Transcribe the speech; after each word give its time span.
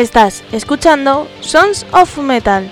Estás 0.00 0.42
escuchando 0.50 1.28
Sons 1.42 1.84
of 1.92 2.16
Metal. 2.16 2.66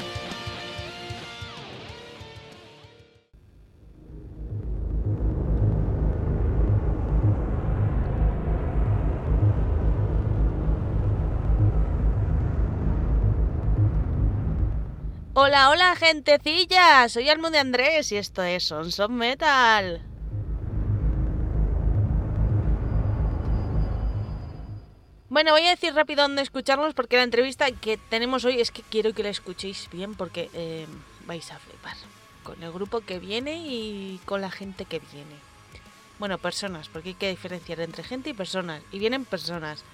Hola, 15.34 15.69
hola 15.69 15.95
gentecilla, 15.97 17.06
soy 17.10 17.28
Almo 17.28 17.50
de 17.50 17.58
Andrés 17.58 18.10
y 18.10 18.16
esto 18.16 18.42
es 18.42 18.64
Sons 18.64 18.98
of 19.00 19.10
Metal. 19.10 20.08
Bueno, 25.30 25.52
voy 25.52 25.66
a 25.66 25.70
decir 25.70 25.95
rápido 25.95 26.23
dónde 26.23 26.41
escucharnos 26.41 26.95
porque 26.95 27.16
la 27.16 27.23
entrevista 27.23 27.70
que 27.70 27.98
tenemos 27.98 28.46
hoy 28.46 28.60
es 28.62 28.70
que 28.70 28.80
quiero 28.80 29.12
que 29.12 29.23
la 29.23 29.28
escuchéis 29.28 29.91
bien 29.92 30.14
porque 30.14 30.48
eh, 30.55 30.86
vais 31.27 31.53
a 31.53 31.58
flipar 31.58 31.97
con 32.42 32.62
el 32.62 32.72
grupo 32.72 33.03
que 33.03 33.19
viene 33.19 33.58
y 33.58 34.20
con 34.25 34.41
la 34.41 34.50
gente 34.50 34.86
que 34.86 35.00
viene. 35.12 35.36
Bueno, 36.19 36.38
personas, 36.38 36.88
porque 36.88 37.11
hay 37.11 37.14
que 37.14 37.28
diferenciar 37.28 37.80
entre 37.80 38.05
gente 38.05 38.30
y 38.30 38.33
personas. 38.33 38.83
Y 38.91 38.98
vienen 38.98 39.27
personas. 39.27 39.84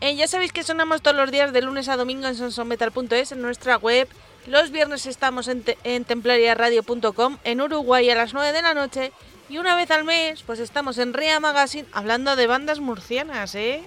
Eh, 0.00 0.16
ya 0.16 0.26
sabéis 0.26 0.52
que 0.52 0.64
sonamos 0.64 1.02
todos 1.02 1.16
los 1.16 1.30
días 1.30 1.52
de 1.52 1.62
lunes 1.62 1.88
a 1.88 1.96
domingo 1.96 2.26
en 2.26 2.34
sonsonmetal.es, 2.34 3.30
en 3.30 3.40
nuestra 3.40 3.76
web. 3.76 4.08
Los 4.48 4.72
viernes 4.72 5.06
estamos 5.06 5.46
en, 5.46 5.64
en 5.84 6.04
templariaradio.com, 6.04 7.38
en 7.44 7.60
Uruguay 7.60 8.10
a 8.10 8.16
las 8.16 8.34
9 8.34 8.52
de 8.52 8.62
la 8.62 8.74
noche. 8.74 9.12
Y 9.48 9.58
una 9.58 9.76
vez 9.76 9.92
al 9.92 10.02
mes, 10.02 10.42
pues 10.42 10.58
estamos 10.58 10.98
en 10.98 11.14
Rea 11.14 11.38
Magazine 11.38 11.86
hablando 11.92 12.34
de 12.34 12.48
bandas 12.48 12.80
murcianas, 12.80 13.54
¿eh? 13.54 13.84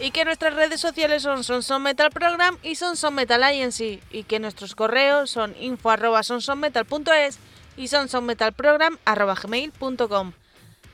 Y 0.00 0.12
que 0.12 0.24
nuestras 0.24 0.54
redes 0.54 0.80
sociales 0.80 1.22
son 1.22 1.44
Sonson 1.44 1.82
Metal 1.82 2.10
Program 2.10 2.56
y 2.62 2.76
Sonson 2.76 3.14
Metal 3.14 3.42
Agency. 3.42 4.00
Y 4.10 4.22
que 4.22 4.38
nuestros 4.38 4.74
correos 4.74 5.30
son 5.30 5.54
info 5.60 5.90
arroba 5.90 6.22
sonsonmetal.es 6.22 7.38
y 7.76 7.88
sonsonmetalprogram.gmail.com 7.88 10.32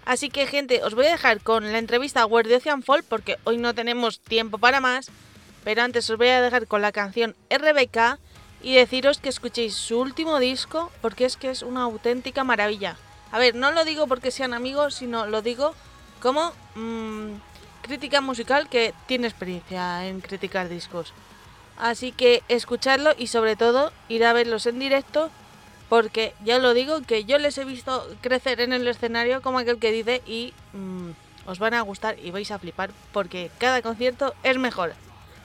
Así 0.05 0.29
que 0.29 0.47
gente, 0.47 0.83
os 0.83 0.95
voy 0.95 1.07
a 1.07 1.13
dejar 1.13 1.41
con 1.41 1.73
la 1.73 1.79
entrevista 1.79 2.23
a 2.23 2.27
Word 2.27 2.53
Ocean 2.53 2.83
Fall 2.83 3.05
porque 3.05 3.39
hoy 3.45 3.57
no 3.57 3.75
tenemos 3.75 4.21
tiempo 4.21 4.59
para 4.59 4.81
más. 4.81 5.11
Pero 5.65 5.83
antes 5.83 6.09
os 6.11 6.19
voy 6.19 6.29
a 6.29 6.43
dejar 6.43 6.67
con 6.67 6.83
la 6.83 6.93
canción 6.93 7.35
RBK 7.51 8.19
y 8.63 8.75
deciros 8.75 9.19
que 9.19 9.29
escuchéis 9.29 9.75
su 9.75 9.99
último 9.99 10.39
disco 10.39 10.93
porque 11.01 11.25
es 11.25 11.37
que 11.37 11.51
es 11.51 11.63
una 11.63 11.83
auténtica 11.83 12.45
maravilla. 12.45 12.97
A 13.35 13.39
ver, 13.41 13.57
no 13.57 13.73
lo 13.73 13.85
digo 13.85 14.07
porque 14.07 14.31
sean 14.31 14.55
amigos, 14.55 14.95
sino 14.95 15.27
lo 15.27 15.43
digo 15.43 15.75
como 16.23 16.53
mmm, 16.77 17.33
crítica 17.83 18.21
musical 18.21 18.69
que 18.69 18.95
tiene 19.09 19.27
experiencia 19.27 20.07
en 20.07 20.21
criticar 20.21 20.69
discos. 20.69 21.13
Así 21.77 22.13
que 22.13 22.45
escuchadlo 22.47 23.11
y 23.19 23.27
sobre 23.27 23.57
todo 23.57 23.91
ir 24.09 24.25
a 24.25 24.33
verlos 24.33 24.67
en 24.67 24.79
directo 24.79 25.31
porque 25.89 26.33
ya 26.45 26.61
lo 26.61 26.75
digo 26.75 27.03
que 27.03 27.25
yo 27.25 27.39
les 27.39 27.59
he 27.59 27.65
visto 27.65 28.09
crecer 28.21 28.61
en 28.61 28.73
el 28.73 28.87
escenario 28.87 29.43
como 29.43 29.59
aquel 29.59 29.81
que 29.81 29.91
dice 29.91 30.23
y 30.29 30.55
mmm, 30.73 31.11
os 31.47 31.59
van 31.59 31.75
a 31.75 31.81
gustar 31.81 32.17
y 32.21 32.31
vais 32.31 32.53
a 32.53 32.61
flipar 32.61 32.93
porque 33.13 33.51
cada 33.59 33.83
concierto 33.83 34.33
es 34.45 34.59
mejor. 34.59 34.95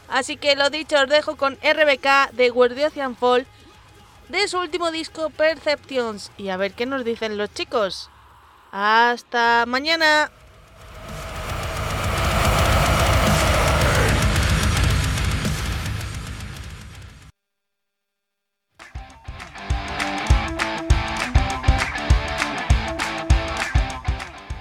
Así 0.09 0.37
que 0.37 0.55
lo 0.55 0.69
dicho, 0.69 0.95
os 1.01 1.09
dejo 1.09 1.37
con 1.37 1.55
RBK 1.55 2.33
de 2.33 2.51
Guardian 2.51 3.15
Fall 3.15 3.47
de 4.29 4.47
su 4.47 4.59
último 4.59 4.91
disco 4.91 5.29
Perceptions 5.31 6.31
y 6.37 6.49
a 6.49 6.57
ver 6.57 6.73
qué 6.73 6.85
nos 6.85 7.03
dicen 7.03 7.37
los 7.37 7.53
chicos. 7.53 8.09
Hasta 8.71 9.65
mañana. 9.67 10.31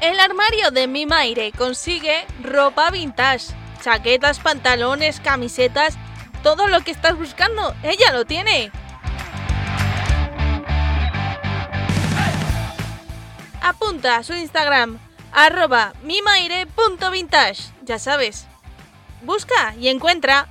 El 0.01 0.19
armario 0.21 0.71
de 0.71 0.87
mi 0.87 1.05
Maire 1.05 1.53
consigue 1.53 2.27
ropa 2.43 2.91
vintage, 2.91 3.55
chaquetas, 3.83 4.39
pantalones, 4.39 5.21
camisetas, 5.21 5.99
todo 6.43 6.67
lo 6.67 6.81
que 6.81 6.93
estás 6.93 7.19
buscando, 7.19 7.75
ella 7.83 8.13
lo 8.13 8.25
tiene. 8.25 8.73
Apunta 13.69 14.17
a 14.17 14.23
su 14.23 14.35
Instagram 14.35 14.99
arroba 15.33 15.93
mimaire.vintage. 16.03 17.73
Ya 17.83 17.99
sabes, 17.99 18.47
busca 19.23 19.75
y 19.79 19.89
encuentra. 19.89 20.49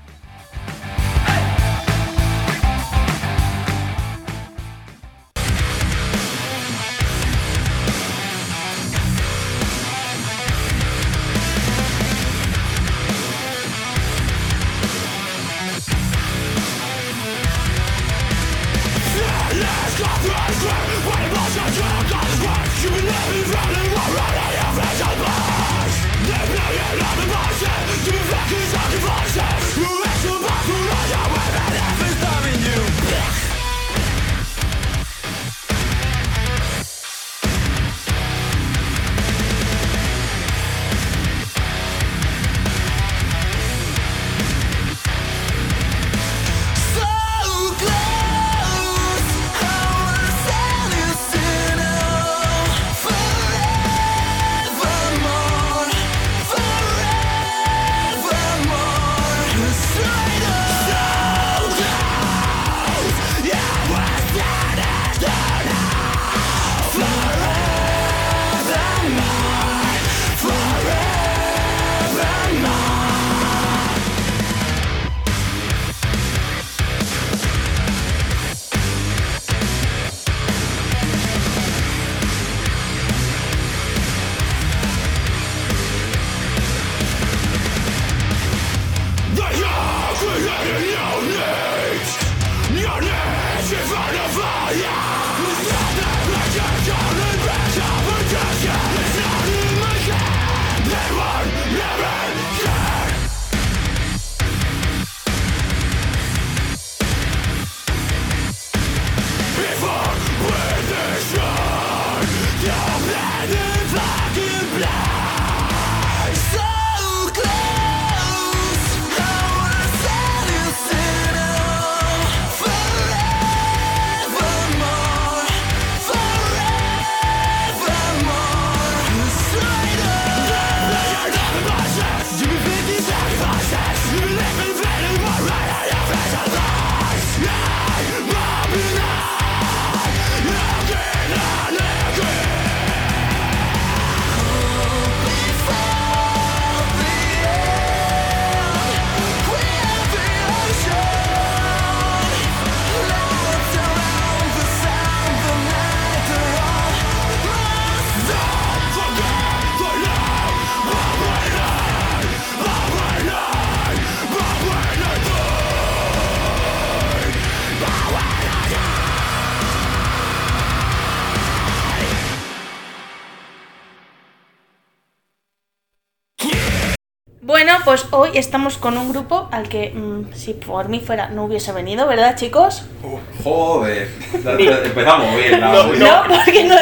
Pues 177.88 178.06
hoy 178.12 178.32
estamos 178.34 178.78
con 178.78 178.98
un 178.98 179.14
grupo 179.14 179.48
al 179.50 179.70
que, 179.70 179.92
mm, 179.92 180.34
si 180.34 180.52
por 180.54 180.90
mí 180.90 181.00
fuera, 181.00 181.30
no 181.30 181.46
hubiese 181.46 181.72
venido, 181.72 182.06
¿verdad, 182.06 182.36
chicos? 182.36 182.84
Uh, 183.02 183.18
joder, 183.42 184.10
empezamos 184.34 185.34
bien. 185.38 185.62
la- 185.62 185.72
No, 185.72 185.84
No, 185.94 186.24
porque 186.28 186.66
no, 186.66 186.76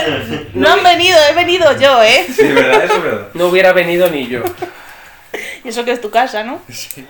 no 0.56 0.68
han 0.74 0.82
venido, 0.84 1.16
he 1.30 1.36
venido 1.36 1.78
yo, 1.80 2.02
¿eh? 2.02 2.26
Sí, 2.36 2.48
verdad, 2.48 2.86
eso 2.86 2.96
es 2.96 3.04
verdad. 3.04 3.28
No 3.36 3.46
hubiera 3.50 3.72
venido 3.72 4.10
ni 4.10 4.28
yo. 4.28 4.42
Y 5.64 5.68
eso 5.70 5.86
que 5.86 5.92
es 5.92 6.02
tu 6.02 6.10
casa, 6.10 6.44
¿no? 6.44 6.60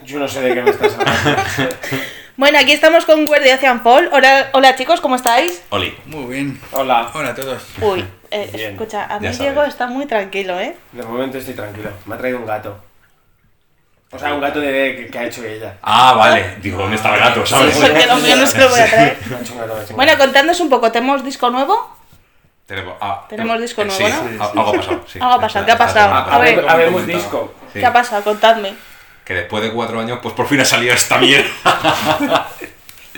Yo 0.05 0.19
no 0.19 0.27
sé 0.27 0.41
de 0.41 0.53
qué 0.55 0.61
me 0.61 0.71
estás 0.71 0.93
hablando. 0.99 1.41
Bueno, 2.37 2.59
aquí 2.59 2.73
estamos 2.73 3.05
con 3.05 3.23
Guardian 3.25 3.81
Fall. 3.81 4.09
Hola, 4.11 4.49
hola 4.51 4.75
chicos, 4.75 4.99
¿cómo 4.99 5.15
estáis? 5.15 5.63
Oli. 5.69 5.95
Muy 6.07 6.25
bien. 6.33 6.59
Hola. 6.73 7.09
Hola 7.13 7.29
a 7.29 7.35
todos. 7.35 7.63
Uy, 7.79 8.03
eh, 8.29 8.71
escucha, 8.73 9.05
a 9.05 9.21
mí. 9.21 9.29
Diego 9.29 9.63
está 9.63 9.87
muy 9.87 10.05
tranquilo, 10.05 10.59
¿eh? 10.59 10.75
De 10.91 11.03
momento 11.03 11.37
estoy 11.37 11.53
tranquilo. 11.53 11.91
Me 12.05 12.15
ha 12.15 12.17
traído 12.17 12.39
un 12.39 12.45
gato. 12.45 12.77
O 14.15 14.19
sea, 14.19 14.33
un 14.33 14.41
gato 14.41 14.59
de 14.59 14.95
que, 14.95 15.07
que 15.07 15.19
ha 15.19 15.25
hecho 15.25 15.43
ella. 15.43 15.75
Ah, 15.81 16.13
vale. 16.13 16.55
Digo, 16.61 16.77
¿dónde 16.79 16.95
está 16.95 17.13
el 17.13 17.19
gato? 17.19 17.45
¿Sabes? 17.45 17.75
Porque 17.77 18.05
lo 18.05 18.15
mío 18.17 18.35
no 18.35 18.47
se 18.47 18.57
lo 18.59 18.69
voy 18.69 18.79
a 18.79 18.85
traer. 18.89 19.17
Bueno, 19.95 20.17
contadnos 20.17 20.59
un 20.59 20.69
poco, 20.69 20.91
¿tenemos 20.91 21.23
disco 21.23 21.49
nuevo? 21.49 21.95
Tenemos, 22.65 22.95
ah, 22.99 23.25
Tenemos 23.29 23.59
disco 23.61 23.81
eh, 23.83 23.85
nuevo, 23.85 24.07
sí, 24.07 24.11
¿no? 24.11 24.29
sí, 24.29 24.37
Algo 24.57 24.69
ha 24.69 24.73
pasado, 24.73 25.03
sí. 25.07 25.19
Algo 25.21 25.33
ha 25.35 25.41
pasado, 25.41 25.65
¿qué 25.65 25.71
ha 25.71 25.77
pasado? 25.77 26.13
A 26.13 26.39
ver. 26.39 26.65
Habemos 26.67 27.05
disco. 27.05 27.53
Sí. 27.71 27.79
¿Qué 27.79 27.85
ha 27.85 27.93
pasado? 27.93 28.23
Contadme. 28.23 28.73
Que 29.23 29.33
después 29.33 29.63
de 29.63 29.71
cuatro 29.71 29.99
años, 29.99 30.19
pues 30.21 30.33
por 30.33 30.47
fin 30.47 30.59
ha 30.61 30.65
salido 30.65 30.93
esta 30.93 31.17
mierda. 31.17 31.49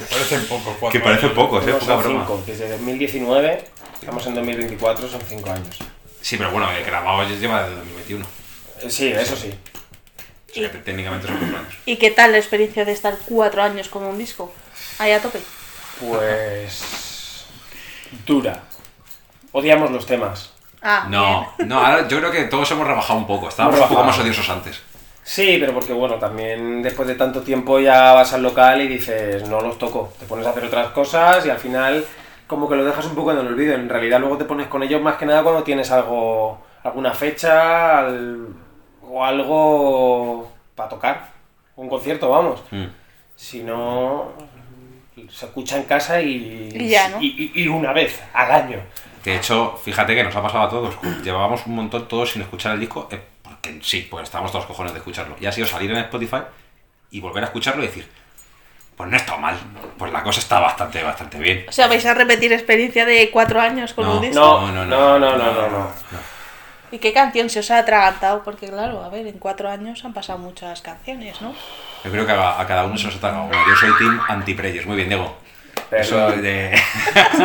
Parecen 0.09 0.45
pocos, 0.45 0.75
cuatro 0.79 0.99
que 0.99 1.03
parecen 1.03 1.33
pocos, 1.33 1.65
eh, 1.67 1.73
poca 1.73 1.95
broma. 1.95 2.19
cinco. 2.19 2.43
Desde 2.45 2.69
2019, 2.69 3.63
estamos 3.99 4.27
en 4.27 4.35
2024, 4.35 5.09
son 5.09 5.21
cinco 5.27 5.49
años. 5.49 5.79
Sí, 6.21 6.37
pero 6.37 6.51
bueno, 6.51 6.69
el 6.71 6.83
grabado 6.83 7.23
ya 7.23 7.35
lleva 7.35 7.63
desde 7.63 7.75
2021. 7.77 8.25
Eh, 8.25 8.89
Sí, 8.89 9.07
eso 9.11 9.35
sí. 9.35 9.51
Que 10.61 10.77
técnicamente 10.79 11.27
son 11.27 11.37
cuatro 11.37 11.57
años. 11.57 11.73
¿Y 11.85 11.97
qué 11.97 12.11
tal 12.11 12.31
la 12.31 12.37
experiencia 12.37 12.83
de 12.85 12.91
estar 12.91 13.15
cuatro 13.27 13.61
años 13.63 13.87
con 13.89 14.03
un 14.03 14.17
disco? 14.17 14.51
Ahí 14.99 15.11
a 15.11 15.21
tope. 15.21 15.39
Pues. 15.99 17.45
dura. 18.25 18.61
Odiamos 19.51 19.91
los 19.91 20.05
temas. 20.05 20.53
Ah, 20.81 21.07
No, 21.09 21.53
no, 21.65 21.79
ahora 21.83 22.07
yo 22.07 22.19
creo 22.19 22.31
que 22.31 22.43
todos 22.45 22.69
hemos 22.71 22.85
rebajado 22.87 23.19
un 23.19 23.27
poco. 23.27 23.49
Estábamos 23.49 23.79
un 23.81 23.87
poco 23.87 24.03
más 24.03 24.17
odiosos 24.19 24.49
antes. 24.49 24.81
Sí, 25.23 25.57
pero 25.59 25.73
porque 25.73 25.91
bueno, 25.93 26.15
también 26.15 26.81
después 26.81 27.07
de 27.07 27.15
tanto 27.15 27.41
tiempo 27.41 27.79
ya 27.79 28.13
vas 28.13 28.31
al 28.33 28.43
local 28.43 28.81
y 28.81 28.87
dices, 28.87 29.47
no 29.49 29.59
los 29.61 29.77
toco. 29.77 30.13
Te 30.19 30.25
pones 30.25 30.45
a 30.47 30.51
hacer 30.51 30.65
otras 30.65 30.87
cosas 30.91 31.45
y 31.45 31.49
al 31.49 31.57
final 31.59 32.05
como 32.45 32.69
que 32.69 32.75
lo 32.75 32.85
dejas 32.85 33.05
un 33.05 33.15
poco 33.15 33.31
en 33.33 33.39
el 33.39 33.47
olvido. 33.47 33.73
En 33.73 33.89
realidad 33.89 34.19
luego 34.19 34.37
te 34.37 34.45
pones 34.45 34.67
con 34.67 34.83
ellos 34.83 35.01
más 35.01 35.17
que 35.17 35.25
nada 35.25 35.43
cuando 35.43 35.63
tienes 35.63 35.91
algo, 35.91 36.63
alguna 36.83 37.13
fecha 37.13 37.99
al- 37.99 38.47
o 39.17 39.23
algo 39.25 40.51
para 40.75 40.89
tocar. 40.89 41.29
Un 41.75 41.89
concierto, 41.89 42.29
vamos. 42.29 42.61
Mm. 42.71 42.85
Si 43.35 43.61
no, 43.63 44.31
se 45.29 45.45
escucha 45.45 45.77
en 45.77 45.83
casa 45.83 46.21
y, 46.21 46.69
Y 46.73 46.89
ya, 46.89 47.09
¿no? 47.09 47.21
y, 47.21 47.51
y- 47.55 47.63
y 47.63 47.67
una 47.67 47.93
vez 47.93 48.21
al 48.33 48.51
año. 48.51 48.79
De 49.23 49.35
hecho, 49.35 49.79
fíjate 49.83 50.15
que 50.15 50.23
nos 50.23 50.35
ha 50.35 50.41
pasado 50.41 50.63
a 50.63 50.69
todos. 50.69 50.95
Llevábamos 51.23 51.65
un 51.65 51.75
montón 51.75 52.07
todos 52.07 52.31
sin 52.31 52.41
escuchar 52.41 52.73
el 52.73 52.79
disco. 52.79 53.07
eh, 53.11 53.19
porque 53.43 53.79
sí, 53.81 54.07
pues 54.09 54.23
estábamos 54.23 54.51
todos 54.51 54.65
cojones 54.65 54.93
de 54.93 54.99
escucharlo. 54.99 55.35
Y 55.39 55.45
ha 55.45 55.51
sido 55.51 55.67
salir 55.67 55.91
en 55.91 55.97
Spotify 55.97 56.41
y 57.11 57.19
volver 57.21 57.43
a 57.43 57.47
escucharlo 57.47 57.83
y 57.83 57.87
decir, 57.87 58.07
pues 58.95 59.09
no 59.09 59.17
está 59.17 59.37
mal. 59.37 59.55
Pues 59.97 60.11
la 60.11 60.23
cosa 60.23 60.39
está 60.39 60.59
bastante, 60.59 61.03
bastante 61.03 61.37
bien. 61.39 61.65
O 61.67 61.71
sea, 61.71 61.87
vais 61.87 62.05
a 62.05 62.13
repetir 62.13 62.53
experiencia 62.53 63.05
de 63.05 63.29
cuatro 63.31 63.59
años 63.59 63.93
con 63.93 64.05
No. 64.05 64.15
un 64.15 64.21
disco. 64.21 64.39
No, 64.39 64.71
no, 64.71 64.85
no, 64.85 65.19
no, 65.19 65.35
no, 65.37 65.69
no. 65.69 65.87
¿Y 66.91 66.99
qué 66.99 67.11
canción 67.13 67.49
se 67.49 67.59
os 67.59 67.69
ha 67.71 67.79
atragantado? 67.79 68.43
Porque 68.43 68.67
claro, 68.67 69.03
a 69.03 69.09
ver, 69.09 69.27
en 69.27 69.39
cuatro 69.39 69.69
años 69.69 70.03
han 70.05 70.13
pasado 70.13 70.39
muchas 70.39 70.81
canciones, 70.81 71.41
¿no? 71.41 71.53
Yo 72.03 72.11
creo 72.11 72.25
que 72.25 72.31
a, 72.31 72.59
a 72.61 72.65
cada 72.65 72.85
uno 72.85 72.97
se 72.97 73.07
nos 73.07 73.21
ha 73.23 73.41
una. 73.41 73.51
Yo 73.67 73.75
soy 73.75 73.89
team 73.97 74.19
anti-preyers. 74.27 74.85
Muy 74.85 74.95
bien, 74.95 75.09
Diego. 75.09 75.35
Eso 75.91 76.15
Perdón. 76.15 76.41
de... 76.41 76.79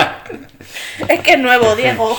Es 1.08 1.20
que 1.20 1.32
es 1.32 1.38
nuevo, 1.38 1.74
Diego. 1.76 2.16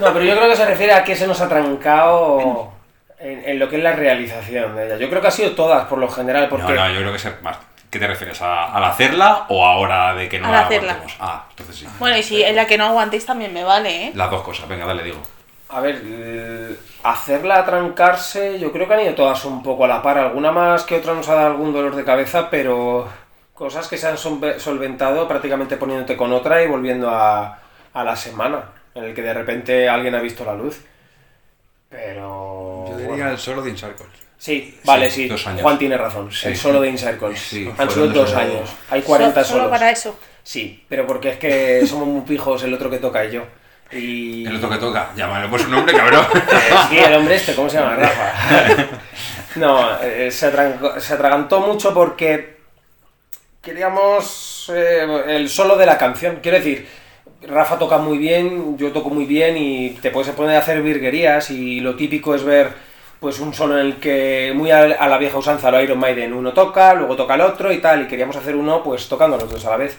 No, 0.00 0.12
pero 0.12 0.24
yo 0.24 0.36
creo 0.36 0.50
que 0.50 0.56
se 0.56 0.66
refiere 0.66 0.92
a 0.92 1.02
que 1.04 1.16
se 1.16 1.26
nos 1.26 1.40
ha 1.40 1.48
trancado 1.48 2.72
en, 3.18 3.42
en 3.48 3.58
lo 3.58 3.68
que 3.68 3.76
es 3.76 3.82
la 3.82 3.92
realización 3.92 4.76
de 4.76 4.86
ella. 4.86 4.96
Yo 4.96 5.08
creo 5.08 5.20
que 5.20 5.28
ha 5.28 5.32
sido 5.32 5.52
todas, 5.52 5.86
por 5.86 5.98
lo 5.98 6.08
general, 6.08 6.48
porque... 6.48 6.72
No, 6.72 6.74
no, 6.74 6.90
yo 6.90 7.00
creo 7.00 7.10
que 7.12 7.16
es 7.18 7.42
más. 7.42 7.56
¿Qué 7.90 7.98
te 7.98 8.06
refieres? 8.06 8.40
¿A, 8.42 8.72
al 8.72 8.84
hacerla 8.84 9.46
o 9.48 9.64
ahora 9.64 10.14
de 10.14 10.28
que 10.28 10.38
no 10.38 10.46
Al 10.46 10.52
la 10.52 10.60
hacerla. 10.60 10.92
aguantemos? 10.92 11.16
Ah, 11.20 11.44
entonces 11.50 11.76
sí. 11.76 11.86
Bueno, 11.98 12.16
y 12.16 12.22
si 12.22 12.42
en 12.42 12.56
la 12.56 12.66
que 12.66 12.76
no 12.76 12.84
aguantéis 12.86 13.24
también 13.24 13.52
me 13.54 13.64
vale, 13.64 14.06
¿eh? 14.06 14.12
Las 14.14 14.30
dos 14.30 14.42
cosas. 14.42 14.68
Venga, 14.68 14.84
dale, 14.86 15.02
Diego. 15.02 15.22
A 15.68 15.80
ver, 15.80 15.96
el- 15.96 16.78
hacerla 17.02 17.64
trancarse, 17.64 18.58
yo 18.58 18.70
creo 18.72 18.86
que 18.86 18.94
han 18.94 19.00
ido 19.00 19.14
todas 19.14 19.44
un 19.44 19.62
poco 19.62 19.84
a 19.84 19.88
la 19.88 20.02
par. 20.02 20.18
Alguna 20.18 20.52
más 20.52 20.84
que 20.84 20.96
otra 20.96 21.14
nos 21.14 21.28
ha 21.28 21.34
dado 21.34 21.46
algún 21.48 21.72
dolor 21.72 21.94
de 21.96 22.04
cabeza, 22.04 22.48
pero 22.50 23.08
cosas 23.54 23.88
que 23.88 23.96
se 23.96 24.06
han 24.06 24.16
solve- 24.16 24.58
solventado 24.60 25.26
prácticamente 25.26 25.76
poniéndote 25.76 26.16
con 26.16 26.32
otra 26.32 26.62
y 26.62 26.66
volviendo 26.68 27.10
a, 27.10 27.58
a 27.92 28.04
la 28.04 28.14
semana, 28.16 28.70
en 28.94 29.04
el 29.04 29.14
que 29.14 29.22
de 29.22 29.34
repente 29.34 29.88
alguien 29.88 30.14
ha 30.14 30.20
visto 30.20 30.44
la 30.44 30.54
luz. 30.54 30.80
Pero... 31.88 32.84
Yo 32.88 32.92
diría 32.96 33.08
bueno. 33.08 33.30
el 33.30 33.38
solo 33.38 33.62
de 33.62 33.70
Incircles. 33.70 34.08
Sí, 34.38 34.78
vale, 34.84 35.10
Sí, 35.10 35.22
sí. 35.22 35.28
dos 35.28 35.46
años. 35.46 35.62
Juan 35.62 35.78
tiene 35.78 35.96
razón. 35.96 36.30
Sí. 36.30 36.48
El 36.48 36.56
solo 36.56 36.80
de 36.80 36.88
Incircles. 36.90 37.40
Sí, 37.40 37.70
Han 37.78 37.90
sido 37.90 38.08
dos 38.08 38.34
años. 38.34 38.70
Hay 38.90 39.02
40 39.02 39.42
So- 39.42 39.48
Solo 39.50 39.60
solos. 39.64 39.78
para 39.78 39.90
eso. 39.90 40.18
Sí, 40.42 40.84
pero 40.88 41.06
porque 41.06 41.30
es 41.30 41.36
que 41.38 41.84
somos 41.86 42.06
muy 42.06 42.20
pijos 42.22 42.62
el 42.62 42.74
otro 42.74 42.90
que 42.90 42.98
toca 42.98 43.24
y 43.24 43.32
yo. 43.32 43.42
Y... 43.92 44.44
El 44.46 44.56
otro 44.56 44.68
que 44.70 44.78
toca. 44.78 45.10
Llámalo 45.16 45.48
por 45.50 45.60
su 45.60 45.68
nombre, 45.70 45.94
cabrón. 45.96 46.26
Sí, 46.90 46.98
el 46.98 47.14
hombre 47.14 47.36
este, 47.36 47.54
¿cómo 47.54 47.68
se 47.70 47.78
llama? 47.78 47.96
Rafa. 47.96 48.86
No, 49.56 50.02
eh, 50.02 50.30
se, 50.30 50.46
atrancó- 50.52 50.98
se 51.00 51.14
atragantó 51.14 51.60
mucho 51.60 51.94
porque 51.94 52.56
queríamos 53.62 54.70
eh, 54.74 55.06
el 55.28 55.48
solo 55.48 55.76
de 55.76 55.86
la 55.86 55.98
canción. 55.98 56.40
Quiero 56.42 56.58
decir, 56.58 56.86
Rafa 57.48 57.78
toca 57.78 57.98
muy 57.98 58.18
bien, 58.18 58.76
yo 58.76 58.92
toco 58.92 59.10
muy 59.10 59.24
bien 59.24 59.56
y 59.56 59.90
te 60.02 60.10
puedes 60.10 60.32
poner 60.34 60.56
a 60.56 60.60
hacer 60.60 60.82
virguerías 60.82 61.50
y 61.50 61.80
lo 61.80 61.94
típico 61.96 62.34
es 62.34 62.44
ver 62.44 62.72
pues 63.20 63.40
un 63.40 63.54
solo 63.54 63.78
en 63.78 63.86
el 63.86 63.96
que 63.96 64.52
muy 64.54 64.70
a, 64.70 64.80
a 64.82 65.08
la 65.08 65.16
vieja 65.18 65.38
usanza 65.38 65.70
lo 65.70 65.80
Iron 65.82 65.98
Maiden 65.98 66.34
uno 66.34 66.52
toca, 66.52 66.92
luego 66.94 67.16
toca 67.16 67.34
el 67.34 67.40
otro 67.40 67.72
y 67.72 67.78
tal 67.78 68.02
y 68.02 68.06
queríamos 68.08 68.36
hacer 68.36 68.54
uno 68.54 68.82
pues 68.82 69.08
tocando 69.08 69.36
los 69.38 69.50
dos 69.50 69.64
a 69.64 69.70
la 69.70 69.76
vez. 69.78 69.96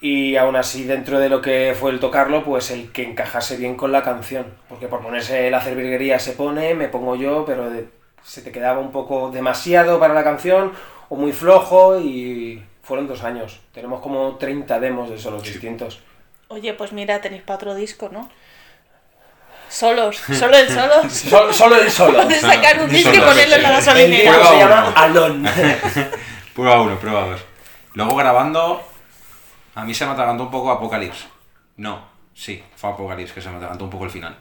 Y 0.00 0.36
aún 0.36 0.56
así, 0.56 0.84
dentro 0.84 1.18
de 1.18 1.28
lo 1.30 1.40
que 1.40 1.74
fue 1.78 1.90
el 1.90 2.00
tocarlo, 2.00 2.44
pues 2.44 2.70
el 2.70 2.92
que 2.92 3.02
encajase 3.02 3.56
bien 3.56 3.76
con 3.76 3.92
la 3.92 4.02
canción. 4.02 4.46
Porque 4.68 4.88
por 4.88 5.00
ponerse 5.02 5.52
hacer 5.54 5.74
virguería 5.74 6.18
se 6.18 6.32
pone, 6.32 6.74
me 6.74 6.88
pongo 6.88 7.16
yo, 7.16 7.44
pero 7.46 7.70
de- 7.70 7.88
se 8.22 8.42
te 8.42 8.52
quedaba 8.52 8.78
un 8.80 8.92
poco 8.92 9.30
demasiado 9.30 9.98
para 9.98 10.12
la 10.12 10.22
canción 10.24 10.72
o 11.08 11.16
muy 11.16 11.32
flojo 11.32 11.98
y 11.98 12.62
fueron 12.82 13.06
dos 13.08 13.22
años. 13.24 13.60
Tenemos 13.72 14.00
como 14.00 14.36
30 14.36 14.78
demos 14.80 15.08
de 15.08 15.16
solos 15.18 15.42
distintos. 15.42 16.00
Oye, 16.48 16.74
pues 16.74 16.92
mira, 16.92 17.20
tenéis 17.20 17.42
para 17.42 17.56
otro 17.56 17.74
disco, 17.74 18.10
¿no? 18.12 18.28
Solos, 19.68 20.16
solo 20.38 20.56
el 20.58 20.68
solos. 20.68 21.12
Sol- 21.12 21.54
solo 21.54 21.76
el 21.80 21.90
solo. 21.90 22.22
Puedes 22.22 22.40
sacar 22.40 22.80
un 22.80 22.88
disco 22.90 23.10
y 23.10 23.14
Solos, 23.16 23.30
ponerlo 23.30 23.56
en 23.56 23.62
la 23.62 23.68
sí. 23.80 23.86
Gasolinera. 23.86 24.44
se 24.46 24.58
llama. 24.58 24.92
Alon. 24.94 25.46
Prueba 26.54 26.82
uno, 26.82 26.98
prueba 26.98 27.26
dos. 27.28 27.40
Luego 27.94 28.14
grabando, 28.16 28.82
a 29.76 29.84
mí 29.84 29.94
se 29.94 30.06
me 30.06 30.12
atragantó 30.12 30.44
un 30.44 30.50
poco 30.50 30.70
Apocalypse. 30.70 31.28
No, 31.76 32.02
sí, 32.34 32.64
fue 32.74 32.90
Apocalypse 32.90 33.34
que 33.34 33.42
se 33.42 33.50
me 33.50 33.56
atragantó 33.56 33.84
un 33.84 33.90
poco 33.90 34.06
el 34.06 34.10
final. 34.10 34.36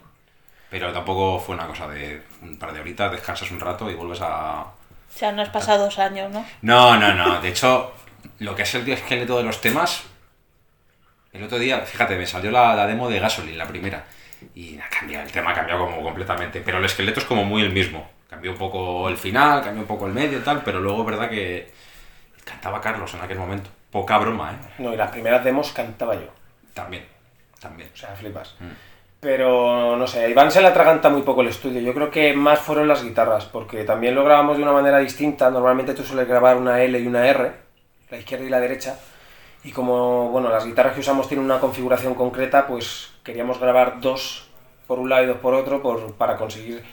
Pero 0.70 0.94
tampoco 0.94 1.40
fue 1.40 1.56
una 1.56 1.68
cosa 1.68 1.88
de 1.90 2.24
un 2.42 2.58
par 2.58 2.72
de 2.72 2.80
horitas, 2.80 3.12
descansas 3.12 3.52
un 3.52 3.60
rato 3.60 3.92
y 3.92 3.96
vuelves 3.96 4.22
a... 4.22 4.62
O 4.62 5.18
sea, 5.18 5.34
no 5.34 5.42
has 5.42 5.50
pasado 5.50 5.84
dos 5.84 6.00
años, 6.00 6.32
¿no? 6.32 6.46
No, 6.62 6.98
no, 6.98 7.14
no. 7.14 7.42
De 7.42 7.50
hecho, 7.50 7.94
lo 8.40 8.56
que 8.56 8.64
es 8.64 8.76
el 8.76 8.90
esqueleto 8.90 9.38
de 9.38 9.44
los 9.44 9.60
temas, 9.60 10.04
el 11.34 11.44
otro 11.44 11.60
día, 11.60 11.82
fíjate, 11.82 12.18
me 12.18 12.26
salió 12.26 12.50
la, 12.50 12.74
la 12.74 12.88
demo 12.88 13.10
de 13.10 13.20
Gasoline, 13.20 13.58
la 13.58 13.68
primera. 13.68 14.06
Y 14.54 14.80
ha 14.80 14.88
cambiado, 14.90 15.26
el 15.26 15.32
tema 15.34 15.52
ha 15.52 15.54
cambiado 15.54 15.86
como 15.86 16.02
completamente. 16.02 16.62
Pero 16.62 16.78
el 16.78 16.86
esqueleto 16.86 17.20
es 17.20 17.26
como 17.26 17.44
muy 17.44 17.62
el 17.62 17.74
mismo. 17.74 18.10
Cambió 18.30 18.52
un 18.52 18.58
poco 18.58 19.10
el 19.10 19.18
final, 19.18 19.62
cambió 19.62 19.82
un 19.82 19.88
poco 19.88 20.08
el 20.08 20.14
medio 20.14 20.40
y 20.40 20.42
tal, 20.42 20.64
pero 20.64 20.80
luego 20.80 21.04
verdad 21.04 21.30
que 21.30 21.74
cantaba 22.46 22.80
Carlos 22.80 23.14
en 23.14 23.22
aquel 23.22 23.38
momento. 23.38 23.70
Poca 23.96 24.18
broma, 24.18 24.52
¿eh? 24.52 24.74
No, 24.80 24.94
y 24.94 24.98
las 24.98 25.10
primeras 25.10 25.42
demos 25.42 25.72
cantaba 25.72 26.16
yo. 26.16 26.28
También, 26.74 27.06
también. 27.62 27.90
O 27.94 27.96
sea, 27.96 28.10
flipas. 28.10 28.54
Mm. 28.60 28.66
Pero 29.22 29.96
no 29.96 30.06
sé, 30.06 30.26
a 30.26 30.28
Iván 30.28 30.52
se 30.52 30.60
le 30.62 30.68
atraganta 30.68 31.08
muy 31.08 31.22
poco 31.22 31.40
el 31.40 31.48
estudio. 31.48 31.80
Yo 31.80 31.94
creo 31.94 32.12
que 32.12 32.34
más 32.34 32.60
fueron 32.60 32.90
las 32.90 33.06
guitarras, 33.06 33.46
porque 33.46 33.86
también 33.86 34.14
lo 34.14 34.26
grabamos 34.26 34.58
de 34.58 34.64
una 34.64 34.74
manera 34.74 35.00
distinta. 35.00 35.50
Normalmente 35.50 35.94
tú 35.94 36.04
sueles 36.04 36.28
grabar 36.28 36.58
una 36.58 36.84
L 36.84 37.00
y 37.00 37.08
una 37.08 37.26
R, 37.26 37.54
la 38.10 38.18
izquierda 38.18 38.44
y 38.44 38.50
la 38.50 38.60
derecha. 38.60 39.00
Y 39.64 39.72
como 39.72 40.28
bueno, 40.28 40.50
las 40.50 40.66
guitarras 40.66 40.94
que 40.94 41.00
usamos 41.00 41.30
tienen 41.30 41.46
una 41.46 41.62
configuración 41.62 42.16
concreta, 42.16 42.68
pues 42.68 43.14
queríamos 43.24 43.62
grabar 43.62 44.02
dos 44.02 44.50
por 44.88 45.00
un 45.00 45.08
lado 45.08 45.24
y 45.24 45.28
dos 45.28 45.38
por 45.38 45.54
otro 45.54 45.82
por, 45.82 46.16
para 46.16 46.36
conseguir 46.36 46.84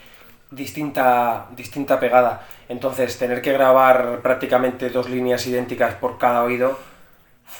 distinta, 0.51 1.47
distinta 1.53 1.99
pegada. 1.99 2.47
Entonces, 2.69 3.19
tener 3.19 3.41
que 3.41 3.51
grabar 3.51 4.21
prácticamente 4.21 4.89
dos 4.89 5.09
líneas 5.09 5.45
idénticas 5.47 5.95
por 5.95 6.17
cada 6.17 6.43
oído 6.43 6.92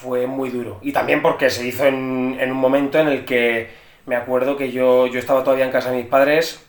fue 0.00 0.26
muy 0.26 0.50
duro. 0.50 0.78
Y 0.82 0.92
también 0.92 1.22
porque 1.22 1.50
se 1.50 1.66
hizo 1.66 1.86
en, 1.86 2.36
en 2.38 2.50
un 2.50 2.58
momento 2.58 2.98
en 2.98 3.08
el 3.08 3.24
que 3.24 3.70
me 4.06 4.16
acuerdo 4.16 4.56
que 4.56 4.70
yo, 4.70 5.06
yo 5.06 5.18
estaba 5.18 5.44
todavía 5.44 5.64
en 5.64 5.70
casa 5.70 5.90
de 5.90 5.98
mis 5.98 6.06
padres, 6.06 6.64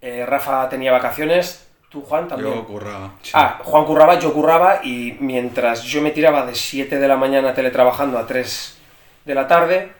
eh, 0.00 0.24
Rafa 0.26 0.68
tenía 0.68 0.92
vacaciones, 0.92 1.66
Tú, 1.88 2.02
Juan, 2.02 2.26
también. 2.26 2.52
Yo 2.52 2.64
curraba. 2.64 3.12
Ah, 3.32 3.60
Juan 3.62 3.84
curraba, 3.84 4.18
yo 4.18 4.32
curraba 4.34 4.80
y 4.82 5.16
mientras 5.20 5.84
yo 5.84 6.02
me 6.02 6.10
tiraba 6.10 6.44
de 6.44 6.54
7 6.54 6.98
de 6.98 7.08
la 7.08 7.16
mañana 7.16 7.54
teletrabajando 7.54 8.18
a 8.18 8.26
3 8.26 8.78
de 9.24 9.34
la 9.34 9.46
tarde, 9.46 9.92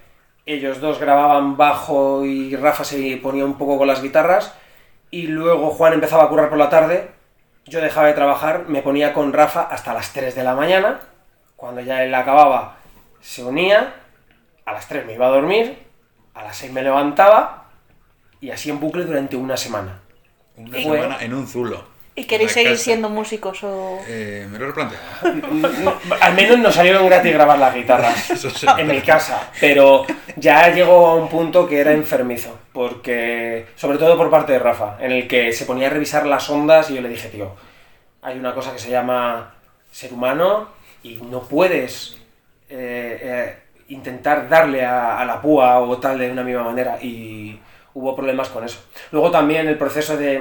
ellos 0.47 0.81
dos 0.81 0.99
grababan 0.99 1.57
bajo 1.57 2.25
y 2.25 2.57
Rafa 2.57 2.83
se 2.83 3.17
ponía 3.19 3.45
un 3.45 3.57
poco 3.57 3.79
con 3.79 3.87
las 3.87 4.03
guitarras 4.03 4.53
y 5.13 5.29
luego 5.29 5.71
Juan 5.71 5.93
empezaba 5.93 6.25
a 6.25 6.29
currar 6.29 6.49
por 6.49 6.59
la 6.59 6.71
tarde, 6.71 7.11
yo 7.67 7.81
dejaba 7.81 8.09
de 8.09 8.15
trabajar, 8.15 8.65
me 8.67 8.83
ponía 8.83 9.13
con 9.13 9.33
Rafa 9.33 9.63
hasta 9.63 9.95
las 9.95 10.13
3 10.13 10.35
de 10.35 10.43
la 10.43 10.55
mañana, 10.55 11.01
cuando 11.57 11.81
ya 11.81 12.05
él 12.05 12.15
acababa 12.15 12.77
se 13.21 13.43
unía, 13.43 13.95
a 14.65 14.73
las 14.73 14.87
3 14.89 15.07
me 15.07 15.15
iba 15.15 15.27
a 15.27 15.31
dormir, 15.31 15.79
a 16.35 16.45
las 16.45 16.57
6 16.59 16.73
me 16.73 16.83
levantaba 16.83 17.65
y 18.41 18.51
así 18.51 18.71
en 18.71 18.79
bucle 18.79 19.05
durante 19.05 19.37
una 19.37 19.57
semana. 19.57 20.01
Una 20.57 20.79
Y- 20.79 20.83
semana 20.85 21.17
en 21.21 21.35
un 21.35 21.47
zulo. 21.47 21.97
¿Y 22.19 22.25
queréis 22.25 22.53
seguir 22.53 22.71
casa. 22.73 22.83
siendo 22.85 23.11
músicos 23.11 23.63
o...? 23.63 23.99
Eh, 24.09 24.47
me 24.51 24.59
lo 24.59 24.65
he 24.65 24.69
replanteado. 24.69 25.05
Al 26.23 26.35
menos 26.35 26.59
nos 26.61 26.75
salieron 26.75 27.05
gratis 27.07 27.31
grabar 27.31 27.59
las 27.59 27.75
guitarras 27.75 28.47
en 28.79 28.87
mi 28.89 29.03
casa, 29.03 29.51
pero 29.61 30.07
ya 30.37 30.69
llegó 30.73 31.09
a 31.09 31.15
un 31.17 31.29
punto 31.29 31.69
que 31.69 31.79
era 31.79 31.93
enfermizo, 31.93 32.59
porque 32.73 33.67
sobre 33.77 33.99
todo 33.99 34.17
por 34.17 34.31
parte 34.31 34.53
de 34.55 34.59
Rafa, 34.59 34.97
en 34.99 35.13
el 35.13 35.29
que 35.29 35.53
se 35.53 35.67
ponía 35.67 35.89
a 35.89 35.91
revisar 35.91 36.25
las 36.27 36.49
ondas 36.49 36.89
y 36.91 36.95
yo 36.95 37.03
le 37.03 37.11
dije, 37.11 37.29
tío, 37.29 37.55
hay 38.23 38.39
una 38.39 38.55
cosa 38.55 38.73
que 38.73 38.79
se 38.79 38.89
llama 38.91 39.55
ser 39.93 40.15
humano 40.15 40.69
y 41.07 41.21
no 41.31 41.41
puedes 41.43 42.17
eh, 42.69 43.19
eh, 43.23 43.57
intentar 43.89 44.49
darle 44.49 44.85
a, 44.85 45.19
a 45.21 45.25
la 45.25 45.41
púa 45.41 45.79
o 45.81 45.99
tal 45.99 46.19
de 46.19 46.31
una 46.31 46.43
misma 46.43 46.65
manera 46.65 46.99
y 47.03 47.59
hubo 47.95 48.15
problemas 48.17 48.49
con 48.49 48.65
eso. 48.65 48.79
Luego 49.13 49.31
también 49.31 49.69
el 49.69 49.79
proceso 49.79 50.17
de 50.17 50.37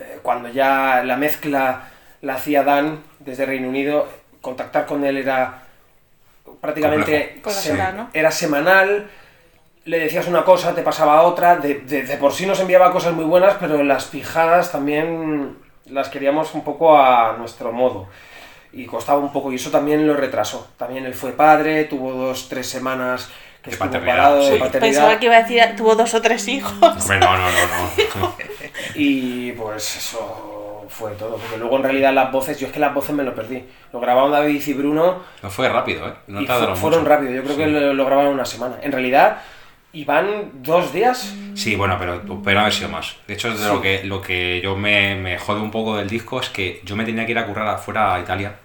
eh, 0.00 0.18
cuando 0.22 0.48
ya 0.48 1.02
la 1.04 1.16
mezcla 1.16 1.88
la 2.22 2.34
hacía 2.34 2.62
Dan 2.64 3.00
desde 3.18 3.46
Reino 3.46 3.68
Unido, 3.68 4.08
contactar 4.40 4.86
con 4.86 5.04
él 5.04 5.16
era 5.18 5.62
prácticamente 6.60 7.40
era 8.12 8.30
semanal. 8.30 9.08
Le 9.84 9.98
decías 9.98 10.26
una 10.28 10.44
cosa, 10.44 10.74
te 10.74 10.82
pasaba 10.82 11.22
otra. 11.22 11.56
De, 11.56 11.80
de- 11.80 12.02
de 12.02 12.16
por 12.16 12.32
sí 12.32 12.46
nos 12.46 12.60
enviaba 12.60 12.92
cosas 12.92 13.14
muy 13.14 13.24
buenas, 13.24 13.54
pero 13.60 13.82
las 13.82 14.04
pijadas 14.06 14.70
también 14.72 15.56
las 15.86 16.08
queríamos 16.08 16.54
un 16.54 16.62
poco 16.64 16.96
a 16.98 17.34
nuestro 17.38 17.72
modo. 17.72 18.08
Y 18.72 18.86
costaba 18.86 19.18
un 19.18 19.32
poco, 19.32 19.50
y 19.52 19.56
eso 19.56 19.70
también 19.70 20.06
lo 20.06 20.14
retrasó. 20.14 20.68
También 20.76 21.04
él 21.06 21.14
fue 21.14 21.32
padre, 21.32 21.84
tuvo 21.84 22.12
dos, 22.12 22.48
tres 22.48 22.68
semanas 22.68 23.28
que 23.62 23.70
De 23.70 23.74
estuvo 23.74 23.88
paternidad, 23.88 24.16
parado 24.16 24.36
de 24.46 24.52
sí. 24.52 24.58
paternidad. 24.58 24.80
Pensaba 24.94 25.18
que 25.18 25.26
iba 25.26 25.36
a 25.36 25.42
decir, 25.42 25.62
tuvo 25.76 25.94
dos 25.96 26.14
o 26.14 26.22
tres 26.22 26.46
hijos. 26.48 26.72
Hombre, 26.80 27.18
no, 27.18 27.36
no, 27.36 27.50
no, 27.50 28.20
no. 28.20 28.34
Y 28.94 29.52
pues 29.52 29.96
eso 29.96 30.86
fue 30.88 31.12
todo. 31.12 31.36
Porque 31.36 31.56
luego 31.58 31.76
en 31.76 31.82
realidad 31.82 32.12
las 32.14 32.30
voces, 32.32 32.58
yo 32.58 32.66
es 32.68 32.72
que 32.72 32.80
las 32.80 32.94
voces 32.94 33.14
me 33.14 33.22
lo 33.22 33.34
perdí. 33.34 33.64
Lo 33.92 34.00
grabaron 34.00 34.30
David 34.30 34.62
y 34.66 34.72
Bruno 34.72 35.22
No 35.42 35.50
fue 35.50 35.68
rápido, 35.68 36.08
¿eh? 36.08 36.14
No 36.28 36.40
y 36.40 36.46
tardaron 36.46 36.76
fu- 36.76 36.82
fueron 36.82 37.00
mucho. 37.00 37.10
rápido. 37.10 37.32
Yo 37.32 37.42
creo 37.42 37.56
Sí. 37.56 37.62
que 37.62 37.66
lo, 37.68 37.94
lo 37.94 38.04
grabaron 38.06 38.32
una 38.34 38.44
semana. 38.44 38.76
En 38.82 38.92
realidad, 38.92 39.38
iban 39.92 40.50
dos 40.62 40.92
días. 40.92 41.34
Sí, 41.54 41.76
bueno, 41.76 41.96
pero 41.98 42.22
pero 42.44 42.60
haber 42.60 42.72
sido 42.72 42.88
más. 42.88 43.16
De 43.26 43.34
hecho, 43.34 43.56
Sí. 43.56 43.64
lo 43.66 43.80
que 43.80 44.04
lo 44.04 44.22
que 44.22 44.60
yo 44.62 44.76
me, 44.76 45.14
me 45.16 45.38
jode 45.38 45.60
un 45.60 45.70
poco 45.70 45.96
del 45.96 46.08
disco 46.08 46.40
es 46.40 46.48
que 46.48 46.80
yo 46.84 46.96
me 46.96 47.04
tenía 47.04 47.26
que 47.26 47.32
ir 47.32 47.38
a 47.38 47.46
currar 47.46 47.66
afuera 47.68 48.14
a 48.14 48.20
Italia 48.20 48.56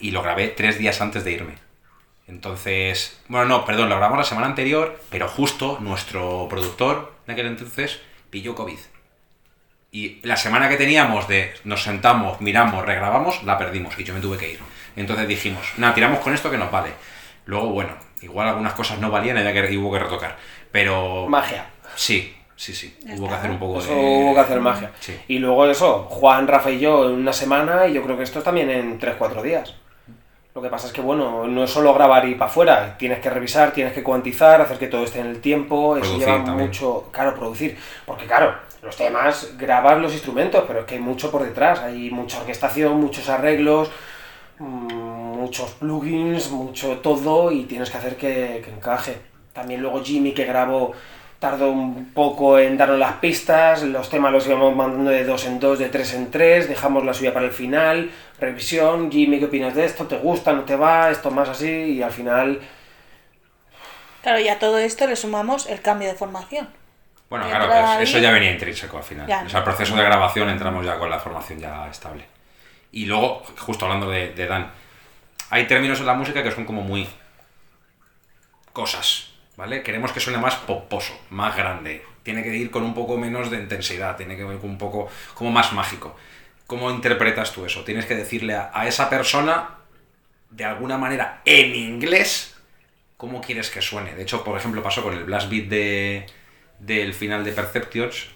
y 0.00 0.10
lo 0.10 0.22
grabé 0.22 0.48
tres 0.48 0.78
días 0.78 1.00
antes 1.00 1.24
de 1.24 1.32
irme. 1.32 1.54
Entonces, 2.26 3.20
bueno, 3.28 3.46
no, 3.46 3.64
perdón, 3.66 3.88
lo 3.90 3.96
grabamos 3.96 4.18
la 4.18 4.24
semana 4.24 4.46
anterior, 4.46 4.98
pero 5.10 5.28
justo 5.28 5.78
nuestro 5.80 6.46
productor 6.48 7.14
de 7.26 7.32
aquel 7.34 7.46
entonces 7.46 8.00
pilló 8.30 8.54
COVID. 8.54 8.78
Y 9.92 10.20
la 10.26 10.36
semana 10.36 10.68
que 10.68 10.76
teníamos 10.76 11.28
de 11.28 11.52
nos 11.64 11.82
sentamos, 11.84 12.40
miramos, 12.40 12.84
regrabamos, 12.84 13.42
la 13.44 13.58
perdimos 13.58 13.96
y 13.98 14.04
yo 14.04 14.14
me 14.14 14.20
tuve 14.20 14.38
que 14.38 14.52
ir. 14.52 14.58
Entonces 14.96 15.28
dijimos, 15.28 15.66
nada, 15.76 15.94
tiramos 15.94 16.18
con 16.20 16.34
esto 16.34 16.50
que 16.50 16.56
nos 16.58 16.70
vale. 16.70 16.90
Luego, 17.46 17.68
bueno, 17.68 17.92
igual 18.24 18.48
algunas 18.48 18.72
cosas 18.74 18.98
no 18.98 19.10
valían 19.10 19.36
y 19.36 19.40
había 19.40 19.52
que, 19.68 19.76
hubo 19.78 19.92
que 19.92 19.98
retocar. 20.00 20.36
Pero 20.72 21.26
Magia. 21.28 21.66
Sí, 21.94 22.34
sí, 22.56 22.74
sí. 22.74 22.96
Ya 23.04 23.14
Hubo 23.14 23.20
que 23.20 23.24
está. 23.26 23.36
hacer 23.38 23.50
un 23.52 23.58
poco 23.58 23.78
Eso 23.78 23.90
de. 23.94 23.96
hubo 24.00 24.34
que 24.34 24.40
hacer 24.40 24.60
magia. 24.60 24.90
Sí. 25.00 25.16
Y 25.28 25.38
luego 25.38 25.66
eso, 25.66 26.04
Juan, 26.10 26.48
Rafa 26.48 26.70
y 26.70 26.80
yo 26.80 27.08
en 27.08 27.16
una 27.16 27.32
semana, 27.32 27.86
y 27.86 27.92
yo 27.92 28.02
creo 28.02 28.16
que 28.16 28.24
esto 28.24 28.42
también 28.42 28.70
en 28.70 28.98
3-4 28.98 29.42
días. 29.42 29.74
Lo 30.54 30.62
que 30.62 30.68
pasa 30.68 30.86
es 30.86 30.92
que, 30.92 31.00
bueno, 31.00 31.48
no 31.48 31.64
es 31.64 31.70
solo 31.70 31.92
grabar 31.94 32.28
y 32.28 32.36
para 32.36 32.48
afuera, 32.48 32.96
tienes 32.96 33.18
que 33.18 33.28
revisar, 33.28 33.72
tienes 33.72 33.92
que 33.92 34.04
cuantizar, 34.04 34.60
hacer 34.60 34.78
que 34.78 34.86
todo 34.86 35.02
esté 35.02 35.18
en 35.18 35.26
el 35.26 35.40
tiempo, 35.40 35.96
eso 35.96 36.02
Producir 36.06 36.26
lleva 36.28 36.44
también. 36.44 36.68
mucho, 36.68 37.08
claro, 37.10 37.34
producir. 37.34 37.76
Porque 38.06 38.26
claro, 38.26 38.54
los 38.80 38.96
temas, 38.96 39.54
grabas 39.58 39.98
los 39.98 40.12
instrumentos, 40.12 40.62
pero 40.68 40.80
es 40.80 40.86
que 40.86 40.94
hay 40.94 41.00
mucho 41.00 41.32
por 41.32 41.42
detrás, 41.42 41.80
hay 41.80 42.08
mucha 42.12 42.38
orquestación, 42.40 43.00
muchos 43.00 43.28
arreglos, 43.28 43.90
mm, 44.60 45.13
muchos 45.34 45.70
plugins, 45.72 46.50
mucho 46.50 46.98
todo, 46.98 47.50
y 47.50 47.64
tienes 47.64 47.90
que 47.90 47.98
hacer 47.98 48.16
que, 48.16 48.62
que 48.64 48.70
encaje. 48.70 49.18
También 49.52 49.82
luego 49.82 50.02
Jimmy, 50.02 50.32
que 50.32 50.44
grabó 50.44 50.92
tardó 51.38 51.70
un 51.70 52.12
poco 52.14 52.58
en 52.58 52.78
darnos 52.78 52.98
las 52.98 53.14
pistas, 53.14 53.82
los 53.82 54.08
temas 54.08 54.32
los 54.32 54.46
íbamos 54.46 54.74
mandando 54.74 55.10
de 55.10 55.24
dos 55.24 55.44
en 55.44 55.60
dos, 55.60 55.78
de 55.78 55.90
tres 55.90 56.14
en 56.14 56.30
tres, 56.30 56.68
dejamos 56.68 57.04
la 57.04 57.12
suya 57.12 57.34
para 57.34 57.44
el 57.44 57.52
final, 57.52 58.10
revisión, 58.40 59.12
Jimmy, 59.12 59.38
¿qué 59.38 59.44
opinas 59.44 59.74
de 59.74 59.84
esto? 59.84 60.06
¿Te 60.06 60.16
gusta? 60.16 60.54
¿No 60.54 60.62
te 60.62 60.74
va? 60.74 61.10
Esto 61.10 61.30
más 61.30 61.50
así, 61.50 61.68
y 61.68 62.02
al 62.02 62.12
final, 62.12 62.60
Claro, 64.24 64.40
y 64.40 64.48
a 64.48 64.58
todo 64.58 64.78
esto 64.78 65.06
le 65.06 65.16
sumamos 65.16 65.66
el 65.66 65.82
cambio 65.82 66.08
de 66.08 66.14
formación. 66.14 66.66
Bueno, 67.28 67.46
claro, 67.46 67.66
pues 67.66 68.08
eso 68.08 68.18
ya 68.18 68.30
venía 68.30 68.52
intrínseco 68.52 68.96
al 68.96 69.02
final. 69.02 69.26
Ya. 69.26 69.42
O 69.44 69.48
sea, 69.50 69.58
el 69.58 69.64
proceso 69.64 69.94
de 69.94 70.02
grabación 70.02 70.48
entramos 70.48 70.86
ya 70.86 70.98
con 70.98 71.10
la 71.10 71.18
formación 71.18 71.60
ya 71.60 71.86
estable. 71.90 72.24
Y 72.92 73.04
luego, 73.04 73.42
justo 73.58 73.84
hablando 73.84 74.08
de, 74.08 74.32
de 74.32 74.46
Dan, 74.46 74.70
hay 75.54 75.68
términos 75.68 76.00
en 76.00 76.06
la 76.06 76.14
música 76.14 76.42
que 76.42 76.50
son 76.50 76.64
como 76.64 76.82
muy. 76.82 77.06
cosas, 78.72 79.28
¿vale? 79.56 79.84
Queremos 79.84 80.10
que 80.10 80.18
suene 80.18 80.40
más 80.40 80.56
poposo, 80.56 81.16
más 81.30 81.54
grande. 81.56 82.04
Tiene 82.24 82.42
que 82.42 82.56
ir 82.56 82.72
con 82.72 82.82
un 82.82 82.92
poco 82.92 83.16
menos 83.16 83.52
de 83.52 83.58
intensidad, 83.58 84.16
tiene 84.16 84.36
que 84.36 84.42
ir 84.42 84.58
con 84.58 84.70
un 84.70 84.78
poco 84.78 85.08
como 85.34 85.52
más 85.52 85.72
mágico. 85.72 86.16
¿Cómo 86.66 86.90
interpretas 86.90 87.52
tú 87.52 87.64
eso? 87.64 87.84
Tienes 87.84 88.04
que 88.06 88.16
decirle 88.16 88.54
a, 88.56 88.72
a 88.74 88.88
esa 88.88 89.08
persona, 89.08 89.76
de 90.50 90.64
alguna 90.64 90.98
manera, 90.98 91.40
en 91.44 91.76
inglés, 91.76 92.56
cómo 93.16 93.40
quieres 93.40 93.70
que 93.70 93.80
suene. 93.80 94.12
De 94.16 94.22
hecho, 94.22 94.42
por 94.42 94.58
ejemplo, 94.58 94.82
pasó 94.82 95.04
con 95.04 95.14
el 95.14 95.22
blast 95.22 95.48
beat 95.48 95.66
de, 95.68 96.26
del 96.80 97.14
final 97.14 97.44
de 97.44 97.52
Perceptions, 97.52 98.26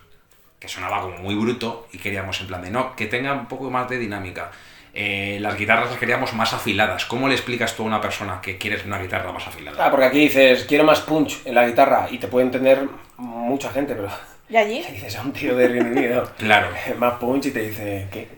que 0.60 0.68
sonaba 0.68 1.00
como 1.00 1.16
muy 1.16 1.34
bruto 1.34 1.88
y 1.90 1.98
queríamos 1.98 2.40
en 2.40 2.46
plan 2.46 2.62
de 2.62 2.70
no, 2.70 2.94
que 2.94 3.06
tenga 3.06 3.32
un 3.32 3.48
poco 3.48 3.70
más 3.72 3.88
de 3.88 3.98
dinámica. 3.98 4.52
Eh, 5.00 5.38
las 5.40 5.56
guitarras 5.56 5.90
las 5.90 5.98
queríamos 6.00 6.32
más 6.34 6.52
afiladas. 6.52 7.04
¿Cómo 7.06 7.28
le 7.28 7.34
explicas 7.34 7.76
tú 7.76 7.84
a 7.84 7.86
una 7.86 8.00
persona 8.00 8.40
que 8.40 8.58
quieres 8.58 8.84
una 8.84 8.98
guitarra 8.98 9.30
más 9.30 9.46
afilada? 9.46 9.86
ah, 9.86 9.90
porque 9.92 10.06
aquí 10.06 10.18
dices, 10.18 10.64
quiero 10.64 10.82
más 10.82 11.00
punch 11.02 11.42
en 11.46 11.54
la 11.54 11.66
guitarra, 11.68 12.08
y 12.10 12.18
te 12.18 12.26
puede 12.26 12.46
entender 12.46 12.88
mucha 13.16 13.70
gente, 13.70 13.94
pero 13.94 14.08
¿Y 14.48 14.56
allí? 14.56 14.82
le 14.82 14.90
dices 14.96 15.14
a 15.16 15.22
un 15.22 15.32
tío 15.32 15.54
de 15.56 15.68
Reino 15.68 15.90
Unido, 15.90 16.28
Claro. 16.38 16.68
más 16.98 17.14
punch, 17.14 17.46
y 17.46 17.50
te 17.52 17.60
dice, 17.60 18.08
¿qué? 18.10 18.28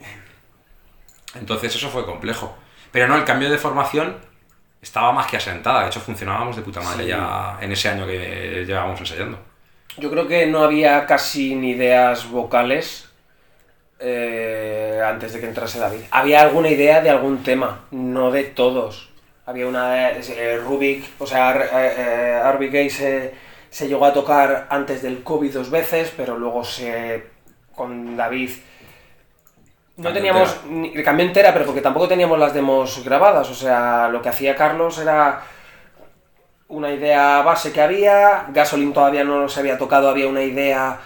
Entonces 1.34 1.74
eso 1.74 1.88
fue 1.90 2.04
complejo. 2.04 2.54
Pero 2.92 3.08
no, 3.08 3.16
el 3.16 3.24
cambio 3.24 3.48
de 3.50 3.56
formación 3.58 4.16
estaba 4.82 5.12
más 5.12 5.26
que 5.28 5.36
asentada. 5.36 5.82
De 5.82 5.86
hecho, 5.88 6.00
funcionábamos 6.00 6.56
de 6.56 6.62
puta 6.62 6.80
madre 6.80 7.04
Sí. 7.04 7.08
ya 7.10 7.56
en 7.60 7.72
ese 7.72 7.88
año 7.88 8.06
que 8.06 8.64
llevábamos 8.66 8.98
ensayando. 9.00 9.38
Yo 9.96 10.10
creo 10.10 10.26
que 10.26 10.46
no 10.46 10.62
había 10.62 11.06
casi 11.06 11.54
ni 11.54 11.70
ideas 11.70 12.28
vocales 12.28 13.09
eh, 14.00 15.00
antes 15.04 15.32
de 15.32 15.40
que 15.40 15.46
entrase 15.46 15.78
David. 15.78 16.00
Había 16.10 16.42
alguna 16.42 16.68
idea 16.68 17.00
de 17.00 17.10
algún 17.10 17.42
tema, 17.42 17.84
no 17.90 18.30
de 18.30 18.44
todos. 18.44 19.10
Había 19.46 19.66
una 19.66 20.10
eh, 20.10 20.60
Rubik, 20.64 21.04
o 21.18 21.26
sea, 21.26 21.54
eh, 21.56 21.94
eh, 21.98 22.40
Arby 22.42 22.68
Gay 22.68 22.90
se, 22.90 23.34
se 23.68 23.88
llegó 23.88 24.04
a 24.06 24.12
tocar 24.12 24.66
antes 24.70 25.02
del 25.02 25.22
COVID 25.22 25.52
dos 25.52 25.70
veces, 25.70 26.12
pero 26.16 26.38
luego 26.38 26.64
se 26.64 27.24
con 27.74 28.16
David 28.16 28.50
no 30.00 30.12
teníamos 30.14 30.56
ni 30.66 30.90
cambió 31.02 31.26
entera, 31.26 31.52
pero 31.52 31.66
porque 31.66 31.82
tampoco 31.82 32.08
teníamos 32.08 32.38
las 32.38 32.54
demos 32.54 33.04
grabadas, 33.04 33.50
o 33.50 33.54
sea, 33.54 34.08
lo 34.08 34.22
que 34.22 34.30
hacía 34.30 34.56
Carlos 34.56 34.98
era 34.98 35.42
una 36.68 36.90
idea 36.90 37.42
base 37.42 37.70
que 37.72 37.82
había, 37.82 38.46
Gasoline 38.48 38.94
todavía 38.94 39.24
no 39.24 39.48
se 39.48 39.60
había 39.60 39.76
tocado, 39.76 40.08
había 40.08 40.28
una 40.28 40.42
idea 40.42 41.00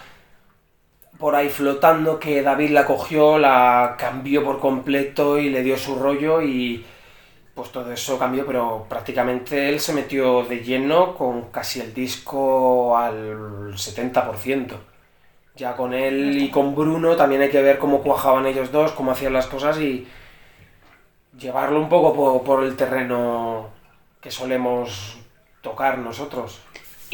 por 1.17 1.35
ahí 1.35 1.49
flotando 1.49 2.19
que 2.19 2.41
David 2.41 2.71
la 2.71 2.85
cogió, 2.85 3.37
la 3.37 3.95
cambió 3.97 4.43
por 4.43 4.59
completo 4.59 5.37
y 5.37 5.49
le 5.49 5.63
dio 5.63 5.77
su 5.77 5.95
rollo 5.95 6.41
y 6.41 6.85
pues 7.53 7.71
todo 7.71 7.91
eso 7.93 8.19
cambió, 8.19 8.45
pero 8.45 8.85
prácticamente 8.89 9.69
él 9.69 9.79
se 9.79 9.93
metió 9.93 10.43
de 10.43 10.59
lleno 10.59 11.15
con 11.15 11.43
casi 11.51 11.79
el 11.79 11.93
disco 11.93 12.97
al 12.97 13.73
70%. 13.73 14.73
Ya 15.55 15.73
con 15.77 15.93
él 15.93 16.37
y 16.37 16.51
con 16.51 16.75
Bruno 16.75 17.15
también 17.15 17.41
hay 17.41 17.49
que 17.49 17.61
ver 17.61 17.79
cómo 17.79 18.01
cuajaban 18.01 18.45
ellos 18.45 18.73
dos, 18.73 18.91
cómo 18.91 19.11
hacían 19.11 19.31
las 19.31 19.47
cosas 19.47 19.79
y 19.79 20.05
llevarlo 21.39 21.79
un 21.79 21.87
poco 21.87 22.13
por, 22.13 22.43
por 22.43 22.63
el 22.65 22.75
terreno 22.75 23.69
que 24.19 24.31
solemos 24.31 25.17
tocar 25.61 25.97
nosotros. 25.97 26.59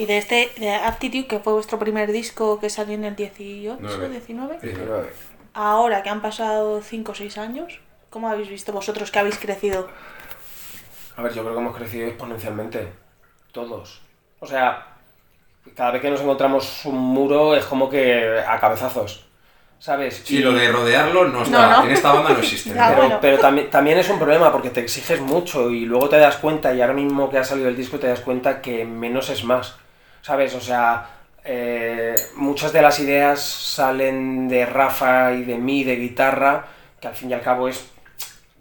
Y 0.02 0.08
de 0.08 0.18
este, 0.18 0.50
de 0.58 0.74
Aptitude, 0.74 1.28
que 1.28 1.38
fue 1.38 1.54
vuestro 1.54 1.78
primer 1.78 2.12
disco 2.12 2.60
que 2.60 2.72
salió 2.72 2.96
en 2.96 3.04
el 3.06 3.16
18, 3.16 3.78
Nueve. 3.80 4.10
19. 4.10 4.58
Pero, 4.60 5.06
ahora 5.54 6.02
que 6.02 6.10
han 6.10 6.24
pasado 6.24 6.82
5 6.82 7.12
o 7.12 7.14
6 7.14 7.38
años? 7.38 7.80
¿Cómo 8.10 8.28
habéis 8.28 8.50
visto 8.50 8.74
vosotros 8.74 9.12
que 9.12 9.20
habéis 9.20 9.38
crecido? 9.38 9.88
A 11.18 11.22
ver, 11.22 11.32
yo 11.36 11.44
creo 11.44 11.54
que 11.54 11.62
hemos 11.62 11.78
crecido 11.78 12.08
exponencialmente. 12.08 12.92
Todos. 13.52 14.02
O 14.40 14.48
sea, 14.48 14.88
cada 15.76 15.92
vez 15.92 16.02
que 16.02 16.10
nos 16.10 16.22
encontramos 16.22 16.84
un 16.86 16.98
muro 16.98 17.56
es 17.56 17.66
como 17.66 17.88
que 17.88 18.40
a 18.40 18.60
cabezazos. 18.60 19.28
¿Sabes? 19.78 20.24
Sí, 20.26 20.38
Y- 20.38 20.40
lo 20.42 20.52
de 20.54 20.72
rodearlo 20.72 21.28
no 21.28 21.44
está. 21.44 21.70
No, 21.70 21.78
no. 21.78 21.84
En 21.86 21.92
esta 21.92 22.12
banda 22.12 22.32
no 22.32 22.40
existe. 22.40 22.72
Pero, 22.76 22.96
bueno. 22.96 23.20
pero 23.22 23.38
también, 23.38 23.70
también 23.70 24.00
es 24.00 24.10
un 24.10 24.18
problema 24.18 24.52
porque 24.52 24.72
te 24.72 24.80
exiges 24.80 25.22
mucho 25.22 25.70
y 25.70 25.86
luego 25.86 26.10
te 26.10 26.18
das 26.18 26.38
cuenta, 26.38 26.74
y 26.74 26.82
ahora 26.82 26.94
mismo 26.94 27.30
que 27.30 27.38
ha 27.38 27.44
salido 27.44 27.70
el 27.70 27.76
disco 27.76 28.00
te 28.00 28.08
das 28.08 28.22
cuenta 28.22 28.62
que 28.64 28.84
menos 28.84 29.30
es 29.30 29.44
más. 29.44 29.78
¿Sabes? 30.22 30.54
O 30.56 30.62
sea, 30.62 31.10
eh, 31.44 32.16
muchas 32.36 32.72
de 32.74 32.82
las 32.82 33.00
ideas 33.00 33.42
salen 33.42 34.48
de 34.48 34.66
Rafa 34.66 35.34
y 35.34 35.44
de 35.44 35.58
mí, 35.58 35.84
de 35.84 35.96
guitarra, 35.96 36.68
que 37.00 37.08
al 37.08 37.16
fin 37.16 37.32
y 37.32 37.34
al 37.34 37.42
cabo 37.42 37.68
es, 37.68 37.90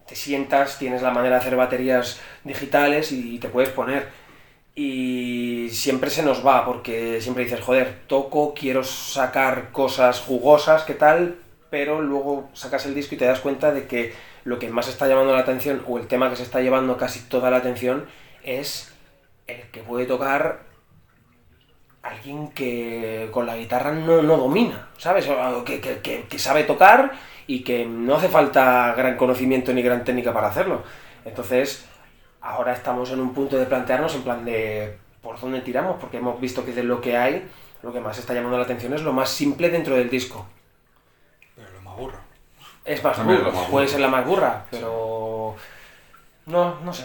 te 0.06 0.16
sientas, 0.16 0.78
tienes 0.78 1.02
la 1.02 1.10
manera 1.10 1.36
de 1.36 1.40
hacer 1.42 1.56
baterías 1.56 2.20
digitales 2.44 3.12
y 3.12 3.38
te 3.38 3.48
puedes 3.48 3.70
poner. 3.70 4.08
Y 4.74 5.68
siempre 5.70 6.10
se 6.10 6.22
nos 6.22 6.46
va, 6.46 6.64
porque 6.64 7.20
siempre 7.20 7.44
dices, 7.44 7.60
joder, 7.60 8.00
toco, 8.06 8.54
quiero 8.54 8.82
sacar 8.82 9.72
cosas 9.72 10.20
jugosas, 10.20 10.84
¿qué 10.84 10.94
tal? 10.94 11.36
Pero 11.68 12.00
luego 12.00 12.48
sacas 12.54 12.86
el 12.86 12.94
disco 12.94 13.14
y 13.14 13.18
te 13.18 13.26
das 13.26 13.40
cuenta 13.40 13.72
de 13.72 13.86
que 13.86 14.14
lo 14.44 14.58
que 14.58 14.70
más 14.70 14.88
está 14.88 15.06
llamando 15.06 15.34
la 15.34 15.40
atención, 15.40 15.84
o 15.86 15.98
el 15.98 16.06
tema 16.06 16.30
que 16.30 16.36
se 16.36 16.44
está 16.44 16.60
llevando 16.60 16.96
casi 16.96 17.20
toda 17.20 17.50
la 17.50 17.58
atención, 17.58 18.06
es 18.42 18.90
el 19.46 19.62
que 19.70 19.82
puede 19.82 20.06
tocar 20.06 20.69
alguien 22.02 22.48
que 22.52 23.28
con 23.32 23.46
la 23.46 23.56
guitarra 23.56 23.92
no, 23.92 24.22
no 24.22 24.36
domina, 24.36 24.88
¿sabes? 24.96 25.28
Que, 25.66 25.80
que- 25.80 25.98
que- 26.00 26.24
que 26.28 26.38
sabe 26.38 26.64
tocar 26.64 27.12
y 27.46 27.62
que 27.62 27.84
no 27.84 28.14
hace 28.16 28.28
falta 28.28 28.94
gran 28.96 29.16
conocimiento 29.16 29.72
ni 29.72 29.82
gran 29.82 30.04
técnica 30.04 30.32
para 30.32 30.48
hacerlo. 30.48 30.82
Entonces, 31.24 31.86
ahora 32.40 32.72
estamos 32.72 33.10
en 33.10 33.20
un 33.20 33.34
punto 33.34 33.56
de 33.58 33.66
plantearnos 33.66 34.14
en 34.14 34.22
plan 34.22 34.44
de 34.44 34.96
por 35.20 35.38
dónde 35.38 35.60
tiramos, 35.60 35.96
porque 36.00 36.16
hemos 36.18 36.40
visto 36.40 36.64
que 36.64 36.72
de 36.72 36.82
lo 36.82 37.00
que 37.02 37.16
hay, 37.18 37.46
lo 37.82 37.92
que 37.92 38.00
más 38.00 38.16
está 38.18 38.32
llamando 38.32 38.56
la 38.56 38.64
atención 38.64 38.94
es 38.94 39.02
lo 39.02 39.12
más 39.12 39.28
simple 39.28 39.68
dentro 39.68 39.94
del 39.96 40.08
disco. 40.08 40.46
Pero 41.54 41.68
lo 41.72 41.80
más 41.82 41.96
burro. 41.96 42.18
Es 42.84 43.04
más 43.04 43.22
burro, 43.22 43.38
lo 43.44 43.52
más 43.52 43.68
puede 43.68 43.88
ser 43.88 44.00
la 44.00 44.08
más 44.08 44.24
burra, 44.24 44.64
pero... 44.70 45.54
No, 46.46 46.80
no 46.80 46.92
sé. 46.94 47.04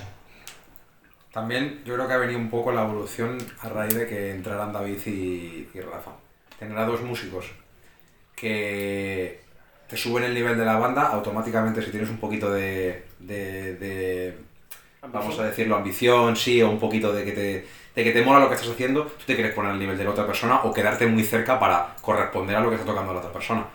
También 1.35 1.83
yo 1.85 1.95
creo 1.95 2.07
que 2.07 2.13
ha 2.15 2.17
venido 2.17 2.39
un 2.39 2.49
poco 2.49 2.71
la 2.71 2.83
evolución 2.83 3.37
a 3.61 3.69
raíz 3.69 3.93
de 3.93 4.07
que 4.07 4.31
entraran 4.31 4.73
David 4.73 4.99
y, 5.05 5.69
y 5.73 5.81
Rafa. 5.81 6.13
Tener 6.59 6.77
a 6.79 6.85
dos 6.85 7.01
músicos 7.03 7.45
que 8.35 9.41
te 9.87 9.97
suben 9.97 10.23
el 10.25 10.33
nivel 10.33 10.57
de 10.57 10.65
la 10.65 10.77
banda, 10.77 11.07
automáticamente 11.09 11.81
si 11.81 11.91
tienes 11.91 12.09
un 12.09 12.17
poquito 12.19 12.51
de, 12.51 13.05
de- 13.19 13.75
de, 13.75 14.37
vamos 15.11 15.39
a 15.39 15.45
decirlo, 15.45 15.75
ambición, 15.77 16.35
sí, 16.35 16.61
o 16.61 16.69
un 16.71 16.79
poquito 16.79 17.13
de 17.13 17.25
que 17.25 17.31
te, 17.33 17.67
de 17.95 18.03
que 18.03 18.11
te 18.11 18.23
mola 18.23 18.39
lo 18.41 18.49
que 18.49 18.55
estás 18.55 18.69
haciendo, 18.71 19.05
tú 19.05 19.25
te 19.27 19.35
quieres 19.35 19.53
poner 19.53 19.71
al 19.71 19.79
nivel 19.79 19.97
de 19.97 20.05
la 20.05 20.11
otra 20.11 20.27
persona 20.27 20.61
o 20.63 20.73
quedarte 20.73 21.07
muy 21.07 21.23
cerca 21.23 21.59
para 21.59 21.95
corresponder 22.01 22.55
a 22.57 22.61
lo 22.61 22.69
que 22.69 22.75
está 22.77 22.87
tocando 22.87 23.13
la 23.13 23.19
otra 23.19 23.33
persona. 23.33 23.65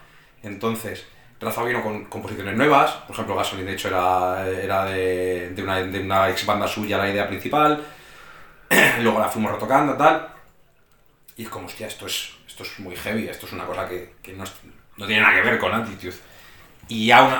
Entonces, 0.42 1.06
Rafa 1.40 1.64
vino 1.64 1.82
con 1.82 2.04
composiciones 2.04 2.54
nuevas, 2.56 2.90
por 3.06 3.14
ejemplo, 3.14 3.34
Gasoline 3.36 3.68
de 3.70 3.72
hecho 3.74 3.88
era, 3.88 4.46
era 4.46 4.84
de, 4.84 5.50
de 5.50 5.62
una, 5.62 5.80
de 5.82 6.00
una 6.00 6.28
ex 6.28 6.44
banda 6.44 6.68
suya 6.68 6.98
la 6.98 7.08
idea 7.10 7.26
principal, 7.26 7.82
luego 9.00 9.18
la 9.18 9.28
fuimos 9.28 9.52
retocando 9.52 9.94
tal, 9.94 10.28
y 11.36 11.44
es 11.44 11.48
como, 11.48 11.66
hostia, 11.66 11.86
esto 11.86 12.06
es, 12.06 12.32
esto 12.46 12.62
es 12.64 12.78
muy 12.80 12.94
heavy, 12.94 13.28
esto 13.28 13.46
es 13.46 13.52
una 13.52 13.64
cosa 13.64 13.88
que, 13.88 14.14
que 14.22 14.34
no, 14.34 14.44
es- 14.44 14.52
no 14.98 15.06
tiene 15.06 15.22
nada 15.22 15.34
que 15.34 15.48
ver 15.48 15.58
con 15.58 15.72
Attitude. 15.72 16.14
Y 16.88 17.10
aún 17.10 17.32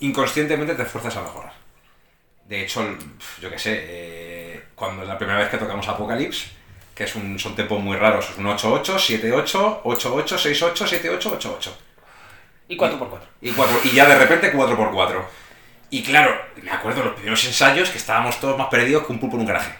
inconscientemente 0.00 0.74
te 0.74 0.82
esfuerzas 0.82 1.16
a 1.16 1.22
mejorar. 1.22 1.52
De 2.48 2.62
hecho, 2.62 2.84
yo 3.40 3.48
qué 3.50 3.58
sé, 3.58 3.84
eh, 3.86 4.64
cuando 4.74 5.02
es 5.02 5.08
la 5.08 5.16
primera 5.16 5.38
vez 5.38 5.48
que 5.48 5.58
tocamos 5.58 5.86
Apocalypse, 5.86 6.48
que 6.92 7.04
es 7.04 7.14
un, 7.14 7.38
son 7.38 7.54
tempos 7.54 7.80
muy 7.80 7.96
raros, 7.96 8.30
es 8.30 8.38
un 8.38 8.46
8-8, 8.46 8.82
7-8, 8.82 9.82
8-8, 9.84 10.24
6-8, 10.74 10.74
7-8, 10.74 11.38
8-8. 11.38 11.70
Y 12.72 12.76
4x4. 12.78 13.18
Y, 13.42 13.50
cuatro, 13.50 13.80
y 13.84 13.90
ya 13.90 14.06
de 14.06 14.14
repente 14.14 14.50
4x4. 14.50 15.22
Y 15.90 16.02
claro, 16.02 16.34
me 16.62 16.70
acuerdo 16.70 17.04
los 17.04 17.12
primeros 17.12 17.44
ensayos 17.44 17.90
que 17.90 17.98
estábamos 17.98 18.40
todos 18.40 18.56
más 18.56 18.68
perdidos 18.68 19.04
que 19.04 19.12
un 19.12 19.18
pulpo 19.18 19.36
en 19.36 19.42
un 19.42 19.46
garaje. 19.46 19.74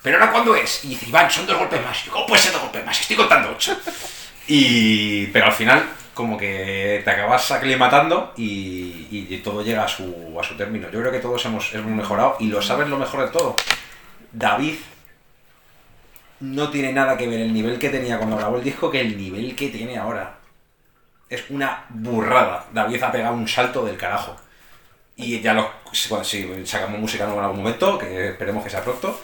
¿Pero 0.00 0.18
ahora 0.18 0.30
cuándo 0.30 0.54
es? 0.54 0.84
Y 0.84 0.90
dice, 0.90 1.06
Iván, 1.08 1.28
son 1.28 1.44
dos 1.44 1.58
golpes 1.58 1.82
más. 1.82 2.00
Y 2.02 2.06
yo, 2.06 2.12
¿cómo 2.12 2.26
puede 2.26 2.40
ser 2.40 2.52
dos 2.52 2.62
golpes 2.62 2.86
más? 2.86 3.00
Estoy 3.00 3.16
contando 3.16 3.50
ocho. 3.50 3.76
Y... 4.46 5.26
Pero 5.28 5.46
al 5.46 5.52
final, 5.52 5.84
como 6.12 6.38
que 6.38 7.02
te 7.04 7.10
acabas 7.10 7.50
aclimatando 7.50 8.32
y, 8.36 9.08
y 9.10 9.38
todo 9.38 9.64
llega 9.64 9.84
a 9.84 9.88
su, 9.88 10.38
a 10.40 10.44
su 10.44 10.54
término. 10.56 10.88
Yo 10.92 11.00
creo 11.00 11.10
que 11.10 11.18
todos 11.18 11.44
hemos, 11.46 11.74
hemos 11.74 11.90
mejorado 11.90 12.36
y 12.38 12.46
lo 12.46 12.62
sabes 12.62 12.88
lo 12.88 12.96
mejor 12.96 13.26
de 13.26 13.32
todo. 13.32 13.56
David 14.30 14.74
no 16.38 16.70
tiene 16.70 16.92
nada 16.92 17.16
que 17.16 17.26
ver 17.26 17.40
el 17.40 17.52
nivel 17.52 17.80
que 17.80 17.90
tenía 17.90 18.18
cuando 18.18 18.36
grabó 18.36 18.58
el 18.58 18.62
disco 18.62 18.88
que 18.88 19.00
el 19.00 19.16
nivel 19.16 19.56
que 19.56 19.70
tiene 19.70 19.98
ahora. 19.98 20.43
Es 21.28 21.50
una 21.50 21.84
burrada. 21.88 22.66
David 22.72 23.02
ha 23.02 23.12
pegado 23.12 23.34
un 23.34 23.48
salto 23.48 23.84
del 23.84 23.96
carajo. 23.96 24.36
Y 25.16 25.40
ya 25.40 25.54
lo, 25.54 25.70
si, 25.92 26.66
sacamos 26.66 26.98
música 26.98 27.24
nueva 27.24 27.40
en 27.40 27.44
algún 27.46 27.62
momento, 27.62 27.98
que 27.98 28.30
esperemos 28.30 28.64
que 28.64 28.70
sea 28.70 28.82
pronto, 28.82 29.20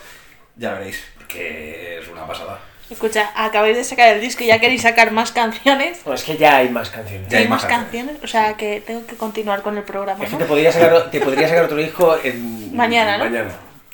ya 0.56 0.74
veréis 0.74 1.04
que 1.28 1.98
es 1.98 2.08
una 2.08 2.26
pasada. 2.26 2.58
Escucha, 2.90 3.30
acabáis 3.36 3.76
de 3.76 3.84
sacar 3.84 4.14
el 4.14 4.20
disco 4.20 4.42
y 4.42 4.48
ya 4.48 4.58
queréis 4.58 4.82
sacar 4.82 5.12
más 5.12 5.30
canciones. 5.30 6.02
Bueno, 6.04 6.16
es 6.16 6.24
que 6.24 6.36
ya 6.36 6.56
hay 6.56 6.68
más 6.70 6.90
canciones. 6.90 7.28
Ya 7.28 7.38
hay 7.38 7.44
¿Hay 7.44 7.48
más 7.50 7.62
más 7.62 7.70
canciones? 7.70 8.16
O 8.22 8.26
sea 8.26 8.56
que 8.56 8.82
tengo 8.84 9.06
que 9.06 9.16
continuar 9.16 9.62
con 9.62 9.76
el 9.78 9.84
programa, 9.84 10.24
Es 10.24 10.30
que 10.30 10.36
¿no? 10.36 10.42
te 10.42 10.46
podría 10.46 10.72
sacar, 10.72 11.10
te 11.10 11.20
podría 11.20 11.48
sacar 11.48 11.64
otro 11.64 11.76
disco 11.76 12.18
en, 12.22 12.74
Mañana, 12.74 13.18
¿no? 13.18 13.24
mañana. 13.24 13.50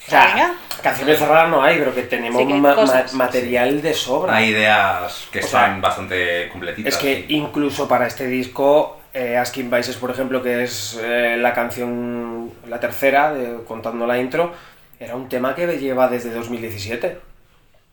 O 0.06 0.10
sea, 0.10 0.26
Venga. 0.34 0.54
canciones 0.82 1.18
cerradas 1.18 1.50
no 1.50 1.62
hay, 1.62 1.78
pero 1.78 1.94
que 1.94 2.02
tenemos 2.02 2.40
Sí 2.40 2.46
que 2.46 2.54
hay 2.54 2.60
ma- 2.60 2.70
ma- 2.70 2.74
cosas. 2.76 3.14
material 3.14 3.82
de 3.82 3.92
sobra. 3.94 4.36
Hay 4.36 4.50
ideas 4.50 5.28
que 5.32 5.40
O 5.40 5.42
sea, 5.42 5.60
están 5.62 5.80
bastante 5.80 6.48
completitas. 6.50 6.94
Es 6.94 7.00
que 7.00 7.16
sí. 7.26 7.34
incluso 7.34 7.88
para 7.88 8.06
este 8.06 8.26
disco, 8.26 9.00
eh, 9.12 9.36
Asking 9.36 9.70
Vices, 9.70 9.96
por 9.96 10.10
ejemplo, 10.10 10.42
que 10.42 10.62
es 10.62 10.98
eh, 11.02 11.36
la 11.38 11.52
canción, 11.54 12.52
la 12.68 12.78
tercera, 12.78 13.32
de- 13.34 13.64
contando 13.64 14.06
la 14.06 14.18
intro, 14.18 14.52
era 15.00 15.16
un 15.16 15.28
tema 15.28 15.54
que 15.54 15.66
lleva 15.78 16.08
desde 16.08 16.30
2017. 16.30 17.18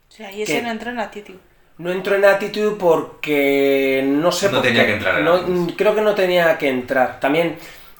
O 0.09 0.11
sea, 0.15 0.31
y 0.31 0.43
ese 0.43 0.61
no 0.61 0.69
entra 0.69 0.91
en 0.91 0.99
Attitude. 0.99 1.39
No 1.79 1.91
entró 1.91 2.15
en 2.15 2.23
Attitude 2.25 2.75
porque 2.77 4.03
no 4.05 4.31
sé 4.31 4.45
No 4.47 4.53
por 4.57 4.61
tenía 4.61 4.81
qué. 4.81 4.87
que 4.87 4.93
entrar 4.93 5.17
en 5.19 5.25
No, 5.25 5.33
Attitude. 5.33 5.75
creo 5.75 5.95
que 5.95 6.01
no 6.01 6.13
tenía 6.13 6.55
que 6.59 6.69
entrar. 6.69 7.19
También 7.19 7.57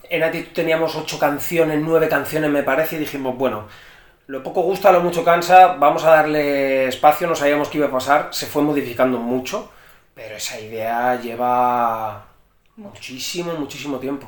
en 0.10 0.22
Attitude 0.24 0.54
teníamos 0.54 0.96
ocho 0.96 1.18
canciones, 1.18 1.80
nueve 1.82 2.08
canciones 2.08 2.52
me 2.52 2.62
parece, 2.62 2.98
y 2.98 3.00
dijimos, 3.00 3.36
bueno, 3.36 3.68
lo 4.28 4.42
poco 4.44 4.62
gusta, 4.62 4.92
lo 4.92 5.02
mucho 5.02 5.24
cansa, 5.24 5.74
vamos 5.76 6.04
a 6.06 6.12
darle 6.12 6.88
espacio, 6.88 7.28
no 7.28 7.36
sabíamos 7.36 7.70
qué 7.70 7.78
iba 7.78 7.88
a 7.88 7.92
pasar, 7.92 8.30
se 8.32 8.46
fue 8.46 8.62
modificando 8.62 9.18
mucho, 9.18 9.72
pero 10.14 10.36
esa 10.36 10.60
idea 10.60 11.20
lleva 11.20 12.26
muchísimo, 12.78 13.54
muchísimo 13.56 13.98
tiempo. 14.00 14.28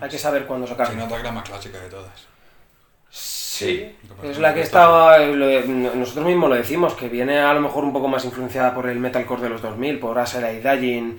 Hay 0.00 0.08
que 0.08 0.18
saber 0.18 0.46
cuándo 0.46 0.66
Se 0.66 0.74
sacarla. 0.74 1.04
nota 1.04 1.16
que 1.16 1.22
la 1.24 1.32
más 1.32 1.48
clásica 1.48 1.78
de 1.80 1.88
todas. 1.88 2.26
Sí. 3.10 3.96
Es 4.22 4.38
la 4.38 4.54
que 4.54 4.60
estaba, 4.60 5.18
nosotros 5.18 6.24
mismos 6.26 6.48
lo 6.50 6.54
decimos, 6.54 6.94
que 6.94 7.08
viene 7.08 7.40
a 7.40 7.52
lo 7.54 7.60
mejor 7.60 7.84
un 7.84 7.92
poco 7.92 8.06
más 8.06 8.24
influenciada 8.24 8.74
por 8.74 8.88
el 8.88 8.98
metalcore 9.00 9.42
de 9.42 9.48
los 9.48 9.62
2000, 9.62 9.98
por 9.98 10.18
Aselai 10.18 10.60
Dying 10.60 11.18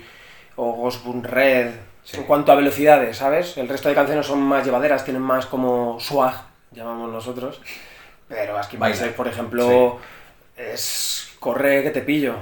o 0.56 0.72
Ghostbun 0.72 1.22
Red, 1.24 1.72
Sí. 2.02 2.16
en 2.16 2.22
cuanto 2.24 2.50
a 2.50 2.54
velocidades, 2.54 3.18
¿sabes? 3.18 3.58
El 3.58 3.68
resto 3.68 3.88
de 3.90 3.94
canciones 3.94 4.24
son 4.26 4.40
más 4.40 4.64
llevaderas, 4.64 5.04
tienen 5.04 5.20
más 5.20 5.44
como 5.44 6.00
swag, 6.00 6.34
llamamos 6.72 7.12
nosotros, 7.12 7.60
pero 8.30 8.56
Asking 8.56 8.80
por 9.14 9.28
ejemplo, 9.28 10.00
es 10.56 11.28
corre 11.38 11.82
que 11.82 11.90
te 11.90 12.00
pillo. 12.00 12.36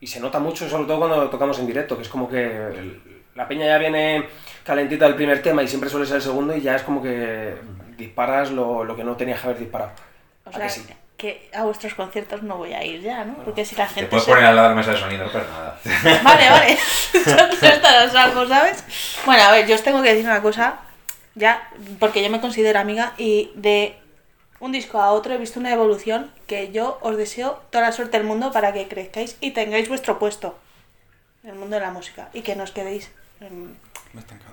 Y 0.00 0.06
se 0.08 0.18
nota 0.20 0.38
mucho, 0.40 0.68
sobre 0.68 0.86
todo 0.86 0.98
cuando 0.98 1.30
tocamos 1.30 1.58
en 1.60 1.66
directo, 1.66 1.96
que 1.96 2.02
es 2.02 2.08
como 2.08 2.28
que 2.28 2.42
el- 2.44 3.00
la 3.34 3.46
peña 3.46 3.66
ya 3.66 3.78
viene 3.78 4.26
calentita 4.64 5.04
del 5.06 5.14
primer 5.14 5.42
tema 5.42 5.62
y 5.62 5.68
siempre 5.68 5.88
suele 5.90 6.06
ser 6.06 6.16
el 6.16 6.22
segundo 6.22 6.56
y 6.56 6.60
ya 6.62 6.74
es 6.76 6.82
como 6.82 7.02
que 7.02 7.54
disparas 7.96 8.50
lo, 8.50 8.82
lo 8.84 8.96
que 8.96 9.04
no 9.04 9.16
tenías 9.16 9.40
que 9.40 9.46
haber 9.46 9.58
disparado. 9.60 9.92
O 10.44 10.50
¿A 10.50 10.52
sea, 10.52 10.62
que 10.64 10.70
sí? 10.70 10.86
que 11.16 11.48
a 11.54 11.64
vuestros 11.64 11.94
conciertos 11.94 12.42
no 12.42 12.58
voy 12.58 12.74
a 12.74 12.84
ir 12.84 13.00
ya, 13.00 13.24
¿no? 13.24 13.36
Porque 13.42 13.64
si 13.64 13.74
la 13.74 13.86
Te 13.86 13.94
gente 13.94 14.10
puedes 14.10 14.24
se- 14.24 14.30
poner 14.30 14.44
al 14.46 14.56
lado 14.56 14.68
de 14.70 14.74
mesa 14.74 14.90
de 14.92 14.98
sonido, 14.98 15.26
pero 15.32 15.46
nada. 15.48 15.78
Vale, 16.22 16.50
vale. 16.50 16.78
Yo 17.14 17.68
estaré 17.68 17.96
a 18.06 18.10
salvo, 18.10 18.46
¿sabes? 18.46 18.84
Bueno, 19.24 19.42
a 19.44 19.52
ver, 19.52 19.66
yo 19.66 19.74
os 19.76 19.82
tengo 19.82 20.02
que 20.02 20.10
decir 20.10 20.26
una 20.26 20.42
cosa, 20.42 20.80
ya, 21.34 21.68
porque 21.98 22.22
yo 22.22 22.28
me 22.30 22.40
considero 22.40 22.78
amiga 22.78 23.14
y 23.16 23.50
de 23.54 23.96
un 24.60 24.72
disco 24.72 24.98
a 25.00 25.12
otro 25.12 25.34
he 25.34 25.38
visto 25.38 25.60
una 25.60 25.72
evolución 25.72 26.30
que 26.46 26.72
yo 26.72 26.98
os 27.02 27.16
deseo 27.16 27.60
toda 27.70 27.84
la 27.84 27.92
suerte 27.92 28.16
del 28.18 28.26
mundo 28.26 28.52
para 28.52 28.72
que 28.72 28.88
crezcáis 28.88 29.36
y 29.40 29.50
tengáis 29.52 29.88
vuestro 29.88 30.18
puesto 30.18 30.58
en 31.44 31.50
el 31.50 31.56
mundo 31.56 31.76
de 31.76 31.82
la 31.82 31.90
música 31.90 32.28
y 32.32 32.42
que 32.42 32.56
no 32.56 32.64
os 32.64 32.70
quedéis. 32.72 33.10
en-. 33.40 33.76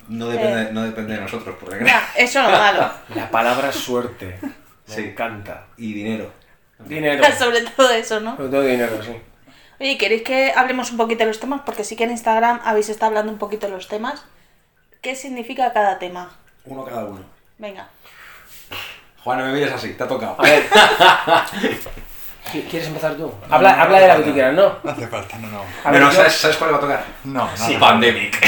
No 0.10 0.28
depende, 0.28 0.74
no 0.74 0.82
depende 0.84 1.14
de 1.16 1.22
nosotros, 1.22 1.56
por 1.58 1.70
desgracia. 1.70 2.02
Ya, 2.16 2.22
eso 2.24 2.42
no 2.44 2.50
es 2.52 2.60
malo. 2.60 2.92
La 3.16 3.32
palabra 3.32 3.72
suerte. 3.72 4.38
Me 4.88 4.94
Sí. 4.96 5.02
encanta. 5.02 5.68
Y 5.78 5.94
dinero. 5.94 6.30
Dinero. 6.80 7.24
Sobre 7.40 7.62
todo 7.62 7.90
eso, 7.92 8.20
¿no? 8.20 8.36
Sobre 8.36 8.50
todo 8.50 8.62
dinero, 8.64 9.02
sí. 9.02 9.14
Oye, 9.80 9.98
¿queréis 9.98 10.24
que 10.24 10.52
hablemos 10.54 10.92
un 10.92 10.98
poquito 10.98 11.20
de 11.20 11.28
los 11.28 11.40
temas? 11.40 11.62
Porque 11.66 11.86
sí 11.86 11.96
que 11.96 12.04
en 12.04 12.12
Instagram 12.12 12.60
habéis 12.66 12.90
estado 12.90 13.08
hablando 13.08 13.32
un 13.32 13.38
poquito 13.40 13.68
de 13.68 13.74
los 13.74 13.88
temas. 13.88 14.26
qué 15.02 15.16
significa 15.16 15.72
cada 15.74 15.98
tema. 16.00 16.36
Uno 16.66 16.84
cada 16.86 17.06
uno. 17.06 17.24
Venga. 17.58 17.88
Juan, 19.24 19.40
no 19.40 19.46
me 19.46 19.54
mires 19.54 19.72
así, 19.72 19.94
te 19.94 20.04
ha 20.04 20.08
tocado. 20.08 20.36
A 20.38 20.42
ver. 20.44 20.64
¿Qui- 22.52 22.68
¿Quieres 22.70 22.88
empezar 22.90 23.14
tú? 23.16 23.32
Habla, 23.50 23.82
habla 23.82 24.00
de 24.02 24.08
la 24.10 24.16
que 24.18 24.24
tú 24.24 24.34
quieras, 24.34 24.54
¿no? 24.54 24.74
No 24.84 24.92
hace 24.92 25.08
falta, 25.08 25.38
no, 25.38 25.48
no. 25.48 25.62
A 25.84 25.92
Pero 25.92 26.12
¿sabes, 26.12 26.34
¿sabes 26.34 26.58
cuál 26.58 26.74
va 26.74 26.78
a 26.78 26.82
tocar? 26.82 27.04
No, 27.24 27.46
no. 27.46 27.58
Sí, 27.58 27.74
no. 27.76 27.80
Pandemic. 27.80 28.38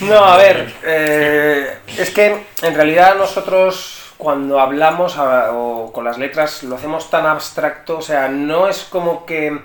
No, 0.00 0.24
a 0.24 0.36
ver, 0.36 0.74
eh, 0.82 1.78
es 1.96 2.10
que 2.10 2.44
en 2.62 2.74
realidad 2.74 3.14
nosotros 3.16 4.12
cuando 4.18 4.60
hablamos 4.60 5.16
a- 5.18 5.52
o 5.52 5.92
con 5.92 6.04
las 6.04 6.18
letras 6.18 6.62
lo 6.64 6.74
hacemos 6.76 7.10
tan 7.10 7.24
abstracto, 7.26 7.98
o 7.98 8.02
sea, 8.02 8.28
no 8.28 8.68
es 8.68 8.84
como 8.84 9.24
que 9.24 9.56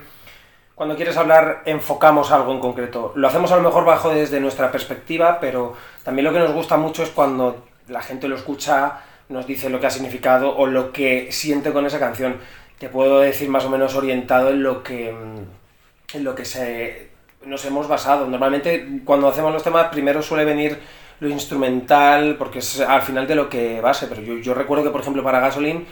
cuando 0.76 0.96
quieres 0.96 1.18
hablar 1.18 1.64
enfocamos 1.66 2.32
algo 2.32 2.52
en 2.54 2.60
concreto. 2.60 3.12
Lo 3.16 3.28
hacemos 3.28 3.52
a 3.52 3.56
lo 3.58 3.64
mejor 3.64 3.86
bajo 3.86 4.10
desde 4.12 4.40
nuestra 4.40 4.72
perspectiva, 4.72 5.40
pero 5.42 5.76
también 6.04 6.26
lo 6.26 6.32
que 6.32 6.40
nos 6.40 6.52
gusta 6.54 6.78
mucho 6.78 7.04
es 7.04 7.10
cuando 7.10 7.66
la 7.88 8.02
gente 8.02 8.28
lo 8.28 8.36
escucha, 8.36 9.00
nos 9.30 9.48
dice 9.48 9.70
lo 9.70 9.80
que 9.80 9.88
ha 9.88 9.92
significado 9.92 10.56
o 10.58 10.66
lo 10.66 10.92
que 10.92 11.32
siente 11.32 11.72
con 11.72 11.86
esa 11.86 12.00
canción. 12.00 12.38
Te 12.78 12.90
puedo 12.90 13.20
decir 13.20 13.50
más 13.50 13.66
o 13.66 13.70
menos 13.70 13.96
orientado 13.96 14.50
en 14.50 14.64
lo 14.64 14.84
que 14.84 15.12
mm, 15.12 16.18
en 16.18 16.24
lo 16.24 16.36
que 16.36 16.46
se 16.46 17.10
nos 17.46 17.64
hemos 17.66 17.88
basado. 17.88 18.28
Normalmente 18.28 19.02
cuando 19.06 19.28
hacemos 19.28 19.54
los 19.54 19.64
temas 19.64 19.88
primero 19.88 20.22
suele 20.22 20.46
venir 20.46 20.80
lo 21.20 21.30
instrumental 21.30 22.36
porque 22.38 22.60
es 22.60 22.80
al 22.82 23.02
final 23.02 23.28
de 23.28 23.36
lo 23.36 23.50
que 23.50 23.82
base, 23.82 24.08
pero 24.08 24.22
yo, 24.22 24.54
recuerdo 24.54 24.86
que 24.86 24.90
por 24.90 25.02
ejemplo 25.02 25.24
para 25.24 25.40
Gasoline 25.40 25.86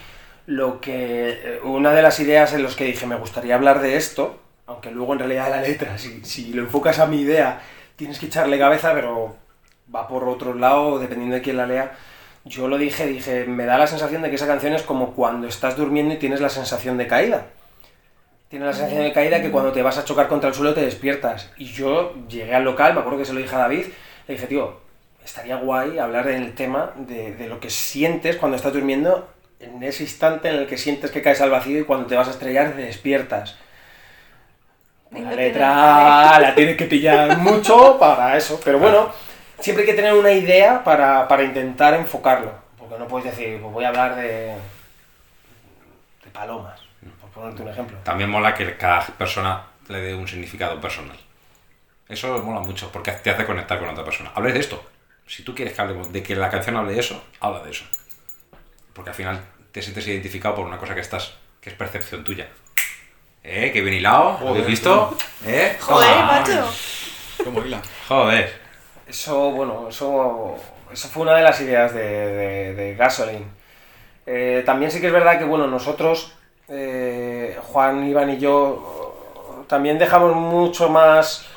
lo 0.46 0.80
que 0.80 1.30
eh, 1.30 1.60
una 1.64 1.92
de 1.92 2.02
las 2.02 2.20
ideas 2.20 2.54
en 2.54 2.64
los 2.64 2.76
que 2.76 2.86
dije 2.86 3.06
me 3.06 3.16
gustaría 3.16 3.56
hablar 3.56 3.82
de 3.82 3.98
esto, 3.98 4.40
aunque 4.66 4.92
luego 4.92 5.14
en 5.14 5.20
realidad 5.20 5.50
la 5.50 5.62
letra 5.62 5.98
si, 5.98 6.24
si 6.24 6.54
lo 6.54 6.64
enfocas 6.64 7.00
a 7.00 7.08
mi 7.08 7.22
idea 7.22 7.62
tienes 7.98 8.20
que 8.20 8.28
echarle 8.28 8.58
cabeza, 8.58 8.94
pero 8.94 9.36
va 9.94 10.08
por 10.08 10.24
otro 10.28 10.54
lado 10.54 11.00
dependiendo 11.00 11.36
de 11.36 11.42
quién 11.42 11.58
la 11.58 11.68
lea. 11.68 11.92
Yo 12.48 12.68
lo 12.68 12.78
dije, 12.78 13.06
dije, 13.06 13.46
me 13.46 13.66
da 13.66 13.78
la 13.78 13.88
sensación 13.88 14.22
de 14.22 14.30
que 14.30 14.36
esa 14.36 14.48
canción 14.48 14.74
es 14.74 14.84
como 14.84 15.14
cuando 15.14 15.48
estás 15.48 15.76
durmiendo 15.76 16.14
y 16.14 16.18
tienes 16.18 16.42
la 16.42 16.50
sensación 16.50 16.98
de 16.98 17.08
caída. 17.08 17.48
Tienes 18.50 18.68
la 18.68 18.74
sensación 18.74 19.04
de 19.04 19.12
caída 19.12 19.42
que 19.42 19.52
cuando 19.52 19.72
te 19.72 19.82
vas 19.82 19.98
a 19.98 20.06
chocar 20.06 20.28
contra 20.28 20.50
el 20.50 20.56
suelo 20.56 20.74
te 20.74 20.82
despiertas. 20.82 21.52
Y 21.58 21.66
yo 21.66 22.14
llegué 22.28 22.56
al 22.56 22.64
local, 22.64 22.94
me 22.94 23.02
acuerdo 23.02 23.20
que 23.20 23.26
se 23.26 23.34
lo 23.34 23.40
dije 23.40 23.56
a 23.56 23.60
David, 23.60 23.86
le 24.28 24.34
dije, 24.34 24.48
tío, 24.48 24.80
estaría 25.24 25.58
guay 25.58 26.00
hablar 26.00 26.26
del 26.26 26.54
tema 26.56 26.94
de, 26.96 27.34
de 27.34 27.48
lo 27.48 27.60
que 27.60 27.70
sientes 27.70 28.38
cuando 28.38 28.56
estás 28.56 28.74
durmiendo 28.74 29.28
en 29.60 29.82
ese 29.84 30.04
instante 30.04 30.50
en 30.50 30.56
el 30.56 30.68
que 30.68 30.78
sientes 30.78 31.12
que 31.12 31.22
caes 31.22 31.42
al 31.42 31.50
vacío 31.50 31.80
y 31.80 31.84
cuando 31.84 32.08
te 32.08 32.16
vas 32.16 32.28
a 32.28 32.32
estrellar 32.32 32.74
te 32.74 32.84
despiertas. 32.84 33.58
La 35.12 35.34
letra 35.34 36.40
la 36.40 36.54
tienes 36.54 36.76
que 36.76 36.86
pillar 36.86 37.38
mucho 37.38 37.98
para 37.98 38.38
eso, 38.38 38.60
pero 38.64 38.78
bueno, 38.78 39.10
siempre 39.60 39.84
hay 39.84 39.90
que 39.90 39.96
tener 39.96 40.14
una 40.14 40.32
idea 40.32 40.84
para, 40.84 41.28
para 41.28 41.44
intentar 41.44 41.94
enfocarlo. 41.94 42.54
Porque 42.78 42.98
no 42.98 43.08
puedes 43.08 43.36
decir, 43.36 43.60
pues 43.62 43.74
voy 43.74 43.86
a 43.86 43.90
hablar 43.90 44.16
de, 44.16 44.56
de 46.24 46.32
palomas, 46.32 46.80
por 47.22 47.30
ponerte 47.30 47.62
un 47.62 47.70
ejemplo. 47.70 47.98
También 48.04 48.30
mola 48.30 48.54
que 48.54 48.78
cada 48.78 49.06
persona 49.06 49.64
le 49.88 50.00
dé 50.00 50.16
un 50.16 50.28
significado 50.28 50.80
personal. 50.80 51.18
Eso 52.08 52.42
mola 52.44 52.62
mucho, 52.62 52.92
porque 52.92 53.12
te 53.12 53.30
hace 53.30 53.46
conectar 53.46 53.80
con 53.80 53.90
otra 53.90 54.04
persona. 54.04 54.32
Hables 54.34 54.54
de 54.54 54.60
esto. 54.62 54.84
Si 55.26 55.44
tú 55.44 55.54
quieres 55.54 55.74
que 55.74 55.82
hablemos 55.82 56.12
de 56.14 56.24
que 56.24 56.36
la 56.36 56.50
canción 56.50 56.78
hable 56.78 56.94
de 56.94 57.00
eso, 57.00 57.22
habla 57.42 57.62
de 57.64 57.72
eso. 57.72 57.84
Porque 58.94 59.10
al 59.10 59.16
final 59.16 59.42
te 59.74 59.82
sientes 59.82 60.08
identificado 60.08 60.56
por 60.56 60.66
una 60.66 60.78
cosa 60.78 60.96
que 60.96 61.02
estás, 61.02 61.34
que 61.60 61.70
es 61.70 61.76
percepción 61.76 62.24
tuya. 62.24 62.48
¿Eh? 63.44 63.72
Que 63.72 63.82
bien 63.82 63.96
hilado, 63.96 64.40
¿lo 64.42 64.50
habéis 64.50 64.68
visto? 64.68 65.18
¿Eh? 65.46 65.78
Joder, 65.80 66.24
macho. 66.24 66.74
¿Cómo 67.44 67.64
hila? 67.64 67.82
Joder. 68.08 68.67
Eso, 69.08 69.52
bueno, 69.52 69.88
eso, 69.90 70.56
eso 70.92 71.08
fue 71.08 71.24
una 71.24 71.36
de 71.36 71.44
las 71.44 71.62
ideas 71.62 71.94
de, 71.94 72.02
de, 72.02 72.74
de 72.74 72.96
Gasoline. 72.96 73.46
Eh, 74.26 74.64
también 74.66 74.92
sí 74.92 75.00
que 75.00 75.08
es 75.08 75.14
verdad 75.14 75.40
que, 75.40 75.46
bueno, 75.46 75.68
nosotros, 75.68 76.34
eh, 76.68 77.58
Juan, 77.64 78.06
Iván 78.06 78.30
y 78.32 78.38
yo, 78.38 79.64
también 79.68 79.98
dejamos 79.98 80.36
mucho 80.36 80.90
más 80.90 81.48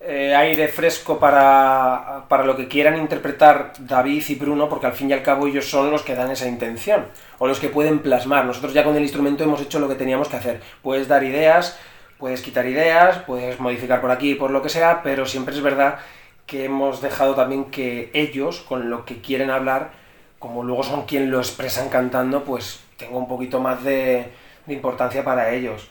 eh, 0.00 0.34
aire 0.34 0.68
fresco 0.68 1.18
para, 1.18 2.24
para 2.28 2.44
lo 2.44 2.56
que 2.56 2.68
quieran 2.68 2.96
interpretar 2.96 3.74
David 3.78 4.24
y 4.28 4.34
Bruno, 4.36 4.70
porque 4.70 4.86
al 4.86 4.94
fin 4.94 5.10
y 5.10 5.12
al 5.12 5.22
cabo 5.22 5.46
ellos 5.46 5.68
son 5.68 5.90
los 5.90 6.02
que 6.02 6.14
dan 6.14 6.30
esa 6.30 6.46
intención, 6.46 7.06
o 7.38 7.46
los 7.46 7.60
que 7.60 7.68
pueden 7.68 7.98
plasmar. 7.98 8.46
Nosotros 8.46 8.72
ya 8.72 8.84
con 8.84 8.96
el 8.96 9.02
instrumento 9.02 9.44
hemos 9.44 9.60
hecho 9.60 9.78
lo 9.78 9.88
que 9.88 9.94
teníamos 9.94 10.28
que 10.28 10.36
hacer. 10.36 10.62
Puedes 10.82 11.08
dar 11.08 11.22
ideas, 11.22 11.78
puedes 12.16 12.40
quitar 12.40 12.64
ideas, 12.64 13.18
puedes 13.26 13.60
modificar 13.60 14.00
por 14.00 14.10
aquí, 14.10 14.34
por 14.34 14.50
lo 14.50 14.62
que 14.62 14.70
sea, 14.70 15.02
pero 15.02 15.26
siempre 15.26 15.54
es 15.54 15.60
verdad 15.60 15.98
que 16.46 16.64
hemos 16.64 17.00
dejado 17.00 17.34
también 17.34 17.66
que 17.66 18.10
ellos, 18.12 18.60
con 18.60 18.90
lo 18.90 19.04
que 19.04 19.20
quieren 19.20 19.50
hablar, 19.50 19.92
como 20.38 20.62
luego 20.62 20.82
son 20.82 21.06
quien 21.06 21.30
lo 21.30 21.38
expresan 21.38 21.88
cantando, 21.88 22.44
pues 22.44 22.80
tengo 22.96 23.18
un 23.18 23.28
poquito 23.28 23.60
más 23.60 23.82
de, 23.82 24.30
de 24.66 24.74
importancia 24.74 25.24
para 25.24 25.52
ellos. 25.52 25.88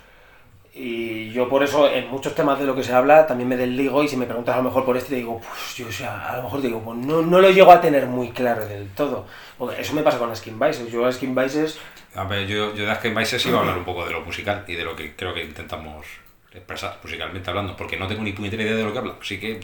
Y 0.76 1.30
yo 1.32 1.50
por 1.50 1.64
eso 1.64 1.88
en 1.88 2.10
muchos 2.10 2.34
temas 2.34 2.58
de 2.58 2.66
lo 2.66 2.76
que 2.76 2.84
se 2.84 2.94
habla 2.94 3.28
también 3.28 3.48
me 3.48 3.58
desligo 3.58 4.04
y 4.04 4.08
si 4.08 4.18
me 4.18 4.26
preguntas 4.26 4.56
a 4.56 4.58
lo 4.58 4.64
mejor 4.64 4.86
por 4.86 4.98
este 4.98 5.10
te 5.10 5.16
digo, 5.18 5.40
pues 5.40 5.76
yo 5.76 5.88
o 5.88 5.92
sea, 5.92 6.30
a 6.32 6.38
lo 6.38 6.44
mejor 6.44 6.62
te 6.62 6.68
digo, 6.68 6.82
pues 6.82 6.98
no, 6.98 7.22
no 7.22 7.40
lo 7.40 7.52
llego 7.52 7.72
a 7.72 7.80
tener 7.80 8.08
muy 8.08 8.32
claro 8.32 8.66
del 8.66 8.90
todo. 8.90 9.28
Porque 9.58 9.80
eso 9.82 9.94
me 9.94 10.02
pasa 10.02 10.18
con 10.18 10.36
Skin 10.36 10.60
Vices. 10.60 10.92
Yo 10.92 11.06
a 11.06 11.12
Skin 11.12 11.36
Vices 11.36 11.80
A 12.16 12.24
ver, 12.24 12.48
yo, 12.48 12.74
yo 12.74 12.86
de 12.86 12.92
Asking 12.92 13.14
Vices 13.14 13.46
iba 13.46 13.58
a 13.58 13.62
hablar 13.62 13.78
un 13.80 13.86
poco 13.86 14.06
de 14.06 14.12
lo 14.12 14.22
musical 14.22 14.66
y 14.68 14.74
de 14.74 14.84
lo 14.84 14.96
que 14.96 15.16
creo 15.16 15.34
que 15.34 15.44
intentamos 15.44 16.08
expresar 16.54 17.00
musicalmente 17.04 17.50
hablando, 17.50 17.76
porque 17.76 17.98
no 17.98 18.08
tengo 18.08 18.22
ni 18.24 18.32
puñetera 18.34 18.64
idea 18.64 18.76
de 18.76 18.84
lo 18.84 18.94
que 18.94 19.00
hablo. 19.00 19.18
Así 19.22 19.40
que. 19.40 19.60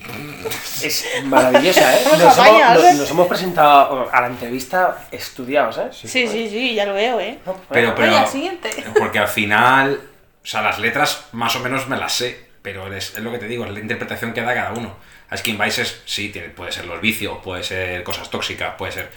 es 0.83 1.05
maravillosa, 1.25 1.95
¿eh? 1.95 2.01
Nos 2.05 2.11
Nos 2.13 2.21
hemos, 2.21 2.37
apañas, 2.39 2.73
nos- 2.75 2.83
¿eh? 2.83 2.93
nos 2.95 3.09
hemos 3.11 3.27
presentado 3.27 4.09
a 4.11 4.21
la 4.21 4.27
entrevista 4.27 5.07
estudiados, 5.11 5.77
¿eh? 5.77 5.89
Sí, 5.91 6.07
sí, 6.27 6.49
sí, 6.49 6.73
ya 6.75 6.85
lo 6.85 6.93
veo, 6.93 7.19
¿eh? 7.19 7.37
Pero, 7.69 7.93
pero. 7.95 8.11
Venga, 8.11 8.25
siguiente. 8.27 8.69
Porque 8.99 9.19
al 9.19 9.27
final. 9.27 10.01
O 10.41 10.47
sea, 10.47 10.61
las 10.61 10.79
letras 10.79 11.25
más 11.33 11.55
o 11.57 11.59
menos 11.59 11.87
me 11.87 11.97
las 11.97 12.13
sé, 12.13 12.47
pero 12.61 12.91
es, 12.91 13.13
es 13.15 13.19
lo 13.21 13.31
que 13.31 13.37
te 13.39 13.47
digo, 13.47 13.65
es 13.65 13.71
la 13.71 13.79
interpretación 13.81 14.33
que 14.33 14.41
da 14.41 14.53
cada 14.55 14.71
uno. 14.71 14.95
A 15.29 15.37
Skin 15.37 15.57
Vices 15.59 16.01
sí, 16.05 16.29
tiene, 16.29 16.49
puede 16.49 16.71
ser 16.71 16.85
los 16.85 16.99
vicios, 17.01 17.37
puede 17.43 17.61
ser 17.61 18.01
cosas 18.03 18.29
tóxicas, 18.31 18.73
puede 18.77 18.93
ser 18.93 19.11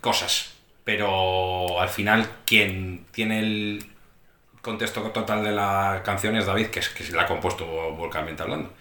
cosas. 0.00 0.52
Pero 0.84 1.80
al 1.80 1.88
final, 1.88 2.28
quien 2.46 3.04
tiene 3.10 3.40
el 3.40 3.86
contexto 4.62 5.02
total 5.10 5.42
de 5.44 5.52
la 5.52 6.02
canción 6.04 6.36
es 6.36 6.46
David, 6.46 6.66
que 6.68 6.80
es 6.80 6.88
que 6.88 7.04
la 7.12 7.22
ha 7.22 7.26
compuesto 7.26 7.64
vocalmente 7.66 8.42
hablando. 8.42 8.72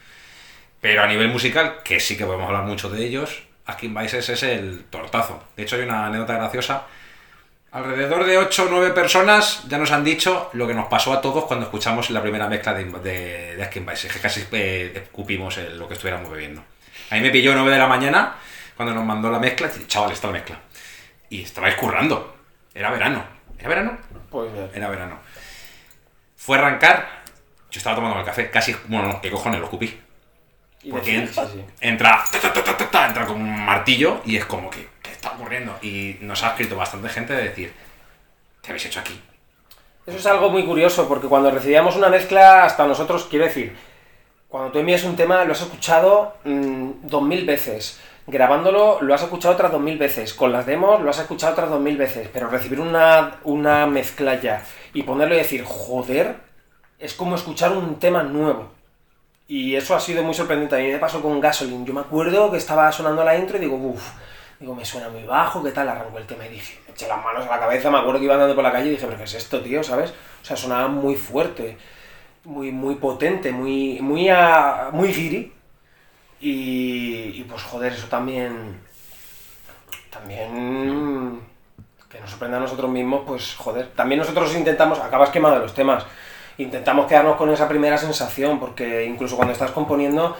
Pero 0.81 1.03
a 1.03 1.07
nivel 1.07 1.29
musical, 1.29 1.79
que 1.83 1.99
sí 1.99 2.17
que 2.17 2.25
podemos 2.25 2.47
hablar 2.47 2.63
mucho 2.63 2.89
de 2.89 3.03
ellos, 3.05 3.43
Askin 3.65 3.93
Vices 3.93 4.29
es 4.29 4.43
el 4.43 4.85
tortazo. 4.89 5.43
De 5.55 5.63
hecho, 5.63 5.75
hay 5.75 5.81
una 5.83 6.05
anécdota 6.05 6.33
graciosa. 6.35 6.83
Alrededor 7.71 8.25
de 8.25 8.37
8 8.37 8.63
o 8.63 8.67
9 8.69 8.91
personas 8.91 9.63
ya 9.67 9.77
nos 9.77 9.91
han 9.91 10.03
dicho 10.03 10.49
lo 10.53 10.67
que 10.67 10.73
nos 10.73 10.87
pasó 10.87 11.11
a 11.13 11.21
todos 11.21 11.45
cuando 11.45 11.65
escuchamos 11.65 12.09
la 12.11 12.21
primera 12.21 12.47
mezcla 12.47 12.73
de, 12.73 12.85
de, 12.85 13.55
de 13.57 13.79
Vices, 13.81 14.11
que 14.13 14.19
casi 14.19 14.45
eh, 14.53 14.93
escupimos 14.95 15.57
el- 15.57 15.77
lo 15.77 15.87
que 15.87 15.95
estuviéramos 15.95 16.31
bebiendo. 16.31 16.63
A 17.11 17.15
mí 17.15 17.21
me 17.21 17.29
pilló 17.29 17.53
9 17.53 17.69
de 17.71 17.77
la 17.77 17.87
mañana 17.87 18.35
cuando 18.75 18.93
nos 18.95 19.03
mandó 19.03 19.29
la 19.29 19.39
mezcla, 19.39 19.67
y 19.67 19.71
dije, 19.71 19.87
chaval, 19.87 20.11
está 20.13 20.27
la 20.27 20.33
mezcla. 20.33 20.59
Y 21.29 21.41
estaba 21.43 21.75
currando. 21.75 22.37
Era 22.73 22.89
verano. 22.91 23.23
¿Era 23.59 23.69
verano? 23.69 23.97
Pues. 24.29 24.49
Era 24.73 24.87
verano. 24.89 25.19
Fue 26.47 26.55
a 26.55 26.61
arrancar, 26.61 27.05
yo 27.69 27.77
estaba 27.77 27.97
tomando 27.97 28.17
el 28.17 28.25
café, 28.25 28.49
casi, 28.49 28.73
bueno, 28.87 29.09
no, 29.09 29.19
que 29.19 29.29
cojones, 29.29 29.59
lo 29.59 29.65
escupí. 29.65 29.99
Porque 30.89 31.27
entra, 31.81 32.23
entra 32.31 33.25
con 33.25 33.41
un 33.41 33.65
martillo 33.65 34.21
y 34.23 34.37
es 34.37 34.45
como 34.45 34.69
que, 34.69 34.87
¿qué 35.03 35.11
está 35.11 35.31
ocurriendo? 35.31 35.77
Y 35.81 36.15
nos 36.21 36.41
ha 36.43 36.51
escrito 36.51 36.77
bastante 36.77 37.09
gente 37.09 37.33
de 37.33 37.49
decir, 37.49 37.73
¿qué 38.61 38.69
habéis 38.69 38.85
hecho 38.85 39.01
aquí? 39.01 39.21
Eso 40.05 40.17
es 40.17 40.25
algo 40.25 40.49
muy 40.49 40.63
curioso, 40.63 41.09
porque 41.09 41.27
cuando 41.27 41.51
recibíamos 41.51 41.97
una 41.97 42.07
mezcla, 42.07 42.63
hasta 42.63 42.87
nosotros, 42.87 43.27
quiero 43.29 43.43
decir, 43.43 43.75
cuando 44.47 44.71
tú 44.71 44.79
envías 44.79 45.03
un 45.03 45.17
tema, 45.17 45.43
lo 45.43 45.51
has 45.51 45.63
escuchado 45.63 46.37
mm, 46.45 46.91
dos 47.01 47.23
mil 47.23 47.45
veces. 47.45 47.99
Grabándolo, 48.25 49.01
lo 49.01 49.13
has 49.13 49.23
escuchado 49.23 49.53
otras 49.53 49.73
dos 49.73 49.81
mil 49.81 49.97
veces. 49.97 50.33
Con 50.33 50.53
las 50.53 50.65
demos, 50.65 51.01
lo 51.01 51.09
has 51.09 51.19
escuchado 51.19 51.51
otras 51.51 51.69
dos 51.69 51.81
mil 51.81 51.97
veces. 51.97 52.29
Pero 52.31 52.47
recibir 52.47 52.79
una, 52.79 53.39
una 53.43 53.85
mezcla 53.85 54.39
ya 54.39 54.63
y 54.97 55.03
ponerlo 55.03 55.35
y 55.35 55.37
decir, 55.37 55.63
joder, 55.63 56.37
es 56.97 57.13
como 57.13 57.35
escuchar 57.35 57.71
un 57.71 57.99
tema 57.99 58.23
nuevo. 58.23 58.71
Y 59.47 59.75
eso 59.75 59.95
ha 59.95 59.99
sido 59.99 60.23
muy 60.23 60.33
sorprendente. 60.33 60.75
A 60.75 60.79
mí 60.79 60.91
me 60.91 60.97
pasó 60.97 61.21
con 61.21 61.39
Gasoline. 61.39 61.85
Yo 61.85 61.93
me 61.93 62.01
acuerdo 62.01 62.49
que 62.49 62.57
estaba 62.57 62.91
sonando 62.91 63.23
la 63.23 63.37
intro 63.37 63.57
y 63.57 63.59
digo, 63.59 63.75
uff, 63.75 64.13
digo, 64.59 64.73
me 64.73 64.83
suena 64.83 65.07
muy 65.09 65.21
bajo, 65.21 65.63
¿qué 65.63 65.69
tal? 65.69 65.87
Arrancó 65.87 66.17
el 66.17 66.25
tema 66.25 66.47
y 66.47 66.53
dije, 66.53 66.79
me 66.87 66.93
eché 66.93 67.07
las 67.07 67.23
manos 67.23 67.45
a 67.45 67.49
la 67.51 67.59
cabeza, 67.59 67.91
me 67.91 67.99
acuerdo 67.99 68.17
que 68.17 68.25
iba 68.25 68.33
andando 68.33 68.55
por 68.55 68.63
la 68.63 68.71
calle 68.71 68.87
y 68.87 68.89
dije, 68.89 69.05
pero 69.05 69.19
¿qué 69.19 69.25
es 69.25 69.35
esto, 69.35 69.61
tío? 69.61 69.83
¿Sabes? 69.83 70.15
O 70.41 70.45
sea, 70.45 70.57
sonaba 70.57 70.87
muy 70.87 71.15
fuerte, 71.15 71.77
muy, 72.43 72.71
muy 72.71 72.95
potente, 72.95 73.51
muy, 73.51 73.99
muy, 74.01 74.31
muy 74.93 75.13
giri. 75.13 75.53
Y, 76.41 77.33
y 77.35 77.45
pues 77.47 77.61
joder, 77.61 77.93
eso 77.93 78.07
también, 78.07 78.81
también, 80.09 81.39
que 82.17 82.21
nos 82.21 82.31
sorprenda 82.31 82.57
a 82.57 82.61
nosotros 82.61 82.89
mismos, 82.89 83.21
pues 83.27 83.55
joder, 83.55 83.89
también 83.95 84.19
nosotros 84.19 84.53
intentamos, 84.55 84.99
acabas 84.99 85.29
quemado 85.29 85.55
de 85.55 85.61
los 85.61 85.73
temas, 85.73 86.03
intentamos 86.57 87.05
quedarnos 87.05 87.35
con 87.37 87.51
esa 87.51 87.67
primera 87.67 87.97
sensación, 87.97 88.59
porque 88.59 89.05
incluso 89.05 89.35
cuando 89.35 89.53
estás 89.53 89.69
componiendo, 89.71 90.35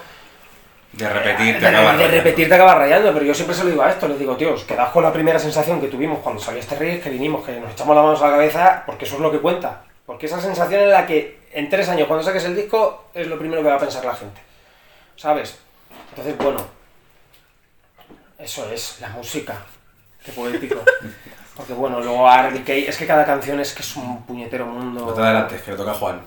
De 0.92 1.08
repetir, 1.08 1.56
te 1.56 1.62
de, 1.62 1.68
acabas 1.68 1.98
de 1.98 2.04
rayando. 2.04 2.18
repetir 2.18 2.50
te 2.50 2.56
acabas 2.56 2.78
rayando, 2.80 3.14
pero 3.14 3.26
yo 3.26 3.34
siempre 3.36 3.56
se 3.56 3.64
lo 3.64 3.70
digo 3.70 3.84
a 3.84 3.92
esto, 3.92 4.08
les 4.08 4.18
digo, 4.18 4.36
tíos, 4.36 4.64
quedaos 4.64 4.90
con 4.90 5.04
la 5.04 5.14
primera 5.14 5.38
sensación 5.38 5.80
que 5.80 5.88
tuvimos 5.88 6.20
cuando 6.20 6.42
salió 6.42 6.60
este 6.60 6.76
rey, 6.76 7.00
que 7.00 7.12
vinimos, 7.12 7.46
que 7.46 7.60
nos 7.60 7.74
echamos 7.74 7.96
las 7.96 8.04
manos 8.04 8.22
a 8.22 8.26
la 8.26 8.32
cabeza, 8.32 8.84
porque 8.88 9.06
eso 9.06 9.16
es 9.16 9.22
lo 9.22 9.32
que 9.32 9.40
cuenta. 9.40 9.84
Porque 10.08 10.26
esa 10.26 10.42
sensación 10.42 10.82
es 10.82 10.90
la 10.90 11.06
que 11.06 11.42
en 11.52 11.70
tres 11.70 11.90
años, 11.90 12.08
cuando 12.08 12.24
saques 12.24 12.46
el 12.46 12.56
disco, 12.56 13.10
es 13.14 13.28
lo 13.28 13.38
primero 13.38 13.62
que 13.62 13.70
va 13.70 13.76
a 13.76 13.80
pensar 13.80 14.04
la 14.04 14.16
gente. 14.16 14.42
¿Sabes? 15.16 15.60
Entonces, 16.10 16.38
bueno, 16.38 16.66
eso 18.40 18.68
es, 18.72 18.98
la 19.02 19.10
música. 19.10 19.56
Qué 20.24 20.32
poético. 20.32 20.82
Porque 21.58 21.74
bueno, 21.74 22.00
luego 22.00 22.30
RBK, 22.30 22.70
es 22.70 22.98
que 22.98 23.08
cada 23.08 23.26
canción 23.26 23.60
es 23.60 23.74
que 23.74 23.82
es 23.82 23.96
un 23.96 24.22
puñetero 24.24 24.68
mundo. 24.68 25.08
No 25.08 25.14
te 25.14 25.22
adelantes, 25.22 25.62
que 25.64 25.72
le 25.72 25.78
toca 25.78 25.92
a 25.92 25.96
Juan. 25.96 26.22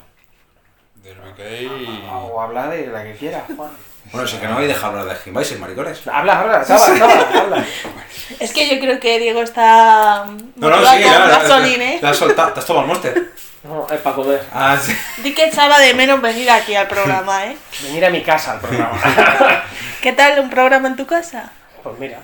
Del 0.96 1.16
BK 1.16 2.12
O 2.12 2.40
habla 2.40 2.66
de 2.66 2.88
la 2.88 3.04
que 3.04 3.14
quiera, 3.14 3.44
Juan. 3.56 3.70
Bueno, 4.12 4.26
si 4.26 4.34
es 4.34 4.40
que 4.40 4.48
no 4.48 4.54
habéis 4.54 4.68
dejado 4.68 4.98
hablar 4.98 5.16
de 5.16 5.22
Jimbais, 5.22 5.60
maricones. 5.60 6.06
Habla, 6.08 6.40
habla, 6.40 6.60
acaba, 6.60 6.84
acaba, 6.84 7.40
habla. 7.40 7.64
Es 8.40 8.52
que 8.52 8.68
yo 8.68 8.80
creo 8.80 8.98
que 8.98 9.20
Diego 9.20 9.42
está 9.42 10.26
No, 10.56 10.68
no, 10.68 10.76
sí, 10.78 11.02
gasolina, 11.02 11.92
¿eh? 11.92 11.98
Te 12.00 12.06
has 12.08 12.16
soltado, 12.16 12.52
te 12.52 12.60
has 12.60 12.66
tomado 12.66 12.86
el 12.86 12.92
monster. 12.92 13.32
No, 13.62 13.86
es 13.88 14.00
para 14.00 14.16
comer. 14.16 14.42
Ah, 14.52 14.76
sí. 14.80 14.96
Di 15.18 15.34
que 15.34 15.44
echaba 15.44 15.78
de 15.78 15.94
menos 15.94 16.20
venir 16.20 16.50
aquí 16.50 16.74
al 16.74 16.88
programa, 16.88 17.46
¿eh? 17.46 17.56
Venir 17.82 18.04
a 18.04 18.10
mi 18.10 18.22
casa 18.22 18.52
al 18.52 18.60
programa. 18.60 18.98
¿Qué 20.00 20.12
tal 20.12 20.40
un 20.40 20.50
programa 20.50 20.88
en 20.88 20.96
tu 20.96 21.06
casa? 21.06 21.52
Pues 21.82 21.98
mira, 21.98 22.18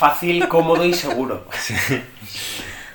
fácil, 0.00 0.48
cómodo 0.48 0.84
y 0.84 0.94
seguro. 0.94 1.44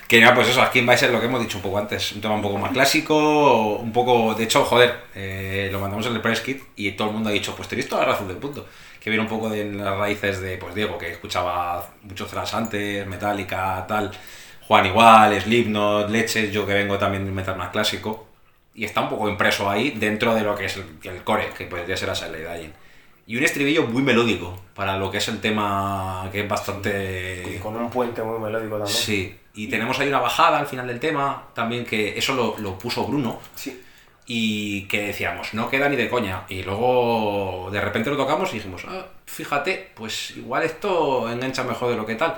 Que 0.08 0.22
nada, 0.22 0.36
pues 0.36 0.50
eso, 0.50 0.62
aquí 0.62 0.78
en 0.80 0.86
Vice 0.86 1.08
es 1.08 1.12
lo 1.12 1.20
que 1.20 1.26
hemos 1.26 1.41
dicho 1.41 1.58
un 1.58 1.63
poco 1.63 1.80
antes. 1.80 2.12
Un 2.12 2.22
tema 2.22 2.36
un 2.36 2.41
poco 2.44 2.60
más 2.60 2.72
clásico, 2.72 3.78
un 3.78 3.91
poco. 3.91 4.36
De 4.36 4.44
hecho, 4.44 4.63
joder, 4.63 4.96
eh, 5.15 5.68
lo 5.72 5.80
mandamos 5.80 6.06
en 6.06 6.13
el 6.13 6.22
press 6.22 6.41
kit 6.41 6.62
y 6.76 6.91
todo 6.91 7.08
el 7.08 7.15
mundo 7.15 7.30
ha 7.30 7.34
dicho, 7.34 7.56
pues 7.56 7.68
tenéis 7.68 7.89
toda 7.89 8.04
la 8.04 8.12
razón 8.12 8.28
del 8.28 8.38
punto. 8.38 8.68
Que 9.00 9.10
viene 9.10 9.24
un 9.24 9.30
poco 9.30 9.50
de 9.50 9.65
las 9.65 9.98
raíces 9.98 10.41
de 10.41 10.58
pues 10.58 10.76
Diego, 10.76 11.00
que 11.00 11.12
escuchaba 11.12 11.89
mucho 12.04 12.28
thrash 12.28 12.54
antes, 12.54 13.08
Metallica, 13.08 13.84
tal. 13.88 14.12
Juan 14.68 14.86
igual, 14.86 15.41
Slipknot, 15.41 16.12
Leches, 16.12 16.52
yo 16.52 16.68
que 16.68 16.74
vengo 16.74 17.00
también 17.00 17.26
del 17.26 17.34
metal 17.34 17.58
más 17.58 17.70
clásico. 17.70 18.28
Y 18.76 18.86
está 18.86 19.02
un 19.02 19.10
poco 19.10 19.28
impreso 19.28 19.68
ahí 19.72 19.89
dentro 19.89 20.36
de 20.36 20.41
lo 20.44 20.56
que 20.56 20.65
es 20.65 20.78
el, 20.78 21.24
core, 21.24 21.50
que 21.58 21.65
podría 21.65 21.98
ser 21.98 22.12
a 22.12 22.15
Silent 22.15 22.48
Dying. 22.48 22.74
Y 23.28 23.38
un 23.38 23.44
estribillo 23.44 23.88
muy 23.88 24.04
melódico 24.04 24.60
para 24.76 24.98
lo 24.98 25.10
que 25.10 25.18
es 25.18 25.28
el 25.30 25.42
tema 25.42 26.30
que 26.32 26.42
es 26.42 26.48
bastante. 26.50 27.56
Y 27.56 27.60
con 27.60 27.76
un 27.76 27.90
puente 27.90 28.22
muy 28.22 28.40
melódico 28.40 28.78
también. 28.78 28.88
Sí, 28.96 29.36
y 29.56 29.68
tenemos 29.68 29.98
ahí 30.00 30.08
una 30.10 30.20
bajada 30.20 30.60
al 30.60 30.68
final 30.68 30.86
del 30.88 31.00
tema, 31.00 31.48
también 31.54 31.86
que 31.86 32.18
eso 32.18 32.34
lo, 32.36 32.56
lo 32.60 32.78
puso 32.78 33.06
Bruno, 33.08 33.40
Sí. 33.56 33.82
y 34.28 34.84
que 34.88 35.08
decíamos, 35.08 35.54
no 35.56 35.70
queda 35.70 35.90
ni 35.90 35.96
de 35.96 36.08
coña. 36.10 36.44
Y 36.50 36.62
luego 36.64 37.70
de 37.72 37.82
repente 37.82 38.10
lo 38.12 38.18
tocamos 38.18 38.52
y 38.52 38.56
dijimos, 38.58 38.84
ah, 38.88 39.06
fíjate, 39.26 39.92
pues 39.96 40.32
igual 40.38 40.64
esto 40.64 41.28
engancha 41.32 41.64
mejor 41.64 41.90
de 41.92 41.96
lo 41.98 42.06
que 42.06 42.16
tal. 42.16 42.36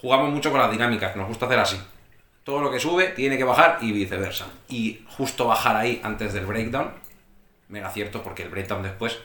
Jugamos 0.00 0.30
mucho 0.30 0.50
con 0.50 0.60
las 0.60 0.70
dinámicas, 0.70 1.16
nos 1.16 1.26
gusta 1.28 1.46
hacer 1.46 1.58
así. 1.58 1.80
Todo 2.44 2.60
lo 2.60 2.70
que 2.70 2.78
sube 2.78 3.08
tiene 3.08 3.38
que 3.38 3.44
bajar 3.44 3.78
y 3.80 3.92
viceversa. 3.92 4.46
Y 4.68 5.00
justo 5.08 5.46
bajar 5.46 5.74
ahí 5.76 6.00
antes 6.04 6.32
del 6.34 6.44
breakdown, 6.46 6.90
mega 7.68 7.90
cierto, 7.90 8.22
porque 8.22 8.42
el 8.42 8.50
breakdown 8.50 8.82
después 8.82 9.18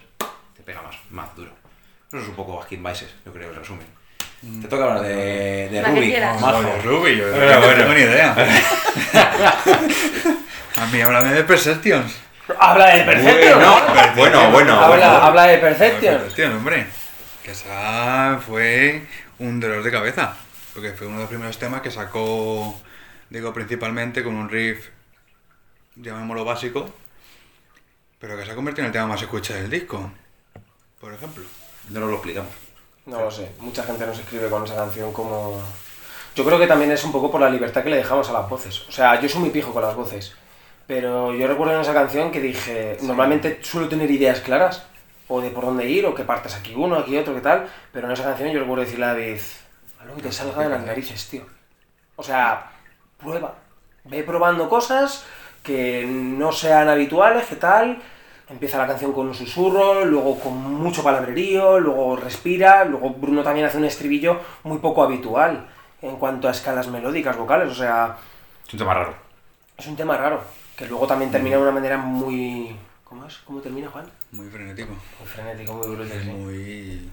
te 0.61 0.65
pega 0.71 0.81
más, 0.83 0.95
más 1.09 1.35
duro. 1.35 1.51
Eso 2.07 2.19
es 2.19 2.27
un 2.27 2.35
poco 2.35 2.61
Skin 2.63 2.83
Vices, 2.83 3.09
yo 3.25 3.33
creo, 3.33 3.49
el 3.49 3.55
resumen. 3.55 3.87
Te 4.61 4.67
toca 4.67 4.83
hablar 4.83 5.01
de, 5.01 5.69
de 5.69 5.83
Ruby. 5.83 6.15
Majo. 6.39 6.61
Ruby, 6.83 7.17
yo 7.17 7.31
Bueno, 7.31 7.59
no 7.59 7.67
tengo 7.75 7.93
ni 7.93 8.01
idea. 8.01 8.35
A 10.77 10.85
mí 10.87 11.01
háblame 11.01 11.33
de 11.33 11.43
Perceptions. 11.43 12.15
Habla 12.59 12.95
de 12.95 13.03
Perception. 13.03 13.59
Bueno, 13.59 13.73
bueno, 14.15 14.51
bueno. 14.51 14.73
habla, 14.79 14.87
bueno. 14.87 15.05
habla 15.05 15.43
de 15.47 15.57
Perception. 15.59 16.17
Perception, 16.17 16.53
hombre. 16.53 16.87
Que 17.43 17.51
esa 17.51 18.39
fue 18.45 19.05
un 19.39 19.59
dolor 19.59 19.83
de 19.83 19.91
cabeza. 19.91 20.35
Porque 20.73 20.93
fue 20.93 21.07
uno 21.07 21.17
de 21.17 21.23
los 21.23 21.29
primeros 21.29 21.57
temas 21.59 21.81
que 21.81 21.91
sacó, 21.91 22.79
digo, 23.29 23.53
principalmente 23.53 24.23
con 24.23 24.35
un 24.35 24.49
riff, 24.49 24.87
llamémoslo 25.95 26.45
básico, 26.45 26.89
pero 28.19 28.37
que 28.37 28.45
se 28.45 28.51
ha 28.51 28.55
convertido 28.55 28.85
en 28.85 28.87
el 28.87 28.93
tema 28.93 29.07
más 29.07 29.21
escuchado 29.21 29.61
del 29.61 29.69
disco. 29.69 30.11
Por 31.01 31.13
ejemplo. 31.13 31.43
No 31.89 31.99
nos 31.99 32.09
lo 32.09 32.15
explicamos. 32.15 32.51
No 33.07 33.19
lo 33.19 33.31
sé, 33.31 33.51
mucha 33.59 33.83
gente 33.83 34.05
nos 34.05 34.19
escribe 34.19 34.47
con 34.49 34.63
esa 34.63 34.75
canción 34.75 35.11
como... 35.11 35.59
Yo 36.35 36.45
creo 36.45 36.59
que 36.59 36.67
también 36.67 36.91
es 36.91 37.03
un 37.03 37.11
poco 37.11 37.31
por 37.31 37.41
la 37.41 37.49
libertad 37.49 37.83
que 37.83 37.89
le 37.89 37.97
dejamos 37.97 38.29
a 38.29 38.33
las 38.33 38.47
voces. 38.47 38.87
O 38.87 38.91
sea, 38.91 39.19
yo 39.19 39.27
soy 39.27 39.41
muy 39.41 39.49
pijo 39.49 39.73
con 39.73 39.81
las 39.81 39.95
voces. 39.95 40.35
Pero 40.85 41.33
yo 41.33 41.47
recuerdo 41.47 41.73
en 41.73 41.81
esa 41.81 41.93
canción 41.93 42.31
que 42.31 42.39
dije, 42.39 42.97
normalmente 43.01 43.59
suelo 43.63 43.89
tener 43.89 44.09
ideas 44.11 44.41
claras, 44.41 44.85
o 45.27 45.41
de 45.41 45.49
por 45.49 45.65
dónde 45.65 45.89
ir, 45.89 46.05
o 46.05 46.13
que 46.13 46.23
partes 46.23 46.53
aquí 46.53 46.73
uno, 46.75 46.97
aquí 46.97 47.17
otro, 47.17 47.33
qué 47.33 47.41
tal, 47.41 47.67
pero 47.91 48.07
en 48.07 48.13
esa 48.13 48.23
canción 48.23 48.51
yo 48.51 48.59
recuerdo 48.59 48.83
decirle 48.83 49.05
a 49.05 49.13
David, 49.13 49.39
a 49.99 50.05
lo 50.05 50.15
que 50.15 50.21
te 50.21 50.31
salga 50.31 50.63
de 50.63 50.69
las 50.69 50.85
narices, 50.85 51.27
tío. 51.27 51.45
O 52.15 52.23
sea, 52.23 52.71
prueba. 53.17 53.55
Ve 54.03 54.23
probando 54.23 54.69
cosas 54.69 55.25
que 55.63 56.05
no 56.05 56.51
sean 56.51 56.87
habituales, 56.87 57.47
qué 57.47 57.55
tal. 57.55 58.01
Empieza 58.51 58.77
la 58.77 58.87
canción 58.87 59.13
con 59.13 59.27
un 59.27 59.33
susurro, 59.33 60.03
luego 60.05 60.37
con 60.39 60.53
mucho 60.57 61.01
palabrerío, 61.03 61.79
luego 61.79 62.17
respira, 62.17 62.83
luego 62.83 63.11
Bruno 63.11 63.43
también 63.43 63.65
hace 63.65 63.77
un 63.77 63.85
estribillo 63.85 64.41
muy 64.63 64.79
poco 64.79 65.03
habitual 65.03 65.67
en 66.01 66.17
cuanto 66.17 66.47
a 66.47 66.51
escalas 66.51 66.87
melódicas, 66.89 67.37
vocales, 67.37 67.69
o 67.71 67.75
sea, 67.75 68.17
Es 68.67 68.73
un 68.73 68.79
tema 68.79 68.93
raro. 68.93 69.15
es 69.77 69.87
un 69.87 69.95
tema 69.95 70.17
raro, 70.17 70.43
que 70.75 70.85
luego 70.85 71.07
también 71.07 71.31
termina 71.31 71.55
de 71.55 71.61
una 71.61 71.71
manera 71.71 71.97
muy... 71.97 72.75
¿Cómo 73.05 73.25
es? 73.25 73.37
¿Cómo 73.45 73.59
termina, 73.61 73.89
Juan? 73.89 74.05
Muy 74.31 74.49
frenético. 74.49 74.93
Muy 75.19 75.27
frenético, 75.27 75.73
muy 75.73 75.87
brutal, 75.95 76.21
sí. 76.21 76.29
Muy. 76.29 77.11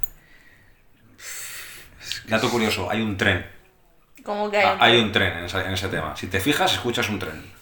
Dato 2.29 2.49
curioso, 2.51 2.91
hay 2.91 3.01
un 3.03 3.17
tren. 3.17 3.45
Como 4.25 4.51
que 4.51 4.59
hay 4.59 4.65
Ah, 4.67 4.75
un... 4.75 4.83
Hay 4.83 5.01
un 5.01 5.13
tren 5.13 5.39
en 5.39 5.45
ese, 5.45 5.61
en 5.61 5.73
ese 5.73 5.89
tema. 5.89 6.17
Si 6.17 6.27
te 6.29 6.41
fijas, 6.41 6.73
escuchas 6.75 7.09
un 7.09 7.19
tren. 7.19 7.58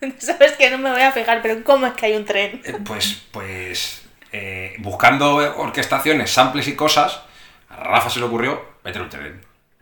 Sabes 0.18 0.52
que 0.56 0.70
no 0.70 0.78
me 0.78 0.90
voy 0.92 1.02
a 1.02 1.12
fijar, 1.12 1.42
pero 1.42 1.62
¿cómo 1.64 1.86
es 1.86 1.92
que 1.94 2.06
hay 2.06 2.16
un 2.16 2.24
tren? 2.24 2.60
Eh, 2.64 2.78
Pues, 2.84 3.22
pues, 3.32 4.02
eh, 4.32 4.74
buscando 4.78 5.36
orquestaciones, 5.58 6.30
samples 6.30 6.68
y 6.68 6.76
cosas, 6.76 7.20
a 7.68 7.76
Rafa 7.84 8.10
se 8.10 8.20
le 8.20 8.26
ocurrió 8.26 8.62
meter 8.84 9.02
un 9.02 9.08
tren. 9.08 9.40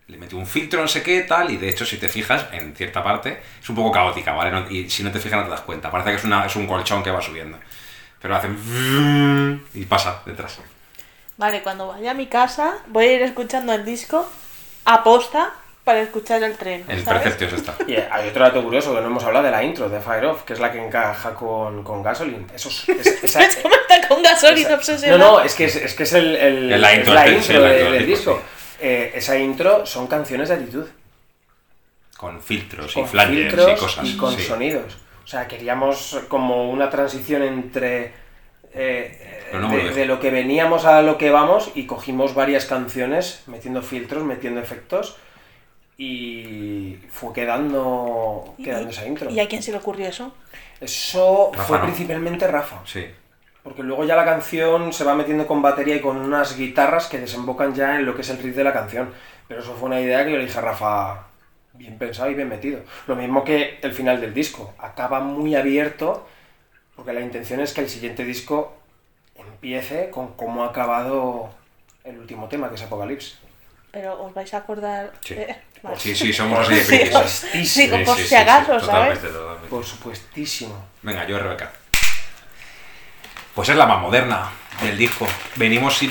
Le 0.08 0.18
metió 0.18 0.38
un 0.38 0.46
filtro, 0.46 0.80
no 0.80 0.86
sé 0.88 1.02
qué, 1.02 1.22
tal, 1.22 1.50
y 1.50 1.56
de 1.56 1.68
hecho, 1.68 1.84
si 1.84 1.96
te 1.98 2.08
fijas, 2.08 2.46
en 2.52 2.76
cierta 2.76 3.02
parte, 3.02 3.42
es 3.60 3.68
un 3.68 3.74
poco 3.74 3.90
caótica, 3.90 4.32
¿vale? 4.32 4.52
No- 4.52 4.70
y 4.70 4.88
si 4.88 5.02
no 5.02 5.10
te 5.10 5.18
fijas, 5.18 5.38
no 5.40 5.44
te 5.46 5.50
das 5.50 5.62
cuenta. 5.62 5.90
Parece 5.90 6.10
que 6.10 6.16
es, 6.16 6.24
una, 6.24 6.46
es 6.46 6.54
un 6.54 6.66
colchón 6.66 7.02
que 7.02 7.10
va 7.10 7.20
subiendo. 7.20 7.58
Pero 8.22 8.36
hacen... 8.36 8.56
y 9.74 9.84
pasa 9.84 10.22
detrás. 10.24 10.58
Vale, 11.36 11.62
cuando 11.62 11.88
vaya 11.88 12.12
a 12.12 12.14
mi 12.14 12.26
casa 12.26 12.78
voy 12.88 13.06
a 13.06 13.12
ir 13.14 13.22
escuchando 13.22 13.72
el 13.74 13.84
disco 13.84 14.26
a 14.84 15.02
posta 15.04 15.52
para 15.86 16.00
escuchar 16.02 16.42
el 16.42 16.56
tren. 16.56 16.84
El 16.88 17.04
¿sabes? 17.04 17.40
Está. 17.40 17.76
Y 17.86 17.94
hay 17.94 18.28
otro 18.28 18.42
dato 18.42 18.60
curioso 18.64 18.92
que 18.92 19.00
no 19.00 19.06
hemos 19.06 19.22
hablado 19.22 19.44
de 19.44 19.52
la 19.52 19.62
intro 19.62 19.88
de 19.88 20.00
Fire 20.00 20.24
Off, 20.24 20.42
que 20.42 20.54
es 20.54 20.58
la 20.58 20.72
que 20.72 20.84
encaja 20.84 21.32
con, 21.32 21.84
con 21.84 22.02
Gasoline. 22.02 22.44
Eso 22.52 22.68
es, 22.70 22.88
es- 22.88 23.06
esa- 23.22 23.44
está 23.44 24.08
con 24.08 24.20
gasolina 24.20 24.70
No, 24.70 24.74
obsesionado. 24.74 25.18
no, 25.38 25.40
es 25.44 25.54
que 25.54 25.66
es, 25.66 25.76
es 25.76 25.94
que 25.94 26.02
es 26.02 26.12
el, 26.14 26.34
el- 26.34 26.80
la 26.80 26.90
es 26.92 26.98
intro, 26.98 27.14
la 27.14 27.22
sí, 27.22 27.28
intro 27.34 27.42
sí, 27.46 27.52
la 27.52 27.60
de- 27.60 27.74
intro 27.76 27.84
del 27.92 27.98
del 28.00 28.06
disco. 28.08 28.42
Eh, 28.80 29.12
esa 29.14 29.38
intro 29.38 29.86
son 29.86 30.08
canciones 30.08 30.48
de 30.48 30.56
actitud. 30.56 30.86
Con 32.16 32.42
filtros 32.42 32.96
y 32.96 33.04
flangers 33.04 33.54
filtros 33.54 33.70
y 33.70 33.76
cosas. 33.80 34.06
y 34.08 34.16
con 34.16 34.34
sí. 34.36 34.42
sonidos. 34.42 34.96
O 35.24 35.28
sea, 35.28 35.46
queríamos 35.46 36.18
como 36.26 36.68
una 36.68 36.90
transición 36.90 37.42
entre 37.44 38.12
eh, 38.74 39.50
no 39.52 39.68
de, 39.70 39.90
de 39.90 40.04
lo 40.06 40.18
que 40.18 40.30
veníamos 40.30 40.84
a 40.84 41.00
lo 41.02 41.16
que 41.16 41.30
vamos 41.30 41.70
y 41.76 41.86
cogimos 41.86 42.34
varias 42.34 42.64
canciones 42.66 43.44
metiendo 43.46 43.82
filtros, 43.82 44.24
metiendo 44.24 44.60
efectos 44.60 45.16
y 45.98 46.98
fue 47.10 47.32
quedando, 47.32 48.54
¿Y- 48.58 48.64
quedando 48.64 48.90
esa 48.90 49.06
intro. 49.06 49.30
¿Y 49.30 49.40
a 49.40 49.48
quién 49.48 49.62
se 49.62 49.72
le 49.72 49.78
ocurrió 49.78 50.08
eso? 50.08 50.34
Eso 50.80 51.50
Rafa 51.52 51.64
fue 51.66 51.78
no. 51.78 51.84
principalmente 51.84 52.46
Rafa. 52.46 52.80
Sí. 52.84 53.06
Porque 53.62 53.82
luego 53.82 54.04
ya 54.04 54.14
la 54.14 54.24
canción 54.24 54.92
se 54.92 55.04
va 55.04 55.14
metiendo 55.14 55.46
con 55.46 55.60
batería 55.62 55.96
y 55.96 56.00
con 56.00 56.16
unas 56.18 56.56
guitarras 56.56 57.06
que 57.08 57.18
desembocan 57.18 57.74
ya 57.74 57.96
en 57.96 58.06
lo 58.06 58.14
que 58.14 58.20
es 58.22 58.30
el 58.30 58.38
riff 58.38 58.54
de 58.54 58.62
la 58.64 58.72
canción. 58.72 59.12
Pero 59.48 59.60
eso 59.60 59.74
fue 59.74 59.86
una 59.88 60.00
idea 60.00 60.24
que 60.24 60.32
yo 60.32 60.36
le 60.38 60.44
dije 60.46 60.58
a 60.58 60.62
Rafa, 60.62 61.26
bien 61.72 61.98
pensado 61.98 62.30
y 62.30 62.34
bien 62.34 62.48
metido. 62.48 62.80
Lo 63.06 63.16
mismo 63.16 63.42
que 63.42 63.78
el 63.82 63.92
final 63.92 64.20
del 64.20 64.34
disco. 64.34 64.74
Acaba 64.78 65.20
muy 65.20 65.54
abierto, 65.56 66.26
porque 66.94 67.12
la 67.12 67.20
intención 67.20 67.60
es 67.60 67.72
que 67.72 67.80
el 67.80 67.88
siguiente 67.88 68.22
disco 68.24 68.76
empiece 69.34 70.10
con 70.10 70.34
cómo 70.34 70.62
ha 70.64 70.68
acabado 70.68 71.48
el 72.04 72.18
último 72.18 72.48
tema, 72.48 72.68
que 72.68 72.76
es 72.76 72.82
Apocalypse. 72.82 73.36
Pero 73.90 74.22
os 74.22 74.32
vais 74.34 74.52
a 74.54 74.58
acordar... 74.58 75.12
Sí. 75.22 75.34
eh, 75.34 75.56
vale. 75.86 76.00
Sí, 76.00 76.14
sí, 76.14 76.32
somos 76.32 76.58
así 76.66 76.74
de 76.74 76.84
Sí, 76.84 76.96
frikis. 76.98 77.30
sí. 77.30 77.46
Supuestísimo. 77.66 77.96
Digo, 77.98 78.04
por 78.04 78.18
si 78.18 78.34
acaso, 78.34 78.66
¿sabes? 78.80 78.86
Totalmente, 78.86 79.28
totalmente. 79.28 79.68
Por 79.68 79.84
supuestísimo. 79.84 80.84
Venga, 81.02 81.26
yo 81.26 81.38
Rebeca. 81.38 81.72
Pues 83.54 83.68
es 83.70 83.76
la 83.76 83.86
más 83.86 84.00
moderna 84.00 84.50
del 84.82 84.98
disco. 84.98 85.26
Venimos 85.56 85.96
sin 85.96 86.10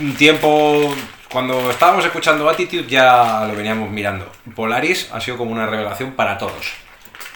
un 0.00 0.14
tiempo. 0.16 0.94
Cuando 1.30 1.70
estábamos 1.70 2.04
escuchando 2.06 2.48
Attitude 2.48 2.86
ya 2.86 3.44
lo 3.46 3.54
veníamos 3.54 3.90
mirando. 3.90 4.30
Polaris 4.54 5.10
ha 5.12 5.20
sido 5.20 5.36
como 5.36 5.50
una 5.50 5.66
revelación 5.66 6.12
para 6.12 6.38
todos. 6.38 6.72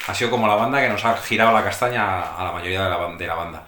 Ha 0.07 0.15
sido 0.15 0.31
como 0.31 0.47
la 0.47 0.55
banda 0.55 0.81
que 0.81 0.89
nos 0.89 1.05
ha 1.05 1.17
girado 1.19 1.53
la 1.53 1.63
castaña 1.63 2.21
a 2.37 2.45
la 2.45 2.53
mayoría 2.53 2.85
de 2.85 2.91
la, 2.91 2.97
ban- 2.99 3.19
de 3.19 3.27
la 3.27 3.35
banda. 3.35 3.67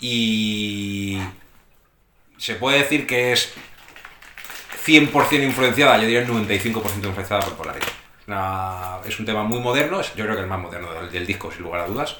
Y 0.00 1.18
se 2.38 2.54
puede 2.54 2.78
decir 2.78 3.06
que 3.06 3.32
es 3.32 3.52
100% 4.86 5.42
influenciada, 5.44 5.96
yo 5.96 6.02
diría 6.04 6.20
el 6.20 6.28
95% 6.28 7.04
influenciada 7.08 7.42
por 7.42 7.54
Polaris. 7.54 7.84
Una- 8.26 8.98
es 9.06 9.18
un 9.18 9.26
tema 9.26 9.42
muy 9.42 9.60
moderno, 9.60 10.00
es- 10.00 10.14
yo 10.14 10.24
creo 10.24 10.34
que 10.36 10.42
el 10.42 10.46
más 10.48 10.60
moderno 10.60 10.92
del, 10.92 11.10
del 11.10 11.26
disco, 11.26 11.50
sin 11.52 11.62
lugar 11.62 11.82
a 11.82 11.86
dudas. 11.86 12.16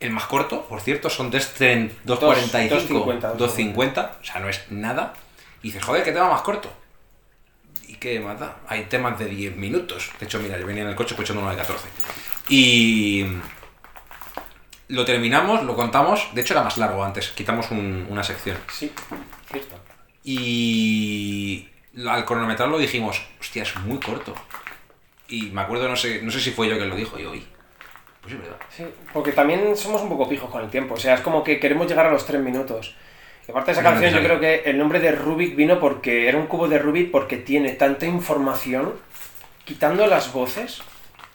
El 0.00 0.10
más 0.10 0.24
corto, 0.24 0.64
por 0.66 0.80
cierto, 0.80 1.08
son 1.10 1.30
de 1.30 1.38
este 1.38 1.90
2.45, 2.04 3.04
2.50, 3.04 3.36
2.50, 3.36 4.10
o 4.20 4.24
sea, 4.24 4.40
no 4.40 4.48
es 4.48 4.60
nada. 4.70 5.12
Y 5.62 5.68
dices, 5.68 5.84
joder, 5.84 6.02
¿qué 6.02 6.10
tema 6.12 6.28
más 6.28 6.42
corto? 6.42 6.72
¿Y 7.86 7.94
qué 7.96 8.18
mata? 8.18 8.56
Hay 8.66 8.84
temas 8.86 9.16
de 9.18 9.26
10 9.26 9.54
minutos. 9.56 10.10
De 10.18 10.26
hecho, 10.26 10.40
mira, 10.40 10.58
yo 10.58 10.66
venía 10.66 10.82
en 10.82 10.88
el 10.88 10.96
coche 10.96 11.14
escuchando 11.14 11.42
uno 11.42 11.50
de 11.52 11.56
14. 11.56 11.86
Y 12.48 13.26
lo 14.88 15.04
terminamos, 15.04 15.62
lo 15.62 15.76
contamos. 15.76 16.28
De 16.34 16.40
hecho, 16.40 16.54
era 16.54 16.62
más 16.64 16.78
largo 16.78 17.04
antes. 17.04 17.28
Quitamos 17.30 17.70
un- 17.70 18.06
una 18.10 18.24
sección. 18.24 18.58
Sí, 18.72 18.92
cierto. 19.50 19.76
Y 20.24 21.68
al 22.08 22.24
cronometrarlo 22.24 22.78
dijimos, 22.78 23.22
hostia, 23.40 23.62
es 23.62 23.76
muy 23.76 23.98
corto. 23.98 24.34
Y 25.28 25.46
me 25.46 25.62
acuerdo, 25.62 25.88
no 25.88 25.96
sé, 25.96 26.22
no 26.22 26.30
sé 26.30 26.40
si 26.40 26.50
fue 26.50 26.68
yo 26.68 26.78
que 26.78 26.84
lo 26.84 26.96
dijo, 26.96 27.18
y 27.18 27.24
hoy. 27.24 27.46
Pues 28.20 28.34
es 28.34 28.40
verdad. 28.40 28.56
Sí, 28.70 28.84
porque 29.12 29.32
también 29.32 29.76
somos 29.76 30.02
un 30.02 30.08
poco 30.08 30.28
pijos 30.28 30.50
con 30.50 30.62
el 30.62 30.70
tiempo. 30.70 30.94
O 30.94 30.96
sea, 30.96 31.14
es 31.14 31.20
como 31.20 31.42
que 31.42 31.58
queremos 31.58 31.88
llegar 31.88 32.06
a 32.06 32.10
los 32.10 32.24
tres 32.24 32.40
minutos. 32.40 32.94
Y 33.46 33.50
aparte 33.50 33.72
de 33.72 33.80
esa 33.80 33.82
No 33.82 33.90
canción, 33.90 34.14
yo 34.14 34.22
creo 34.22 34.38
que 34.38 34.62
el 34.70 34.78
nombre 34.78 35.00
de 35.00 35.10
Rubik 35.12 35.56
vino 35.56 35.80
porque 35.80 36.28
era 36.28 36.38
un 36.38 36.46
cubo 36.46 36.68
de 36.68 36.78
Rubik 36.78 37.10
porque 37.10 37.36
tiene 37.36 37.72
tanta 37.72 38.06
información, 38.06 38.94
quitando 39.64 40.06
las 40.06 40.32
voces. 40.32 40.82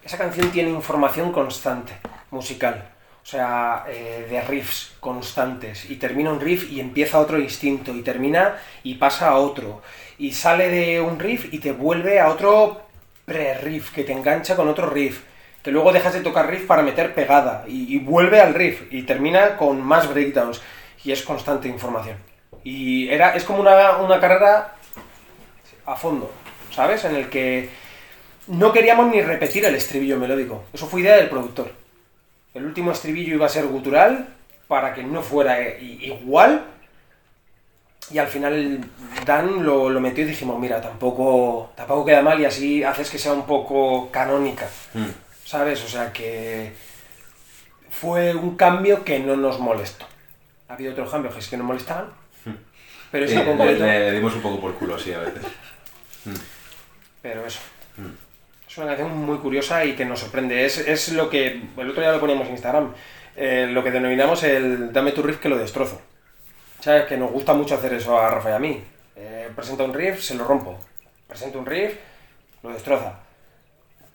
Esa 0.03 0.17
canción 0.17 0.49
tiene 0.51 0.69
información 0.69 1.33
constante, 1.33 1.93
musical. 2.31 2.96
O 3.27 3.29
sea, 3.29 3.83
eh, 3.89 4.25
de 4.29 4.39
riffs 4.39 4.93
constantes. 5.01 5.89
Y 5.89 5.97
termina 5.97 6.31
un 6.31 6.39
riff 6.39 6.71
y 6.71 6.79
empieza 6.79 7.19
otro 7.19 7.37
distinto. 7.37 7.93
Y 7.93 8.01
termina 8.01 8.55
y 8.83 8.95
pasa 8.95 9.27
a 9.27 9.35
otro. 9.35 9.81
Y 10.17 10.31
sale 10.31 10.69
de 10.69 11.01
un 11.01 11.19
riff 11.19 11.53
y 11.53 11.59
te 11.59 11.73
vuelve 11.73 12.21
a 12.21 12.29
otro 12.29 12.83
pre-riff, 13.25 13.91
que 13.91 14.05
te 14.05 14.13
engancha 14.13 14.55
con 14.55 14.69
otro 14.69 14.89
riff. 14.89 15.23
Que 15.61 15.71
luego 15.71 15.91
dejas 15.91 16.13
de 16.13 16.21
tocar 16.21 16.49
riff 16.49 16.67
para 16.67 16.83
meter 16.83 17.13
pegada. 17.13 17.65
Y, 17.67 17.93
y 17.93 17.99
vuelve 17.99 18.39
al 18.39 18.53
riff. 18.53 18.83
Y 18.91 19.01
termina 19.01 19.57
con 19.57 19.81
más 19.81 20.07
breakdowns. 20.07 20.61
Y 21.03 21.11
es 21.11 21.21
constante 21.21 21.67
información. 21.67 22.15
Y 22.63 23.09
era, 23.09 23.35
es 23.35 23.43
como 23.43 23.59
una, 23.59 23.97
una 23.97 24.21
carrera 24.21 24.73
a 25.85 25.95
fondo, 25.97 26.31
¿sabes? 26.71 27.03
En 27.03 27.13
el 27.13 27.27
que 27.27 27.67
no 28.47 28.71
queríamos 28.71 29.11
ni 29.11 29.21
repetir 29.21 29.65
el 29.65 29.75
estribillo 29.75 30.17
melódico. 30.17 30.63
Eso 30.71 30.87
fue 30.87 31.01
idea 31.01 31.17
del 31.17 31.27
productor. 31.27 31.86
El 32.53 32.65
último 32.65 32.91
estribillo 32.91 33.35
iba 33.35 33.45
a 33.45 33.49
ser 33.49 33.67
gutural 33.67 34.27
para 34.67 34.93
que 34.93 35.03
no 35.03 35.21
fuera 35.21 35.61
eh, 35.61 35.77
igual. 35.81 36.65
Y 38.09 38.19
al 38.19 38.27
final 38.27 38.79
Dan 39.25 39.65
lo, 39.65 39.89
lo 39.89 39.99
metió 39.99 40.23
y 40.23 40.27
dijimos, 40.27 40.57
mira, 40.59 40.81
tampoco, 40.81 41.71
tampoco 41.75 42.05
queda 42.05 42.21
mal 42.21 42.39
y 42.39 42.45
así 42.45 42.83
haces 42.83 43.09
que 43.09 43.17
sea 43.19 43.33
un 43.33 43.45
poco 43.45 44.09
canónica. 44.11 44.67
Mm. 44.93 45.05
¿Sabes? 45.43 45.83
O 45.83 45.87
sea 45.87 46.11
que 46.13 46.73
fue 47.89 48.33
un 48.35 48.55
cambio 48.55 49.03
que 49.03 49.19
no 49.19 49.35
nos 49.35 49.59
molestó. 49.59 50.05
Ha 50.69 50.73
habido 50.73 50.91
otros 50.93 51.11
cambios 51.11 51.35
que 51.35 51.41
sí 51.41 51.49
que 51.49 51.57
nos 51.57 51.67
molestaban. 51.67 52.09
Pero 53.11 53.25
ese 53.25 53.35
Sí, 53.35 53.39
en 53.39 53.45
concreto... 53.45 53.85
le, 53.85 53.99
le 53.99 54.11
dimos 54.11 54.33
un 54.35 54.41
poco 54.41 54.59
por 54.59 54.73
culo, 54.75 54.99
sí, 54.99 55.13
a 55.13 55.19
veces. 55.19 55.43
Pero 57.21 57.45
eso. 57.45 57.59
Es 58.77 58.83
una 58.83 58.95
canción 58.95 59.17
muy 59.17 59.39
curiosa 59.39 59.83
y 59.85 59.95
que 59.95 60.05
nos 60.05 60.19
sorprende. 60.19 60.63
Es, 60.63 60.77
es 60.77 61.11
lo 61.13 61.31
que. 61.31 61.63
El 61.77 61.89
otro 61.89 61.99
día 61.99 62.11
lo 62.11 62.19
poníamos 62.19 62.45
en 62.45 62.53
Instagram. 62.53 62.93
eh, 63.35 63.67
lo 63.71 63.83
que 63.83 63.89
denominamos 63.89 64.43
el 64.43 64.93
dame 64.93 65.13
tu 65.13 65.23
riff 65.23 65.39
que 65.39 65.49
lo 65.49 65.57
destrozo. 65.57 65.99
¿Sabes? 66.79 67.05
Que 67.05 67.17
nos 67.17 67.31
gusta 67.31 67.55
mucho 67.55 67.73
hacer 67.73 67.95
eso 67.95 68.19
a 68.19 68.29
Rafa 68.29 68.51
y 68.51 68.53
a 68.53 68.59
mí. 68.59 68.83
Eh, 69.15 69.49
presenta 69.55 69.83
un 69.83 69.95
riff, 69.95 70.21
se 70.21 70.35
lo 70.35 70.43
rompo. 70.43 70.77
Presenta 71.27 71.57
un 71.57 71.65
riff, 71.65 71.95
lo 72.61 72.69
destroza. 72.69 73.19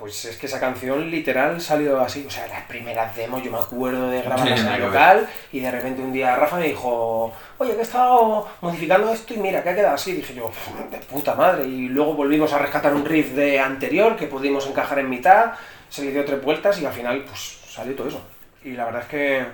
Pues 0.03 0.25
es 0.25 0.37
que 0.37 0.47
esa 0.47 0.59
canción 0.59 1.09
literal 1.13 1.61
salió 1.61 2.01
así. 2.01 2.25
O 2.27 2.31
sea, 2.31 2.49
las 2.49 2.65
primeras 2.65 3.15
demos 3.15 3.41
yo 3.41 3.53
me 3.53 3.59
acuerdo 3.59 4.11
de 4.11 4.21
grabarlas 4.21 4.59
en 4.59 4.67
el 4.67 4.81
local 4.81 5.29
y 5.53 5.61
de 5.61 5.71
repente 5.71 6.03
un 6.03 6.13
día 6.13 6.35
Rafa 6.35 6.57
me 6.57 6.67
dijo, 6.67 7.33
oye, 7.59 7.75
que 7.75 7.79
he 7.79 7.83
estado 7.83 8.49
modificando 8.63 9.13
esto 9.13 9.33
y 9.33 9.37
mira, 9.37 9.63
que 9.63 9.69
ha 9.71 9.75
quedado 9.77 9.95
así. 9.95 10.13
Dije 10.15 10.35
yo, 10.35 10.51
de 10.91 10.99
puta 10.99 11.37
madre. 11.37 11.69
Y 11.69 11.89
luego 11.89 12.15
volvimos 12.15 12.53
a 12.53 12.59
rescatar 12.59 12.93
un 12.93 13.05
riff 13.05 13.31
de 13.35 13.61
anterior 13.61 14.17
que 14.17 14.27
pudimos 14.27 14.67
encajar 14.67 14.99
en 14.99 15.09
mitad, 15.09 15.53
se 15.89 16.05
le 16.05 16.11
dio 16.11 16.25
tres 16.25 16.43
vueltas 16.43 16.81
y 16.81 16.85
al 16.85 16.93
final 16.93 17.23
pues 17.25 17.61
salió 17.69 17.95
todo 17.95 18.09
eso. 18.09 18.21
Y 18.65 18.71
la 18.73 18.87
verdad 18.87 19.03
es 19.03 19.09
que... 19.09 19.47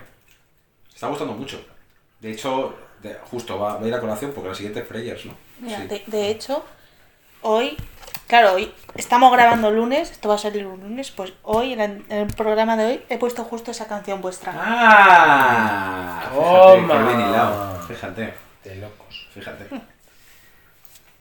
Está 0.94 1.08
gustando 1.08 1.34
mucho. 1.34 1.62
De 2.20 2.30
hecho, 2.30 2.74
de- 3.02 3.18
justo 3.30 3.58
va, 3.58 3.74
va 3.76 3.84
a 3.84 3.86
ir 3.86 3.92
a 3.94 4.00
colación 4.00 4.32
porque 4.32 4.48
la 4.48 4.54
siguiente 4.54 4.80
es 4.80 4.88
Freyers, 4.88 5.26
¿no? 5.26 5.34
Mira, 5.60 5.78
Sí. 5.82 5.88
de, 5.88 6.02
de 6.06 6.30
hecho, 6.30 6.64
hoy, 7.42 7.76
claro, 8.28 8.54
hoy 8.54 8.72
estamos 8.94 9.32
grabando 9.32 9.70
lunes, 9.70 10.10
esto 10.10 10.28
va 10.28 10.36
a 10.36 10.38
salir 10.38 10.66
un 10.66 10.80
lunes, 10.80 11.10
pues 11.10 11.32
hoy, 11.42 11.72
en 11.72 11.80
el, 11.80 12.04
en 12.08 12.18
el 12.18 12.34
programa 12.34 12.76
de 12.76 12.84
hoy, 12.84 13.04
he 13.08 13.18
puesto 13.18 13.42
justo 13.44 13.72
esa 13.72 13.88
canción 13.88 14.20
vuestra. 14.20 14.52
¡Ah! 14.56 16.28
Toma. 16.32 16.94
Fíjate, 16.94 17.14
hilado. 17.22 17.82
Fíjate, 17.88 18.34
De 18.64 18.76
locos. 18.76 19.26
fíjate. 19.34 19.64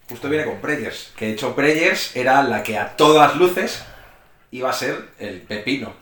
Justo 0.09 0.29
viene 0.29 0.45
con 0.45 0.57
Preyers, 0.61 1.11
que 1.17 1.25
de 1.25 1.31
hecho 1.33 1.55
Preyers 1.55 2.15
era 2.15 2.41
la 2.43 2.63
que 2.63 2.77
a 2.77 2.95
todas 2.95 3.35
luces 3.35 3.83
iba 4.51 4.69
a 4.69 4.73
ser 4.73 5.09
el 5.19 5.41
pepino. 5.41 5.93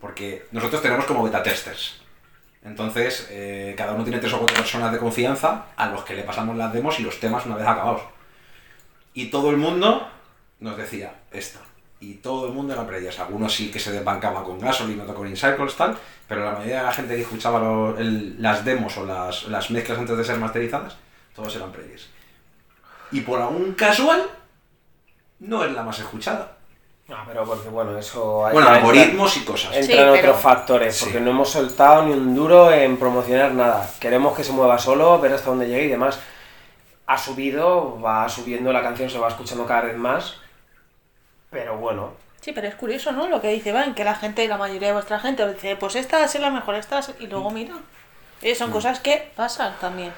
Porque 0.00 0.46
nosotros 0.52 0.82
tenemos 0.82 1.06
como 1.06 1.22
beta 1.22 1.42
testers. 1.42 2.00
Entonces, 2.62 3.28
eh, 3.30 3.74
cada 3.76 3.92
uno 3.94 4.04
tiene 4.04 4.18
tres 4.18 4.32
o 4.34 4.38
cuatro 4.38 4.56
personas 4.56 4.92
de 4.92 4.98
confianza 4.98 5.66
a 5.76 5.86
los 5.86 6.04
que 6.04 6.14
le 6.14 6.22
pasamos 6.22 6.56
las 6.56 6.72
demos 6.72 6.98
y 7.00 7.02
los 7.02 7.18
temas 7.18 7.46
una 7.46 7.56
vez 7.56 7.66
acabados. 7.66 8.02
Y 9.14 9.26
todo 9.30 9.50
el 9.50 9.56
mundo 9.56 10.06
nos 10.60 10.76
decía 10.76 11.14
esta. 11.30 11.60
Y 12.00 12.14
todo 12.14 12.46
el 12.46 12.52
mundo 12.52 12.74
era 12.74 12.86
Preyers. 12.86 13.18
Algunos 13.20 13.54
sí 13.54 13.70
que 13.70 13.78
se 13.80 13.90
desbancaba 13.92 14.44
con 14.44 14.58
Gasoline, 14.60 15.00
otros 15.02 15.16
con 15.16 15.28
Incircles, 15.28 15.74
tal. 15.76 15.96
Pero 16.28 16.44
la 16.44 16.52
mayoría 16.52 16.78
de 16.78 16.82
la 16.84 16.92
gente 16.92 17.14
que 17.16 17.22
escuchaba 17.22 17.58
lo- 17.58 17.96
el- 17.98 18.40
las 18.42 18.64
demos 18.64 18.96
o 18.98 19.06
las, 19.06 19.44
las 19.44 19.70
mezclas 19.70 19.98
antes 19.98 20.16
de 20.16 20.24
ser 20.24 20.36
masterizadas, 20.38 20.96
todos 21.34 21.54
eran 21.56 21.72
Preyers. 21.72 22.08
Y 23.12 23.20
por 23.22 23.40
algún 23.40 23.72
casual, 23.74 24.22
no 25.40 25.64
es 25.64 25.72
la 25.72 25.82
más 25.82 25.98
escuchada. 25.98 26.52
Ah, 27.08 27.24
pero 27.26 27.44
porque 27.44 27.68
bueno, 27.68 27.96
eso... 27.96 28.44
ahí 28.44 28.52
Bueno, 28.52 28.68
algoritmos 28.68 29.36
y 29.36 29.44
cosas. 29.44 29.76
Entran 29.76 29.86
Sí, 29.86 29.92
pero- 29.96 30.12
otros 30.32 30.40
factores, 30.42 30.98
porque 31.00 31.18
Sí. 31.18 31.24
no 31.24 31.30
hemos 31.30 31.48
soltado 31.48 32.04
ni 32.04 32.12
un 32.12 32.34
duro 32.34 32.72
en 32.72 32.96
promocionar 32.96 33.52
nada. 33.52 33.88
Queremos 34.00 34.36
que 34.36 34.42
se 34.42 34.52
mueva 34.52 34.76
solo, 34.78 35.18
ver 35.20 35.32
hasta 35.32 35.48
dónde 35.50 35.68
llegue 35.68 35.84
y 35.84 35.88
demás. 35.90 36.18
Ha 37.06 37.16
subido, 37.16 38.00
va 38.00 38.28
subiendo, 38.28 38.72
la 38.72 38.82
canción 38.82 39.08
se 39.08 39.18
va 39.18 39.28
escuchando 39.28 39.64
cada 39.66 39.82
vez 39.82 39.96
más. 39.96 40.40
Pero 41.50 41.76
bueno, 41.78 42.12
Sí, 42.46 42.52
pero 42.52 42.68
es 42.68 42.76
curioso, 42.76 43.10
¿no? 43.10 43.28
Lo 43.28 43.40
que 43.40 43.48
dice 43.48 43.72
Van, 43.72 43.92
que 43.92 44.04
la 44.04 44.14
gente, 44.14 44.46
la 44.46 44.56
mayoría 44.56 44.86
de 44.86 44.94
vuestra 44.94 45.18
gente 45.18 45.52
dice, 45.52 45.74
pues 45.74 45.96
esta 45.96 46.28
ser 46.28 46.42
la 46.42 46.50
mejor, 46.50 46.76
esta 46.76 46.94
va 46.94 47.00
a 47.00 47.02
ser-". 47.02 47.16
Y 47.18 47.26
luego 47.26 47.50
mira. 47.50 47.74
Eh, 48.40 48.54
son 48.54 48.70
cosas 48.70 49.00
que 49.00 49.32
pasan 49.34 49.74
también. 49.80 50.12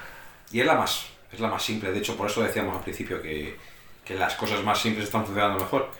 Y 0.52 0.60
es 0.60 0.66
la 0.66 0.74
más, 0.74 1.06
es 1.32 1.40
la 1.40 1.48
más 1.48 1.62
simple. 1.62 1.90
De 1.90 1.98
hecho, 1.98 2.18
por 2.18 2.28
eso 2.28 2.42
decíamos 2.42 2.76
al 2.76 2.82
principio 2.82 3.22
que, 3.22 3.56
que 4.04 4.14
las 4.14 4.34
cosas 4.34 4.62
más 4.62 4.78
simples 4.78 5.06
están 5.06 5.24
funcionando 5.24 5.58
mejor. 5.58 5.90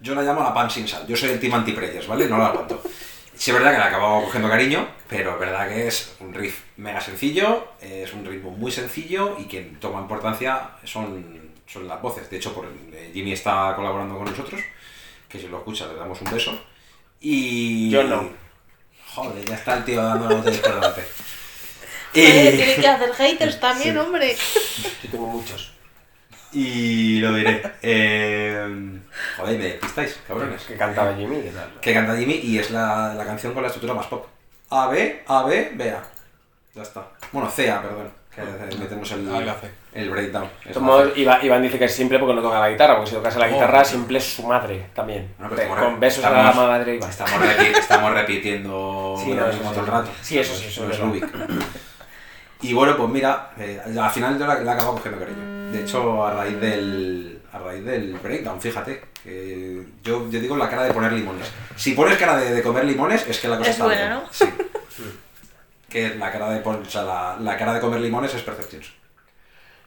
Yo 0.00 0.14
la 0.14 0.22
llamo 0.22 0.42
la 0.42 0.54
pan 0.54 0.70
sin 0.70 0.88
sal. 0.88 1.06
Yo 1.06 1.14
soy 1.14 1.28
el 1.28 1.40
team 1.40 1.52
anti-preyers, 1.52 2.06
¿vale? 2.06 2.26
No 2.26 2.38
la 2.38 2.46
aguanto. 2.46 2.80
Sí 3.34 3.50
es 3.50 3.54
verdad 3.54 3.72
que 3.72 3.78
le 3.78 3.84
acabado 3.84 4.24
cogiendo 4.24 4.48
cariño, 4.48 4.88
pero 5.08 5.34
es 5.34 5.40
verdad 5.40 5.68
que 5.68 5.88
es 5.88 6.16
un 6.20 6.32
riff 6.32 6.62
mega 6.78 7.02
sencillo, 7.02 7.68
es 7.82 8.14
un 8.14 8.24
ritmo 8.24 8.50
muy 8.50 8.72
sencillo 8.72 9.36
y 9.38 9.44
quien 9.44 9.78
toma 9.78 10.00
importancia 10.00 10.70
son, 10.84 11.41
son 11.66 11.88
las 11.88 12.00
voces. 12.00 12.28
De 12.30 12.36
hecho, 12.36 12.54
por, 12.54 12.66
eh, 12.66 13.10
Jimmy 13.12 13.32
está 13.32 13.72
colaborando 13.76 14.16
con 14.16 14.24
nosotros, 14.26 14.60
que 15.28 15.38
si 15.38 15.48
lo 15.48 15.58
escucha 15.58 15.86
le 15.86 15.94
damos 15.94 16.20
un 16.20 16.30
beso. 16.30 16.58
Y... 17.20 17.90
Yo 17.90 18.04
no. 18.04 18.30
Joder, 19.14 19.44
ya 19.44 19.54
está 19.54 19.76
el 19.76 19.84
tío 19.84 20.02
dando 20.02 20.36
botellas 20.36 20.60
por 20.60 20.74
delante. 20.74 21.04
Oye, 22.14 22.52
tiene 22.56 22.76
que 22.76 22.88
hacer 22.88 23.12
haters 23.14 23.60
también, 23.60 23.98
hombre. 23.98 24.36
yo 25.02 25.10
tengo 25.10 25.26
muchos. 25.26 25.72
Y 26.52 27.20
lo 27.20 27.34
diré. 27.34 27.62
Eh, 27.80 29.00
joder, 29.36 29.58
me 29.58 29.64
despistáis, 29.64 30.20
cabrones. 30.26 30.62
Que 30.64 30.76
cantaba 30.76 31.14
Jimmy 31.14 31.38
y 31.38 31.50
tal. 31.50 31.80
Que 31.80 31.94
canta 31.94 32.16
Jimmy 32.16 32.40
y 32.42 32.58
es 32.58 32.70
la, 32.70 33.14
la 33.14 33.24
canción 33.24 33.54
con 33.54 33.62
la 33.62 33.68
estructura 33.68 33.94
más 33.94 34.06
pop. 34.06 34.26
A, 34.68 34.88
B, 34.88 35.22
A, 35.26 35.44
B, 35.44 35.72
B, 35.74 35.90
A. 35.90 36.02
Ya 36.74 36.82
está. 36.82 37.08
Bueno, 37.30 37.50
C, 37.50 37.70
A, 37.70 37.80
perdón. 37.80 38.12
Que 38.34 38.40
metemos 38.78 39.10
el, 39.12 39.28
Ah, 39.30 39.56
el 39.92 40.08
breakdown. 40.10 40.48
Iván, 41.16 41.44
Iván 41.44 41.62
dice 41.62 41.78
que 41.78 41.84
es 41.84 41.94
simple 41.94 42.18
porque 42.18 42.34
no 42.34 42.40
toca 42.40 42.58
la 42.60 42.70
guitarra, 42.70 42.94
porque 42.96 43.10
si 43.10 43.16
tocase 43.16 43.38
la 43.38 43.48
guitarra, 43.48 43.84
simple 43.84 44.16
es 44.18 44.24
su 44.36 44.42
madre 44.46 44.86
también. 44.94 45.28
Pero 45.54 45.76
con 45.76 46.00
besos 46.00 46.24
a 46.24 46.30
la 46.30 46.52
madre 46.52 46.94
Iván. 46.94 47.10
Estamos, 47.10 47.34
repi- 47.34 47.76
estamos 47.78 48.14
repitiendo 48.14 49.16
Sí, 49.22 49.34
lo 49.34 49.40
no, 49.42 49.46
mismo 49.48 49.62
sí, 49.68 49.74
todo 49.74 49.80
el 49.84 49.90
rato. 49.90 50.10
Sí, 50.22 50.38
eso 50.38 50.54
sí, 50.54 50.66
eso. 50.68 50.86
Rubik. 51.04 51.26
Y 52.62 52.72
bueno, 52.72 52.96
pues 52.96 53.10
mira, 53.10 53.50
eh, 53.58 53.80
al 54.00 54.10
final 54.10 54.38
yo 54.38 54.46
la, 54.46 54.54
la 54.60 54.72
he 54.72 54.74
acabado 54.74 54.94
cogiendo 54.94 55.18
cariño. 55.20 55.72
De 55.72 55.82
hecho, 55.82 56.24
a 56.24 56.32
raíz 56.32 56.58
del, 56.60 57.40
a 57.52 57.58
raíz 57.58 57.84
del 57.84 58.14
breakdown, 58.14 58.60
fíjate. 58.60 59.02
que 59.22 59.82
yo, 60.02 60.30
yo 60.30 60.40
digo 60.40 60.56
la 60.56 60.70
cara 60.70 60.84
de 60.84 60.94
poner 60.94 61.12
limones. 61.12 61.50
Si 61.76 61.92
pones 61.92 62.16
cara 62.16 62.36
de, 62.38 62.54
de 62.54 62.62
comer 62.62 62.84
limones, 62.84 63.26
es 63.28 63.38
que 63.40 63.48
la 63.48 63.58
cosa 63.58 63.68
Es 63.70 63.74
está 63.76 63.84
buena, 63.84 64.00
bien. 64.02 64.10
¿no? 64.14 64.22
Sí. 64.32 64.44
que 65.92 66.14
la 66.16 66.32
cara 66.32 66.50
de 66.50 66.60
o 66.66 66.84
sea, 66.84 67.02
la, 67.02 67.36
la 67.40 67.56
cara 67.56 67.74
de 67.74 67.80
comer 67.80 68.00
limones 68.00 68.34
es 68.34 68.42
Perceptions. 68.42 68.92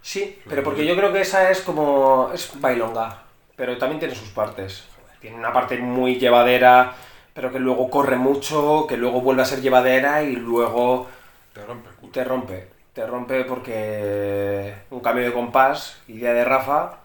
Sí, 0.02 0.40
pero 0.48 0.64
porque 0.64 0.86
yo 0.86 0.96
creo 0.96 1.12
que 1.12 1.22
esa 1.22 1.50
es 1.50 1.62
como. 1.62 2.30
es 2.34 2.52
bailonga. 2.62 3.24
Pero 3.56 3.78
también 3.78 4.00
tiene 4.00 4.16
sus 4.16 4.30
partes. 4.30 4.86
Tiene 5.20 5.38
una 5.38 5.52
parte 5.52 5.78
muy 5.80 6.20
llevadera, 6.20 6.94
pero 7.34 7.52
que 7.52 7.60
luego 7.60 7.90
corre 7.90 8.18
mucho, 8.18 8.86
que 8.88 8.98
luego 8.98 9.22
vuelve 9.22 9.42
a 9.42 9.46
ser 9.46 9.62
llevadera 9.62 10.22
y 10.24 10.36
luego 10.36 11.08
Te 11.54 11.66
rompe 11.66 11.90
te 12.12 12.24
rompe. 12.24 12.68
Te 12.94 13.06
rompe 13.06 13.44
porque 13.44 14.74
un 14.90 15.02
cambio 15.02 15.26
de 15.26 15.34
compás, 15.34 16.02
idea 16.08 16.34
de 16.34 16.46
Rafa, 16.46 17.00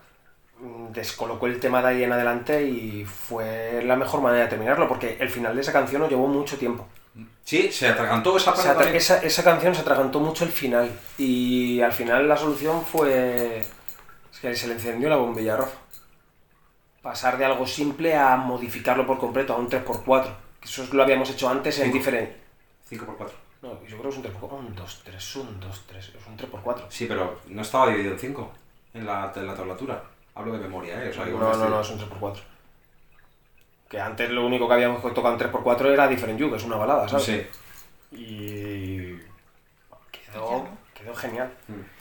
mm, 0.61 0.93
descolocó 0.93 1.47
el 1.47 1.59
tema 1.61 1.83
de 1.83 1.89
ahí 1.89 2.05
en 2.05 2.13
adelante 2.13 2.63
y 2.63 3.05
fue 3.05 3.83
la 3.85 3.97
mejor 3.97 4.21
manera 4.21 4.45
de 4.45 4.51
terminarlo, 4.51 4.89
porque 4.89 5.17
el 5.21 5.31
final 5.31 5.55
de 5.55 5.63
esa 5.63 5.73
canción 5.73 6.03
nos 6.03 6.11
llevó 6.11 6.29
mucho 6.29 6.59
tiempo. 6.59 6.87
Sí, 7.51 7.73
se 7.73 7.89
atragantó 7.89 8.37
esa 8.37 8.53
parte. 8.55 8.69
atra- 8.69 8.75
también. 8.75 8.95
esa, 8.97 9.17
esa 9.25 9.43
canción 9.43 9.75
se 9.75 9.81
atragantó 9.81 10.21
mucho 10.21 10.45
el 10.45 10.51
final 10.53 10.89
y 11.19 11.81
al 11.81 11.93
final 11.93 12.29
la 12.29 12.37
solución 12.37 12.85
fue 12.85 13.59
es 13.59 14.39
que 14.41 14.55
se 14.55 14.69
le 14.69 14.75
encendió 14.75 15.09
la 15.09 15.17
bombilla 15.17 15.57
roja. 15.57 15.73
Pasar 17.03 17.39
de 17.39 17.45
algo 17.47 17.67
simple 17.67 18.15
a 18.17 18.37
modificarlo 18.37 19.05
por 19.05 19.19
completo, 19.19 19.55
a 19.55 19.57
un 19.57 19.69
3x4. 19.69 20.33
Que 20.61 20.69
Eso 20.69 20.87
lo 20.93 21.03
habíamos 21.03 21.29
hecho 21.31 21.49
antes 21.49 21.77
en 21.79 21.85
Cinco. 21.87 21.97
diferente... 21.99 22.37
5x4. 22.89 23.31
No, 23.63 23.73
yo 23.85 23.99
creo 23.99 24.03
que 24.03 24.09
es 24.11 24.17
un 24.17 24.23
3x4. 24.25 24.53
Un 24.53 24.75
2, 24.77 25.01
3, 25.05 25.37
un 25.37 25.59
2, 25.61 25.83
3. 25.89 26.05
Es 26.21 26.27
un 26.29 26.37
3x4. 26.39 26.83
Sí, 26.89 27.07
pero 27.07 27.41
no 27.49 27.63
estaba 27.63 27.89
dividido 27.89 28.13
en 28.13 28.19
5 28.21 28.53
en 28.95 29.07
la, 29.07 29.33
en 29.35 29.47
la 29.47 29.55
tablatura. 29.57 30.05
Hablo 30.37 30.53
de 30.53 30.59
memoria, 30.61 31.03
¿eh? 31.05 31.09
O 31.09 31.13
sea, 31.13 31.25
No, 31.27 31.39
no, 31.39 31.51
estoy- 31.53 31.69
no, 31.71 31.81
es 31.81 31.91
un 31.91 31.99
3x4. 31.99 32.37
Que 33.91 34.01
antes 34.01 34.31
lo 34.31 34.47
único 34.47 34.67
que 34.69 34.75
habíamos 34.75 35.03
tocado 35.03 35.35
en 35.35 35.41
3x4 35.41 35.87
era 35.87 36.09
Different 36.09 36.39
You, 36.39 36.49
que 36.49 36.57
es 36.57 36.65
una 36.65 36.77
balada, 36.77 37.09
¿sabes? 37.09 37.25
Sí. 37.27 37.47
Y 38.13 39.19
quedó, 40.13 40.67
quedó 40.95 41.15
genial. 41.15 41.53
Mm. 41.69 42.01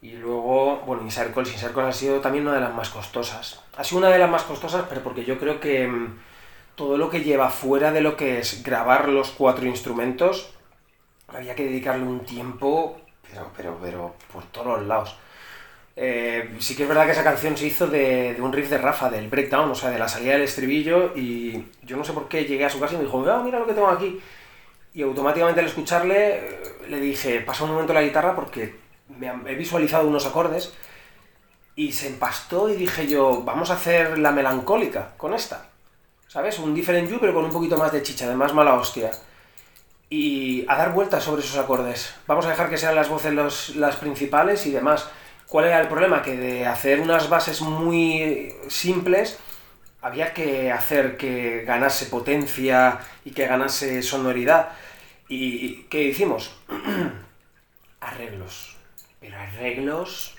Y 0.00 0.12
luego, 0.12 0.78
bueno, 0.86 1.02
Inside 1.02 1.32
Calls 1.32 1.64
ha 1.64 1.92
sido 1.92 2.20
también 2.20 2.46
una 2.46 2.56
de 2.56 2.62
las 2.62 2.74
más 2.74 2.90
costosas. 2.90 3.60
Ha 3.76 3.84
sido 3.84 3.98
una 3.98 4.10
de 4.10 4.18
las 4.18 4.30
más 4.30 4.42
costosas, 4.42 4.84
pero 4.88 5.02
porque 5.02 5.24
yo 5.24 5.38
creo 5.38 5.60
que 5.60 5.88
mm, 5.88 6.18
todo 6.74 6.98
lo 6.98 7.10
que 7.10 7.22
lleva 7.22 7.50
fuera 7.50 7.90
de 7.90 8.00
lo 8.00 8.16
que 8.16 8.38
es 8.38 8.62
grabar 8.62 9.08
los 9.08 9.30
cuatro 9.30 9.66
instrumentos, 9.66 10.52
había 11.28 11.54
que 11.54 11.64
dedicarle 11.64 12.04
un 12.04 12.24
tiempo, 12.24 13.00
pero, 13.28 13.50
pero, 13.56 13.78
pero, 13.80 14.14
por 14.32 14.44
todos 14.44 14.66
los 14.66 14.86
lados. 14.86 15.16
Eh, 16.00 16.54
sí 16.60 16.76
que 16.76 16.84
es 16.84 16.88
verdad 16.88 17.06
que 17.06 17.10
esa 17.12 17.24
canción 17.24 17.56
se 17.56 17.66
hizo 17.66 17.88
de, 17.88 18.34
de 18.34 18.40
un 18.40 18.52
riff 18.52 18.70
de 18.70 18.78
Rafa, 18.78 19.10
del 19.10 19.26
breakdown, 19.28 19.68
o 19.68 19.74
sea, 19.74 19.90
de 19.90 19.98
la 19.98 20.08
salida 20.08 20.34
del 20.34 20.42
estribillo, 20.42 21.12
y 21.16 21.64
yo 21.82 21.96
no 21.96 22.04
sé 22.04 22.12
por 22.12 22.28
qué 22.28 22.44
llegué 22.44 22.64
a 22.64 22.70
su 22.70 22.78
casa 22.78 22.94
y 22.94 22.98
me 22.98 23.02
dijo, 23.04 23.24
ah, 23.28 23.42
mira 23.44 23.58
lo 23.58 23.66
que 23.66 23.72
tengo 23.74 23.88
aquí. 23.88 24.20
Y 24.94 25.02
automáticamente 25.02 25.60
al 25.60 25.66
escucharle 25.66 26.36
eh, 26.36 26.60
le 26.88 27.00
dije, 27.00 27.40
pasa 27.40 27.64
un 27.64 27.72
momento 27.72 27.92
la 27.92 28.02
guitarra 28.02 28.36
porque 28.36 28.76
me 29.18 29.26
he 29.50 29.54
visualizado 29.56 30.06
unos 30.06 30.24
acordes 30.24 30.72
y 31.74 31.92
se 31.92 32.06
empastó 32.08 32.68
y 32.68 32.76
dije 32.76 33.06
yo, 33.08 33.42
vamos 33.42 33.70
a 33.70 33.74
hacer 33.74 34.18
la 34.18 34.30
melancólica 34.30 35.14
con 35.16 35.34
esta. 35.34 35.66
¿Sabes? 36.28 36.58
Un 36.60 36.74
different 36.74 37.08
you 37.10 37.18
pero 37.18 37.34
con 37.34 37.44
un 37.44 37.50
poquito 37.50 37.76
más 37.76 37.90
de 37.90 38.02
chicha, 38.02 38.28
de 38.28 38.36
más 38.36 38.54
mala 38.54 38.74
hostia. 38.74 39.10
Y 40.10 40.64
a 40.68 40.76
dar 40.76 40.92
vueltas 40.92 41.24
sobre 41.24 41.42
esos 41.42 41.58
acordes. 41.58 42.14
Vamos 42.26 42.46
a 42.46 42.50
dejar 42.50 42.70
que 42.70 42.78
sean 42.78 42.94
las 42.94 43.08
voces 43.08 43.32
los- 43.32 43.76
las 43.76 43.96
principales 43.96 44.64
y 44.66 44.70
demás. 44.70 45.08
¿Cuál 45.48 45.66
era 45.66 45.80
el 45.80 45.88
problema? 45.88 46.22
Que 46.22 46.36
de 46.36 46.66
hacer 46.66 47.00
unas 47.00 47.28
bases 47.28 47.60
muy 47.62 48.54
simples, 48.68 49.38
había 50.02 50.32
que 50.34 50.70
hacer 50.70 51.16
que 51.16 51.64
ganase 51.66 52.06
potencia 52.06 52.98
y 53.24 53.30
que 53.30 53.46
ganase 53.46 54.02
sonoridad. 54.02 54.70
¿Y 55.28 55.84
qué 55.84 56.02
hicimos? 56.04 56.54
arreglos. 58.00 58.76
Pero 59.20 59.38
arreglos 59.38 60.34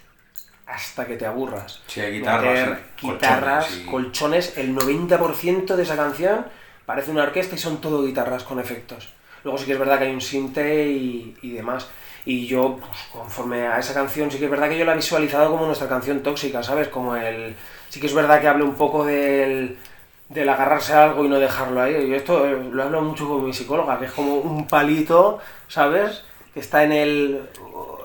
hasta 0.66 1.06
que 1.08 1.16
te 1.18 1.26
aburras. 1.26 1.82
Sí, 1.88 2.02
guitarras, 2.02 2.70
Meter 2.70 2.84
guitarras, 3.02 3.66
Colchones 3.66 3.78
y- 3.82 3.86
colchones, 3.86 4.58
el 4.58 4.76
90% 4.76 5.76
de 5.76 5.84
esa 5.84 5.96
canción 5.96 6.46
parece 6.86 7.12
una 7.12 7.24
orquesta 7.24 7.56
y 7.56 7.58
son 7.58 7.82
todo 7.82 8.04
guitarras 8.04 8.44
con 8.44 8.60
efectos. 8.60 9.10
Luego 9.44 9.58
sí 9.58 9.66
que 9.66 9.74
es 9.74 9.80
verdad 9.80 9.98
que 10.00 10.06
hay 10.06 10.14
un 10.14 10.22
sinte 10.22 10.88
y, 10.88 11.36
y 11.42 11.52
demás. 11.52 11.88
Y 12.30 12.46
yo, 12.46 12.78
pues, 12.78 12.92
conforme 13.12 13.66
a 13.66 13.80
esa 13.80 13.92
canción, 13.92 14.30
sí 14.30 14.38
que 14.38 14.46
es 14.46 14.52
verdad 14.52 14.70
que 14.70 14.78
yo 14.78 14.86
la 14.86 14.94
he 14.94 14.98
visualizado 14.98 15.50
como 15.50 15.66
nuestra 15.66 15.90
canción 15.90 16.22
tóxica, 16.22 16.62
¿sabes? 16.62 16.88
Como 16.90 17.16
el... 17.16 17.56
Sí 17.90 18.00
que 18.00 18.06
es 18.06 18.14
verdad 18.14 18.40
que 18.40 18.48
hablo 18.48 18.66
un 18.66 18.76
poco 18.76 19.04
del, 19.04 19.80
del 20.28 20.48
agarrarse 20.48 20.94
a 20.94 21.06
algo 21.06 21.26
y 21.26 21.28
no 21.28 21.40
dejarlo 21.40 21.82
ahí. 21.82 22.08
Yo 22.08 22.16
esto 22.16 22.46
eh, 22.46 22.70
lo 22.72 22.84
hablo 22.84 23.02
mucho 23.02 23.28
con 23.28 23.44
mi 23.44 23.52
psicóloga, 23.52 23.98
que 23.98 24.06
es 24.06 24.12
como 24.12 24.36
un 24.36 24.68
palito, 24.68 25.40
¿sabes? 25.68 26.24
Que 26.54 26.60
está 26.60 26.84
en 26.84 26.92
el, 26.92 27.50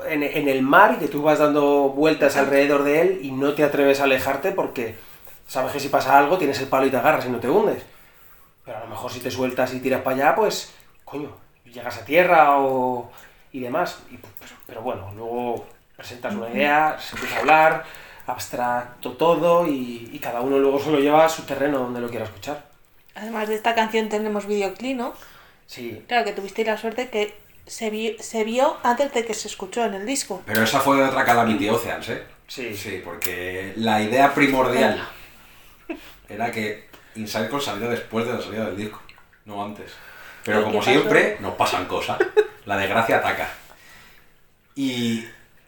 en, 0.08 0.22
en 0.22 0.48
el 0.48 0.62
mar 0.62 0.94
y 0.96 1.00
que 1.00 1.08
tú 1.08 1.20
vas 1.20 1.40
dando 1.40 1.90
vueltas 1.90 2.38
alrededor 2.38 2.82
de 2.82 3.02
él 3.02 3.20
y 3.20 3.30
no 3.30 3.52
te 3.52 3.62
atreves 3.62 4.00
a 4.00 4.04
alejarte 4.04 4.52
porque 4.52 4.94
sabes 5.46 5.70
que 5.70 5.80
si 5.80 5.90
pasa 5.90 6.16
algo 6.16 6.38
tienes 6.38 6.58
el 6.60 6.68
palo 6.68 6.86
y 6.86 6.90
te 6.90 6.96
agarras 6.96 7.26
y 7.26 7.28
no 7.28 7.40
te 7.40 7.50
hundes. 7.50 7.84
Pero 8.64 8.78
a 8.78 8.84
lo 8.84 8.86
mejor 8.86 9.12
si 9.12 9.20
te 9.20 9.30
sueltas 9.30 9.74
y 9.74 9.80
tiras 9.80 10.00
para 10.00 10.16
allá, 10.16 10.34
pues, 10.34 10.74
coño, 11.04 11.28
llegas 11.66 11.98
a 11.98 12.06
tierra 12.06 12.58
o... 12.58 13.10
y 13.54 13.60
demás. 13.60 14.00
Y, 14.10 14.16
pues, 14.18 14.32
pero, 14.40 14.52
pero 14.66 14.82
bueno, 14.82 15.12
luego 15.16 15.66
presentas 15.96 16.34
una 16.34 16.50
idea, 16.50 16.98
se 17.00 17.14
empieza 17.16 17.36
a 17.36 17.40
hablar, 17.40 17.84
abstracto 18.26 19.12
todo 19.12 19.66
y, 19.66 20.10
y 20.12 20.18
cada 20.18 20.40
uno 20.40 20.58
luego 20.58 20.78
se 20.80 20.90
lo 20.90 20.98
lleva 20.98 21.24
a 21.24 21.28
su 21.28 21.42
terreno 21.44 21.78
donde 21.78 22.00
lo 22.00 22.08
quiera 22.10 22.24
escuchar. 22.26 22.64
Además 23.14 23.48
de 23.48 23.54
esta 23.54 23.74
canción 23.74 24.08
tenemos 24.08 24.46
videoclip, 24.46 24.96
¿no? 24.96 25.14
Sí, 25.66 26.02
Claro 26.08 26.24
que 26.24 26.32
tuvisteis 26.32 26.66
la 26.66 26.76
suerte 26.76 27.08
que 27.08 27.34
se, 27.66 27.88
vi- 27.90 28.16
se 28.18 28.44
vio 28.44 28.76
antes 28.82 29.12
de 29.14 29.24
que 29.24 29.34
se 29.34 29.48
escuchó 29.48 29.84
en 29.84 29.94
el 29.94 30.04
disco. 30.04 30.42
Pero 30.46 30.62
esa 30.64 30.80
fue 30.80 31.02
otra 31.02 31.24
Calamity 31.24 31.68
Oceans, 31.70 32.08
¿eh? 32.10 32.22
sí, 32.48 32.74
Sí, 32.76 33.00
porque 33.04 33.72
la 33.76 34.02
idea 34.02 34.34
primordial 34.34 35.06
era 36.28 36.50
que 36.50 36.88
Inside 37.14 37.48
Call 37.48 37.62
saliera 37.62 37.90
después 37.92 38.26
de 38.26 38.34
la 38.34 38.40
salida 38.42 38.66
del 38.66 38.76
disco, 38.76 39.00
no 39.44 39.64
antes. 39.64 39.92
Pero 40.44 40.60
¿Y 40.60 40.64
como 40.64 40.82
siempre, 40.82 41.36
nos 41.40 41.54
pasan 41.54 41.86
cosas. 41.86 42.18
La 42.66 42.76
desgracia 42.76 43.18
ataca. 43.18 43.48
Y 44.74 45.24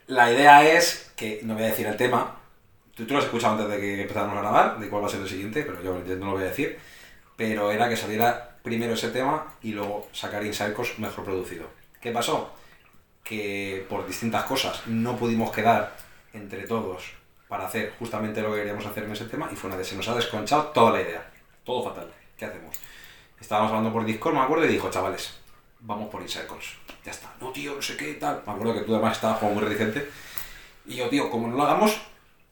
la 0.06 0.32
idea 0.32 0.66
es 0.66 1.12
que, 1.16 1.40
no 1.42 1.54
voy 1.54 1.64
a 1.64 1.68
decir 1.68 1.86
el 1.86 1.96
tema, 1.96 2.36
tú, 2.94 3.06
tú 3.06 3.12
lo 3.12 3.18
has 3.18 3.26
escuchado 3.26 3.54
antes 3.54 3.68
de 3.68 3.80
que 3.80 4.02
empezáramos 4.02 4.36
a 4.36 4.40
grabar, 4.40 4.78
de 4.78 4.88
cuál 4.88 5.02
va 5.02 5.06
a 5.06 5.10
ser 5.10 5.20
el 5.20 5.28
siguiente, 5.28 5.62
pero 5.62 5.82
yo 5.82 6.16
no 6.16 6.26
lo 6.26 6.32
voy 6.32 6.42
a 6.42 6.46
decir. 6.46 6.78
Pero 7.36 7.70
era 7.70 7.88
que 7.88 7.96
saliera 7.96 8.56
primero 8.62 8.94
ese 8.94 9.10
tema 9.10 9.54
y 9.62 9.72
luego 9.72 10.08
sacar 10.12 10.42
Calls 10.42 10.98
mejor 10.98 11.24
producido. 11.24 11.68
¿Qué 12.00 12.12
pasó? 12.12 12.56
que 13.26 13.84
por 13.88 14.06
distintas 14.06 14.44
cosas 14.44 14.86
no 14.86 15.16
pudimos 15.16 15.50
quedar 15.50 15.96
entre 16.32 16.64
todos 16.66 17.12
para 17.48 17.66
hacer 17.66 17.92
justamente 17.98 18.40
lo 18.40 18.52
que 18.52 18.58
queríamos 18.58 18.86
hacer 18.86 19.02
en 19.04 19.12
ese 19.12 19.24
tema 19.24 19.48
y 19.52 19.56
fue 19.56 19.68
una 19.68 19.76
de 19.76 19.84
se 19.84 19.96
nos 19.96 20.08
ha 20.08 20.14
desconchado 20.14 20.66
toda 20.66 20.92
la 20.92 21.02
idea. 21.02 21.30
Todo 21.64 21.82
fatal. 21.82 22.08
¿Qué 22.36 22.44
hacemos? 22.44 22.76
Estábamos 23.40 23.70
hablando 23.70 23.92
por 23.92 24.04
Discord, 24.04 24.34
me 24.34 24.40
acuerdo, 24.40 24.64
y 24.64 24.68
dijo, 24.68 24.90
chavales, 24.90 25.34
vamos 25.80 26.08
por 26.10 26.22
Inside 26.22 26.46
Calls. 26.46 26.66
Ya 27.04 27.12
está. 27.12 27.32
No, 27.40 27.50
tío, 27.50 27.74
no 27.76 27.82
sé 27.82 27.96
qué, 27.96 28.14
tal. 28.14 28.42
Me 28.46 28.52
acuerdo 28.52 28.74
que 28.74 28.80
tú 28.80 28.94
además 28.94 29.14
estabas 29.16 29.38
como 29.38 29.52
muy 29.54 29.62
reticente. 29.62 30.10
Y 30.86 30.96
yo, 30.96 31.08
tío, 31.08 31.30
como 31.30 31.48
no 31.48 31.56
lo 31.56 31.62
hagamos, 31.64 31.96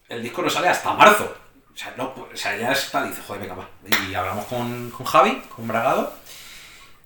el 0.08 0.22
disco 0.22 0.42
no 0.42 0.50
sale 0.50 0.68
hasta 0.68 0.92
marzo. 0.92 1.34
O 1.72 1.76
sea, 1.76 1.92
no, 1.96 2.04
o 2.04 2.28
sea 2.36 2.56
ya 2.56 2.70
está, 2.72 3.02
dice, 3.04 3.20
joder, 3.26 3.42
venga, 3.42 3.54
va. 3.56 3.68
Y 4.08 4.14
hablamos 4.14 4.44
con, 4.46 4.90
con 4.90 5.04
Javi, 5.06 5.42
con 5.56 5.66
Bragado, 5.66 6.14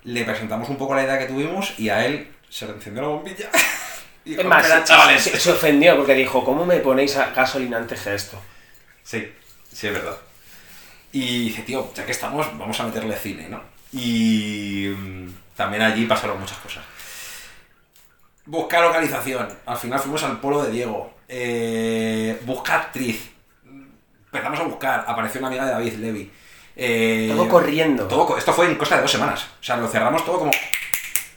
le 0.05 0.25
presentamos 0.25 0.69
un 0.69 0.77
poco 0.77 0.95
la 0.95 1.05
idea 1.05 1.19
que 1.19 1.27
tuvimos 1.27 1.79
y 1.79 1.89
a 1.89 2.05
él 2.05 2.35
se 2.51 2.67
le 2.67 2.73
encendió 2.73 3.03
la 3.03 3.09
bombilla. 3.09 3.49
y 4.27 4.35
Es 4.39 4.45
más, 4.45 4.63
"Mira, 4.65 4.79
se, 4.81 4.85
chavales. 4.85 5.23
se- 5.23 5.41
se 5.41 5.53
ofendió 5.53 5.97
porque 5.97 6.15
dijo, 6.15 6.45
¿cómo 6.45 6.67
me 6.67 6.79
ponéis 6.81 7.17
a 7.17 7.31
gasolina 7.31 7.79
antes 7.79 8.01
que 8.03 8.15
esto? 8.15 8.39
Sí, 9.03 9.33
sí, 9.73 9.87
es 9.87 9.93
verdad. 9.95 10.19
Y 11.13 11.45
dice, 11.45 11.63
tío, 11.63 11.91
ya 11.95 12.05
que 12.05 12.13
estamos, 12.13 12.47
vamos 12.59 12.79
a 12.81 12.85
meterle 12.85 13.17
cine, 13.17 13.49
¿no? 13.49 13.61
Y 13.93 14.89
mm, 14.89 15.29
también 15.57 15.83
allí 15.83 16.05
pasaron 16.05 16.39
muchas 16.39 16.59
cosas. 16.59 16.85
Buscar 18.45 18.83
localización. 18.83 19.49
Al 19.67 19.77
final 19.77 19.99
fuimos 20.01 20.23
al 20.23 20.41
polo 20.41 20.63
de 20.63 20.71
Diego. 20.71 21.15
Eh, 21.29 22.41
busca 22.45 22.77
actriz. 22.77 23.31
Empezamos 24.33 24.61
a 24.61 24.63
buscar. 24.65 25.05
Apareció 25.07 25.39
una 25.41 25.49
amiga 25.49 25.67
de 25.67 25.73
David 25.73 25.95
Levy. 25.95 26.31
Eh, 26.77 27.33
Todo 27.35 27.49
corriendo. 27.49 28.05
todo 28.07 28.39
esto 28.39 28.53
fue 28.53 28.67
en 28.67 28.77
cosa 28.77 28.97
de 28.97 29.03
dos 29.03 29.11
semanas. 29.11 29.47
O 29.61 29.65
sea, 29.65 29.77
lo 29.77 29.89
cerramos 29.89 30.25
todo 30.25 30.39
como. 30.39 30.51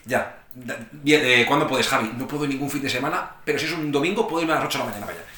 Ya. 0.04 0.36
Eh, 1.04 1.44
¿Cuándo 1.48 1.66
puedes, 1.66 1.88
Javi? 1.88 2.12
No 2.16 2.26
puedo 2.28 2.46
ningún 2.46 2.70
fin 2.70 2.82
de 2.82 2.88
semana, 2.90 3.30
pero 3.44 3.58
si 3.58 3.66
es 3.66 3.72
un 3.72 3.90
domingo, 3.90 4.28
puedo 4.28 4.42
irme 4.42 4.52
a 4.52 4.56
las 4.56 4.66
8 4.66 4.78
de 4.78 4.84
la 4.84 4.90
mañana 4.90 5.06
para 5.06 5.18
allá. 5.18 5.28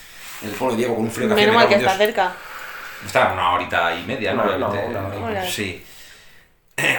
En 0.42 0.48
el 0.50 0.54
polo 0.56 0.72
de 0.72 0.76
Diego 0.78 0.94
con 0.96 1.04
un 1.04 1.10
frío 1.10 1.28
que 1.28 1.34
Menos 1.34 1.50
me 1.50 1.60
mal 1.60 1.68
que 1.68 1.74
está 1.76 1.96
cerca. 1.96 2.32
Está 3.04 3.32
una 3.32 3.52
horita 3.52 3.94
y 3.94 4.02
media, 4.04 4.34
¿no? 4.34 4.44
No, 4.44 4.58
no, 4.58 4.68
Obviamente, 4.68 5.16
hora. 5.18 5.44
eh. 5.44 5.50
Sí. 5.50 5.84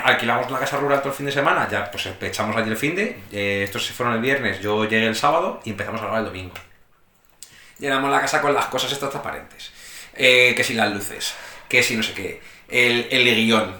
Alquilamos 0.03 0.49
la 0.51 0.59
casa 0.59 0.77
rural 0.77 0.99
todo 0.99 1.09
el 1.09 1.15
fin 1.15 1.25
de 1.25 1.31
semana, 1.33 1.67
ya 1.69 1.91
pues 1.91 2.05
echamos 2.21 2.55
allí 2.55 2.69
el 2.69 2.77
fin 2.77 2.95
de. 2.95 3.19
eh, 3.31 3.63
estos 3.63 3.85
se 3.85 3.93
fueron 3.93 4.15
el 4.15 4.21
viernes, 4.21 4.61
yo 4.61 4.83
llegué 4.85 5.05
el 5.07 5.15
sábado 5.15 5.59
y 5.65 5.71
empezamos 5.71 5.99
a 6.01 6.05
grabar 6.05 6.19
el 6.21 6.27
domingo. 6.27 6.53
Llenamos 7.79 8.09
la 8.09 8.21
casa 8.21 8.41
con 8.41 8.53
las 8.53 8.67
cosas 8.67 8.91
estas 8.91 9.09
transparentes. 9.09 9.71
Eh, 10.13 10.53
que 10.55 10.63
si 10.63 10.75
las 10.75 10.91
luces, 10.93 11.33
que 11.67 11.83
si 11.83 11.97
no 11.97 12.03
sé 12.03 12.13
qué, 12.13 12.41
el, 12.69 13.07
el 13.11 13.25
guion. 13.35 13.75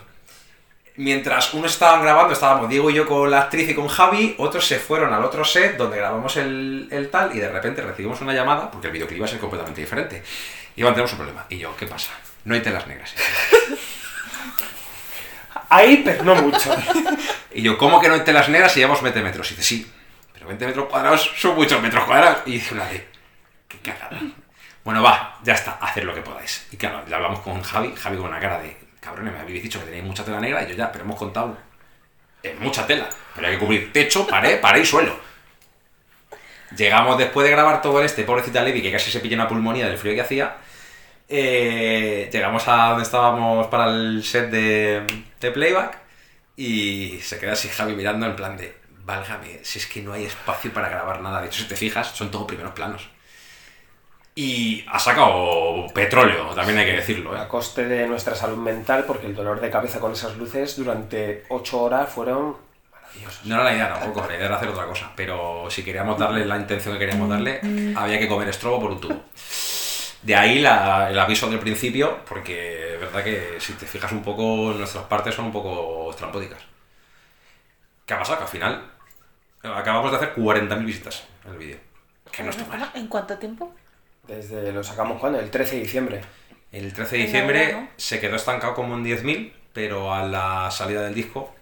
mientras 0.98 1.54
unos 1.54 1.72
estaban 1.72 2.02
grabando, 2.02 2.34
estábamos 2.34 2.70
Diego 2.70 2.90
y 2.90 2.94
yo 2.94 3.06
con 3.08 3.32
la 3.32 3.44
actriz 3.44 3.70
y 3.70 3.74
con 3.76 3.88
Javi, 3.88 4.36
otros 4.38 4.66
se 4.68 4.80
fueron 4.80 5.14
al 5.14 5.24
otro 5.24 5.46
set 5.46 5.78
donde 5.78 5.96
grabamos 5.98 6.36
el, 6.36 6.90
el 6.92 7.10
tal 7.10 7.34
y 7.36 7.40
de 7.40 7.50
repente 7.50 7.82
recibimos 7.82 8.20
una 8.20 8.34
llamada, 8.34 8.70
porque 8.70 8.88
el 8.88 8.94
videoclip 8.94 9.18
iba 9.18 9.26
a 9.26 9.30
ser 9.30 9.40
completamente 9.40 9.80
diferente. 9.80 10.24
Y 10.76 10.82
Iván, 10.82 10.94
tenemos 10.94 11.12
un 11.12 11.18
problema. 11.18 11.46
Y 11.50 11.58
yo, 11.58 11.76
¿qué 11.76 11.88
pasa? 11.88 12.12
No 12.44 12.54
hay 12.54 12.62
telas 12.62 12.88
negras. 12.88 13.14
Ahí, 15.70 16.02
pero 16.04 16.24
no 16.24 16.36
mucho. 16.36 16.76
Y 17.52 17.62
yo, 17.62 17.78
¿cómo 17.78 18.02
que 18.02 18.08
no 18.08 18.16
hay 18.16 18.22
telas 18.22 18.50
negras 18.50 18.74
si 18.74 18.80
llevamos 18.82 19.02
20 19.02 19.22
metros? 19.22 19.50
Y 19.52 19.56
dice, 19.56 19.68
sí, 19.68 19.92
pero 20.34 20.48
20 20.48 20.66
metros 20.68 20.86
cuadrados 20.88 21.32
son 21.38 21.56
muchos 21.56 21.82
metros 21.82 22.04
cuadrados. 22.04 22.40
Y 22.46 22.52
dice 22.52 22.74
una 22.74 22.86
de, 22.86 23.08
qué 23.68 23.78
cagada. 23.80 24.20
Bueno, 24.84 25.02
va, 25.02 25.40
ya 25.44 25.54
está, 25.54 25.78
haced 25.82 26.04
lo 26.04 26.14
que 26.14 26.22
podáis. 26.22 26.68
Y 26.72 26.78
claro, 26.78 27.04
le 27.08 27.16
hablamos 27.16 27.40
con 27.40 27.62
Javi, 27.62 27.96
Javi 27.96 28.18
con 28.18 28.28
una 28.28 28.40
cara 28.40 28.60
de, 28.60 28.78
cabrones, 29.00 29.34
me 29.34 29.40
habéis 29.40 29.64
dicho 29.64 29.80
que 29.80 29.86
tenéis 29.86 30.04
mucha 30.04 30.24
tela 30.26 30.40
negra. 30.40 30.64
Y 30.64 30.70
yo 30.70 30.76
ya, 30.76 30.92
pero 30.92 31.06
hemos 31.06 31.18
contado 31.18 31.58
es 32.44 32.60
mucha 32.60 32.86
tela. 32.86 33.10
Pero 33.34 33.48
hay 33.48 33.54
que 33.54 33.60
cubrir 33.60 33.94
techo, 33.94 34.28
pared, 34.28 34.60
pared 34.62 34.82
y 34.82 34.86
suelo. 34.86 35.18
Llegamos 36.76 37.18
después 37.18 37.46
de 37.46 37.52
grabar 37.52 37.82
todo 37.82 38.04
este, 38.04 38.24
pobrecita 38.24 38.62
Levi, 38.62 38.82
que 38.82 38.92
casi 38.92 39.12
se 39.12 39.20
pilla 39.20 39.36
una 39.36 39.48
pulmonía 39.48 39.88
del 39.88 39.98
frío 39.98 40.14
que 40.14 40.22
hacía. 40.22 40.58
Eh, 41.28 42.30
llegamos 42.32 42.68
a 42.68 42.90
donde 42.90 43.04
estábamos 43.04 43.68
para 43.68 43.92
el 43.92 44.24
set 44.24 44.50
de, 44.50 45.06
de 45.40 45.52
playback 45.52 46.00
y 46.56 47.20
se 47.22 47.40
queda 47.40 47.54
así 47.54 47.68
Javi 47.70 47.96
mirando 47.96 48.26
en 48.26 48.36
plan 48.36 48.56
de, 48.56 48.76
válgame, 49.06 49.60
si 49.64 49.80
es 49.80 49.88
que 49.88 50.02
no 50.02 50.14
hay 50.14 50.26
espacio 50.26 50.74
para 50.74 50.90
grabar 50.90 51.22
nada. 51.22 51.42
De 51.42 51.48
hecho, 51.48 51.64
si 51.64 51.68
te 51.68 51.76
fijas, 51.76 52.08
son 52.08 52.32
todos 52.32 52.46
primeros 52.46 52.74
planos. 52.74 53.10
Y 54.38 54.84
ha 54.90 55.00
sacado 55.00 55.88
petróleo, 55.94 56.54
también 56.54 56.78
hay 56.80 56.86
que 56.86 56.98
decirlo. 56.98 57.36
¿eh? 57.36 57.40
A 57.40 57.48
coste 57.48 57.86
de 57.86 58.06
nuestra 58.06 58.36
salud 58.36 58.58
mental, 58.58 59.06
porque 59.08 59.28
el 59.28 59.36
dolor 59.36 59.62
de 59.62 59.70
cabeza 59.70 60.00
con 60.02 60.12
esas 60.12 60.36
luces 60.36 60.76
durante 60.76 61.46
8 61.48 61.82
horas 61.82 62.10
fueron 62.10 62.58
maravillosos. 62.92 63.46
No 63.46 63.56
era 63.56 63.64
la 63.64 63.74
idea 63.74 63.94
tampoco, 63.94 64.28
la 64.28 64.36
idea 64.36 64.48
era 64.48 64.58
hacer 64.58 64.68
otra 64.68 64.86
cosa. 64.86 65.10
Pero 65.16 65.70
si 65.70 65.84
queríamos 65.86 66.20
darle 66.20 66.46
la 66.46 66.58
intención 66.58 66.96
que 66.96 67.00
queríamos 67.00 67.30
darle, 67.30 67.62
había 67.96 68.20
que 68.20 68.28
comer 68.28 68.50
estrobo 68.50 68.82
por 68.82 68.92
un 68.92 69.00
tubo. 69.00 69.24
De 70.26 70.36
ahí 70.36 70.60
la- 70.60 71.10
el 71.10 71.20
aviso 71.20 71.48
del 71.50 71.60
principio, 71.60 72.20
porque 72.28 72.96
es 72.96 73.00
verdad 73.00 73.24
que 73.24 73.58
si 73.60 73.74
te 73.74 73.86
fijas 73.86 74.12
un 74.12 74.24
poco, 74.24 74.74
nuestras 74.76 75.04
partes 75.06 75.36
son 75.36 75.46
un 75.46 75.52
poco 75.52 76.10
estrambóticas. 76.10 76.60
¿Qué 78.06 78.14
ha 78.14 78.20
pasado? 78.20 78.40
Que 78.40 78.44
al 78.44 78.50
final 78.50 78.92
acabamos 79.64 80.12
de 80.12 80.18
hacer 80.18 80.34
40.000 80.34 80.86
visitas 80.86 81.24
en 81.46 81.52
el 81.52 81.58
vídeo. 81.58 81.78
Que 82.32 82.44
no 82.44 82.50
está 82.50 82.66
mal. 82.66 82.90
¿En 82.96 83.08
cuánto 83.08 83.38
tiempo? 83.38 83.74
Desde 84.24 84.72
lo 84.74 84.84
sacamos 84.84 85.20
cuando, 85.20 85.40
el 85.40 85.52
13 85.52 85.76
de 85.76 85.82
diciembre. 85.84 86.22
El 86.72 86.92
13 86.92 87.18
de 87.18 87.22
diciembre 87.24 87.66
verano. 87.68 87.88
se 87.96 88.20
quedó 88.20 88.36
estancado 88.36 88.74
como 88.74 88.96
en 88.96 89.04
10.000, 89.04 89.54
pero 89.74 90.12
a 90.14 90.24
la 90.24 90.70
salida 90.72 91.02
del 91.04 91.14
disco 91.14 91.54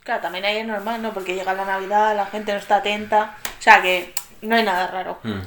Claro, 0.00 0.20
también 0.20 0.44
ahí 0.44 0.58
es 0.58 0.66
normal, 0.66 1.00
¿no? 1.00 1.14
Porque 1.14 1.34
llega 1.34 1.54
la 1.54 1.64
Navidad, 1.64 2.14
la 2.14 2.26
gente 2.26 2.52
no 2.52 2.58
está 2.58 2.76
atenta. 2.76 3.38
O 3.58 3.62
sea 3.62 3.80
que 3.80 4.12
no 4.42 4.54
hay 4.54 4.62
nada 4.62 4.86
raro. 4.88 5.18
mm, 5.22 5.40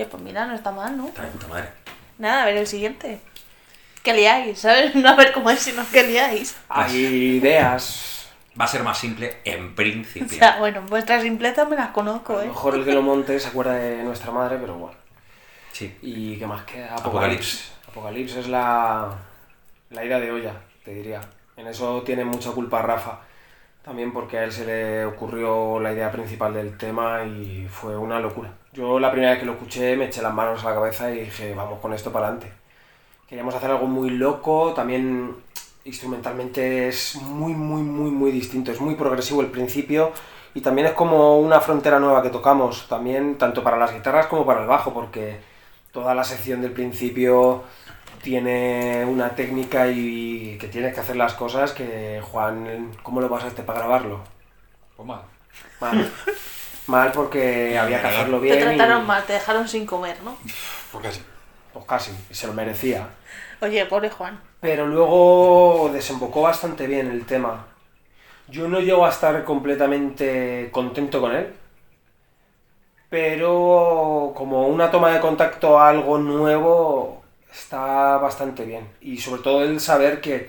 Oye, 0.00 0.08
pues 0.08 0.22
mira, 0.22 0.46
no 0.46 0.54
está 0.54 0.70
mal, 0.72 0.96
¿no? 0.96 1.08
está 1.08 1.22
de 1.22 1.28
puta 1.28 1.46
madre. 1.48 1.68
Nada, 2.16 2.42
a 2.44 2.46
ver 2.46 2.56
el 2.56 2.66
siguiente. 2.66 3.20
¿Qué 4.02 4.14
liáis? 4.14 4.60
¿Sabes? 4.60 4.94
No 4.94 5.10
a 5.10 5.14
ver 5.14 5.30
cómo 5.32 5.50
es, 5.50 5.60
sino 5.60 5.82
que 5.90 6.02
liáis. 6.04 6.56
Hay 6.70 6.96
ideas. 7.36 8.30
Va 8.58 8.64
a 8.64 8.68
ser 8.68 8.82
más 8.82 8.96
simple 8.96 9.36
en 9.44 9.72
O 9.72 9.74
principio. 9.74 10.38
sea, 10.38 10.58
bueno, 10.58 10.80
vuestras 10.88 11.22
simplezas 11.22 11.68
me 11.68 11.76
las 11.76 11.90
conozco, 11.90 12.38
A 12.38 12.42
¿eh? 12.44 12.46
lo 12.46 12.52
mejor 12.54 12.74
el 12.76 12.84
que 12.86 12.92
lo 12.94 13.02
monte 13.02 13.38
se 13.38 13.48
acuerda 13.48 13.74
de 13.74 14.02
nuestra 14.02 14.32
madre, 14.32 14.56
pero 14.58 14.74
bueno. 14.74 14.96
Sí. 15.72 15.94
¿Y 16.00 16.38
qué 16.38 16.46
más 16.46 16.64
queda? 16.64 16.94
Apocalipsis. 16.94 17.72
Apocalipsis. 17.88 18.38
Es 18.38 18.48
la, 18.48 19.14
la 19.90 20.04
ida 20.04 20.18
de 20.18 20.32
olla, 20.32 20.54
te 20.82 20.94
diría. 20.94 21.20
En 21.58 21.66
eso 21.66 22.00
tiene 22.04 22.24
mucha 22.24 22.52
culpa 22.52 22.80
Rafa. 22.80 23.18
También 23.82 24.12
porque 24.14 24.38
a 24.38 24.44
él 24.44 24.52
se 24.52 24.64
le 24.64 25.04
ocurrió 25.04 25.78
la 25.78 25.92
idea 25.92 26.10
principal 26.10 26.54
del 26.54 26.78
tema 26.78 27.22
y 27.24 27.66
fue 27.70 27.96
una 27.98 28.18
locura. 28.18 28.50
Yo 28.72 29.00
la 29.00 29.10
primera 29.10 29.32
vez 29.32 29.40
que 29.40 29.46
lo 29.46 29.52
escuché 29.52 29.96
me 29.96 30.06
eché 30.06 30.22
las 30.22 30.32
manos 30.32 30.64
a 30.64 30.68
la 30.68 30.74
cabeza 30.74 31.10
y 31.10 31.24
dije, 31.24 31.54
vamos 31.54 31.80
con 31.80 31.92
esto 31.92 32.12
para 32.12 32.28
adelante. 32.28 32.52
Queríamos 33.28 33.54
hacer 33.54 33.70
algo 33.70 33.86
muy 33.86 34.10
loco, 34.10 34.72
también 34.74 35.34
instrumentalmente 35.84 36.88
es 36.88 37.16
muy, 37.16 37.52
muy, 37.52 37.82
muy, 37.82 38.10
muy 38.10 38.30
distinto. 38.30 38.70
Es 38.70 38.80
muy 38.80 38.94
progresivo 38.94 39.40
el 39.40 39.48
principio 39.48 40.12
y 40.54 40.60
también 40.60 40.86
es 40.88 40.92
como 40.92 41.38
una 41.38 41.60
frontera 41.60 41.98
nueva 41.98 42.22
que 42.22 42.30
tocamos, 42.30 42.86
también 42.88 43.38
tanto 43.38 43.62
para 43.64 43.76
las 43.76 43.92
guitarras 43.92 44.26
como 44.26 44.46
para 44.46 44.62
el 44.62 44.68
bajo, 44.68 44.92
porque 44.92 45.40
toda 45.92 46.14
la 46.14 46.24
sección 46.24 46.60
del 46.62 46.72
principio 46.72 47.64
tiene 48.22 49.04
una 49.04 49.30
técnica 49.30 49.88
y 49.88 50.58
que 50.58 50.68
tienes 50.68 50.94
que 50.94 51.00
hacer 51.00 51.16
las 51.16 51.34
cosas 51.34 51.72
que 51.72 52.20
Juan, 52.30 52.92
¿cómo 53.02 53.20
lo 53.20 53.28
pasaste 53.28 53.62
para 53.62 53.80
grabarlo? 53.80 54.20
Pues 54.96 55.08
mal. 55.08 55.22
Mal. 55.80 56.12
Mal 56.86 57.12
porque 57.12 57.78
había 57.78 58.00
que 58.00 58.08
hacerlo 58.08 58.38
Te 58.40 58.44
bien. 58.46 58.58
y- 58.58 58.62
trataron 58.76 59.06
mal, 59.06 59.24
te 59.24 59.34
dejaron 59.34 59.68
sin 59.68 59.86
comer, 59.86 60.16
¿no? 60.22 60.36
Pues 60.92 61.04
casi. 61.04 61.22
Pues 61.72 61.84
casi, 61.84 62.10
y 62.30 62.34
se 62.34 62.46
lo 62.48 62.52
merecía. 62.52 63.08
Oye, 63.60 63.84
pobre 63.86 64.10
Juan. 64.10 64.40
Pero 64.60 64.86
luego 64.86 65.90
desembocó 65.92 66.42
bastante 66.42 66.86
bien 66.88 67.10
el 67.10 67.24
tema. 67.26 67.66
Yo 68.48 68.66
no 68.68 68.80
llego 68.80 69.06
a 69.06 69.10
estar 69.10 69.44
completamente 69.44 70.68
contento 70.72 71.20
con 71.20 71.34
él. 71.36 71.54
Pero 73.08 74.32
como 74.36 74.68
una 74.68 74.90
toma 74.90 75.10
de 75.12 75.20
contacto 75.20 75.78
a 75.78 75.88
algo 75.88 76.18
nuevo 76.18 77.22
está 77.52 78.18
bastante 78.18 78.64
bien. 78.64 78.88
Y 79.00 79.18
sobre 79.18 79.42
todo 79.42 79.62
el 79.64 79.80
saber 79.80 80.20
que 80.20 80.48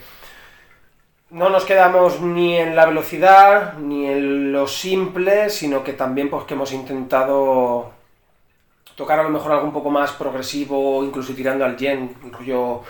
no 1.31 1.49
nos 1.49 1.63
quedamos 1.65 2.19
ni 2.21 2.57
en 2.57 2.75
la 2.75 2.85
velocidad 2.85 3.77
ni 3.77 4.05
en 4.05 4.51
lo 4.51 4.67
simple, 4.67 5.49
sino 5.49 5.83
que 5.83 5.93
también 5.93 6.29
pues 6.29 6.43
que 6.43 6.53
hemos 6.53 6.73
intentado 6.73 7.91
tocar 8.95 9.19
a 9.19 9.23
lo 9.23 9.29
mejor 9.29 9.53
algo 9.53 9.65
un 9.65 9.73
poco 9.73 9.89
más 9.89 10.11
progresivo, 10.11 11.03
incluso 11.03 11.33
tirando 11.33 11.65
al 11.65 11.77
gen, 11.77 12.13
rollo 12.31 12.81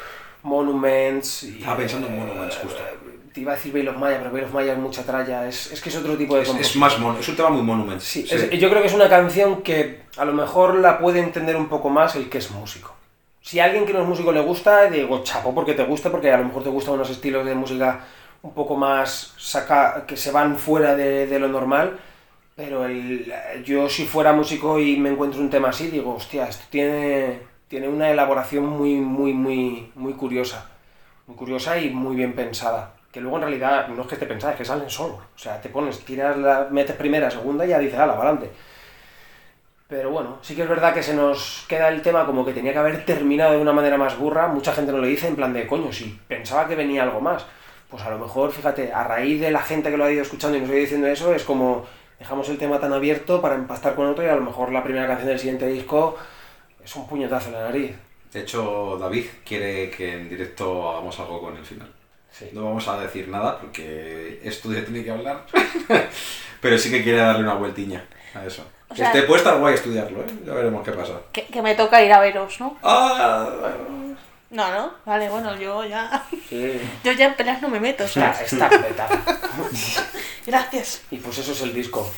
Monuments. 0.44 1.44
Y, 1.44 1.60
Estaba 1.60 1.78
pensando 1.78 2.08
en 2.08 2.18
Monuments, 2.20 2.58
justo. 2.58 2.82
Te 3.32 3.42
iba 3.42 3.54
a 3.54 3.56
decir 3.56 3.72
Veil 3.72 3.88
of 3.88 3.98
Maya, 3.98 4.18
pero 4.18 4.32
Veil 4.32 4.46
of 4.46 4.54
Maya 4.54 4.74
es 4.74 4.80
mucha 4.80 5.04
tralla, 5.04 5.48
es, 5.48 5.72
es 5.72 5.80
que 5.80 5.88
es 5.88 5.96
otro 5.96 6.18
tipo 6.18 6.36
de 6.36 6.42
Es, 6.42 6.50
es 6.50 6.76
más 6.76 6.98
es 7.20 7.30
un 7.30 7.36
tema 7.36 7.50
muy 7.50 7.62
monumental. 7.62 8.02
Sí, 8.02 8.26
es- 8.30 8.50
yo 8.50 8.70
creo 8.70 8.82
que 8.82 8.88
es 8.88 8.94
una 8.94 9.08
canción 9.08 9.62
que 9.62 10.02
a 10.18 10.26
lo 10.26 10.34
mejor 10.34 10.76
la 10.76 11.00
puede 11.00 11.20
entender 11.20 11.56
un 11.56 11.70
poco 11.70 11.90
más 11.90 12.16
el 12.16 12.28
que 12.28 12.40
es 12.40 12.52
músico. 12.52 12.94
Si 13.40 13.60
a 13.60 13.66
alguien 13.66 13.86
que 13.86 13.94
no 13.94 14.02
es 14.02 14.08
músico 14.08 14.32
le 14.32 14.42
gusta, 14.42 14.90
digo, 14.90 15.24
chapo, 15.24 15.56
porque 15.56 15.74
te 15.74 15.84
gusta, 15.84 16.12
porque 16.12 16.32
a 16.32 16.38
lo 16.38 16.44
mejor 16.46 16.64
te 16.64 16.70
gustan 16.70 16.96
unos 16.96 17.10
estilos 17.10 17.46
de 17.46 17.56
música 17.56 18.02
un 18.44 18.54
poco 18.54 18.76
más 18.76 19.34
saca, 19.38 20.06
que 20.06 20.18
se 20.18 20.32
van 20.32 20.58
fuera 20.58 20.96
de, 20.96 21.28
de 21.28 21.40
lo 21.40 21.48
normal. 21.48 22.00
Pero 22.56 22.86
el, 22.86 23.34
yo 23.64 23.90
si 23.90 24.06
fuera 24.06 24.34
músico 24.34 24.80
y 24.80 24.98
me 24.98 25.10
encuentro 25.10 25.40
un 25.42 25.50
tema 25.50 25.70
así, 25.70 25.88
digo, 25.88 26.16
hostia, 26.16 26.48
esto 26.48 26.66
tiene, 26.70 27.40
tiene 27.68 27.88
una 27.88 28.10
elaboración 28.10 28.66
muy, 28.66 28.96
muy, 28.96 29.34
muy, 29.34 29.92
muy 29.96 30.14
curiosa. 30.14 30.70
Muy 31.28 31.38
curiosa 31.38 31.78
y 31.80 31.90
muy 31.90 32.16
bien 32.16 32.34
pensada. 32.34 32.94
Que 33.12 33.22
luego 33.22 33.38
en 33.38 33.44
realidad 33.44 33.88
no 33.88 34.02
es 34.02 34.08
que 34.08 34.16
esté 34.16 34.26
pensada, 34.26 34.54
es 34.54 34.58
que 34.60 34.66
salen 34.66 34.90
solo. 34.90 35.16
O 35.16 35.38
sea, 35.38 35.62
te 35.62 35.70
pones, 35.70 36.00
tiras 36.06 36.38
la, 36.38 36.68
metes 36.72 36.96
primera, 36.96 37.32
segunda 37.32 37.66
y 37.66 37.70
ya 37.70 37.80
dices, 37.80 38.00
ala, 38.00 38.14
adelante. 38.14 38.52
Pero 39.88 40.10
bueno, 40.12 40.38
sí 40.42 40.56
que 40.56 40.64
es 40.64 40.70
verdad 40.70 40.94
que 40.94 41.04
se 41.04 41.14
nos 41.14 41.66
queda 41.68 41.90
el 41.90 42.02
tema 42.02 42.26
como 42.26 42.46
que 42.46 42.54
tenía 42.54 42.72
que 42.72 42.80
haber 42.80 43.06
terminado 43.06 43.54
de 43.54 43.60
una 43.60 43.74
manera 43.74 43.98
más 43.98 44.18
burra. 44.18 44.48
Mucha 44.48 44.72
gente 44.74 44.92
nos 44.92 45.02
lo 45.02 45.08
dice 45.08 45.28
en 45.28 45.36
plan 45.36 45.52
de 45.52 45.68
coño, 45.68 45.92
si 45.92 46.18
pensaba 46.28 46.68
que 46.68 46.76
venía 46.76 47.04
algo 47.04 47.20
más. 47.20 47.46
Pues 47.92 48.04
a 48.04 48.10
lo 48.10 48.18
mejor, 48.18 48.52
fíjate, 48.52 48.92
a 48.94 49.04
raíz 49.04 49.40
de 49.42 49.52
la 49.52 49.62
gente 49.62 49.92
que 49.92 49.98
lo 49.98 50.06
ha 50.06 50.12
ido 50.12 50.22
escuchando 50.24 50.58
y 50.58 50.62
nos 50.62 50.70
ha 50.70 50.74
ido 50.74 50.82
diciendo 50.82 51.08
eso, 51.08 51.34
es 51.36 51.44
como 51.44 51.86
dejamos 52.18 52.48
el 52.50 52.58
tema 52.58 52.80
tan 52.80 52.94
abierto 52.94 53.42
para 53.42 53.56
empastar 53.56 53.96
con 53.96 54.08
otro 54.08 54.24
y 54.24 54.28
a 54.28 54.36
lo 54.36 54.42
mejor 54.42 54.72
la 54.72 54.84
primera 54.84 55.08
canción 55.08 55.28
del 55.28 55.40
siguiente 55.40 55.68
disco 55.68 56.16
es 56.84 56.96
un 56.96 57.06
puñetazo 57.08 57.48
en 57.50 57.54
la 57.56 57.64
nariz. 57.64 57.96
De 58.32 58.40
hecho, 58.42 58.98
David 59.00 59.26
quiere 59.46 59.90
que 59.92 60.14
en 60.14 60.30
directo 60.30 60.90
hagamos 60.90 61.20
algo 61.20 61.42
con 61.42 61.58
el 61.58 61.66
final. 61.66 61.92
Sí. 62.32 62.50
No 62.54 62.64
vamos 62.64 62.88
a 62.88 62.98
decir 63.02 63.28
nada 63.28 63.60
porque 63.60 64.40
estudio 64.44 64.84
tiene 64.86 65.04
que 65.04 65.12
hablar. 65.12 65.46
Pero 66.62 66.78
sí 66.78 66.90
que 66.90 67.04
quiere 67.04 67.18
darle 67.20 67.44
una 67.44 67.56
vueltiña 67.56 68.06
a 68.34 68.46
eso. 68.46 68.64
O 68.90 68.96
sea- 68.96 69.08
este 69.08 69.24
puede 69.24 69.40
estar 69.40 69.58
guay 69.60 69.74
estudiarlo, 69.74 70.20
¿eh? 70.22 70.26
Ya 70.46 70.54
veremos 70.54 70.84
qué 70.86 70.92
pasa. 70.94 71.14
Que, 71.34 71.46
que 71.48 71.62
me 71.62 71.76
toca 71.76 72.02
ir 72.02 72.14
a 72.14 72.22
veros, 72.22 72.60
¿no? 72.62 72.78
¡Ah! 72.84 73.50
No, 74.52 74.70
no. 74.72 74.94
Vale, 75.06 75.30
bueno, 75.30 75.56
yo 75.58 75.84
ya. 75.86 76.26
Sí. 76.50 76.80
Yo 77.04 77.14
ya 77.14 77.28
en 77.28 77.36
peleas 77.36 77.62
no 77.62 77.70
me 77.70 77.80
meto, 77.80 78.04
Está, 78.04 78.34
¿sabes? 78.34 78.52
está 78.54 78.70
petada. 78.70 79.22
Gracias. 80.46 81.04
Y 81.10 81.18
pues 81.18 81.38
eso 81.38 81.54
es 81.54 81.62
el 81.62 81.74
disco. 81.74 82.10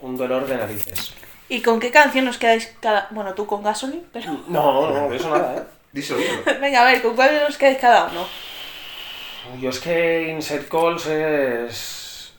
Un 0.00 0.16
dolor 0.16 0.46
de 0.46 0.56
narices. 0.58 1.14
¿Y 1.48 1.62
con 1.62 1.80
qué 1.80 1.90
canción 1.90 2.28
os 2.28 2.36
quedáis 2.38 2.74
cada.? 2.80 3.08
Bueno, 3.10 3.34
tú 3.34 3.46
con 3.46 3.62
Gasoline, 3.62 4.04
pero. 4.12 4.32
No, 4.48 4.90
no, 4.90 5.12
eso 5.14 5.30
nada, 5.30 5.56
¿eh? 5.56 5.62
Díselo. 5.92 6.20
Venga, 6.60 6.82
a 6.82 6.84
ver, 6.84 7.00
¿con 7.02 7.16
cuál 7.16 7.42
os 7.48 7.56
quedáis 7.56 7.78
cada 7.78 8.04
uno? 8.06 8.26
Yo 9.60 9.70
es 9.70 9.80
que 9.80 10.28
Insert 10.30 10.68
Calls 10.68 11.06
es. 11.06 12.32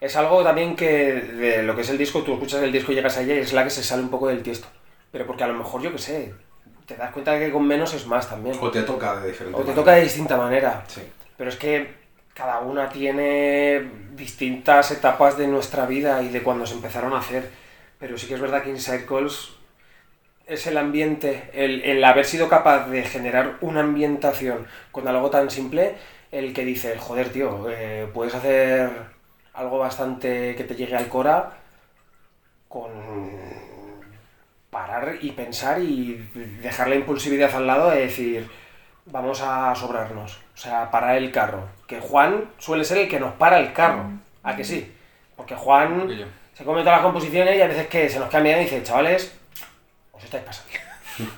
Es 0.00 0.16
algo 0.16 0.42
también 0.42 0.74
que 0.76 0.86
de 0.86 1.62
lo 1.62 1.74
que 1.74 1.82
es 1.82 1.88
el 1.90 1.98
disco, 1.98 2.22
tú 2.22 2.34
escuchas 2.34 2.62
el 2.62 2.72
disco 2.72 2.92
y 2.92 2.94
llegas 2.94 3.16
a 3.16 3.22
ella 3.22 3.34
y 3.34 3.38
es 3.38 3.52
la 3.52 3.64
que 3.64 3.70
se 3.70 3.82
sale 3.82 4.02
un 4.02 4.10
poco 4.10 4.28
del 4.28 4.42
tiesto. 4.42 4.66
Pero 5.10 5.26
porque 5.26 5.44
a 5.44 5.48
lo 5.48 5.54
mejor, 5.54 5.80
yo 5.80 5.92
qué 5.92 5.98
sé, 5.98 6.34
te 6.86 6.96
das 6.96 7.10
cuenta 7.12 7.38
que 7.38 7.50
con 7.50 7.66
menos 7.66 7.94
es 7.94 8.06
más 8.06 8.28
también. 8.28 8.56
O 8.60 8.70
te 8.70 8.82
toca 8.82 9.20
de 9.20 9.28
diferente 9.28 9.56
O 9.56 9.60
te 9.60 9.66
manera. 9.68 9.82
toca 9.82 9.92
de 9.92 10.02
distinta 10.02 10.36
manera. 10.36 10.84
Sí. 10.86 11.02
Pero 11.36 11.50
es 11.50 11.56
que 11.56 11.94
cada 12.34 12.60
una 12.60 12.88
tiene 12.88 13.90
distintas 14.12 14.90
etapas 14.90 15.38
de 15.38 15.46
nuestra 15.46 15.86
vida 15.86 16.22
y 16.22 16.28
de 16.28 16.42
cuando 16.42 16.66
se 16.66 16.74
empezaron 16.74 17.12
a 17.14 17.18
hacer. 17.18 17.48
Pero 17.98 18.18
sí 18.18 18.26
que 18.26 18.34
es 18.34 18.40
verdad 18.40 18.62
que 18.62 18.70
Inside 18.70 19.06
Calls 19.06 19.54
es 20.46 20.66
el 20.66 20.76
ambiente, 20.76 21.50
el, 21.54 21.82
el 21.84 22.04
haber 22.04 22.26
sido 22.26 22.48
capaz 22.48 22.88
de 22.88 23.02
generar 23.04 23.56
una 23.62 23.80
ambientación 23.80 24.66
con 24.92 25.08
algo 25.08 25.30
tan 25.30 25.48
simple, 25.50 25.94
el 26.32 26.52
que 26.52 26.64
dice, 26.66 26.98
joder, 26.98 27.30
tío, 27.30 27.66
eh, 27.70 28.06
puedes 28.12 28.34
hacer 28.34 28.90
algo 29.54 29.78
bastante 29.78 30.54
que 30.54 30.64
te 30.64 30.74
llegue 30.74 30.96
al 30.96 31.08
cora 31.08 31.52
con 32.68 32.90
parar 34.74 35.14
y 35.20 35.30
pensar 35.30 35.80
y 35.80 36.28
dejar 36.60 36.88
la 36.88 36.96
impulsividad 36.96 37.54
al 37.54 37.66
lado 37.68 37.90
de 37.90 38.00
decir, 38.00 38.50
vamos 39.06 39.40
a 39.40 39.72
sobrarnos, 39.76 40.32
o 40.52 40.56
sea, 40.58 40.90
parar 40.90 41.16
el 41.16 41.30
carro. 41.30 41.68
Que 41.86 42.00
Juan 42.00 42.46
suele 42.58 42.82
ser 42.84 42.98
el 42.98 43.08
que 43.08 43.20
nos 43.20 43.34
para 43.34 43.60
el 43.60 43.72
carro, 43.72 44.04
¿a 44.42 44.56
que 44.56 44.64
sí? 44.64 44.92
Porque 45.36 45.54
Juan 45.54 46.08
se 46.54 46.64
come 46.64 46.80
todas 46.80 46.96
las 46.96 47.02
composiciones 47.04 47.56
y 47.56 47.60
a 47.62 47.68
veces 47.68 47.86
que 47.86 48.08
se 48.08 48.18
nos 48.18 48.28
cambia 48.28 48.60
y 48.60 48.64
dice, 48.64 48.82
chavales, 48.82 49.32
os 50.12 50.24
estáis 50.24 50.42
pasando. 50.42 50.70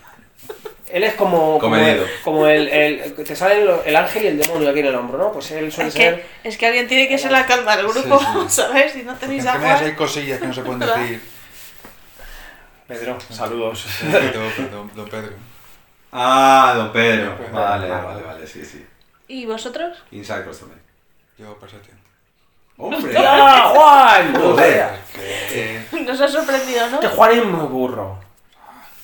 Él 0.89 1.03
es 1.03 1.14
como, 1.14 1.59
como, 1.59 1.76
el, 1.76 2.07
como 2.24 2.47
el, 2.47 2.68
el- 2.68 3.12
te 3.14 3.34
salen 3.37 3.66
lo- 3.66 3.82
el 3.84 3.97
ángel 3.97 4.22
y 4.24 4.26
el 4.28 4.39
demonio 4.39 4.70
aquí 4.70 4.78
en 4.80 4.87
el 4.87 4.95
hombro, 4.95 5.18
¿no? 5.18 5.32
Pues 5.32 5.51
él 5.51 5.70
suele 5.72 5.89
Es 5.89 5.95
ser... 5.95 6.14
que, 6.43 6.49
es 6.49 6.57
que 6.57 6.66
alguien 6.66 6.87
tiene 6.87 7.09
que 7.09 7.18
ser 7.18 7.32
la 7.32 7.45
calma 7.45 7.76
del 7.76 7.89
grupo, 7.89 8.18
Sí, 8.20 8.26
sí. 8.39 8.49
¿sabes? 8.49 8.93
Si 8.93 9.03
no 9.03 9.14
tenéis 9.16 9.45
agua. 9.47 9.78
hay 9.80 9.93
cosillas 9.95 10.39
que 10.41 10.47
no 10.47 10.53
se 10.55 10.62
pueden 10.62 10.78
decir. 10.87 11.20
Pedro, 12.87 13.18
saludos. 13.30 13.87
Don 14.95 15.09
Pedro. 15.09 15.32
Ah, 16.12 16.74
don 16.76 16.93
Pedro. 16.93 17.37
Pedro. 17.37 17.53
Vale, 17.53 17.89
vale, 17.91 18.22
vale, 18.22 18.47
sí, 18.47 18.64
sí. 18.64 18.84
¿Y 19.28 19.45
vosotros? 19.47 19.99
Inside 20.12 20.45
Calls 20.45 20.61
también. 20.61 20.80
Yo, 21.39 21.59
Perception. 21.59 21.99
¡Hombre! 22.78 23.14
¡Ah, 23.18 23.72
Juan! 23.74 24.34
Joder. 24.41 24.91
Eh, 25.18 25.87
Nos 26.07 26.20
ha 26.20 26.28
sorprendido, 26.28 26.89
¿no? 26.91 27.01
Que 27.01 27.09
Juan 27.09 27.32
es 27.32 27.45
muy 27.45 27.66
burro. 27.66 28.18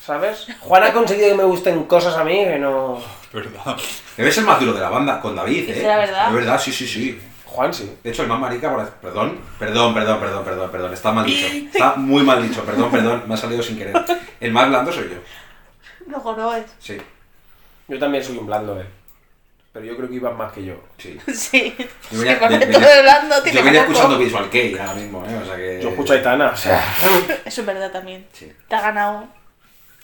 ¿Sabes? 0.05 0.47
Juan 0.61 0.83
ha 0.85 0.93
conseguido 0.93 1.29
que 1.31 1.35
me 1.37 1.45
gusten 1.45 1.85
cosas 1.85 2.17
a 2.17 2.25
mí 2.25 2.45
que 2.45 2.59
no... 2.59 2.99
es 2.99 3.33
verdad. 3.33 3.77
Debe 4.17 4.33
ser 4.33 4.43
el 4.43 4.47
más 4.49 4.61
duro 4.61 4.73
de 4.73 4.81
la 4.81 4.89
banda, 4.91 5.21
con 5.21 5.35
David, 5.37 5.69
¿eh? 5.71 5.79
¿Es 5.79 5.85
la 5.85 5.97
verdad? 5.97 6.29
Es 6.29 6.35
verdad, 6.35 6.61
sí, 6.61 6.73
sí, 6.73 6.87
sí. 6.87 7.21
Juan 7.53 7.73
sí. 7.73 7.97
De 8.03 8.11
hecho, 8.11 8.23
el 8.23 8.29
más 8.29 8.39
marica, 8.41 8.71
por... 8.73 8.89
perdón, 8.89 9.39
perdón, 9.59 9.95
perdón, 9.95 10.21
perdón, 10.21 10.45
perdón, 10.45 10.71
perdón, 10.71 10.93
está 10.95 11.13
mal 11.13 11.25
dicho. 11.27 11.47
Está 11.47 11.95
muy 11.97 12.23
mal 12.23 12.43
dicho, 12.47 12.63
perdón, 12.65 12.91
perdón, 12.91 13.25
me 13.27 13.35
ha 13.35 13.37
salido 13.37 13.63
sin 13.63 13.77
querer. 13.79 13.95
El 14.41 14.53
más 14.53 14.69
blando 14.69 14.91
soy 14.93 15.05
yo, 15.11 15.17
Luego 16.07 16.35
no 16.37 16.55
es. 16.55 16.65
sí, 16.79 16.97
Yo 17.89 17.99
también 17.99 18.25
soy 18.25 18.37
un 18.39 18.47
blando, 18.47 18.81
eh. 18.81 18.87
Pero 19.73 19.87
yo 19.87 19.97
creo 19.97 20.09
que 20.09 20.17
iban 20.17 20.37
más 20.37 20.53
que 20.53 20.65
yo. 20.65 20.75
sí. 20.99 21.19
Sí. 21.33 21.75
Yo 21.79 21.85
Sí, 22.11 22.17
venía, 22.19 22.39
porque 22.41 22.59
venía- 22.59 22.79
todo 22.81 22.93
hablando 22.99 23.43
tiene 23.43 23.59
yo 23.59 23.65
venía 23.65 23.81
escuchando 23.83 24.19
Visual 24.19 24.51
Kei 24.51 24.77
ahora 24.79 24.95
mismo, 24.95 25.25
¿eh? 25.27 25.41
O 25.43 25.47
sea 25.47 25.57
que... 25.57 25.81
Yo 25.83 25.89
escucho 25.91 26.13
a 26.13 26.17
Aitana, 26.17 26.51
o 26.51 26.57
sea... 26.57 26.85
Eso 27.45 27.61
es 27.63 27.67
verdad 27.67 27.91
también. 27.91 28.27
Sí. 28.33 28.53
Te 28.69 28.75
ha 28.75 28.81
ganado. 28.83 29.27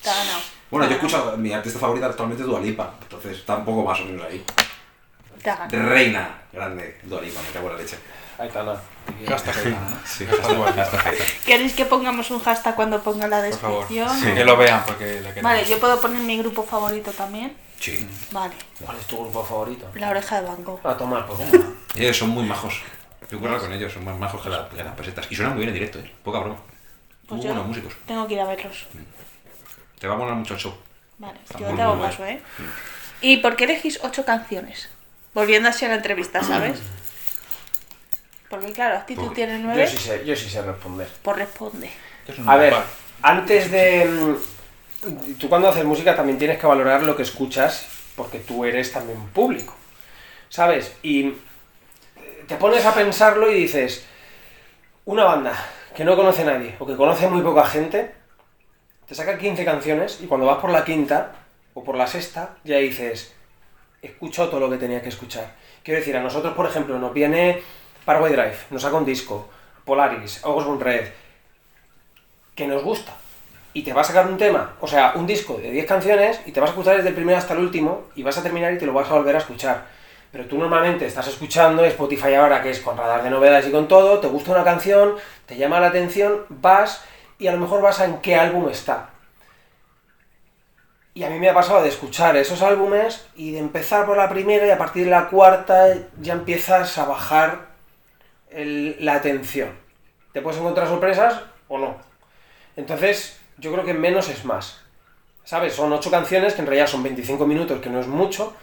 Te 0.02 0.08
ha 0.08 0.14
ganado. 0.14 0.38
Bueno, 0.70 0.86
yo 0.88 0.94
escucho, 0.96 1.34
mi 1.36 1.52
artista 1.52 1.78
favorita 1.78 2.06
actualmente 2.06 2.42
es 2.42 2.48
Dua 2.48 2.60
Lipa, 2.60 2.94
entonces 3.02 3.38
está 3.38 3.56
un 3.56 3.64
poco 3.66 3.82
más 3.84 4.00
o 4.00 4.04
menos 4.04 4.24
ahí. 4.26 4.42
Reina 5.70 6.42
grande, 6.52 6.98
Lipa, 7.04 7.40
me 7.42 7.48
cago 7.52 7.68
en 7.70 7.76
la 7.76 7.82
leche. 7.82 7.98
Aitana, 8.38 8.72
¿no? 8.74 8.78
Sí, 10.06 10.26
Hashtag. 10.26 11.14
¿Queréis 11.44 11.72
que 11.74 11.84
pongamos 11.86 12.30
un 12.30 12.38
hashtag 12.40 12.74
cuando 12.76 13.02
ponga 13.02 13.26
la 13.26 13.42
Por 13.42 13.58
favor. 13.58 13.88
descripción? 13.88 14.34
Que 14.36 14.44
lo 14.44 14.56
vean 14.56 14.82
porque. 14.86 15.20
Vale, 15.42 15.64
yo 15.64 15.78
puedo 15.80 16.00
poner 16.00 16.20
mi 16.22 16.38
grupo 16.38 16.62
favorito 16.62 17.10
también. 17.12 17.56
Sí. 17.80 18.06
Vale. 18.30 18.54
¿Cuál 18.84 18.96
es 18.98 19.06
tu 19.06 19.18
grupo 19.18 19.44
favorito? 19.44 19.88
La 19.94 20.10
oreja 20.10 20.40
de 20.40 20.48
Gogh. 20.62 20.80
A 20.86 20.96
tomar, 20.96 21.26
pues. 21.26 21.40
Eh, 21.96 22.12
son 22.14 22.30
muy 22.30 22.44
majos. 22.44 22.80
Yo 23.30 23.38
curro 23.40 23.58
con 23.58 23.72
ellos, 23.72 23.92
son 23.92 24.04
más 24.04 24.16
majos 24.16 24.40
que, 24.42 24.48
la- 24.50 24.68
que 24.68 24.82
las 24.82 24.94
pesetas. 24.94 25.26
Y 25.30 25.34
suenan 25.34 25.54
muy 25.54 25.60
bien 25.64 25.68
en 25.70 25.74
directo, 25.74 25.98
¿eh? 25.98 26.12
Poca 26.22 26.38
broma. 26.38 26.56
Pues 27.26 27.38
muy 27.38 27.46
buenos 27.46 27.66
músicos. 27.66 27.92
tengo 28.06 28.26
que 28.26 28.34
ir 28.34 28.40
a 28.40 28.44
verlos. 28.46 28.86
Te 29.98 30.06
va 30.06 30.14
a 30.14 30.16
molar 30.16 30.34
mucho 30.34 30.54
el 30.54 30.60
show. 30.60 30.74
Vale, 31.18 31.38
Está 31.44 31.58
yo 31.58 31.74
te 31.74 31.82
hago 31.82 32.00
caso, 32.00 32.24
¿eh? 32.24 32.40
¿Y 33.20 33.38
por 33.38 33.56
qué 33.56 33.64
elegís 33.64 33.98
ocho 34.02 34.24
canciones? 34.24 34.88
Volviendo 35.38 35.68
así 35.68 35.84
a 35.84 35.88
la 35.88 35.94
entrevista, 35.94 36.42
¿sabes? 36.42 36.78
Porque 38.50 38.72
claro, 38.72 38.96
Actitud 38.96 39.22
Porque 39.24 39.34
tiene 39.36 39.58
Yo 39.58 39.66
nueve, 39.66 39.86
sí 39.86 39.96
sé, 39.98 40.24
yo 40.24 40.34
sí 40.34 40.48
sé 40.48 40.62
responder. 40.62 41.06
pues 41.22 41.36
responde. 41.36 41.90
A 42.46 42.56
ver, 42.56 42.74
antes 43.22 43.70
de... 43.70 44.04
mm, 44.04 45.34
Tú 45.38 45.48
cuando 45.48 45.68
haces 45.68 45.84
música 45.84 46.16
también 46.16 46.38
tienes 46.38 46.58
que 46.58 46.66
valorar 46.66 47.04
lo 47.04 47.14
que 47.14 47.22
escuchas 47.22 47.86
porque 48.16 48.40
tú 48.40 48.64
eres 48.64 48.90
también 48.90 49.28
público, 49.28 49.72
¿sabes? 50.48 50.92
Y 51.04 51.34
te 52.48 52.56
pones 52.56 52.84
a 52.84 52.92
pensarlo 52.92 53.48
y 53.48 53.54
dices, 53.54 54.04
una 55.04 55.22
banda 55.22 55.54
que 55.94 56.04
no 56.04 56.16
conoce 56.16 56.42
a 56.42 56.46
nadie 56.46 56.74
o 56.80 56.86
que 56.86 56.96
conoce 56.96 57.28
muy 57.28 57.42
poca 57.42 57.64
gente, 57.64 58.12
te 59.06 59.14
saca 59.14 59.38
15 59.38 59.64
canciones 59.64 60.18
y 60.20 60.26
cuando 60.26 60.46
vas 60.46 60.58
por 60.58 60.70
la 60.70 60.84
quinta 60.84 61.32
o 61.74 61.84
por 61.84 61.94
la 61.96 62.08
sexta 62.08 62.56
ya 62.64 62.78
dices, 62.78 63.32
he 64.02 64.06
escuchado 64.08 64.48
todo 64.48 64.60
lo 64.60 64.70
que 64.70 64.76
tenía 64.76 65.02
que 65.02 65.08
escuchar. 65.08 65.52
Quiero 65.82 66.00
decir, 66.00 66.16
a 66.16 66.22
nosotros, 66.22 66.54
por 66.54 66.66
ejemplo, 66.66 66.98
nos 66.98 67.12
viene 67.12 67.62
Paraguay 68.04 68.32
Drive, 68.32 68.56
nos 68.70 68.82
saca 68.82 68.96
un 68.96 69.04
disco, 69.04 69.48
Polaris, 69.84 70.40
Osborne 70.44 70.82
Red, 70.82 71.08
que 72.54 72.66
nos 72.66 72.82
gusta 72.82 73.14
y 73.72 73.82
te 73.82 73.92
va 73.92 74.00
a 74.00 74.04
sacar 74.04 74.26
un 74.26 74.36
tema, 74.36 74.74
o 74.80 74.86
sea, 74.86 75.12
un 75.14 75.26
disco 75.26 75.54
de 75.54 75.70
10 75.70 75.86
canciones 75.86 76.40
y 76.46 76.52
te 76.52 76.60
vas 76.60 76.70
a 76.70 76.72
escuchar 76.72 76.96
desde 76.96 77.10
el 77.10 77.14
primero 77.14 77.38
hasta 77.38 77.54
el 77.54 77.60
último 77.60 78.06
y 78.16 78.22
vas 78.22 78.36
a 78.38 78.42
terminar 78.42 78.72
y 78.72 78.78
te 78.78 78.86
lo 78.86 78.92
vas 78.92 79.10
a 79.10 79.14
volver 79.14 79.36
a 79.36 79.38
escuchar. 79.38 79.86
Pero 80.32 80.46
tú 80.46 80.58
normalmente 80.58 81.06
estás 81.06 81.28
escuchando 81.28 81.84
Spotify 81.84 82.34
ahora, 82.34 82.62
que 82.62 82.70
es 82.70 82.80
con 82.80 82.96
radar 82.96 83.22
de 83.22 83.30
novedades 83.30 83.66
y 83.68 83.70
con 83.70 83.88
todo, 83.88 84.18
te 84.18 84.26
gusta 84.26 84.52
una 84.52 84.64
canción, 84.64 85.14
te 85.46 85.56
llama 85.56 85.80
la 85.80 85.88
atención, 85.88 86.44
vas 86.48 87.04
y 87.38 87.46
a 87.46 87.52
lo 87.52 87.58
mejor 87.58 87.80
vas 87.80 88.00
a 88.00 88.04
en 88.04 88.18
qué 88.18 88.34
álbum 88.34 88.68
está. 88.68 89.07
Y 91.18 91.24
a 91.24 91.30
mí 91.30 91.40
me 91.40 91.48
ha 91.48 91.54
pasado 91.54 91.82
de 91.82 91.88
escuchar 91.88 92.36
esos 92.36 92.62
álbumes 92.62 93.26
y 93.34 93.50
de 93.50 93.58
empezar 93.58 94.06
por 94.06 94.16
la 94.16 94.28
primera 94.28 94.64
y 94.64 94.70
a 94.70 94.78
partir 94.78 95.04
de 95.04 95.10
la 95.10 95.26
cuarta 95.28 95.92
ya 96.20 96.32
empiezas 96.32 96.96
a 96.96 97.06
bajar 97.06 97.66
el- 98.50 98.94
la 99.00 99.14
atención. 99.14 99.70
Te 100.32 100.40
puedes 100.42 100.60
encontrar 100.60 100.86
sorpresas 100.86 101.42
o 101.66 101.76
no. 101.78 101.96
Entonces, 102.76 103.40
yo 103.56 103.72
creo 103.72 103.84
que 103.84 103.94
menos 103.94 104.28
es 104.28 104.44
más. 104.44 104.80
¿Sabes? 105.42 105.74
Son 105.74 105.92
ocho 105.92 106.08
canciones 106.08 106.54
que 106.54 106.60
en 106.60 106.68
realidad 106.68 106.86
son 106.86 107.02
25 107.02 107.46
minutos, 107.46 107.80
que 107.80 107.90
no 107.90 107.98
es 107.98 108.06
mucho, 108.06 108.54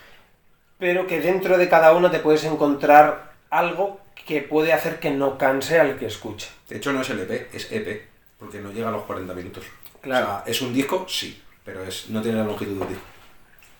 pero 0.80 1.08
que 1.08 1.20
dentro 1.20 1.58
de 1.58 1.68
cada 1.68 1.92
una 1.92 2.10
te 2.10 2.20
puedes 2.20 2.46
encontrar 2.46 3.34
algo 3.50 4.00
que 4.26 4.42
puede 4.42 4.72
hacer 4.72 5.02
que 5.02 5.12
no 5.12 5.38
canse 5.38 5.78
al 5.78 5.98
que 6.00 6.06
escuche. 6.06 6.48
De 6.70 6.78
hecho, 6.78 6.94
no 6.94 7.02
es 7.02 7.10
LP, 7.10 7.50
es 7.52 7.70
EP, 7.70 8.08
porque 8.40 8.60
no 8.60 8.72
llega 8.72 8.88
a 8.88 8.92
los 8.94 9.04
40 9.04 9.34
minutos. 9.34 9.66
Claro. 10.00 10.26
O 10.26 10.30
sea, 10.30 10.44
¿es 10.46 10.62
un 10.62 10.74
disco? 10.74 11.06
Sí, 11.10 11.42
pero 11.66 11.84
es, 11.84 12.10
no 12.10 12.22
tiene 12.22 12.38
la 12.38 12.44
longitud 12.46 12.86
de. 12.86 12.96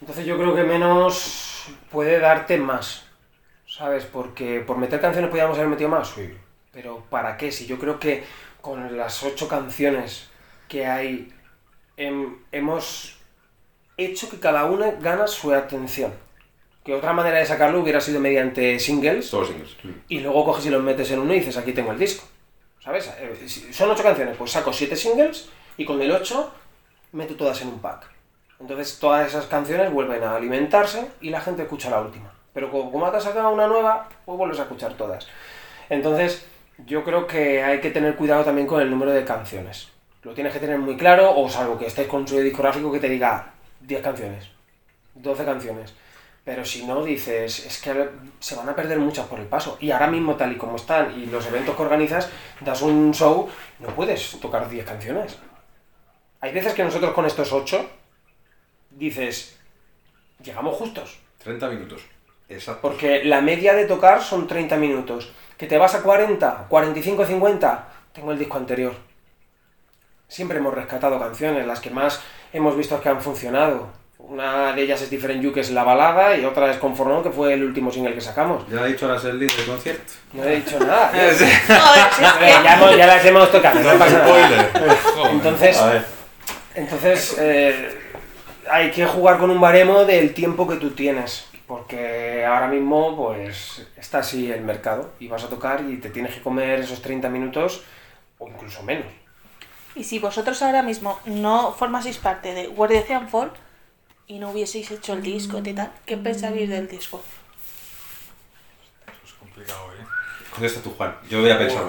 Entonces 0.02 0.26
yo 0.26 0.38
creo 0.38 0.54
que 0.54 0.64
menos 0.64 1.66
puede 1.90 2.20
darte 2.20 2.58
más, 2.58 3.06
¿sabes? 3.68 4.06
Porque 4.06 4.60
por 4.60 4.78
meter 4.78 5.00
canciones 5.00 5.30
podríamos 5.30 5.58
haber 5.58 5.70
metido 5.70 5.90
más, 5.90 6.10
sí. 6.10 6.34
Pero 6.72 7.06
¿para 7.10 7.38
qué? 7.38 7.52
Si 7.52 7.66
yo 7.66 7.80
creo 7.80 8.00
que 8.00 8.24
con 8.62 8.98
las 8.98 9.24
ocho 9.24 9.48
canciones 9.48 10.30
que 10.68 10.86
hay 10.86 11.32
hem- 11.98 12.38
hemos 12.52 13.16
hecho 13.98 14.30
que 14.30 14.40
cada 14.40 14.66
una 14.66 14.92
gana 14.92 15.28
su 15.28 15.54
atención. 15.54 16.14
Que 16.84 16.94
otra 16.94 17.14
manera 17.14 17.38
de 17.38 17.46
sacarlo 17.46 17.80
hubiera 17.80 18.00
sido 18.02 18.20
mediante 18.20 18.78
singles 18.80 19.32
Todos 19.32 19.48
singles. 19.48 19.76
y 20.10 20.20
luego 20.20 20.44
coges 20.46 20.66
y 20.66 20.70
los 20.70 20.84
metes 20.84 21.10
en 21.12 21.20
uno 21.20 21.34
y 21.34 21.40
dices, 21.40 21.58
aquí 21.58 21.72
tengo 21.72 21.92
el 21.92 21.98
disco. 21.98 22.28
¿Sabes? 22.84 23.08
Eh, 23.20 23.48
Son 23.74 23.90
ocho 23.90 24.04
canciones, 24.04 24.36
pues 24.38 24.52
saco 24.52 24.72
siete 24.74 24.96
singles 24.96 25.50
y 25.78 25.86
con 25.86 26.00
el 26.02 26.12
ocho 26.12 26.54
meto 27.16 27.36
todas 27.36 27.62
en 27.62 27.70
un 27.70 27.80
pack. 27.80 28.10
Entonces 28.60 29.00
todas 29.00 29.28
esas 29.28 29.46
canciones 29.48 29.92
vuelven 29.92 30.24
a 30.24 30.36
alimentarse 30.36 31.10
y 31.22 31.30
la 31.30 31.42
gente 31.42 31.64
escucha 31.64 31.90
la 31.90 32.02
última. 32.02 32.32
Pero 32.54 32.72
como, 32.72 32.92
como 32.92 33.10
te 33.10 33.18
has 33.18 33.24
sacado 33.24 33.50
una 33.50 33.68
nueva, 33.68 34.08
pues 34.26 34.38
vuelves 34.38 34.60
a 34.60 34.64
escuchar 34.64 34.94
todas. 34.94 35.28
Entonces 35.90 36.46
yo 36.86 37.04
creo 37.04 37.26
que 37.28 37.64
hay 37.64 37.80
que 37.80 37.92
tener 37.92 38.16
cuidado 38.16 38.44
también 38.44 38.68
con 38.68 38.82
el 38.82 38.90
número 38.90 39.12
de 39.12 39.24
canciones. 39.26 39.90
Lo 40.24 40.34
tienes 40.34 40.54
que 40.54 40.60
tener 40.60 40.80
muy 40.80 40.98
claro, 40.98 41.38
o 41.38 41.48
salvo 41.50 41.78
que 41.78 41.86
estés 41.86 42.08
con 42.08 42.22
un 42.22 42.28
sello 42.28 42.42
discográfico 42.42 42.92
que 42.92 43.00
te 43.00 43.10
diga 43.10 43.54
10 43.82 44.02
canciones, 44.02 44.50
12 45.14 45.46
canciones. 45.46 45.94
Pero 46.44 46.66
si 46.66 46.86
no, 46.86 47.04
dices, 47.04 47.66
es 47.66 47.82
que 47.82 48.10
se 48.40 48.56
van 48.56 48.70
a 48.70 48.76
perder 48.76 49.00
muchas 49.00 49.26
por 49.28 49.40
el 49.40 49.48
paso. 49.48 49.78
Y 49.80 49.92
ahora 49.92 50.08
mismo, 50.08 50.36
tal 50.36 50.52
y 50.52 50.58
como 50.58 50.76
están, 50.76 51.20
y 51.20 51.26
los 51.28 51.46
eventos 51.48 51.76
que 51.76 51.82
organizas, 51.82 52.30
das 52.62 52.82
un 52.82 53.14
show, 53.14 53.50
no 53.80 53.88
puedes 53.90 54.40
tocar 54.40 54.70
10 54.70 54.86
canciones. 54.86 55.38
Hay 56.42 56.52
veces 56.54 56.74
que 56.74 56.84
nosotros 56.84 57.14
con 57.14 57.26
estos 57.26 57.52
8, 57.52 57.90
dices, 58.92 59.58
llegamos 60.44 60.76
justos. 60.76 61.18
30 61.44 61.68
minutos. 61.70 62.02
Exacto. 62.50 62.82
Porque 62.82 63.24
la 63.24 63.42
media 63.42 63.74
de 63.74 63.86
tocar 63.86 64.22
son 64.22 64.48
30 64.48 64.76
minutos. 64.78 65.32
Que 65.58 65.68
te 65.68 65.78
vas 65.78 65.96
a 65.96 66.02
40, 66.04 66.66
45, 66.70 67.26
50, 67.26 67.88
tengo 68.14 68.32
el 68.32 68.38
disco 68.40 68.58
anterior. 68.58 68.94
Siempre 70.28 70.58
hemos 70.58 70.74
rescatado 70.74 71.20
canciones, 71.20 71.66
las 71.66 71.80
que 71.80 71.90
más 71.92 72.22
hemos 72.52 72.76
visto 72.76 73.00
que 73.02 73.10
han 73.10 73.22
funcionado. 73.22 73.90
Una 74.18 74.74
de 74.74 74.82
ellas 74.82 75.02
es 75.02 75.10
Different 75.12 75.42
You, 75.44 75.54
que 75.54 75.60
es 75.60 75.70
la 75.72 75.84
balada, 75.84 76.36
y 76.36 76.46
otra 76.46 76.72
es 76.72 76.78
Conformón, 76.78 77.22
que 77.22 77.30
fue 77.30 77.54
el 77.54 77.64
último 77.64 77.92
single 77.92 78.14
que 78.16 78.22
sacamos. 78.22 78.68
Ya 78.70 78.80
ha 78.82 78.86
dicho 78.86 79.08
la 79.08 79.20
Selly 79.20 79.46
del 79.46 79.66
concierto. 79.66 80.14
No 80.34 80.44
he 80.44 80.56
dicho 80.56 80.80
nada. 80.80 81.12
ya, 81.70 82.76
hemos- 82.76 82.98
ya 82.98 83.06
las 83.06 83.24
hemos 83.24 83.52
tocado, 83.52 83.80
no 83.82 84.00
pasa 84.00 84.18
nada. 84.20 84.72
Entonces, 85.32 85.78
A 85.78 85.86
ver. 85.88 86.06
Entonces 86.76 87.36
eh, 87.40 87.98
hay 88.70 88.92
que 88.92 89.06
jugar 89.06 89.40
con 89.40 89.50
un 89.50 89.60
baremo 89.60 90.06
del 90.06 90.34
tiempo 90.34 90.68
que 90.68 90.76
tú 90.76 90.92
tienes. 90.92 91.48
Porque 91.68 92.46
ahora 92.46 92.68
mismo, 92.68 93.16
pues, 93.16 93.88
está 93.98 94.20
así 94.20 94.52
el 94.52 94.62
mercado. 94.62 95.12
Y 95.20 95.28
vas 95.28 95.44
a 95.44 95.50
tocar 95.50 95.84
y 95.90 95.98
te 95.98 96.10
tienes 96.10 96.34
que 96.34 96.42
comer 96.42 96.82
esos 96.82 97.02
30 97.02 97.30
minutos 97.30 97.84
o 98.38 98.48
incluso 98.48 98.84
menos. 98.84 99.08
Y 99.96 100.04
si 100.04 100.20
vosotros 100.20 100.62
ahora 100.62 100.84
mismo 100.84 101.20
no 101.26 101.72
formaseis 101.72 102.18
parte 102.18 102.54
de 102.54 102.68
Guardia 102.68 103.04
Fall 103.28 103.52
y 104.28 104.40
no 104.40 104.52
hubieseis 104.52 104.92
hecho 104.92 105.14
el 105.14 105.24
disco 105.24 105.60
y 105.64 105.74
tal, 105.74 105.92
¿qué 106.06 106.18
pensaríais 106.18 106.70
del 106.70 106.88
disco? 106.88 107.24
Es 109.26 109.34
complicado, 109.34 109.94
¿eh? 109.94 110.06
Contesta 110.52 110.82
tú, 110.82 110.92
Juan. 110.92 111.16
Yo 111.30 111.42
voy 111.42 111.50
a 111.50 111.58
pensar. 111.58 111.84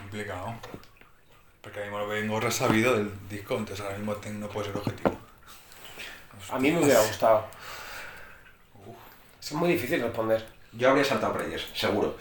Complicado. 0.00 0.54
Porque 1.60 1.78
ahora 1.80 1.90
mismo 1.90 2.08
vengo 2.08 2.40
resabido 2.40 2.96
del 2.96 3.10
disco, 3.28 3.56
entonces 3.56 3.84
ahora 3.84 3.98
mismo 3.98 4.16
no 4.38 4.48
puede 4.48 4.68
ser 4.68 4.76
objetivo. 4.76 5.16
A 6.50 6.58
mí 6.58 6.70
me 6.70 6.82
hubiera 6.82 7.00
gustado. 7.02 7.46
Es 9.40 9.52
muy 9.52 9.70
difícil 9.72 10.00
responder. 10.00 10.46
Yo 10.72 10.90
habría 10.90 11.04
saltado 11.04 11.32
Preyers, 11.34 11.66
seguro. 11.74 12.16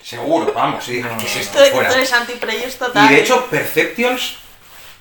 Seguro, 0.00 0.52
vamos, 0.52 0.84
sí. 0.84 1.02
¿Qué 1.18 1.26
es 1.26 1.36
esto? 1.36 1.58
Estoy, 1.58 1.70
Fuera. 1.74 1.88
tú 1.88 1.94
eres 1.94 2.12
anti-Preyers 2.12 2.78
total. 2.78 3.10
Y 3.10 3.14
de 3.14 3.20
hecho, 3.20 3.46
Perceptions, 3.46 4.36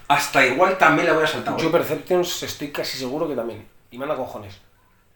hasta 0.08 0.46
igual 0.46 0.78
también 0.78 1.08
la 1.08 1.14
voy 1.14 1.24
a 1.24 1.28
saltar. 1.28 1.58
Yo 1.58 1.72
Perceptions 1.72 2.44
estoy 2.44 2.72
casi 2.72 2.98
seguro 2.98 3.28
que 3.28 3.36
también. 3.36 3.68
Y 3.90 3.98
manda 3.98 4.16
cojones. 4.16 4.58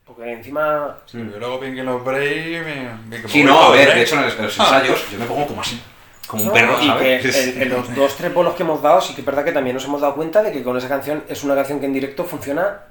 Porque 0.05 0.33
encima... 0.33 0.97
Sí, 1.05 1.17
yo 1.17 1.39
luego 1.39 1.59
bien 1.59 1.75
que 1.75 1.83
los 1.83 2.03
Bray 2.03 2.59
me... 2.63 2.97
bien 3.05 3.21
que 3.21 3.27
Sí, 3.27 3.39
me 3.39 3.45
no, 3.45 3.61
a 3.61 3.71
ver, 3.71 3.85
Bray. 3.87 3.97
de 3.97 4.03
hecho 4.03 4.15
en 4.15 4.21
los, 4.23 4.35
en 4.35 4.43
los 4.43 4.59
ensayos 4.59 5.11
yo 5.11 5.17
me 5.19 5.25
pongo 5.25 5.47
como 5.47 5.61
así. 5.61 5.81
Como 6.27 6.41
un 6.43 6.47
No, 6.47 6.53
perro, 6.53 6.77
y 6.81 6.91
que 6.97 7.61
en, 7.61 7.69
los 7.69 7.93
dos, 7.95 8.15
tres 8.15 8.33
bolos 8.33 8.55
que 8.55 8.63
hemos 8.63 8.81
dado, 8.81 8.99
sí 9.01 9.13
que 9.13 9.21
es 9.21 9.25
verdad 9.25 9.43
que 9.43 9.51
también 9.51 9.75
nos 9.75 9.85
hemos 9.85 10.01
dado 10.01 10.15
cuenta 10.15 10.41
de 10.41 10.51
que 10.51 10.63
con 10.63 10.75
esa 10.77 10.87
canción 10.89 11.23
es 11.27 11.43
una 11.43 11.55
canción 11.55 11.79
que 11.79 11.85
en 11.85 11.93
directo 11.93 12.23
funciona 12.23 12.81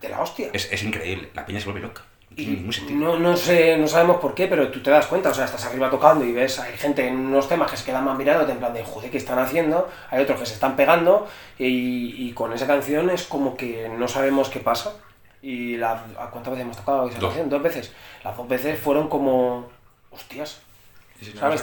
de 0.00 0.08
la 0.08 0.20
hostia. 0.20 0.50
Es, 0.52 0.70
es 0.72 0.82
increíble, 0.82 1.30
la 1.34 1.46
peña 1.46 1.58
se 1.60 1.66
vuelve 1.66 1.80
loca. 1.80 2.02
No 2.30 2.36
Y 2.36 2.44
tiene 2.44 2.56
ningún 2.58 2.72
sentido. 2.72 2.98
no, 3.00 3.18
no 3.18 3.36
sé, 3.36 3.76
no 3.76 3.88
sabemos 3.88 4.18
por 4.18 4.34
qué, 4.34 4.46
pero 4.46 4.70
tú 4.70 4.80
te 4.82 4.90
das 4.90 5.06
cuenta, 5.06 5.30
o 5.30 5.34
sea, 5.34 5.46
estás 5.46 5.64
arriba 5.66 5.90
tocando 5.90 6.24
y 6.24 6.32
ves, 6.32 6.58
hay 6.60 6.76
gente 6.76 7.06
en 7.06 7.16
unos 7.16 7.48
temas 7.48 7.70
que 7.70 7.76
se 7.76 7.84
quedan 7.84 8.04
más 8.04 8.16
mirándote 8.16 8.52
en 8.52 8.58
plan 8.58 8.72
de 8.72 8.84
joder, 8.84 9.10
¿qué 9.10 9.18
están 9.18 9.38
haciendo? 9.38 9.88
Hay 10.10 10.22
otros 10.22 10.38
que 10.38 10.46
se 10.46 10.54
están 10.54 10.76
pegando 10.76 11.28
y, 11.58 12.28
y 12.28 12.32
con 12.32 12.52
esa 12.52 12.66
canción 12.66 13.10
es 13.10 13.24
como 13.24 13.56
que 13.56 13.88
no 13.88 14.06
sabemos 14.06 14.48
qué 14.48 14.60
pasa. 14.60 14.92
Y 15.42 15.76
la, 15.78 16.04
¿a 16.18 16.30
cuántas 16.30 16.52
veces 16.52 16.64
hemos 16.66 16.76
tocado 16.76 17.08
esa 17.08 17.18
Dos. 17.18 17.30
canción? 17.30 17.48
Dos 17.48 17.62
veces. 17.62 17.92
Las 18.22 18.36
dos 18.36 18.46
veces 18.46 18.78
fueron 18.78 19.08
como, 19.08 19.68
hostias, 20.10 20.60
¿Sabes? 21.38 21.62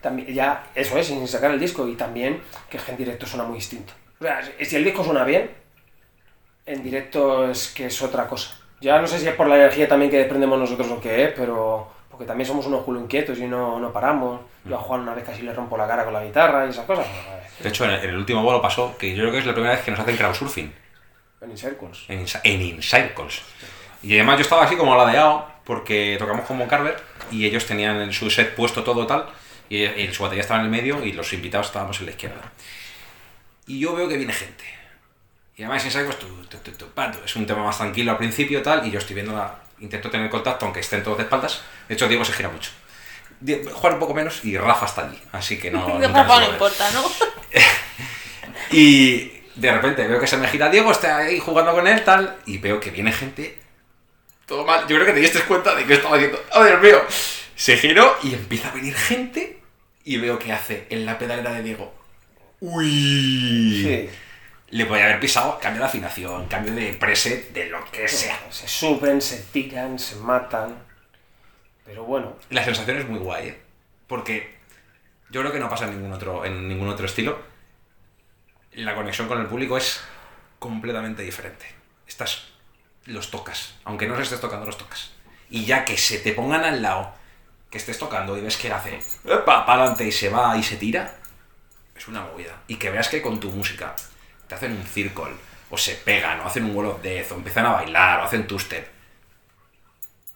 También, 0.00 0.32
ya, 0.34 0.64
eso 0.74 0.96
es, 0.98 1.06
sin 1.06 1.26
sacar 1.28 1.50
el 1.50 1.60
disco. 1.60 1.86
Y 1.88 1.94
también 1.96 2.42
que 2.68 2.78
en 2.88 2.96
directo 2.96 3.26
suena 3.26 3.44
muy 3.44 3.56
distinto. 3.56 3.92
O 4.20 4.24
sea, 4.24 4.40
si- 4.62 4.76
el 4.76 4.84
disco 4.84 5.04
suena 5.04 5.24
bien, 5.24 5.50
en 6.66 6.82
directo 6.82 7.50
es 7.50 7.68
que 7.68 7.86
es 7.86 8.02
otra 8.02 8.26
cosa. 8.26 8.56
Ya 8.80 9.00
no 9.00 9.06
sé 9.06 9.18
si 9.18 9.28
es 9.28 9.34
por 9.34 9.46
la 9.46 9.56
energía 9.56 9.88
también 9.88 10.10
que 10.10 10.18
desprendemos 10.18 10.58
nosotros 10.58 10.88
o 10.90 11.00
qué 11.00 11.24
es, 11.24 11.32
pero 11.36 11.88
porque 12.10 12.24
también 12.24 12.46
somos 12.46 12.66
unos 12.66 12.82
culo 12.84 13.00
inquietos 13.00 13.38
y 13.38 13.46
no, 13.46 13.78
no 13.78 13.92
paramos. 13.92 14.40
Yo 14.64 14.76
a 14.76 14.78
Juan 14.80 15.00
una 15.00 15.14
vez 15.14 15.24
casi 15.24 15.42
le 15.42 15.52
rompo 15.52 15.76
la 15.76 15.86
cara 15.86 16.04
con 16.04 16.12
la 16.14 16.24
guitarra 16.24 16.66
y 16.66 16.70
esas 16.70 16.84
cosas. 16.86 17.06
De 17.60 17.68
hecho, 17.68 17.84
en 17.84 17.90
el, 17.92 18.04
en 18.04 18.10
el 18.10 18.16
último 18.16 18.42
bolo 18.42 18.60
pasó 18.62 18.96
que 18.98 19.14
yo 19.14 19.22
creo 19.22 19.32
que 19.32 19.38
es 19.38 19.46
la 19.46 19.52
primera 19.52 19.74
vez 19.74 19.82
que 19.84 19.90
nos 19.90 20.00
hacen 20.00 20.16
crowdsurfing 20.16 20.72
En 21.42 21.56
Circles. 21.58 22.04
en, 22.08 22.24
en 22.44 22.60
Incircles. 22.62 23.42
Y 24.02 24.14
además 24.14 24.36
yo 24.38 24.42
estaba 24.42 24.64
así 24.64 24.76
como 24.76 24.96
ladeado 24.96 25.46
porque 25.64 26.16
tocamos 26.18 26.46
como 26.46 26.66
Carver 26.66 26.96
y 27.30 27.44
ellos 27.46 27.66
tenían 27.66 28.00
en 28.00 28.12
su 28.12 28.30
set 28.30 28.54
puesto 28.54 28.82
todo 28.82 29.06
tal 29.06 29.26
y, 29.70 29.84
y 29.84 30.12
su 30.12 30.22
batería 30.22 30.42
estaba 30.42 30.60
en 30.60 30.66
el 30.66 30.70
medio 30.70 31.02
y 31.02 31.12
los 31.12 31.32
invitados 31.32 31.68
estábamos 31.68 31.98
en 32.00 32.06
la 32.06 32.12
izquierda. 32.12 32.52
Y 33.66 33.78
yo 33.78 33.94
veo 33.94 34.08
que 34.08 34.18
viene 34.18 34.34
gente. 34.34 34.64
Y 35.56 35.62
además 35.62 35.84
en 35.94 36.10
tu, 36.18 36.26
es 37.24 37.36
un 37.36 37.46
tema 37.46 37.64
más 37.64 37.78
tranquilo 37.78 38.12
al 38.12 38.18
principio 38.18 38.62
tal 38.62 38.86
y 38.86 38.90
yo 38.90 38.98
estoy 38.98 39.14
viendo 39.14 39.34
la, 39.34 39.60
intento 39.78 40.10
tener 40.10 40.30
contacto 40.30 40.64
aunque 40.64 40.80
estén 40.80 41.02
todos 41.02 41.18
de 41.18 41.24
espaldas. 41.24 41.62
De 41.88 41.94
hecho 41.94 42.08
Diego 42.08 42.24
se 42.24 42.32
gira 42.32 42.48
mucho. 42.48 42.70
Juan 43.74 43.94
un 43.94 43.98
poco 43.98 44.14
menos 44.14 44.44
y 44.44 44.56
Rafa 44.58 44.86
está 44.86 45.06
allí, 45.06 45.20
así 45.32 45.58
que 45.58 45.70
no... 45.70 45.86
Se 46.00 46.08
no 46.08 46.50
importa, 46.50 46.90
¿no? 46.92 47.04
Y 48.72 49.42
de 49.56 49.72
repente 49.72 50.06
veo 50.06 50.20
que 50.20 50.26
se 50.26 50.36
me 50.36 50.48
gira 50.48 50.70
Diego, 50.70 50.92
está 50.92 51.18
ahí 51.18 51.40
jugando 51.40 51.72
con 51.72 51.86
él, 51.86 52.04
tal, 52.04 52.38
y 52.46 52.58
veo 52.58 52.80
que 52.80 52.90
viene 52.90 53.12
gente. 53.12 53.58
Todo 54.46 54.64
mal. 54.64 54.86
Yo 54.86 54.96
creo 54.96 55.06
que 55.06 55.12
te 55.12 55.20
diste 55.20 55.40
cuenta 55.42 55.74
de 55.74 55.84
que 55.84 55.94
estaba 55.94 56.16
haciendo. 56.16 56.40
¡Oh, 56.54 56.64
Dios 56.64 56.80
mío! 56.80 57.02
Se 57.56 57.76
giró 57.76 58.16
y 58.22 58.34
empieza 58.34 58.68
a 58.68 58.72
venir 58.72 58.94
gente. 58.94 59.59
Y 60.10 60.16
veo 60.16 60.40
que 60.40 60.52
hace 60.52 60.88
en 60.90 61.06
la 61.06 61.20
pedalera 61.20 61.52
de 61.52 61.62
Diego. 61.62 61.94
¡Uy! 62.58 63.80
Sí. 63.80 64.10
Le 64.70 64.86
podía 64.86 65.04
haber 65.04 65.20
pisado 65.20 65.56
cambio 65.60 65.82
de 65.82 65.86
afinación, 65.86 66.48
cambio 66.48 66.74
de 66.74 66.94
preset, 66.94 67.52
de 67.52 67.66
lo 67.66 67.88
que 67.92 68.08
sea. 68.08 68.36
Se 68.50 68.66
suben, 68.66 69.22
se 69.22 69.38
tiran, 69.52 70.00
se 70.00 70.16
matan. 70.16 70.82
Pero 71.84 72.02
bueno, 72.06 72.36
La 72.50 72.64
sensación 72.64 72.96
es 72.96 73.08
muy 73.08 73.20
guay, 73.20 73.50
¿eh? 73.50 73.60
Porque 74.08 74.52
yo 75.30 75.42
creo 75.42 75.52
que 75.52 75.60
no 75.60 75.68
pasa 75.68 75.84
en 75.84 75.92
ningún 75.92 76.12
otro, 76.12 76.44
en 76.44 76.66
ningún 76.66 76.88
otro 76.88 77.06
estilo. 77.06 77.38
La 78.72 78.96
conexión 78.96 79.28
con 79.28 79.40
el 79.40 79.46
público 79.46 79.76
es 79.76 80.00
completamente 80.58 81.22
diferente. 81.22 81.66
Estás, 82.08 82.48
los 83.04 83.30
tocas. 83.30 83.76
Aunque 83.84 84.08
no 84.08 84.14
los 84.14 84.24
estés 84.24 84.40
tocando, 84.40 84.66
los 84.66 84.76
tocas. 84.76 85.12
Y 85.50 85.66
ya 85.66 85.84
que 85.84 85.96
se 85.96 86.18
te 86.18 86.32
pongan 86.32 86.64
al 86.64 86.82
lado, 86.82 87.14
que 87.70 87.78
estés 87.78 87.98
tocando 87.98 88.36
y 88.36 88.40
ves 88.40 88.56
que 88.56 88.72
hace 88.72 88.98
para 89.46 89.62
adelante 89.62 90.04
y 90.04 90.12
se 90.12 90.28
va 90.28 90.56
y 90.56 90.62
se 90.62 90.76
tira, 90.76 91.14
es 91.96 92.08
una 92.08 92.22
movida. 92.22 92.62
Y 92.66 92.76
que 92.76 92.90
veas 92.90 93.08
que 93.08 93.22
con 93.22 93.38
tu 93.38 93.50
música 93.50 93.94
te 94.48 94.54
hacen 94.54 94.72
un 94.72 94.84
circle, 94.84 95.34
o 95.70 95.78
se 95.78 95.94
pegan, 95.94 96.40
o 96.40 96.46
hacen 96.46 96.64
un 96.64 96.74
wall 96.74 96.86
of 96.86 97.02
death, 97.02 97.30
o 97.30 97.36
empiezan 97.36 97.66
a 97.66 97.72
bailar, 97.72 98.20
o 98.20 98.24
hacen 98.24 98.46
two-step. 98.46 98.88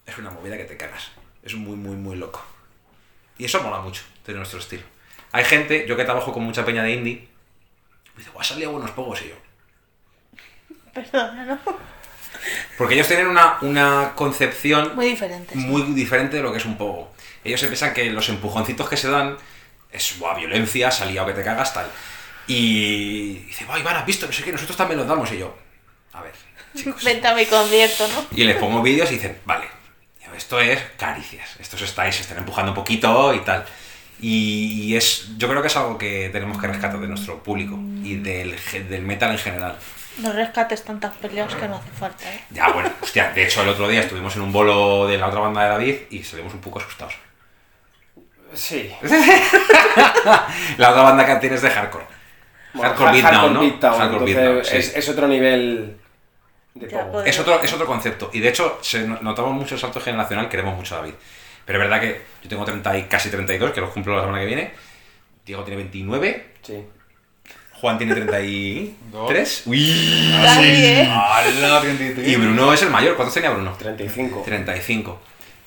Es 0.05 0.17
una 0.17 0.31
movida 0.31 0.55
que 0.55 0.63
te 0.63 0.77
cagas. 0.77 1.11
Es 1.43 1.53
muy, 1.55 1.75
muy, 1.75 1.95
muy 1.97 2.15
loco. 2.15 2.41
Y 3.37 3.45
eso 3.45 3.61
mola 3.61 3.81
mucho 3.81 4.03
de 4.25 4.33
nuestro 4.33 4.59
estilo. 4.59 4.83
Hay 5.33 5.43
gente, 5.43 5.85
yo 5.85 5.97
que 5.97 6.05
trabajo 6.05 6.31
con 6.31 6.43
mucha 6.43 6.63
peña 6.63 6.83
de 6.83 6.91
indie, 6.91 7.27
me 8.13 8.19
dice, 8.19 8.31
guau, 8.31 8.43
salía 8.43 8.69
buenos 8.69 8.91
pogos 8.91 9.21
y 9.23 9.29
yo. 9.29 9.35
Perdona, 10.93 11.45
¿no? 11.45 11.59
Porque 12.77 12.95
ellos 12.95 13.07
tienen 13.07 13.27
una, 13.27 13.57
una 13.61 14.13
concepción 14.15 14.95
Muy 14.95 15.07
diferente. 15.07 15.53
sí. 15.53 15.59
muy 15.59 15.81
diferente 15.93 16.37
de 16.37 16.43
lo 16.43 16.51
que 16.51 16.57
es 16.57 16.65
un 16.65 16.77
pogo. 16.77 17.13
Ellos 17.43 17.59
se 17.59 17.67
piensan 17.67 17.93
que 17.93 18.09
los 18.09 18.27
empujoncitos 18.29 18.89
que 18.89 18.97
se 18.97 19.09
dan 19.09 19.37
es 19.91 20.17
buah, 20.19 20.35
violencia, 20.35 20.91
salía 20.91 21.25
que 21.25 21.33
te 21.33 21.43
cagas, 21.43 21.73
tal. 21.73 21.87
Y 22.47 23.35
dice, 23.45 23.65
va, 23.65 23.79
Iván, 23.79 23.95
has 23.95 24.05
visto, 24.05 24.25
no 24.25 24.33
sé 24.33 24.43
qué, 24.43 24.51
nosotros 24.51 24.75
también 24.77 24.99
los 24.99 25.07
damos. 25.07 25.31
Y 25.31 25.37
yo, 25.37 25.55
a 26.13 26.21
ver, 26.21 26.33
chicos. 26.75 27.03
Vente 27.03 27.27
a 27.27 27.35
mi 27.35 27.45
concierto, 27.45 28.07
¿no? 28.09 28.25
Y 28.37 28.43
les 28.43 28.57
pongo 28.57 28.81
vídeos 28.81 29.09
y 29.11 29.15
dicen, 29.15 29.37
vale, 29.45 29.65
esto 30.35 30.59
es 30.59 30.79
caricias, 30.97 31.55
estos 31.59 31.81
estáis, 31.81 32.15
se 32.15 32.21
están 32.21 32.37
empujando 32.39 32.71
un 32.71 32.75
poquito 32.75 33.33
y 33.33 33.39
tal. 33.39 33.65
Y, 34.19 34.83
y 34.83 34.95
es, 34.95 35.27
yo 35.37 35.47
creo 35.47 35.61
que 35.61 35.67
es 35.67 35.75
algo 35.75 35.97
que 35.97 36.29
tenemos 36.31 36.59
que 36.59 36.67
rescatar 36.67 36.99
de 36.99 37.07
nuestro 37.07 37.41
público 37.43 37.77
y 38.03 38.15
del, 38.15 38.55
del 38.89 39.01
metal 39.01 39.31
en 39.31 39.37
general. 39.39 39.77
No 40.21 40.31
rescates 40.31 40.83
tantas 40.83 41.13
peleas 41.17 41.53
que 41.55 41.67
no 41.67 41.75
hace 41.75 41.89
falta, 41.91 42.31
¿eh? 42.33 42.41
Ya, 42.51 42.69
bueno, 42.69 42.89
hostia, 43.01 43.31
de 43.31 43.43
hecho 43.45 43.61
el 43.63 43.69
otro 43.69 43.87
día 43.87 44.01
estuvimos 44.01 44.35
en 44.35 44.43
un 44.43 44.51
bolo 44.53 45.07
de 45.07 45.17
la 45.17 45.27
otra 45.27 45.41
banda 45.41 45.63
de 45.63 45.69
David 45.69 45.95
y 46.09 46.23
salimos 46.23 46.53
un 46.53 46.61
poco 46.61 46.79
asustados. 46.79 47.15
sí. 48.53 48.91
La 50.77 50.89
otra 50.91 51.01
banda 51.03 51.25
que 51.25 51.35
tienes 51.35 51.61
de 51.61 51.69
hardcore. 51.69 52.05
Bueno, 52.73 52.89
hardcore 52.89 53.09
hard- 53.11 53.13
beatdown, 53.23 53.53
¿no? 53.53 53.59
beatdown, 53.61 53.99
Hardcore 53.99 54.25
beatdown, 54.25 54.65
sí. 54.65 54.77
es, 54.77 54.95
es 54.95 55.09
otro 55.09 55.27
nivel 55.27 55.97
de 56.73 56.89
Ya, 56.89 57.09
pues. 57.11 57.27
Es 57.27 57.39
otro, 57.39 57.61
es 57.61 57.73
otro 57.73 57.85
concepto. 57.85 58.29
Y 58.33 58.39
de 58.39 58.49
hecho, 58.49 58.79
se 58.81 59.07
no- 59.07 59.19
notamos 59.21 59.51
mucho 59.53 59.75
el 59.75 59.81
salto 59.81 59.99
generacional, 60.01 60.49
queremos 60.49 60.75
mucho 60.75 60.95
a 60.95 60.99
David. 60.99 61.13
Pero 61.65 61.79
es 61.79 61.89
verdad 61.89 62.01
que 62.01 62.21
yo 62.43 62.49
tengo 62.49 62.63
30 62.65 62.97
y 62.97 63.03
casi 63.03 63.29
32, 63.29 63.71
que 63.71 63.81
los 63.81 63.89
cumplo 63.91 64.15
la 64.15 64.21
semana 64.21 64.39
que 64.39 64.45
viene. 64.45 64.73
Diego 65.45 65.63
tiene 65.63 65.77
29. 65.77 66.53
Sí. 66.61 66.83
Juan 67.81 67.97
tiene 67.97 68.13
33. 69.15 69.63
Uy. 69.67 70.31
David, 70.43 70.83
¿eh? 70.83 71.09
¡Hala, 71.09 71.81
33! 71.81 72.27
Y 72.27 72.35
Bruno 72.35 72.73
es 72.73 72.81
el 72.81 72.89
mayor. 72.89 73.15
¿Cuántos 73.15 73.33
tenía 73.33 73.51
Bruno? 73.51 73.73
35. 73.77 74.41
35. 74.45 75.19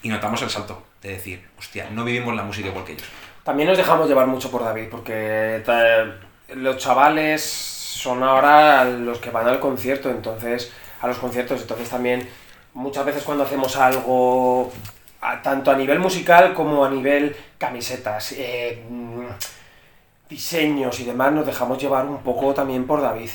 Y 0.02 0.09
notamos 0.09 0.40
el 0.42 0.50
salto 0.50 0.82
de 1.02 1.11
decir, 1.11 1.46
hostia, 1.59 1.88
no 1.90 2.04
vivimos 2.04 2.34
la 2.34 2.42
música 2.42 2.68
igual 2.68 2.84
que 2.84 2.92
ellos. 2.92 3.06
También 3.44 3.68
nos 3.68 3.78
dejamos 3.78 4.09
llevar 4.09 4.26
mucho 4.26 4.50
por 4.50 4.62
David, 4.64 4.88
porque 4.90 5.62
ta- 5.64 6.16
los 6.54 6.76
chavales 6.76 7.42
son 7.42 8.22
ahora 8.22 8.84
los 8.84 9.18
que 9.18 9.30
van 9.30 9.48
al 9.48 9.59
concierto, 9.59 10.11
entonces, 10.11 10.70
a 11.00 11.06
los 11.09 11.18
conciertos, 11.18 11.61
entonces 11.62 11.88
también 11.88 12.28
muchas 12.74 13.04
veces 13.06 13.22
cuando 13.22 13.44
hacemos 13.44 13.74
algo, 13.76 14.72
a- 15.20 15.40
tanto 15.42 15.70
a 15.70 15.76
nivel 15.76 15.98
musical 15.98 16.52
como 16.54 16.84
a 16.84 16.90
nivel 16.90 17.34
camisetas, 17.59 18.32
eh, 18.32 18.82
diseños 20.29 20.99
y 21.01 21.05
demás, 21.05 21.33
nos 21.33 21.47
dejamos 21.47 21.79
llevar 21.79 22.07
un 22.07 22.18
poco 22.22 22.53
también 22.55 22.87
por 22.87 23.01
David. 23.03 23.31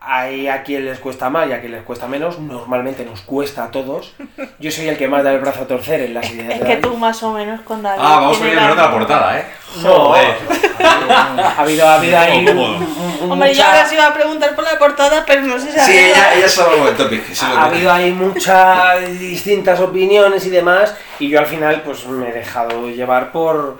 hay 0.00 0.46
a 0.48 0.62
quien 0.62 0.84
les 0.86 1.00
cuesta 1.00 1.28
más 1.28 1.48
y 1.48 1.52
a 1.52 1.60
quien 1.60 1.72
les 1.72 1.82
cuesta 1.82 2.06
menos. 2.06 2.38
Normalmente 2.38 3.04
nos 3.04 3.20
cuesta 3.22 3.64
a 3.64 3.70
todos. 3.70 4.14
Yo 4.58 4.70
soy 4.70 4.88
el 4.88 4.96
que 4.96 5.08
más 5.08 5.22
da 5.24 5.32
el 5.32 5.40
brazo 5.40 5.62
a 5.62 5.66
torcer 5.66 6.00
en 6.00 6.14
las 6.14 6.30
ideas 6.30 6.52
Es 6.54 6.60
de 6.60 6.66
que 6.66 6.76
David. 6.76 6.82
tú 6.82 6.96
más 6.96 7.20
o 7.24 7.32
menos 7.32 7.60
con 7.62 7.82
David. 7.82 8.00
Ah, 8.02 8.20
vamos 8.20 8.36
a 8.36 8.40
tiene 8.40 8.52
ir 8.54 8.58
a 8.60 8.68
la- 8.70 8.74
la 8.82 8.90
portada, 8.92 9.38
¿eh? 9.38 9.44
No. 9.82 9.90
Joder. 9.92 10.36
Ha 10.80 11.60
habido, 11.60 11.86
ha 11.86 11.94
habido 11.96 12.18
ahí 12.18 12.38
un- 12.38 12.46
cómodo. 12.46 12.76
un- 13.22 13.32
Hombre, 13.32 13.48
yo 13.52 13.54
mucha- 13.56 13.72
ahora 13.72 13.86
sí 13.86 13.94
iba 13.96 14.06
a 14.06 14.14
preguntar 14.14 14.54
por 14.54 14.64
la 14.64 14.78
portada, 14.78 15.24
pero 15.26 15.42
no 15.42 15.58
sé 15.58 15.66
si 15.66 15.72
Sí, 15.72 15.78
hacerla. 15.80 16.06
ella, 16.08 16.34
ella 16.36 16.48
sabe 16.48 16.80
del 16.80 16.96
topic. 16.96 17.24
sí 17.34 17.44
ha 17.44 17.64
habido 17.64 17.92
ahí 17.92 18.12
muchas 18.12 19.18
distintas 19.18 19.80
opiniones 19.80 20.46
y 20.46 20.50
demás, 20.50 20.94
y 21.18 21.28
yo 21.28 21.38
al 21.40 21.46
final 21.46 21.82
pues 21.84 22.06
me 22.06 22.28
he 22.28 22.32
dejado 22.32 22.88
llevar 22.88 23.32
por, 23.32 23.78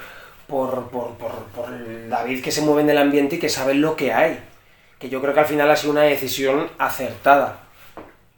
por, 0.49 0.89
por, 0.91 1.15
por, 1.15 1.31
por 1.55 2.09
David 2.09 2.43
que 2.43 2.51
se 2.51 2.63
mueve 2.63 2.83
en 2.83 2.91
el 2.91 2.99
ambiente 2.99 3.37
y 3.37 3.39
que 3.39 3.49
sabe 3.49 3.75
lo 3.75 3.95
que 3.97 4.13
hay. 4.13 4.41
Que 4.99 5.09
yo 5.09 5.21
creo 5.21 5.33
que 5.35 5.41
al 5.41 5.47
final 5.47 5.71
ha 5.71 5.77
sido 5.77 5.93
una 5.93 6.03
decisión 6.03 6.69
acertada, 6.79 7.59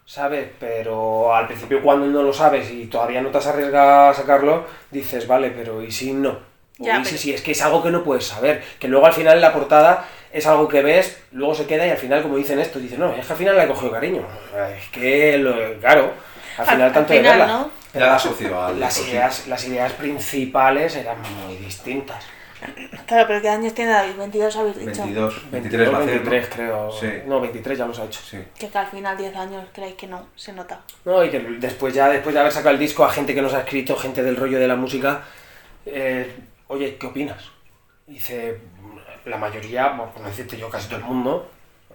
¿sabes? 0.05 0.49
Pero 0.59 1.35
al 1.35 1.47
principio 1.47 1.81
cuando 1.83 2.07
no 2.07 2.23
lo 2.23 2.33
sabes 2.35 2.71
y 2.71 2.87
todavía 2.87 3.23
no 3.23 3.31
te 3.31 3.39
has 3.39 3.47
arriesgado 3.47 4.11
a 4.11 4.15
sacarlo, 4.15 4.67
dices, 4.91 5.27
vale, 5.27 5.51
pero 5.51 5.83
¿y 5.83 5.91
si 5.91 6.13
no? 6.13 6.31
O 6.31 6.85
Ya, 6.85 6.99
¿y 6.99 7.05
si 7.05 7.11
pero- 7.13 7.23
sí? 7.23 7.35
Es 7.35 7.43
que 7.43 7.53
es 7.53 7.63
algo 7.63 7.83
que 7.83 7.91
no 7.91 8.03
puedes 8.05 8.27
saber, 8.27 8.63
que 8.79 8.89
luego 8.89 9.07
al 9.07 9.13
final 9.13 9.41
la 9.41 9.53
portada 9.53 10.05
es 10.33 10.47
algo 10.47 10.69
que 10.69 10.83
ves, 10.83 11.23
luego 11.33 11.55
se 11.55 11.67
queda 11.67 11.87
y 11.87 11.91
al 11.91 11.97
final, 11.99 12.23
como 12.23 12.37
dicen 12.37 12.59
esto, 12.59 12.79
dicen, 12.79 13.01
no, 13.01 13.13
es 13.15 13.27
que 13.27 13.33
al 13.33 13.39
final 13.39 13.57
le 13.57 13.65
he 13.65 13.69
cogido 13.69 13.93
cariño. 13.93 14.23
Es 14.77 14.89
que, 14.91 15.39
lo, 15.39 15.55
claro, 15.81 16.11
al 16.59 16.67
final 16.67 16.83
Al- 16.83 16.93
tanto 16.93 17.13
al 17.13 17.19
de 17.19 17.23
final, 17.25 17.39
verla. 17.39 17.53
¿no? 17.55 17.71
Ya 17.95 18.01
la 18.01 18.17
asocio 18.17 18.63
al 18.63 18.79
Las 18.79 19.01
ideas, 19.07 19.47
las 19.49 19.67
ideas 19.67 19.93
principales 19.93 20.97
eran 20.97 21.19
muy 21.45 21.57
distintas. 21.57 22.25
Claro, 23.07 23.27
pero 23.27 23.41
¿qué 23.41 23.49
años 23.49 23.75
tiene 23.75 23.93
David? 23.93 24.17
22 24.17 24.57
habéis 24.57 24.79
dicho. 24.79 25.03
22, 25.03 25.51
23 25.51 25.53
22, 25.53 25.95
va 25.95 25.99
a 25.99 26.03
hacer, 26.03 26.21
23 26.21 26.43
¿no? 26.43 26.55
creo. 26.55 26.93
Sí. 26.93 27.09
No, 27.27 27.41
23 27.41 27.79
ya 27.79 27.87
los 27.87 27.99
ha 27.99 28.05
hecho. 28.05 28.21
Sí. 28.23 28.39
Que, 28.59 28.69
que 28.69 28.79
al 28.79 28.87
final 28.87 29.17
10 29.17 29.37
años 29.37 29.65
creéis 29.73 29.95
que 29.95 30.07
no, 30.07 30.27
se 30.37 30.53
nota. 30.53 30.81
No, 31.05 31.25
y 31.25 31.31
que 31.31 31.41
después 31.41 31.95
ya, 31.95 32.09
después 32.09 32.35
de 32.35 32.41
haber 32.41 32.53
sacado 32.53 32.75
el 32.75 32.79
disco 32.79 33.05
a 33.05 33.11
gente 33.11 33.35
que 33.35 33.43
nos 33.43 33.55
ha 33.55 33.61
escrito, 33.61 33.97
gente 33.97 34.23
del 34.23 34.37
rollo 34.37 34.59
de 34.59 34.69
la 34.69 34.77
música, 34.77 35.23
eh, 35.87 36.37
oye, 36.69 36.97
¿qué 36.97 37.07
opinas? 37.07 37.51
Dice, 38.07 38.61
la 39.25 39.39
mayoría, 39.39 39.97
por 39.97 40.21
no 40.21 40.29
decirte 40.29 40.57
yo, 40.57 40.69
casi 40.69 40.89
todo 40.89 40.99
el 40.99 41.05
mundo, 41.05 41.51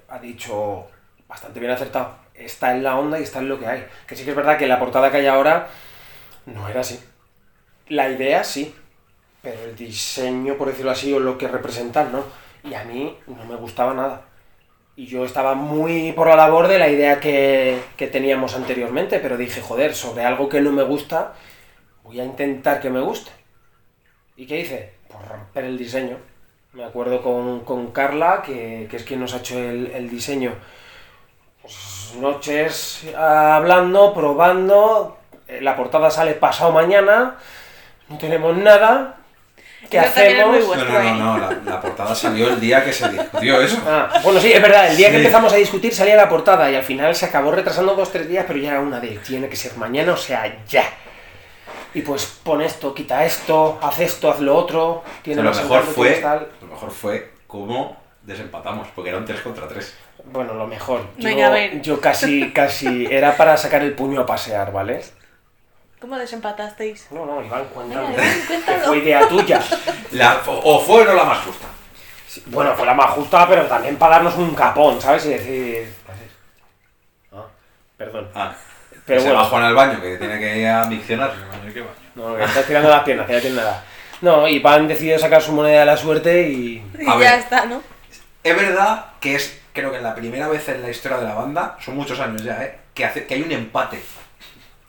ha 0.09 0.17
dicho 0.19 0.87
bastante 1.27 1.59
bien 1.59 1.71
acertado. 1.71 2.15
Está 2.33 2.71
en 2.71 2.83
la 2.83 2.97
onda 2.97 3.19
y 3.19 3.23
está 3.23 3.39
en 3.39 3.49
lo 3.49 3.59
que 3.59 3.67
hay. 3.67 3.85
Que 4.07 4.15
sí 4.15 4.23
que 4.23 4.31
es 4.31 4.35
verdad 4.35 4.57
que 4.57 4.67
la 4.67 4.79
portada 4.79 5.11
que 5.11 5.17
hay 5.17 5.27
ahora 5.27 5.67
no 6.45 6.67
era 6.67 6.81
así. 6.81 6.99
La 7.87 8.09
idea 8.09 8.43
sí, 8.43 8.73
pero 9.41 9.63
el 9.63 9.75
diseño, 9.75 10.57
por 10.57 10.69
decirlo 10.69 10.91
así, 10.91 11.13
o 11.13 11.19
lo 11.19 11.37
que 11.37 11.47
representan, 11.47 12.11
no. 12.11 12.23
Y 12.63 12.73
a 12.73 12.83
mí 12.83 13.17
no 13.27 13.45
me 13.45 13.55
gustaba 13.55 13.93
nada. 13.93 14.25
Y 14.95 15.05
yo 15.07 15.25
estaba 15.25 15.55
muy 15.55 16.13
por 16.13 16.27
la 16.27 16.35
labor 16.35 16.67
de 16.67 16.79
la 16.79 16.89
idea 16.89 17.19
que, 17.19 17.79
que 17.97 18.07
teníamos 18.07 18.55
anteriormente, 18.55 19.19
pero 19.19 19.37
dije, 19.37 19.61
joder, 19.61 19.93
sobre 19.93 20.23
algo 20.23 20.49
que 20.49 20.61
no 20.61 20.71
me 20.71 20.83
gusta, 20.83 21.33
voy 22.03 22.19
a 22.19 22.25
intentar 22.25 22.79
que 22.79 22.89
me 22.89 23.01
guste. 23.01 23.31
¿Y 24.37 24.45
qué 24.47 24.61
hice? 24.61 24.93
Pues 25.07 25.27
romper 25.27 25.65
el 25.65 25.77
diseño. 25.77 26.17
Me 26.73 26.83
acuerdo 26.83 27.21
con, 27.21 27.61
con 27.61 27.91
Carla, 27.91 28.41
que, 28.45 28.87
que 28.89 28.97
es 28.97 29.03
quien 29.03 29.21
nos 29.21 29.33
ha 29.33 29.37
hecho 29.37 29.57
el, 29.57 30.09
diseño. 30.09 30.53
Pues 31.61 32.13
noches 32.19 33.05
hablando, 33.15 34.13
probando, 34.13 35.17
la 35.47 35.75
portada 35.75 36.09
sale 36.09 36.33
pasado 36.33 36.71
mañana, 36.71 37.35
no 38.09 38.17
tenemos 38.17 38.55
nada. 38.57 39.17
¿Qué 39.89 39.99
hacemos? 39.99 40.59
No, 40.67 40.75
no, 40.75 41.03
no, 41.03 41.13
no, 41.13 41.37
la, 41.37 41.59
la 41.63 41.79
portada 41.81 42.15
salió 42.15 42.47
el 42.49 42.59
día 42.59 42.83
que 42.83 42.91
se 42.91 43.07
discutió 43.07 43.61
eso. 43.61 43.79
Ah, 43.87 44.19
bueno, 44.23 44.39
sí, 44.39 44.51
es 44.51 44.61
verdad, 44.61 44.89
el 44.89 44.97
día 44.97 45.11
que 45.11 45.17
empezamos 45.17 45.53
a 45.53 45.57
discutir 45.57 45.93
salía 45.93 46.15
la 46.15 46.27
portada 46.27 46.71
y 46.71 46.75
al 46.75 46.83
final 46.83 47.13
se 47.15 47.25
acabó 47.27 47.51
retrasando 47.51 47.93
dos 47.93 48.11
tres 48.11 48.27
días, 48.27 48.45
pero 48.47 48.57
ya 48.59 48.71
era 48.71 48.79
una 48.79 48.99
de 48.99 49.09
tiene 49.19 49.47
que 49.47 49.55
ser 49.55 49.77
mañana, 49.77 50.13
o 50.13 50.17
sea, 50.17 50.63
ya. 50.67 50.85
Y 51.93 52.01
pues 52.01 52.25
pon 52.43 52.61
esto, 52.61 52.93
quita 52.95 53.23
esto, 53.25 53.79
haz 53.81 53.99
esto, 53.99 54.31
haz 54.31 54.39
lo 54.39 54.55
otro, 54.55 55.03
tiene 55.21 55.43
lo 55.43 55.49
más 55.49 55.61
mejor 55.61 55.83
fue, 55.83 56.11
tal. 56.13 56.47
lo 56.61 56.67
mejor 56.67 56.91
fue 56.91 57.31
cómo 57.47 57.95
desempatamos, 58.23 58.87
porque 58.95 59.11
era 59.11 59.19
un 59.19 59.25
3 59.25 59.39
contra 59.41 59.67
3. 59.67 59.95
Bueno, 60.25 60.55
lo 60.55 60.65
mejor. 60.65 61.01
Yo, 61.17 61.29
Venga, 61.29 61.47
a 61.47 61.49
ver. 61.51 61.81
yo 61.81 62.01
casi, 62.01 62.51
casi 62.51 63.05
era 63.09 63.37
para 63.37 63.55
sacar 63.55 63.83
el 63.83 63.93
puño 63.93 64.19
a 64.21 64.25
pasear, 64.25 64.71
¿vale? 64.73 65.03
¿Cómo 65.99 66.17
desempatasteis? 66.17 67.07
No, 67.11 67.25
no, 67.25 67.43
Iván, 67.43 67.63
Iván, 67.89 68.15
Que 68.15 68.45
cuéntalo. 68.47 68.85
fue 68.85 68.97
idea 68.99 69.27
tuya. 69.27 69.61
La, 70.11 70.41
o 70.45 70.79
fue 70.81 71.01
o 71.01 71.05
no 71.05 71.13
la 71.13 71.23
más 71.23 71.39
justa. 71.39 71.67
Sí, 72.27 72.43
Bueno, 72.47 72.73
fue 72.75 72.85
la 72.85 72.93
más 72.93 73.11
justa, 73.11 73.47
pero 73.47 73.65
también 73.65 73.95
para 73.97 74.15
darnos 74.15 74.35
un 74.35 74.53
capón, 74.53 74.99
¿sabes? 75.01 75.25
Y 75.25 75.29
decir... 75.29 75.93
¿qué 76.05 76.11
haces? 76.11 76.31
Ah, 77.33 77.45
perdón. 77.97 78.29
Ah, 78.35 78.53
Pero 79.05 79.21
se 79.21 79.27
bueno. 79.27 79.41
bajó 79.41 79.57
en 79.59 79.65
el 79.65 79.73
baño, 79.75 80.01
que 80.01 80.17
tiene 80.17 80.39
que 80.39 80.57
ir 80.59 80.67
a 80.67 80.85
diccionar. 80.85 81.33
No, 82.15 82.35
que 82.35 82.43
estás 82.43 82.65
tirando 82.65 82.89
las 82.89 83.03
piernas, 83.03 83.25
que 83.27 83.33
ya 83.33 83.41
tiene 83.41 83.55
nada. 83.57 83.83
No, 84.21 84.47
y 84.47 84.59
Pan 84.59 84.87
decidió 84.87 85.17
sacar 85.19 85.41
su 85.41 85.51
moneda 85.53 85.81
de 85.81 85.85
la 85.85 85.97
suerte 85.97 86.49
y... 86.49 86.83
Y 86.99 87.09
A 87.09 87.19
ya 87.19 87.35
está, 87.37 87.65
¿no? 87.65 87.81
Es 88.43 88.55
verdad 88.55 89.05
que 89.19 89.35
es, 89.35 89.61
creo 89.73 89.91
que 89.91 89.99
la 89.99 90.13
primera 90.15 90.47
vez 90.47 90.67
en 90.69 90.81
la 90.81 90.89
historia 90.89 91.17
de 91.17 91.25
la 91.25 91.33
banda, 91.33 91.77
son 91.83 91.95
muchos 91.95 92.19
años 92.19 92.43
ya, 92.43 92.63
¿eh? 92.63 92.79
que, 92.93 93.05
hace, 93.05 93.25
que 93.25 93.33
hay 93.33 93.41
un 93.41 93.51
empate. 93.51 93.99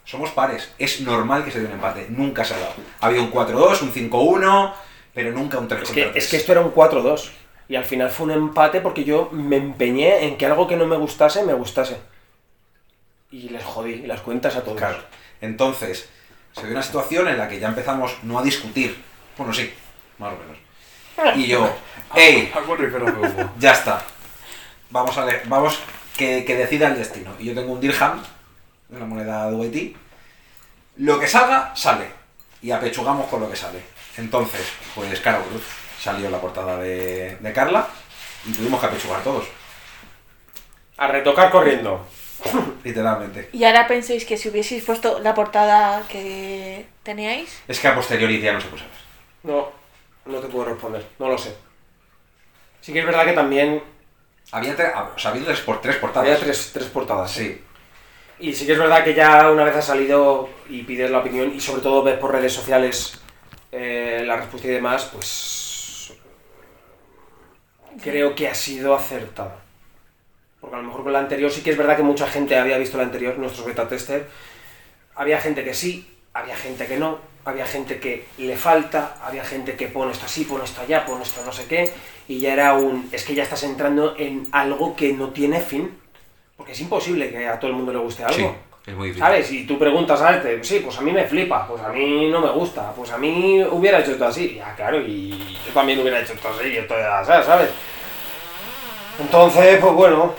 Somos 0.07 0.30
pares. 0.30 0.72
Es 0.78 1.00
normal 1.00 1.44
que 1.44 1.50
se 1.50 1.61
dé 1.61 1.66
un 1.66 1.72
empate. 1.72 2.07
Nunca 2.09 2.44
se 2.44 2.54
ha 2.54 2.59
dado. 2.59 2.74
Ha 3.00 3.07
habido 3.07 3.24
un 3.24 3.32
4-2, 3.32 3.82
un 3.82 3.92
5-1, 3.92 4.72
pero 5.12 5.32
nunca 5.32 5.59
un 5.59 5.66
3 5.66 5.82
Es 5.82 5.88
contra 5.88 6.04
que, 6.04 6.11
3. 6.12 6.24
es 6.24 6.30
que 6.30 6.36
esto 6.36 6.52
era 6.52 6.61
un 6.61 6.72
4-2. 6.72 7.30
Y 7.68 7.74
al 7.74 7.84
final 7.84 8.11
fue 8.11 8.26
un 8.26 8.32
empate 8.32 8.80
porque 8.80 9.02
yo 9.02 9.28
me 9.32 9.57
empeñé 9.57 10.24
en 10.24 10.38
que 10.38 10.46
algo 10.46 10.68
que 10.68 10.76
no 10.76 10.86
me 10.86 10.96
gustase, 10.96 11.42
me 11.42 11.52
gustase. 11.54 11.96
Y 13.32 13.48
les 13.48 13.64
jodí 13.64 14.07
las 14.07 14.20
cuentas 14.20 14.54
a 14.54 14.62
todos. 14.62 14.78
Claro. 14.78 14.98
Entonces, 15.40 16.09
se 16.52 16.62
dio 16.62 16.70
una 16.70 16.82
situación 16.82 17.26
en 17.26 17.38
la 17.38 17.48
que 17.48 17.59
ya 17.59 17.66
empezamos 17.66 18.16
no 18.22 18.38
a 18.38 18.42
discutir. 18.44 18.96
Bueno, 19.36 19.52
sí, 19.52 19.74
más 20.18 20.32
o 20.32 20.36
menos. 20.38 21.36
Y 21.36 21.48
yo, 21.48 21.68
¡ey! 22.14 22.52
Ya 23.59 23.72
está. 23.72 24.04
Vamos 24.90 25.18
a 25.18 25.24
ver, 25.24 25.42
vamos, 25.46 25.80
que, 26.16 26.44
que 26.44 26.54
decida 26.54 26.86
el 26.86 26.96
destino. 26.96 27.32
Y 27.40 27.46
yo 27.46 27.54
tengo 27.54 27.72
un 27.72 27.80
dirham, 27.80 28.22
una 28.91 29.05
moneda 29.07 29.49
de 29.51 29.57
UET. 29.57 29.97
Lo 30.99 31.18
que 31.20 31.26
salga, 31.28 31.74
sale. 31.76 32.07
Y 32.62 32.70
apechugamos 32.70 33.28
con 33.28 33.41
lo 33.41 33.51
que 33.51 33.57
sale. 33.57 33.80
Entonces, 34.16 34.66
pues 34.95 35.20
Caro 35.20 35.43
Cruz 35.45 35.62
salió 36.01 36.30
la 36.30 36.41
portada 36.41 36.78
de, 36.78 37.37
de 37.37 37.53
Carla 37.53 37.87
y 38.47 38.53
tuvimos 38.53 38.80
que 38.80 38.87
apechugar 38.87 39.22
todos, 39.22 39.45
A 40.97 41.07
retocar 41.09 41.51
corriendo. 41.51 42.07
literalmente. 42.84 43.51
Y 43.53 43.64
ahora 43.64 43.87
penséis 43.87 44.24
que 44.24 44.37
si 44.37 44.49
hubieseis 44.49 44.84
puesto 44.84 45.18
la 45.20 45.34
portada 45.34 46.03
que 46.09 46.87
teníais, 47.03 47.51
Es 47.68 47.78
que 47.80 47.89
a 47.89 47.95
posteriori 47.95 48.41
ya 48.41 48.53
no 48.53 48.61
se 48.61 48.68
puede 48.68 48.82
saber. 48.84 48.97
No, 49.43 49.68
no 50.26 50.39
te 50.39 50.49
puedo 50.49 50.64
responder. 50.66 51.07
No 51.18 51.28
lo 51.28 51.37
sé. 51.39 51.55
Sí 52.80 52.93
que 52.93 53.01
es 53.01 53.07
verdad 53.07 53.24
que 53.24 53.32
también 53.32 53.82
Había, 54.53 54.76
tre- 54.76 54.93
o 55.14 55.18
sea, 55.18 55.32
había 55.32 55.45
tres, 55.45 55.61
por, 55.61 55.80
tres 55.80 55.97
portadas. 55.97 56.28
había 56.28 56.39
tres, 56.41 56.70
tres 56.72 56.87
portadas. 56.87 57.37
¿eh? 57.39 57.43
Sí. 57.43 57.64
Y 58.39 58.53
sí 58.53 58.66
que 58.66 58.72
es 58.72 58.78
verdad 58.78 59.03
que 59.03 59.14
ya 59.14 59.51
una 59.51 59.64
vez 59.64 59.76
has 59.76 59.87
salido 59.87 60.49
y 60.68 60.82
pides 60.82 61.11
la 61.11 61.18
opinión 61.20 61.55
y 61.55 61.61
sobre 61.61 61.82
todo 61.82 62.03
ves 62.03 62.18
por 62.18 62.32
redes 62.32 62.53
sociales 62.53 63.18
eh, 63.72 64.24
la 64.26 64.37
respuesta 64.37 64.68
y 64.68 64.72
demás, 64.72 65.11
pues 65.12 66.12
creo 68.03 68.34
que 68.34 68.49
ha 68.49 68.55
sido 68.55 68.95
acertada. 68.95 69.57
Porque 70.61 70.76
a 70.76 70.80
lo 70.80 70.89
mejor 70.89 71.05
con 71.05 71.12
la 71.12 71.20
anterior 71.20 71.51
sí 71.51 71.62
que 71.62 71.70
es 71.70 71.76
verdad 71.76 71.97
que 71.97 72.03
mucha 72.03 72.26
gente 72.26 72.57
había 72.57 72.78
visto 72.78 72.97
la 72.97 73.05
anterior, 73.05 73.39
nuestros 73.39 73.66
beta 73.66 73.89
tester. 73.89 74.28
Había 75.14 75.41
gente 75.41 75.64
que 75.64 75.72
sí, 75.72 76.07
había 76.34 76.57
gente 76.57 76.87
que 76.87 76.99
no, 76.99 77.18
había 77.45 77.64
gente 77.64 77.99
que 77.99 78.26
le 78.39 78.57
falta, 78.57 79.16
había 79.22 79.45
gente 79.45 79.76
que 79.76 79.89
pone 79.89 80.12
esto 80.12 80.26
así, 80.26 80.45
pone 80.45 80.64
esto 80.64 80.82
allá, 80.82 81.07
pone 81.07 81.22
esto 81.22 81.43
no 81.45 81.53
sé 81.53 81.66
qué, 81.66 81.93
y 82.28 82.39
ya 82.39 82.53
era 82.53 82.74
un... 82.74 83.09
es 83.12 83.24
que 83.24 83.34
ya 83.34 83.45
estás 83.45 83.62
entrando 83.62 84.14
en 84.18 84.49
algo 84.53 84.97
que 84.97 85.12
no 85.12 85.30
tiene 85.30 85.61
fin. 85.61 85.99
Porque 86.57 86.72
es 86.72 86.80
imposible 86.80 87.30
que 87.30 87.46
a 87.46 87.59
todo 87.59 87.70
el 87.70 87.76
mundo 87.76 87.92
le 87.92 87.98
guste 87.98 88.24
algo. 88.24 88.36
Sí, 88.36 88.48
es 88.86 88.94
muy 88.94 89.09
difícil. 89.09 89.26
¿Sabes? 89.26 89.52
Y 89.52 89.66
tú 89.66 89.78
preguntas 89.78 90.20
a 90.22 90.36
este, 90.36 90.62
sí, 90.64 90.80
pues 90.80 90.96
a 90.98 91.02
mí 91.02 91.12
me 91.12 91.24
flipa, 91.24 91.66
pues 91.66 91.82
a 91.82 91.88
mí 91.90 92.30
no 92.30 92.40
me 92.40 92.50
gusta, 92.50 92.92
pues 92.92 93.11
a 93.11 93.18
mí 93.18 93.62
hubiera 93.70 94.00
hecho 94.00 94.12
esto 94.12 94.26
así. 94.26 94.54
Ya, 94.57 94.74
claro, 94.74 95.00
y 95.00 95.59
yo 95.66 95.72
también 95.74 96.00
hubiera 96.00 96.20
hecho 96.20 96.32
esto 96.32 96.48
así, 96.48 96.68
y 96.68 96.76
esto 96.78 96.94
ya, 96.96 97.24
¿sabes? 97.24 97.70
Entonces, 99.18 99.78
pues 99.80 99.92
bueno, 99.92 100.34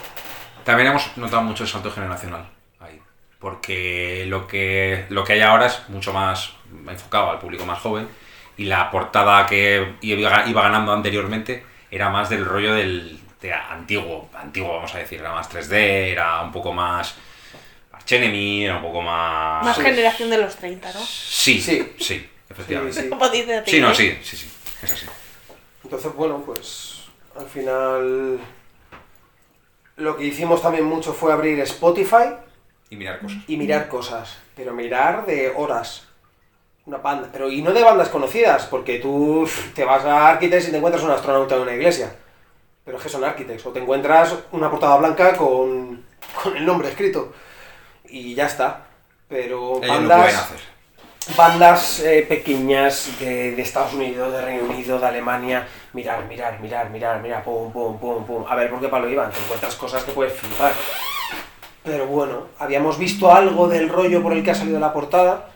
También 0.63 0.89
hemos 0.89 1.15
notado 1.17 1.43
mucho 1.43 1.63
el 1.63 1.69
salto 1.69 1.91
generacional 1.91 2.47
ahí. 2.79 2.99
Porque 3.39 4.25
lo 4.27 4.47
que, 4.47 5.05
lo 5.09 5.23
que 5.23 5.33
hay 5.33 5.41
ahora 5.41 5.67
es 5.67 5.87
mucho 5.89 6.13
más 6.13 6.53
enfocado 6.87 7.31
al 7.31 7.39
público 7.39 7.65
más 7.65 7.79
joven. 7.79 8.07
Y 8.57 8.65
la 8.65 8.89
portada 8.89 9.45
que 9.45 9.93
iba 10.01 10.61
ganando 10.61 10.91
anteriormente 10.91 11.63
era 11.91 12.09
más 12.09 12.29
del 12.29 12.43
rollo 12.43 12.73
del 12.73 13.19
de 13.41 13.53
antiguo. 13.53 14.29
Antiguo, 14.33 14.73
vamos 14.75 14.93
a 14.95 14.99
decir. 14.99 15.19
Era 15.19 15.31
más 15.33 15.49
3D, 15.49 15.73
era 16.11 16.41
un 16.41 16.51
poco 16.51 16.73
más. 16.73 17.15
Arch 17.91 18.11
Enemy, 18.13 18.65
era 18.65 18.77
un 18.77 18.83
poco 18.83 19.01
más. 19.01 19.65
más 19.65 19.77
generación 19.77 20.29
de 20.29 20.37
los 20.37 20.55
30, 20.55 20.93
¿no? 20.93 20.99
Sí, 20.99 21.59
sí, 21.61 21.93
Sí. 21.99 22.29
efectivamente. 22.49 22.93
Sí, 23.01 23.09
Sí, 23.65 23.71
sí. 23.71 23.79
No, 23.81 23.93
sí, 23.93 24.17
sí, 24.23 24.37
sí. 24.37 24.51
Es 24.83 24.91
así. 24.91 25.05
entonces 25.83 26.13
bueno, 26.13 26.41
pues 26.45 27.03
al 27.37 27.47
final 27.47 28.39
lo 29.97 30.17
que 30.17 30.25
hicimos 30.25 30.61
también 30.61 30.85
mucho 30.85 31.13
fue 31.13 31.33
abrir 31.33 31.59
Spotify 31.61 32.35
Y 32.89 32.95
mirar 32.95 33.19
cosas. 33.19 33.37
y 33.47 33.57
mirar 33.57 33.87
cosas, 33.87 34.37
pero 34.55 34.73
mirar 34.73 35.25
de 35.25 35.51
horas. 35.55 36.03
Una 36.85 36.97
banda, 36.99 37.29
pero 37.33 37.51
y 37.51 37.61
no 37.61 37.73
de 37.73 37.83
bandas 37.83 38.07
conocidas, 38.09 38.65
porque 38.67 38.99
tú 38.99 39.49
te 39.75 39.83
vas 39.83 40.05
a 40.05 40.29
Architects 40.29 40.69
y 40.69 40.71
te 40.71 40.77
encuentras 40.77 41.03
un 41.03 41.11
astronauta 41.11 41.55
en 41.55 41.61
una 41.63 41.73
iglesia. 41.73 42.15
Pero 42.87 42.97
es 42.97 43.03
que 43.03 43.09
son 43.09 43.25
Architects, 43.25 43.65
o 43.65 43.71
te 43.71 43.81
encuentras 43.81 44.33
una 44.53 44.71
portada 44.71 44.95
blanca 44.95 45.35
con, 45.35 46.05
con 46.41 46.55
el 46.55 46.65
nombre 46.65 46.87
escrito. 46.87 47.33
Y 48.05 48.33
ya 48.33 48.45
está. 48.45 48.85
Pero 49.27 49.79
Ellos 49.83 49.87
lo 50.03 50.07
bandas, 50.07 50.19
pueden 50.21 50.35
hacer. 50.37 50.59
bandas 51.35 51.99
eh, 51.99 52.25
pequeñas 52.29 53.19
de, 53.19 53.51
de 53.51 53.61
Estados 53.61 53.93
Unidos, 53.93 54.31
de 54.31 54.41
Reino 54.41 54.63
Unido, 54.63 54.99
de 54.99 55.05
Alemania, 55.05 55.67
mirar, 55.91 56.23
mirar, 56.27 56.61
mirar, 56.61 56.89
mirar, 56.89 57.21
mirar, 57.21 57.43
pum, 57.43 57.73
pum, 57.73 57.99
pum, 57.99 58.25
pum. 58.25 58.45
A 58.47 58.55
ver 58.55 58.69
por 58.69 58.79
qué 58.79 58.87
palo 58.87 59.09
iban, 59.09 59.31
te 59.31 59.39
encuentras 59.39 59.75
cosas 59.75 60.05
que 60.05 60.13
puedes 60.13 60.31
flipar. 60.31 60.71
Pero 61.83 62.07
bueno, 62.07 62.47
habíamos 62.57 62.97
visto 62.97 63.29
algo 63.33 63.67
del 63.67 63.89
rollo 63.89 64.23
por 64.23 64.31
el 64.31 64.43
que 64.45 64.51
ha 64.51 64.55
salido 64.55 64.79
la 64.79 64.93
portada, 64.93 65.49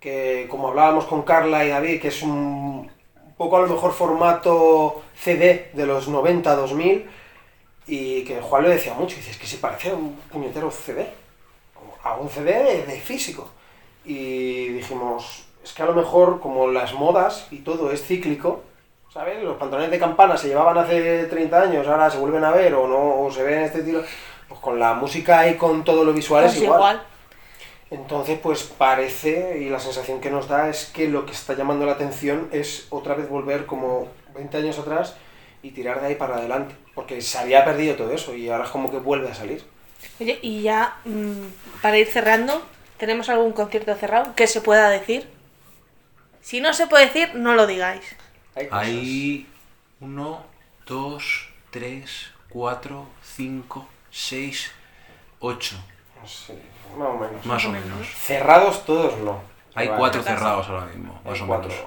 que 0.00 0.48
como 0.50 0.66
hablábamos 0.68 1.04
con 1.04 1.22
Carla 1.22 1.64
y 1.64 1.68
David, 1.68 2.00
que 2.00 2.08
es 2.08 2.22
un 2.22 2.90
poco 3.36 3.56
a 3.56 3.60
lo 3.60 3.68
mejor 3.68 3.92
formato 3.92 5.02
CD 5.22 5.70
de 5.72 5.86
los 5.86 6.08
90, 6.08 6.54
2000, 6.56 7.08
y 7.86 8.24
que 8.24 8.40
Juan 8.40 8.62
le 8.64 8.70
decía 8.70 8.94
mucho, 8.94 9.16
dices 9.16 9.36
que 9.36 9.46
se 9.46 9.58
parece 9.58 9.90
a 9.90 9.94
un 9.94 10.16
puñetero 10.30 10.70
CD, 10.70 11.06
a 12.02 12.14
un 12.16 12.28
CD 12.28 12.62
de, 12.62 12.86
de 12.86 13.00
físico. 13.00 13.50
Y 14.04 14.68
dijimos, 14.68 15.44
es 15.62 15.72
que 15.72 15.82
a 15.82 15.86
lo 15.86 15.94
mejor 15.94 16.40
como 16.40 16.68
las 16.68 16.92
modas 16.94 17.46
y 17.50 17.58
todo 17.58 17.90
es 17.92 18.04
cíclico, 18.04 18.62
¿sabes? 19.12 19.42
Los 19.42 19.56
pantalones 19.58 19.90
de 19.90 19.98
campana 19.98 20.36
se 20.36 20.48
llevaban 20.48 20.78
hace 20.78 21.24
30 21.26 21.60
años, 21.62 21.86
ahora 21.86 22.10
se 22.10 22.18
vuelven 22.18 22.44
a 22.44 22.50
ver 22.50 22.74
o 22.74 22.88
no, 22.88 23.20
o 23.22 23.30
se 23.30 23.42
ven 23.42 23.58
en 23.58 23.64
este 23.64 23.78
estilo, 23.80 24.02
pues 24.48 24.60
con 24.60 24.78
la 24.80 24.94
música 24.94 25.48
y 25.48 25.56
con 25.56 25.84
todo 25.84 26.04
lo 26.04 26.12
visual 26.12 26.44
Pues 26.44 26.56
es 26.56 26.62
igual. 26.62 26.78
igual. 26.78 27.02
Entonces, 27.90 28.38
pues 28.42 28.62
parece, 28.62 29.58
y 29.60 29.68
la 29.68 29.78
sensación 29.78 30.20
que 30.20 30.30
nos 30.30 30.48
da 30.48 30.68
es 30.70 30.86
que 30.86 31.08
lo 31.08 31.26
que 31.26 31.32
está 31.32 31.52
llamando 31.54 31.84
la 31.84 31.92
atención 31.92 32.48
es 32.50 32.86
otra 32.90 33.14
vez 33.14 33.28
volver 33.28 33.66
como 33.66 34.08
20 34.34 34.56
años 34.58 34.78
atrás 34.78 35.16
y 35.62 35.70
tirar 35.70 36.00
de 36.00 36.08
ahí 36.08 36.14
para 36.16 36.36
adelante. 36.36 36.74
Porque 36.94 37.20
se 37.22 37.38
había 37.38 37.64
perdido 37.64 37.96
todo 37.96 38.12
eso 38.12 38.34
y 38.34 38.48
ahora 38.48 38.64
es 38.64 38.70
como 38.70 38.90
que 38.90 38.98
vuelve 38.98 39.30
a 39.30 39.34
salir. 39.34 39.64
Oye, 40.20 40.38
y 40.42 40.62
ya 40.62 40.96
mm, 41.04 41.80
para 41.80 41.98
ir 41.98 42.06
cerrando, 42.08 42.62
¿tenemos 42.98 43.28
algún 43.28 43.52
concierto 43.52 43.94
cerrado 43.94 44.34
que 44.34 44.46
se 44.46 44.60
pueda 44.60 44.90
decir? 44.90 45.28
Si 46.40 46.60
no 46.60 46.74
se 46.74 46.86
puede 46.86 47.06
decir, 47.06 47.34
no 47.34 47.54
lo 47.54 47.66
digáis. 47.66 48.04
Hay 48.70 49.46
uno, 50.00 50.44
dos, 50.86 51.48
tres, 51.70 52.30
cuatro, 52.48 53.06
cinco, 53.22 53.88
seis, 54.10 54.72
ocho. 55.40 55.76
Sí, 56.26 56.52
más 56.96 57.08
o 57.08 57.14
menos. 57.18 57.46
Más 57.46 57.64
o 57.64 57.70
menos. 57.70 58.08
Cerrados 58.14 58.84
todos 58.84 59.16
no. 59.18 59.40
Hay 59.74 59.86
Vale. 59.88 59.98
cuatro 59.98 60.22
cerrados 60.22 60.68
ahora 60.68 60.86
mismo, 60.86 61.20
Hay 61.24 61.30
más 61.32 61.40
o 61.40 61.46
cuatro, 61.46 61.68
menos. 61.68 61.84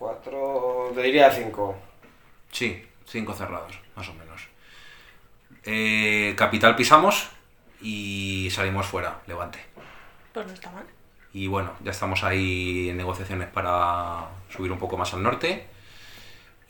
Cuatro, 0.00 0.90
te 0.94 1.02
diría 1.02 1.30
cinco. 1.30 1.76
Sí, 2.50 2.82
cinco 3.06 3.34
cerrados, 3.34 3.78
más 3.94 4.08
o 4.08 4.14
menos. 4.14 4.48
Eh, 5.64 6.34
capital 6.38 6.74
pisamos 6.74 7.28
y 7.82 8.48
salimos 8.50 8.86
fuera, 8.86 9.20
Levante. 9.26 9.58
Pues 10.32 10.46
no 10.46 10.52
está 10.54 10.70
mal. 10.70 10.84
Y 11.34 11.46
bueno, 11.48 11.74
ya 11.84 11.90
estamos 11.90 12.24
ahí 12.24 12.88
en 12.88 12.96
negociaciones 12.96 13.48
para 13.48 14.26
subir 14.48 14.72
un 14.72 14.78
poco 14.78 14.96
más 14.96 15.12
al 15.12 15.22
norte. 15.22 15.66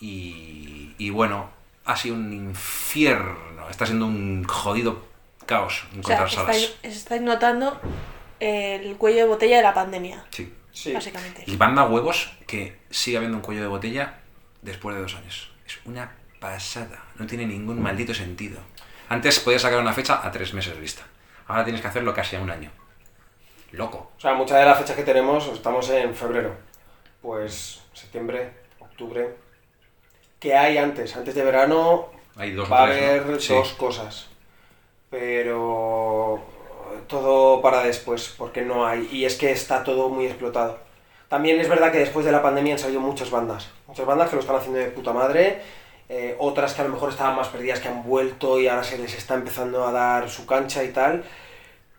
Y, 0.00 0.94
y 0.98 1.10
bueno, 1.10 1.50
ha 1.84 1.96
sido 1.96 2.16
un 2.16 2.32
infierno. 2.32 3.70
Está 3.70 3.86
siendo 3.86 4.06
un 4.06 4.44
jodido 4.44 5.04
caos 5.46 5.84
O 5.84 5.88
sea, 5.88 5.98
encontrar 5.98 6.30
salas. 6.30 6.56
estáis, 6.56 6.78
estáis 6.82 7.22
notando 7.22 7.80
el 8.40 8.96
cuello 8.96 9.18
de 9.18 9.24
botella 9.26 9.56
de 9.58 9.62
la 9.62 9.74
pandemia, 9.74 10.24
Sí. 10.30 10.52
Sí. 10.80 10.92
básicamente. 10.92 11.44
Y 11.46 11.56
banda 11.56 11.84
huevos 11.84 12.32
que 12.46 12.78
sigue 12.90 13.18
habiendo 13.18 13.36
un 13.36 13.42
cuello 13.42 13.60
de 13.60 13.66
botella 13.68 14.20
después 14.62 14.96
de 14.96 15.02
dos 15.02 15.14
años. 15.14 15.50
Es 15.66 15.78
una 15.84 16.16
pasada. 16.40 17.04
No 17.16 17.26
tiene 17.26 17.46
ningún 17.46 17.82
maldito 17.82 18.14
sentido. 18.14 18.58
Antes 19.08 19.40
podías 19.40 19.62
sacar 19.62 19.78
una 19.80 19.92
fecha 19.92 20.26
a 20.26 20.30
tres 20.30 20.54
meses 20.54 20.78
vista. 20.78 21.02
Ahora 21.48 21.64
tienes 21.64 21.82
que 21.82 21.88
hacerlo 21.88 22.14
casi 22.14 22.36
a 22.36 22.40
un 22.40 22.50
año. 22.50 22.70
Loco. 23.72 24.12
O 24.16 24.20
sea, 24.20 24.34
muchas 24.34 24.58
de 24.58 24.64
las 24.64 24.78
fechas 24.78 24.96
que 24.96 25.02
tenemos 25.02 25.46
estamos 25.48 25.88
en 25.90 26.14
febrero. 26.14 26.56
Pues 27.20 27.82
septiembre, 27.92 28.52
octubre. 28.78 29.36
¿Qué 30.38 30.54
hay 30.56 30.78
antes? 30.78 31.14
Antes 31.16 31.34
de 31.34 31.44
verano 31.44 32.10
Hay 32.36 32.52
dos 32.52 32.70
va 32.72 32.84
a 32.84 32.86
tres, 32.86 32.98
haber 33.10 33.26
¿no? 33.26 33.38
Sí. 33.40 33.52
dos 33.52 33.72
cosas. 33.74 34.28
Pero 35.10 36.49
todo 37.06 37.60
para 37.62 37.82
después, 37.82 38.34
porque 38.36 38.62
no 38.62 38.86
hay. 38.86 39.08
Y 39.12 39.24
es 39.24 39.36
que 39.36 39.50
está 39.52 39.84
todo 39.84 40.08
muy 40.08 40.26
explotado. 40.26 40.78
También 41.28 41.60
es 41.60 41.68
verdad 41.68 41.92
que 41.92 41.98
después 41.98 42.26
de 42.26 42.32
la 42.32 42.42
pandemia 42.42 42.74
han 42.74 42.78
salido 42.78 43.00
muchas 43.00 43.30
bandas. 43.30 43.70
Muchas 43.86 44.06
bandas 44.06 44.28
que 44.28 44.36
lo 44.36 44.40
están 44.40 44.56
haciendo 44.56 44.78
de 44.78 44.86
puta 44.86 45.12
madre. 45.12 45.62
eh, 46.10 46.34
otras 46.40 46.74
que 46.74 46.82
a 46.82 46.84
lo 46.84 46.90
mejor 46.90 47.10
estaban 47.10 47.36
más 47.36 47.48
perdidas, 47.48 47.78
que 47.78 47.88
han 47.88 48.02
vuelto 48.02 48.58
y 48.60 48.66
ahora 48.66 48.82
se 48.82 48.98
les 48.98 49.14
está 49.16 49.34
empezando 49.34 49.86
a 49.86 49.92
dar 49.92 50.28
su 50.28 50.44
cancha 50.44 50.82
y 50.82 50.88
tal. 50.88 51.24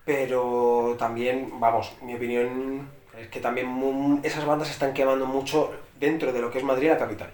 Pero 0.04 0.97
también, 0.99 1.60
vamos, 1.60 1.93
mi 2.02 2.16
opinión 2.16 2.89
es 3.18 3.30
que 3.30 3.39
también 3.39 4.20
esas 4.24 4.45
bandas 4.45 4.68
se 4.68 4.74
están 4.74 4.93
quemando 4.93 5.26
mucho 5.26 5.72
dentro 5.97 6.34
de 6.34 6.41
lo 6.41 6.52
que 6.52 6.58
es 6.58 6.64
Madrid 6.64 6.89
la 6.89 6.97
capital. 6.97 7.32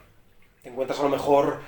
Te 0.61 0.69
encuentras 0.69 0.99
a 0.99 1.03
lo 1.03 1.09
mejor 1.09 1.61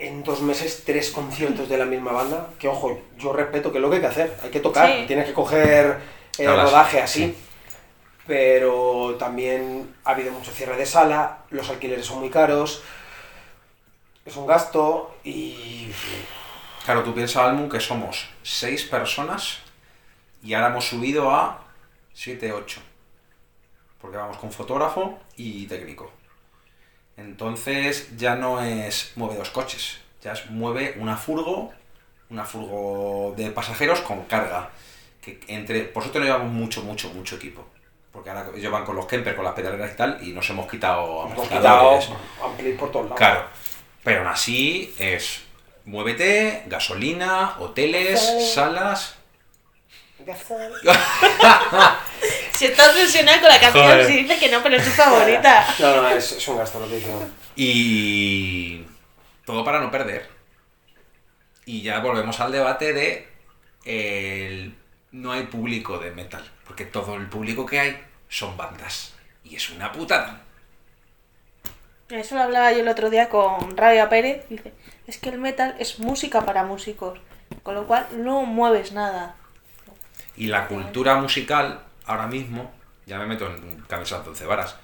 en 0.00 0.24
dos 0.24 0.40
meses 0.40 0.82
tres 0.84 1.10
conciertos 1.10 1.68
de 1.68 1.76
la 1.78 1.84
misma 1.84 2.12
banda. 2.12 2.48
Que 2.58 2.66
ojo, 2.68 3.00
yo 3.18 3.32
respeto 3.32 3.70
que 3.70 3.78
es 3.78 3.82
lo 3.82 3.90
que 3.90 3.96
hay 3.96 4.00
que 4.02 4.08
hacer. 4.08 4.36
Hay 4.42 4.50
que 4.50 4.60
tocar, 4.60 4.88
Sí. 4.90 5.04
tienes 5.06 5.26
que 5.26 5.34
coger 5.34 5.98
el 6.38 6.46
rodaje 6.46 7.00
así. 7.00 7.26
sí. 7.26 7.36
Pero 8.26 9.16
también 9.18 9.94
ha 10.04 10.10
habido 10.12 10.30
mucho 10.32 10.52
cierre 10.52 10.76
de 10.76 10.86
sala, 10.86 11.38
los 11.50 11.68
alquileres 11.68 12.06
son 12.06 12.20
muy 12.20 12.30
caros, 12.30 12.82
es 14.24 14.36
un 14.36 14.46
gasto 14.46 15.16
y 15.24 15.88
Claro, 16.84 17.02
tú 17.02 17.12
piensas, 17.14 17.42
Almu, 17.44 17.68
que 17.68 17.80
somos 17.80 18.28
seis 18.42 18.84
personas 18.84 19.58
y 20.42 20.54
ahora 20.54 20.68
hemos 20.68 20.86
subido 20.86 21.30
a 21.30 21.64
7, 22.14 22.52
8. 22.52 22.80
Porque 24.00 24.16
vamos 24.16 24.36
con 24.38 24.50
fotógrafo 24.50 25.18
y 25.36 25.66
técnico. 25.66 26.10
Entonces 27.20 28.16
ya 28.16 28.34
no 28.34 28.62
es 28.62 29.12
mueve 29.16 29.36
dos 29.36 29.50
coches, 29.50 29.98
ya 30.22 30.32
es 30.32 30.50
mueve 30.50 30.96
una 30.98 31.16
furgo, 31.16 31.72
una 32.30 32.44
furgo 32.44 33.34
de 33.36 33.50
pasajeros 33.50 34.00
con 34.00 34.24
carga. 34.24 34.70
Que 35.20 35.38
entre, 35.48 35.82
por 35.82 36.02
suerte 36.02 36.18
no 36.18 36.24
llevamos 36.24 36.50
mucho, 36.50 36.82
mucho, 36.82 37.10
mucho 37.10 37.36
equipo. 37.36 37.66
Porque 38.10 38.30
ahora 38.30 38.50
ellos 38.56 38.72
van 38.72 38.84
con 38.84 38.96
los 38.96 39.06
camper, 39.06 39.36
con 39.36 39.44
las 39.44 39.54
pedaleras 39.54 39.92
y 39.92 39.96
tal, 39.96 40.18
y 40.22 40.32
nos 40.32 40.48
hemos 40.50 40.68
quitado 40.68 41.26
hemos 41.26 41.46
quitado 41.46 41.90
amortiguadores. 41.90 42.10
ampli 42.42 42.72
por 42.72 42.90
todos 42.90 43.04
lados. 43.04 43.18
Claro, 43.18 43.44
pero 44.02 44.20
aún 44.20 44.28
así 44.28 44.94
es 44.98 45.42
muévete, 45.84 46.64
gasolina, 46.66 47.56
hoteles, 47.58 48.52
salas. 48.54 49.16
Si 52.60 52.66
estás 52.66 52.88
obsesionado 52.88 53.40
con 53.40 53.48
la 53.48 53.58
canción, 53.58 53.84
Joder. 53.84 54.06
si 54.06 54.18
dice 54.18 54.38
que 54.38 54.50
no, 54.50 54.62
pero 54.62 54.76
es 54.76 54.84
tu 54.84 54.90
favorita. 54.90 55.66
No, 55.78 56.02
no, 56.02 56.08
es, 56.10 56.32
es 56.32 56.46
un 56.46 56.58
gasto 56.58 56.78
lo 56.78 56.86
que 56.90 56.98
hicimos. 56.98 57.24
Y 57.56 58.84
todo 59.46 59.64
para 59.64 59.80
no 59.80 59.90
perder. 59.90 60.28
Y 61.64 61.80
ya 61.80 62.00
volvemos 62.00 62.38
al 62.38 62.52
debate 62.52 62.92
de 62.92 63.28
el- 63.86 64.74
no 65.12 65.32
hay 65.32 65.44
público 65.44 65.96
de 65.96 66.10
metal, 66.10 66.44
porque 66.66 66.84
todo 66.84 67.14
el 67.14 67.30
público 67.30 67.64
que 67.64 67.80
hay 67.80 67.98
son 68.28 68.54
bandas. 68.58 69.14
Y 69.42 69.56
es 69.56 69.70
una 69.70 69.90
putada. 69.90 70.42
Eso 72.10 72.34
lo 72.34 72.42
hablaba 72.42 72.72
yo 72.72 72.80
el 72.80 72.88
otro 72.88 73.08
día 73.08 73.30
con 73.30 73.74
Rabia 73.74 74.10
Pérez. 74.10 74.46
Dice, 74.50 74.74
es 75.06 75.16
que 75.16 75.30
el 75.30 75.38
metal 75.38 75.76
es 75.78 75.98
música 75.98 76.44
para 76.44 76.64
músicos. 76.64 77.18
Con 77.62 77.74
lo 77.74 77.86
cual 77.86 78.06
no 78.18 78.42
mueves 78.42 78.92
nada. 78.92 79.34
Y 80.36 80.48
la 80.48 80.66
cultura 80.68 81.16
musical, 81.16 81.84
ahora 82.10 82.26
mismo, 82.26 82.72
ya 83.06 83.18
me 83.18 83.26
meto 83.26 83.46
en 83.46 83.82
cabezas 83.88 84.24
de 84.24 84.30
once 84.30 84.44
varas, 84.44 84.76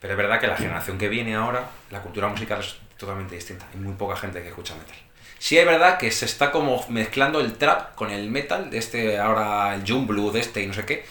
pero 0.00 0.14
es 0.14 0.18
verdad 0.18 0.40
que 0.40 0.46
la 0.46 0.56
generación 0.56 0.98
que 0.98 1.08
viene 1.08 1.34
ahora, 1.34 1.70
la 1.90 2.02
cultura 2.02 2.28
musical 2.28 2.60
es 2.60 2.76
totalmente 2.96 3.34
distinta. 3.34 3.66
Hay 3.72 3.80
muy 3.80 3.94
poca 3.94 4.16
gente 4.16 4.42
que 4.42 4.48
escucha 4.48 4.74
metal. 4.74 4.96
Sí 5.38 5.58
es 5.58 5.66
verdad 5.66 5.98
que 5.98 6.10
se 6.10 6.24
está 6.24 6.50
como 6.50 6.84
mezclando 6.88 7.40
el 7.40 7.54
trap 7.54 7.94
con 7.94 8.10
el 8.10 8.30
metal, 8.30 8.70
de 8.70 8.78
este 8.78 9.18
ahora 9.18 9.74
el 9.74 9.82
Jump 9.86 10.08
Blue, 10.08 10.30
de 10.30 10.40
este 10.40 10.62
y 10.62 10.66
no 10.66 10.74
sé 10.74 10.84
qué. 10.84 11.04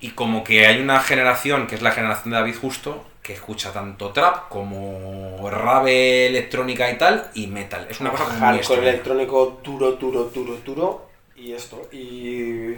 Y 0.00 0.10
como 0.10 0.44
que 0.44 0.66
hay 0.66 0.80
una 0.80 1.00
generación, 1.00 1.66
que 1.66 1.74
es 1.74 1.82
la 1.82 1.90
generación 1.90 2.30
de 2.30 2.36
David 2.38 2.56
Justo, 2.60 3.06
que 3.22 3.32
escucha 3.32 3.72
tanto 3.72 4.10
trap 4.10 4.48
como 4.48 5.48
rave 5.50 6.26
electrónica 6.26 6.90
y 6.90 6.98
tal, 6.98 7.30
y 7.34 7.46
metal. 7.46 7.86
Es 7.90 8.00
una 8.00 8.10
cosa 8.10 8.28
muy 8.28 8.38
Hardcore 8.38 8.88
electrónico 8.88 9.60
duro, 9.64 9.92
duro, 9.92 10.24
duro, 10.24 10.56
duro. 10.64 11.10
Y 11.34 11.52
esto. 11.52 11.88
Y 11.90 12.74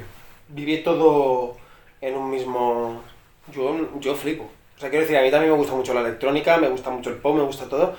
viví 0.49 0.79
todo 0.83 1.57
en 2.01 2.15
un 2.17 2.31
mismo. 2.31 3.03
Yo, 3.53 3.99
yo 4.01 4.15
flipo. 4.15 4.45
O 4.77 4.81
sea, 4.81 4.91
quiero 4.91 5.03
decir, 5.03 5.17
a 5.19 5.23
mí 5.23 5.31
también 5.31 5.53
me 5.53 5.59
gusta 5.59 5.75
mucho 5.75 5.93
la 5.95 6.01
electrónica, 6.01 6.57
me 6.59 6.69
gusta 6.69 6.91
mucho 6.91 7.11
el 7.11 7.17
pop, 7.17 7.37
me 7.37 7.43
gusta 7.43 7.69
todo. 7.69 7.97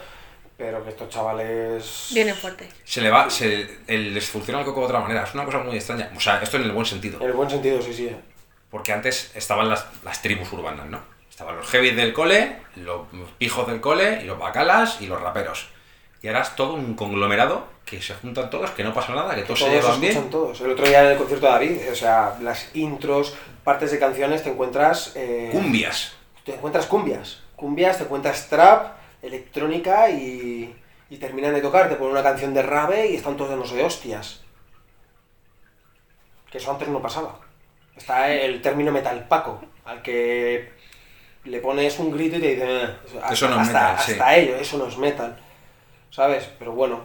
Pero 0.57 0.83
que 0.83 0.89
estos 0.89 1.07
chavales... 1.07 2.09
Vienen 2.13 2.35
fuerte. 2.35 2.67
Se 2.83 2.99
le 3.01 3.09
va, 3.09 3.29
se, 3.29 3.77
el- 3.87 4.13
les 4.13 4.29
funciona 4.29 4.59
el 4.59 4.65
coco 4.65 4.81
de 4.81 4.85
otra 4.87 4.99
manera. 4.99 5.23
Es 5.23 5.33
una 5.33 5.45
cosa 5.45 5.59
muy 5.59 5.75
extraña. 5.75 6.11
O 6.15 6.19
sea, 6.19 6.41
esto 6.41 6.57
en 6.57 6.63
el 6.63 6.71
buen 6.73 6.85
sentido. 6.85 7.19
En 7.21 7.27
el 7.27 7.33
buen 7.33 7.49
sentido, 7.49 7.81
sí, 7.81 7.93
sí. 7.93 8.11
Porque 8.69 8.91
antes 8.91 9.31
estaban 9.35 9.69
las, 9.69 9.85
las 10.03 10.21
tribus 10.21 10.51
urbanas, 10.51 10.85
¿no? 10.87 10.99
Estaban 11.29 11.55
los 11.55 11.65
heavies 11.69 11.95
del 11.95 12.11
cole, 12.11 12.57
los 12.75 13.07
pijos 13.37 13.65
del 13.67 13.79
cole, 13.79 14.19
y 14.21 14.25
los 14.25 14.37
bacalas 14.37 14.99
y 15.01 15.07
los 15.07 15.21
raperos. 15.21 15.69
Y 16.21 16.27
es 16.27 16.55
todo 16.55 16.73
un 16.73 16.95
conglomerado 16.95 17.65
que 17.85 18.01
se 18.01 18.13
juntan 18.15 18.49
todos, 18.49 18.71
que 18.71 18.83
no 18.83 18.93
pasa 18.93 19.15
nada, 19.15 19.33
que 19.35 19.43
todos, 19.43 19.59
se 19.59 19.69
llevan 19.69 20.01
bien. 20.01 20.29
todos. 20.29 20.59
El 20.61 20.71
otro 20.71 20.85
día 20.85 21.01
en 21.05 21.11
el 21.13 21.17
concierto 21.17 21.45
de 21.45 21.51
David, 21.53 21.77
o 21.91 21.95
sea, 21.95 22.37
las 22.41 22.75
intros, 22.75 23.35
partes 23.63 23.91
de 23.91 23.99
canciones, 23.99 24.43
te 24.43 24.49
encuentras... 24.51 25.13
eh, 25.15 25.49
Cumbias. 25.51 26.13
te 26.43 26.55
encuentras 26.55 26.85
cumbias. 26.87 27.41
Cumbias, 27.55 27.97
te 27.97 28.03
encuentras 28.03 28.49
trap, 28.49 28.97
electrónica 29.21 30.09
y, 30.09 30.75
y 31.09 31.17
terminan 31.17 31.53
de 31.53 31.61
tocar, 31.61 31.87
te 31.89 31.95
ponen 31.95 32.11
una 32.11 32.23
canción 32.23 32.53
de 32.53 32.63
rave 32.63 33.07
y 33.11 33.15
están 33.15 33.37
todos 33.37 33.71
de 33.71 33.83
hostias. 33.83 34.41
Que 36.51 36.57
eso 36.57 36.71
antes 36.71 36.87
no 36.89 37.01
pasaba. 37.01 37.39
Está 37.95 38.31
el 38.31 38.61
término 38.61 38.91
metal 38.91 39.25
paco, 39.27 39.61
al 39.85 40.01
que 40.01 40.71
le 41.45 41.59
pones 41.59 41.97
un 41.99 42.11
grito 42.11 42.37
y 42.37 42.41
te 42.41 42.47
dicen... 42.55 42.69
"Eh, 42.69 42.95
Eso 43.31 43.47
no 43.49 43.55
es 43.55 43.67
hasta, 43.67 43.89
metal, 43.91 43.99
sí. 44.05 44.11
Hasta 44.13 44.35
ello, 44.35 44.55
eso 44.57 44.77
no 44.77 44.87
es 44.87 44.97
metal. 44.97 45.37
¿Sabes? 46.11 46.49
Pero 46.59 46.71
bueno, 46.73 47.01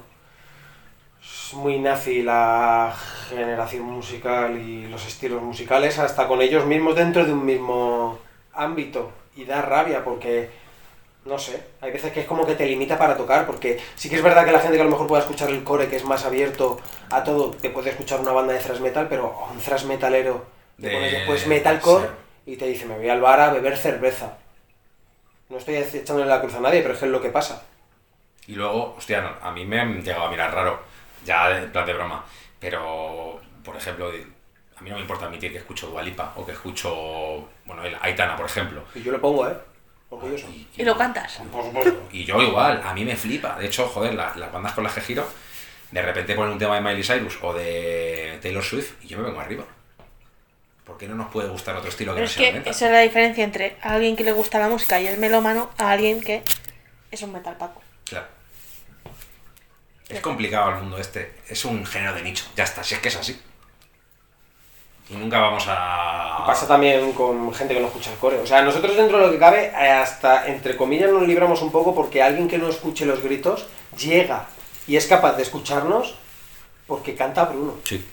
es 1.23 1.55
muy 1.55 1.79
nazi 1.79 2.23
la 2.23 2.95
generación 3.29 3.85
musical 3.85 4.59
y 4.59 4.87
los 4.89 5.07
estilos 5.07 5.43
musicales, 5.43 5.99
hasta 5.99 6.29
con 6.29 6.43
ellos 6.43 6.67
mismos 6.67 6.95
dentro 6.97 7.25
de 7.25 7.33
un 7.33 7.45
mismo 7.45 8.19
ámbito. 8.53 9.11
Y 9.37 9.45
da 9.45 9.63
rabia 9.63 10.05
porque, 10.05 10.51
no 11.25 11.39
sé, 11.39 11.63
hay 11.81 11.93
veces 11.93 12.13
que 12.13 12.21
es 12.21 12.27
como 12.27 12.47
que 12.47 12.55
te 12.55 12.67
limita 12.67 12.99
para 12.99 13.17
tocar, 13.17 13.47
porque 13.47 13.81
sí 13.97 14.09
que 14.11 14.17
es 14.17 14.23
verdad 14.23 14.45
que 14.45 14.53
la 14.53 14.61
gente 14.61 14.77
que 14.77 14.83
a 14.83 14.85
lo 14.85 14.91
mejor 14.91 15.07
pueda 15.09 15.23
escuchar 15.23 15.51
el 15.51 15.65
core, 15.65 15.89
que 15.89 15.97
es 15.97 16.05
más 16.05 16.25
abierto 16.25 16.81
a 17.11 17.25
todo, 17.25 17.51
te 17.53 17.71
puede 17.71 17.91
escuchar 17.91 18.21
una 18.21 18.33
banda 18.33 18.53
de 18.55 18.61
thrash 18.61 18.81
metal, 18.81 19.09
pero 19.09 19.37
un 19.53 19.59
thrash 19.61 19.85
metalero, 19.87 20.45
te 20.81 20.89
De- 20.89 20.95
pones 20.95 21.13
después 21.13 21.47
metalcore 21.47 22.07
sí. 22.07 22.53
y 22.53 22.57
te 22.57 22.67
dice, 22.67 22.87
me 22.87 22.97
voy 22.99 23.09
al 23.09 23.21
bar 23.21 23.41
a 23.41 23.53
beber 23.53 23.77
cerveza. 23.77 24.39
No 25.49 25.59
estoy 25.59 25.77
echándole 25.77 26.29
la 26.29 26.41
cruz 26.41 26.55
a 26.55 26.61
nadie, 26.61 26.83
pero 26.83 26.95
es 26.95 27.01
que 27.01 27.07
es 27.07 27.13
lo 27.13 27.21
que 27.21 27.31
pasa. 27.31 27.63
Y 28.47 28.55
luego, 28.55 28.95
hostia, 28.99 29.21
no, 29.23 29.31
a 29.43 29.51
mí 29.53 29.65
me 29.65 29.81
han 29.81 30.03
llegado 30.03 30.27
a 30.27 30.31
mirar 30.31 30.53
raro, 30.55 30.83
ya 31.25 31.51
en 31.59 31.73
plan 31.73 31.87
de 31.87 31.95
broma. 31.95 32.25
Pero, 32.61 33.41
por 33.65 33.77
ejemplo, 33.77 34.09
a 34.77 34.81
mí 34.83 34.91
no 34.91 34.97
me 34.97 35.03
importa 35.03 35.27
admitir 35.27 35.53
que 35.53 35.59
escucho 35.59 35.87
Dualipa 35.89 36.33
o 36.37 36.45
que 36.45 36.53
escucho, 36.53 37.49
bueno, 37.65 37.85
el 37.85 37.97
Aitana, 38.01 38.37
por 38.37 38.47
ejemplo. 38.47 38.85
Y 38.95 39.03
yo 39.03 39.13
lo 39.13 39.21
pongo, 39.21 39.49
¿eh? 39.49 39.57
Orgulloso. 40.11 40.47
Y, 40.49 40.69
Y 40.77 40.85
lo 40.85 40.97
cantas. 40.97 41.41
Por 41.51 41.65
supuesto. 41.65 42.09
y 42.13 42.25
yo 42.25 42.41
igual, 42.43 42.83
a 42.85 42.93
mí 42.95 43.05
me 43.05 43.17
flipa. 43.17 43.59
De 43.59 43.67
hecho, 43.67 43.89
joder, 43.89 44.15
la- 44.15 44.35
las 44.37 44.53
bandas 44.53 44.73
con 44.73 44.85
las 44.85 44.93
que 44.95 45.01
giro, 45.01 45.27
de 45.91 46.03
repente 46.03 46.35
ponen 46.35 46.53
un 46.53 46.59
tema 46.59 46.75
de 46.77 46.81
Miley 46.83 47.03
Cyrus 47.03 47.39
o 47.43 47.53
de 47.55 48.39
Taylor 48.43 48.63
Swift 48.63 48.93
y 49.03 49.09
yo 49.09 49.19
me 49.19 49.25
vengo 49.25 49.41
arriba. 49.41 49.65
¿Por 50.85 50.99
qué 50.99 51.09
no 51.09 51.15
nos 51.15 51.29
puede 51.33 51.49
gustar 51.49 51.75
otro 51.77 51.89
estilo 51.89 52.13
que 52.13 52.17
Pero 52.17 52.25
no 52.27 52.31
es 52.31 52.33
sea 52.33 52.47
que 52.53 52.59
metal? 52.59 52.71
esa 52.73 52.87
es 52.87 52.93
la 52.93 53.01
diferencia 53.01 53.43
entre 53.45 53.77
alguien 53.81 54.17
que 54.17 54.25
le 54.25 54.33
gusta 54.33 54.59
la 54.59 54.69
música 54.69 55.01
y 55.01 55.07
es 55.07 55.19
melómano 55.19 55.71
a 55.79 55.91
alguien 55.91 56.21
que 56.21 56.43
es 57.11 57.23
un 57.23 57.33
metal 57.33 57.57
paco. 57.57 57.81
Es 60.09 60.21
complicado 60.21 60.71
el 60.71 60.77
mundo 60.77 60.99
este. 60.99 61.35
Es 61.49 61.65
un 61.65 61.85
género 61.87 62.15
de 62.15 62.23
nicho. 62.23 62.45
Ya 62.57 62.65
está, 62.65 62.85
si 62.85 62.95
es 62.95 63.01
que 63.01 63.09
es 63.09 63.17
así. 63.17 63.41
Y 65.11 65.15
nunca 65.15 65.39
vamos 65.39 65.65
a. 65.69 66.45
Pasa 66.47 66.67
también 66.67 67.13
con 67.13 67.53
gente 67.55 67.75
que 67.75 67.81
no 67.81 67.89
escucha 67.89 68.11
el 68.13 68.19
core. 68.19 68.39
O 68.39 68.47
sea, 68.47 68.63
nosotros 68.63 68.97
dentro 68.97 69.19
de 69.19 69.27
lo 69.27 69.33
que 69.33 69.39
cabe, 69.39 69.67
eh, 69.67 69.91
hasta 69.91 70.47
entre 70.47 70.77
comillas 70.77 71.11
nos 71.11 71.27
libramos 71.27 71.61
un 71.63 71.71
poco 71.73 71.95
porque 71.95 72.23
alguien 72.23 72.49
que 72.49 72.59
no 72.59 72.69
escuche 72.69 73.05
los 73.07 73.23
gritos 73.23 73.67
llega 73.99 74.47
y 74.87 74.97
es 74.97 75.07
capaz 75.07 75.35
de 75.37 75.43
escucharnos 75.43 76.15
porque 76.87 77.15
canta 77.15 77.45
Bruno. 77.45 77.75
Sí. 77.85 78.07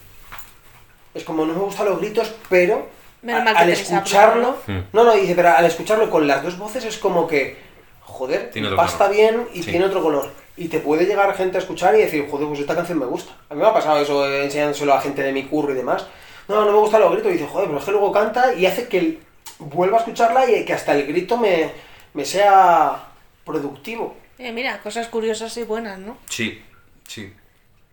Es 1.14 1.24
como 1.24 1.44
no 1.44 1.52
me 1.52 1.60
gustan 1.60 1.86
los 1.86 1.98
gritos, 1.98 2.32
pero 2.48 2.88
a- 3.28 3.36
al 3.42 3.68
escucharlo, 3.70 4.56
no, 4.66 5.04
no, 5.04 5.12
dice, 5.12 5.34
pero 5.34 5.50
al 5.54 5.64
escucharlo 5.66 6.10
con 6.10 6.26
las 6.26 6.42
dos 6.42 6.56
voces 6.58 6.84
es 6.84 6.96
como 6.98 7.26
que, 7.26 7.58
joder, 8.00 8.50
pasta 8.76 9.06
color. 9.06 9.14
bien 9.14 9.48
y 9.54 9.62
Sí. 9.62 9.70
tiene 9.70 9.86
otro 9.86 10.02
color. 10.02 10.30
Y 10.56 10.68
te 10.68 10.80
puede 10.80 11.06
llegar 11.06 11.34
gente 11.34 11.56
a 11.56 11.60
escuchar 11.60 11.94
y 11.94 11.98
decir, 12.02 12.26
joder, 12.30 12.46
pues 12.48 12.60
esta 12.60 12.74
canción 12.74 12.98
me 12.98 13.06
gusta. 13.06 13.32
A 13.48 13.54
mí 13.54 13.60
me 13.60 13.66
ha 13.66 13.72
pasado 13.72 14.00
eso 14.00 14.28
eh, 14.28 14.44
enseñándoselo 14.44 14.92
a 14.92 15.00
gente 15.00 15.22
de 15.22 15.32
mi 15.32 15.44
curro 15.44 15.72
y 15.72 15.76
demás. 15.76 16.06
No, 16.48 16.64
no 16.64 16.72
me 16.72 16.78
gustan 16.78 17.00
los 17.00 17.12
gritos. 17.12 17.30
Y 17.30 17.34
dice, 17.34 17.46
joder, 17.46 17.68
pero 17.68 17.78
es 17.78 17.84
que 17.84 17.90
luego 17.92 18.12
canta 18.12 18.52
y 18.54 18.66
hace 18.66 18.86
que 18.88 18.98
el- 18.98 19.18
vuelva 19.58 19.96
a 19.96 20.00
escucharla 20.00 20.50
y 20.50 20.64
que 20.64 20.72
hasta 20.74 20.92
el 20.94 21.06
grito 21.06 21.36
me, 21.38 21.70
me 22.14 22.24
sea 22.24 23.04
productivo. 23.44 24.16
Oye, 24.38 24.52
mira, 24.52 24.78
cosas 24.82 25.08
curiosas 25.08 25.56
y 25.56 25.62
buenas, 25.62 25.98
¿no? 25.98 26.16
Sí, 26.28 26.60
sí. 27.08 27.32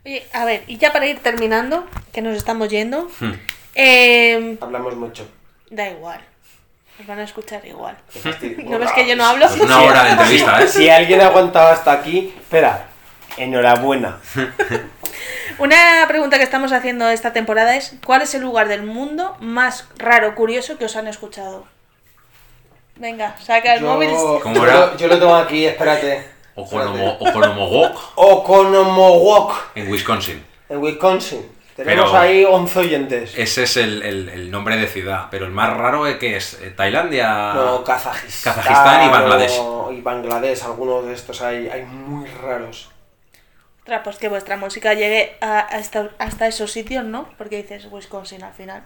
Oye, 0.06 0.26
a 0.34 0.46
ver, 0.46 0.64
y 0.68 0.78
ya 0.78 0.92
para 0.92 1.06
ir 1.08 1.20
terminando, 1.20 1.86
que 2.12 2.22
nos 2.22 2.36
estamos 2.36 2.70
yendo, 2.70 3.08
Hmm. 3.20 3.34
eh, 3.76 4.58
Hablamos 4.62 4.96
mucho. 4.96 5.28
da 5.70 5.90
igual. 5.90 6.20
Nos 7.00 7.08
van 7.08 7.20
a 7.20 7.24
escuchar 7.24 7.66
igual. 7.66 7.96
¿No 8.66 8.78
ves 8.80 8.92
que 8.92 9.08
yo 9.08 9.16
no 9.16 9.26
hablo? 9.26 9.48
Pues 9.48 9.62
una 9.62 9.82
hora 9.82 10.04
de 10.04 10.12
entrevista, 10.12 10.62
¿eh? 10.62 10.68
Si 10.68 10.90
alguien 10.90 11.22
ha 11.22 11.28
aguantado 11.28 11.70
hasta 11.70 11.94
aquí, 11.94 12.34
espera, 12.38 12.88
enhorabuena. 13.38 14.18
Una 15.60 16.06
pregunta 16.08 16.38
que 16.38 16.44
estamos 16.44 16.72
haciendo 16.72 17.10
esta 17.10 17.34
temporada 17.34 17.76
es 17.76 17.96
¿cuál 18.06 18.22
es 18.22 18.34
el 18.34 18.42
lugar 18.42 18.70
del 18.70 18.84
mundo 18.84 19.36
más 19.42 19.88
raro, 19.98 20.34
curioso 20.36 20.78
que 20.78 20.86
os 20.86 20.96
han 20.96 21.08
escuchado? 21.08 21.66
Venga, 22.96 23.36
saca 23.42 23.74
el 23.76 23.82
Yo, 23.82 23.88
móvil. 23.88 24.10
¿Cómo 24.42 24.56
yo 24.56 24.64
era? 24.66 24.74
lo- 24.74 24.98
yo 24.98 25.08
lo 25.08 25.20
tengo 25.20 25.36
aquí, 25.36 25.66
espérate. 25.66 26.26
Okonomo- 26.56 27.18
Okonomogok 27.20 28.12
Okonomowok, 28.16 29.54
en 29.76 29.90
Wisconsin. 29.92 30.46
en 30.70 30.78
Wisconsin. 30.78 31.50
Tenemos 31.84 32.12
Pero- 32.12 32.22
ahí 32.22 32.46
11 32.46 32.80
oyentes. 32.80 33.34
Ese 33.38 33.64
es 33.64 33.78
el, 33.78 34.02
el- 34.04 34.30
el 34.30 34.52
nombre 34.52 34.78
de 34.78 34.88
ciudad. 34.88 35.28
Pero 35.32 35.46
el 35.46 35.52
más 35.52 35.76
raro 35.76 36.06
es 36.08 36.18
que 36.18 36.36
es 36.38 36.60
Eh, 36.62 36.72
Tailandia. 36.76 37.54
No, 37.54 37.84
Kazajistán. 37.84 38.54
Kazajistán 38.56 39.08
y 39.08 39.10
Bangladesh. 39.12 39.60
Y 39.92 40.02
Bangladesh, 40.02 40.64
algunos 40.64 41.06
de 41.06 41.14
estos 41.14 41.42
hay, 41.42 41.68
hay 41.70 41.84
muy 41.84 42.28
raros. 42.28 42.92
Ostras, 43.80 44.02
pues 44.04 44.18
que 44.18 44.30
vuestra 44.30 44.56
música 44.58 44.94
llegue 44.94 45.36
a, 45.42 45.68
a 45.74 45.80
esta- 45.80 46.12
hasta 46.20 46.46
esos 46.48 46.72
sitios, 46.72 47.04
¿no? 47.06 47.28
Porque 47.38 47.58
dices 47.58 47.88
Wisconsin 47.90 48.44
al 48.44 48.54
final. 48.54 48.84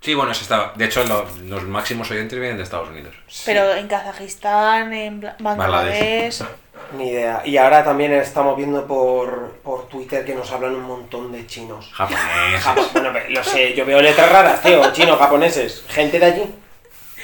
Sí, 0.00 0.14
bueno, 0.14 0.32
es 0.32 0.40
esta- 0.42 0.72
de 0.76 0.84
hecho 0.84 1.04
lo- 1.04 1.26
los 1.46 1.64
máximos 1.64 2.10
oyentes 2.10 2.38
vienen 2.38 2.56
de 2.56 2.62
Estados 2.62 2.88
Unidos. 2.88 3.14
Pero 3.44 3.74
en 3.74 3.88
Kazajistán, 3.88 4.92
en 4.92 5.20
Bangladesh. 5.40 6.42
Ni 6.92 7.08
idea. 7.10 7.42
Y 7.44 7.56
ahora 7.56 7.82
también 7.84 8.12
estamos 8.12 8.56
viendo 8.56 8.86
por, 8.86 9.52
por 9.64 9.88
Twitter 9.88 10.24
que 10.24 10.34
nos 10.34 10.50
hablan 10.52 10.74
un 10.74 10.84
montón 10.84 11.32
de 11.32 11.46
chinos. 11.46 11.90
Japonés. 11.92 12.22
Japo- 12.62 12.88
bueno, 12.92 13.12
lo 13.28 13.44
sé, 13.44 13.74
yo 13.74 13.84
veo 13.84 14.00
letras 14.00 14.30
raras, 14.30 14.62
tío, 14.62 14.92
chinos, 14.92 15.18
japoneses, 15.18 15.84
gente 15.88 16.18
de 16.18 16.26
allí. 16.26 16.54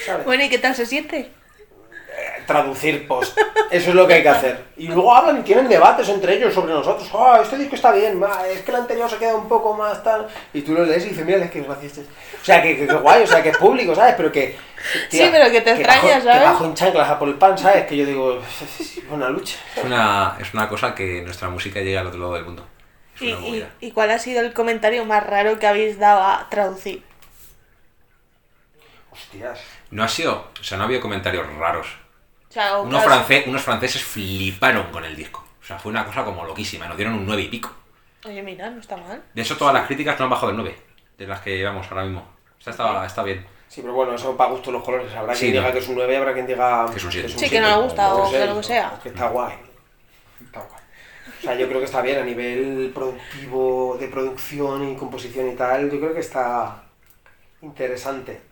¿sabes? 0.05 0.25
Bueno, 0.27 0.43
¿y 0.45 0.49
qué 0.49 0.59
tal 0.59 0.75
se 0.75 0.85
siente? 0.85 1.31
Traducir 2.47 3.07
post. 3.07 3.37
Eso 3.71 3.91
es 3.91 3.95
lo 3.95 4.07
que 4.07 4.15
hay 4.15 4.23
que 4.23 4.29
hacer. 4.29 4.65
Y 4.77 4.89
luego 4.89 5.15
hablan 5.15 5.41
y 5.41 5.43
tienen 5.43 5.69
debates 5.69 6.09
entre 6.09 6.37
ellos 6.37 6.53
sobre 6.53 6.75
nosotros. 6.75 7.09
Ah, 7.15 7.41
este 7.43 7.59
disco 7.59 7.75
está 7.75 7.93
bien, 7.93 8.19
ma, 8.19 8.47
es 8.47 8.63
que 8.63 8.71
el 8.71 8.77
anterior 8.79 9.09
se 9.09 9.17
queda 9.17 9.35
un 9.35 9.49
poco 9.49 9.75
más 9.75 10.03
tal. 10.03 10.29
Y 10.53 10.63
tú 10.63 10.75
lo 10.75 10.85
lees 10.85 11.07
y 11.07 11.11
dices, 11.11 11.25
mira, 11.25 11.39
es 11.45 11.51
que 11.51 11.63
gracias. 11.63 11.99
O 11.99 12.45
sea, 12.45 12.63
que, 12.63 12.77
que, 12.77 12.87
que 12.87 12.95
guay, 12.95 13.23
o 13.23 13.27
sea, 13.27 13.43
que 13.43 13.51
es 13.51 13.57
público, 13.57 13.95
¿sabes? 13.95 14.15
Pero 14.17 14.31
que. 14.33 14.57
Sí, 15.09 15.29
pero 15.31 15.51
que 15.51 15.61
te 15.61 15.71
extraña, 15.71 16.03
bajo, 16.03 16.25
¿sabes? 16.25 16.39
Que 16.39 16.45
bajo 16.45 16.65
en 16.65 16.75
chanclas 16.75 17.11
a 17.11 17.19
por 17.19 17.29
el 17.29 17.35
pan, 17.37 17.57
¿sabes? 17.57 17.87
Que 17.87 17.97
yo 17.97 18.05
digo, 18.05 18.41
buena 19.09 19.29
lucha. 19.29 19.57
Es 19.77 19.85
una, 19.85 20.37
es 20.41 20.53
una 20.53 20.69
cosa 20.69 20.95
que 20.95 21.23
nuestra 21.23 21.49
música 21.49 21.81
llega 21.81 22.01
al 22.01 22.09
otro 22.09 22.21
lado 22.21 22.35
del 22.35 22.45
mundo. 22.45 22.67
Es 23.17 23.23
¿Y, 23.23 23.33
una 23.33 23.69
y 23.81 23.91
cuál 23.93 24.11
ha 24.11 24.19
sido 24.19 24.41
el 24.41 24.53
comentario 24.53 25.05
más 25.05 25.25
raro 25.25 25.59
que 25.59 25.67
habéis 25.67 25.99
dado 25.99 26.23
a 26.23 26.49
traducir? 26.51 27.05
Hostias. 29.11 29.61
No 29.91 30.03
ha 30.03 30.09
sido, 30.09 30.49
o 30.59 30.65
sea, 30.65 30.79
no 30.79 30.85
ha 30.85 30.87
habido 30.87 31.01
comentarios 31.01 31.47
raros. 31.59 31.87
O 32.53 32.55
sea, 32.55 32.77
o 32.79 32.83
Unos, 32.83 33.03
claro, 33.03 33.25
france- 33.25 33.49
unos 33.49 33.63
franceses 33.63 34.05
fliparon 34.05 34.91
con 34.93 35.03
el 35.07 35.17
disco. 35.17 35.43
O 35.63 35.65
sea, 35.65 35.79
fue 35.79 35.91
una 35.91 36.05
cosa 36.05 36.23
como 36.23 36.45
loquísima. 36.45 36.87
Nos 36.87 36.99
dieron 36.99 37.15
un 37.15 37.25
9 37.25 37.41
y 37.43 37.49
pico. 37.49 37.71
Oye, 38.27 38.43
mira, 38.43 38.69
no 38.69 38.79
está 38.79 38.95
mal. 38.99 39.23
De 39.33 39.41
hecho, 39.41 39.57
todas 39.57 39.73
las 39.73 39.87
críticas 39.87 40.19
no 40.19 40.25
han 40.25 40.31
bajado 40.31 40.49
del 40.49 40.57
9. 40.59 40.77
De 41.17 41.27
las 41.27 41.41
que 41.41 41.57
llevamos 41.57 41.87
ahora 41.91 42.05
mismo. 42.05 42.23
Está, 42.65 43.07
está 43.07 43.23
bien. 43.23 43.47
Sí, 43.69 43.81
pero 43.81 43.95
bueno, 43.95 44.15
eso 44.15 44.37
para 44.37 44.51
gusto 44.51 44.71
los 44.71 44.85
colores. 44.85 45.11
Habrá 45.15 45.35
Sí, 45.35 45.47
quien 45.47 45.55
no. 45.55 45.61
diga 45.63 45.73
que 45.73 45.79
es 45.79 45.89
un 45.89 45.95
9, 45.95 46.15
habrá 46.19 46.35
quien 46.35 46.47
diga 46.47 46.87
Que 46.91 46.97
es 46.99 47.05
un 47.05 47.11
siete. 47.13 47.29
Sí, 47.31 47.49
que 47.49 47.59
no 47.59 47.69
le 47.69 47.83
gusta 47.85 48.15
o 48.15 48.31
que 48.31 48.45
lo 48.47 48.57
que 48.59 48.63
sea. 48.65 49.01
Que 49.03 49.09
está 49.09 49.29
guay. 49.29 49.55
Está 50.45 50.61
guay. 50.61 50.83
O 51.39 51.43
sea, 51.43 51.55
yo 51.55 51.67
creo 51.69 51.79
que 51.81 51.87
está 51.87 52.03
bien 52.03 52.19
a 52.21 52.25
nivel 52.25 52.93
productivo, 52.95 53.97
de 53.99 54.09
producción 54.09 54.91
y 54.91 54.95
composición 54.97 55.49
y 55.51 55.55
tal. 55.55 55.91
Yo 55.91 55.99
creo 55.99 56.13
que 56.13 56.21
está 56.21 56.83
interesante. 57.63 58.43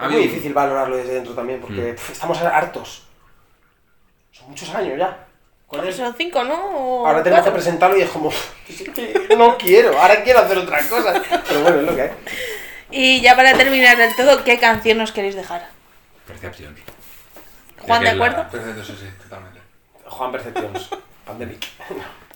Es 0.00 0.10
muy 0.10 0.22
difícil 0.22 0.54
valorarlo 0.54 0.96
desde 0.96 1.14
dentro 1.14 1.34
también, 1.34 1.60
porque 1.60 1.92
Mm. 1.92 1.94
pf, 1.96 2.12
estamos 2.12 2.40
hartos. 2.40 3.05
Muchos 4.46 4.68
años 4.74 4.98
ya. 4.98 5.24
Con 5.66 5.84
él. 5.84 5.92
Son 5.92 6.14
cinco, 6.16 6.44
¿no? 6.44 6.54
O 6.54 7.06
Ahora 7.06 7.22
tenemos 7.22 7.44
que 7.44 7.50
presentarlo 7.50 7.96
y 7.98 8.02
es 8.02 8.10
como, 8.10 8.30
"Es 8.30 9.36
no 9.36 9.56
quiero, 9.58 10.00
ahora 10.00 10.22
quiero 10.22 10.38
hacer 10.40 10.58
otra 10.58 10.78
cosa. 10.88 11.20
Pero 11.48 11.60
bueno, 11.62 11.80
es 11.80 11.86
lo 11.86 11.96
que 11.96 12.02
hay. 12.02 12.10
Y 12.90 13.20
ya 13.20 13.34
para 13.34 13.52
terminar 13.56 13.96
del 13.96 14.14
todo, 14.14 14.44
¿qué 14.44 14.58
canción 14.60 14.98
nos 14.98 15.10
queréis 15.10 15.34
dejar? 15.34 15.68
Percepción. 16.26 16.76
Juan, 17.80 18.00
¿de 18.00 18.06
la- 18.06 18.12
acuerdo? 18.12 18.48
Perfecto, 18.50 18.84
sí, 18.84 18.96
sí, 19.00 19.06
totalmente. 19.24 19.60
Juan 20.04 20.32
Percepciones. 20.32 20.88
Pandemic. 21.24 21.66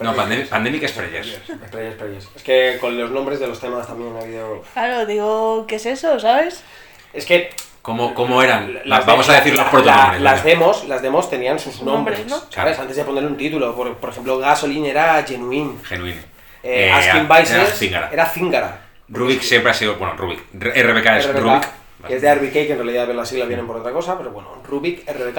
No, 0.01 0.16
Pandemic, 0.16 0.49
Pandemic 0.49 0.82
es 0.82 0.93
Preyers. 0.93 1.39
Sprayers, 1.69 1.95
Sprayers. 1.95 2.28
Es 2.35 2.43
que 2.43 2.78
con 2.81 2.99
los 2.99 3.11
nombres 3.12 3.39
de 3.39 3.47
los 3.47 3.61
temas 3.61 3.87
también 3.87 4.16
ha 4.16 4.20
habido... 4.20 4.62
Claro, 4.73 5.07
digo, 5.07 5.65
¿qué 5.69 5.77
es 5.77 5.87
eso, 5.87 6.19
sabes? 6.19 6.65
Es 7.12 7.24
que... 7.27 7.51
¿Cómo, 7.82 8.12
cómo 8.15 8.43
eran? 8.43 8.74
las 8.74 8.86
Las, 8.86 9.07
vamos 9.07 9.28
a 9.28 9.32
de- 9.32 9.39
decir 9.39 9.55
los 9.55 9.65
la- 9.65 9.70
protonombres. 9.70 10.20
la- 10.20 10.31
las 10.32 10.44
demos, 10.44 10.89
las 10.89 11.01
demos 11.02 11.31
tenían 11.31 11.59
sus 11.59 11.81
Nombres, 11.82 12.19
nombres, 12.20 12.44
¿no? 12.47 12.52
¿sabes? 12.52 12.78
Antes 12.78 12.97
de 12.97 13.05
ponerle 13.05 13.28
un 13.31 13.36
título. 13.36 13.74
Por, 13.74 13.97
por 13.97 14.11
ejemplo, 14.11 14.39
Gasoline 14.39 14.90
era 14.90 15.23
Genuine. 15.27 15.77
Genuino. 15.85 16.20
Eh, 16.62 16.89
Eh, 16.89 16.93
Asking 16.93 17.24
era 17.27 17.39
Vices 17.40 17.78
Zingara. 17.78 18.11
era 18.12 18.27
Zingara. 18.27 18.81
Rubik 19.09 19.40
siempre 19.40 19.70
ha 19.70 19.74
sido, 19.74 19.97
bueno, 19.97 20.15
Rubik. 20.16 20.40
RBK 20.52 21.16
es 21.19 21.27
RBK, 21.27 21.40
Rubik. 21.40 21.69
que 22.07 22.15
es 22.16 22.23
de 22.23 22.28
RBK, 22.35 22.52
que 22.52 22.73
en 22.73 22.78
realidad 22.78 23.09
las 23.09 23.28
siglas 23.28 23.48
vienen 23.48 23.66
por 23.66 23.77
otra 23.78 23.93
cosa, 23.93 24.16
pero 24.19 24.31
bueno, 24.31 24.51
Rubik, 24.62 25.09
RBK, 25.11 25.35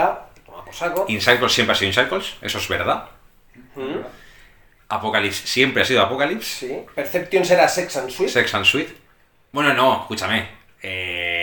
toma 0.45 0.65
por 0.65 0.73
saco. 0.73 1.05
Incircles 1.07 1.51
siempre 1.53 1.73
ha 1.73 1.75
sido 1.77 1.87
Incircles, 1.89 2.33
eso 2.41 2.57
es 2.57 2.67
verdad. 2.67 3.05
Mm, 3.75 3.99
Apocalypse 4.89 5.47
siempre 5.47 5.83
ha 5.83 5.85
sido 5.85 6.01
Apocalypse. 6.01 6.67
Sí. 6.67 6.77
Perceptions 6.95 7.49
era 7.51 7.67
Sex 7.69 7.95
and 7.97 8.09
Sweet. 8.09 8.29
Sex 8.29 8.53
and 8.55 8.65
Sweet. 8.65 8.89
Bueno, 9.53 9.73
no, 9.73 10.01
escúchame. 10.01 10.47
Eh, 10.83 11.40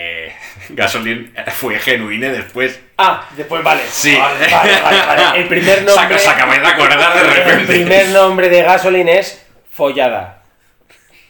Gasoline 0.69 1.31
fue 1.53 1.77
genuine 1.79 2.29
después. 2.31 2.79
Ah, 2.97 3.25
después 3.35 3.63
vale. 3.63 3.81
Sí. 3.89 4.15
Vale, 4.17 4.47
vale, 4.51 4.81
vale, 4.81 5.05
vale. 5.05 5.39
El 5.41 5.47
primer 5.47 5.79
Saca, 5.89 6.01
nombre. 6.01 6.19
se 6.19 6.29
acabáis 6.29 6.61
de 6.61 6.67
acordar 6.67 7.13
de 7.13 7.19
El 7.21 7.33
repente. 7.33 7.73
primer 7.73 8.09
nombre 8.09 8.49
de 8.49 8.61
Gasoline 8.63 9.19
es 9.19 9.45
Follada. 9.71 10.35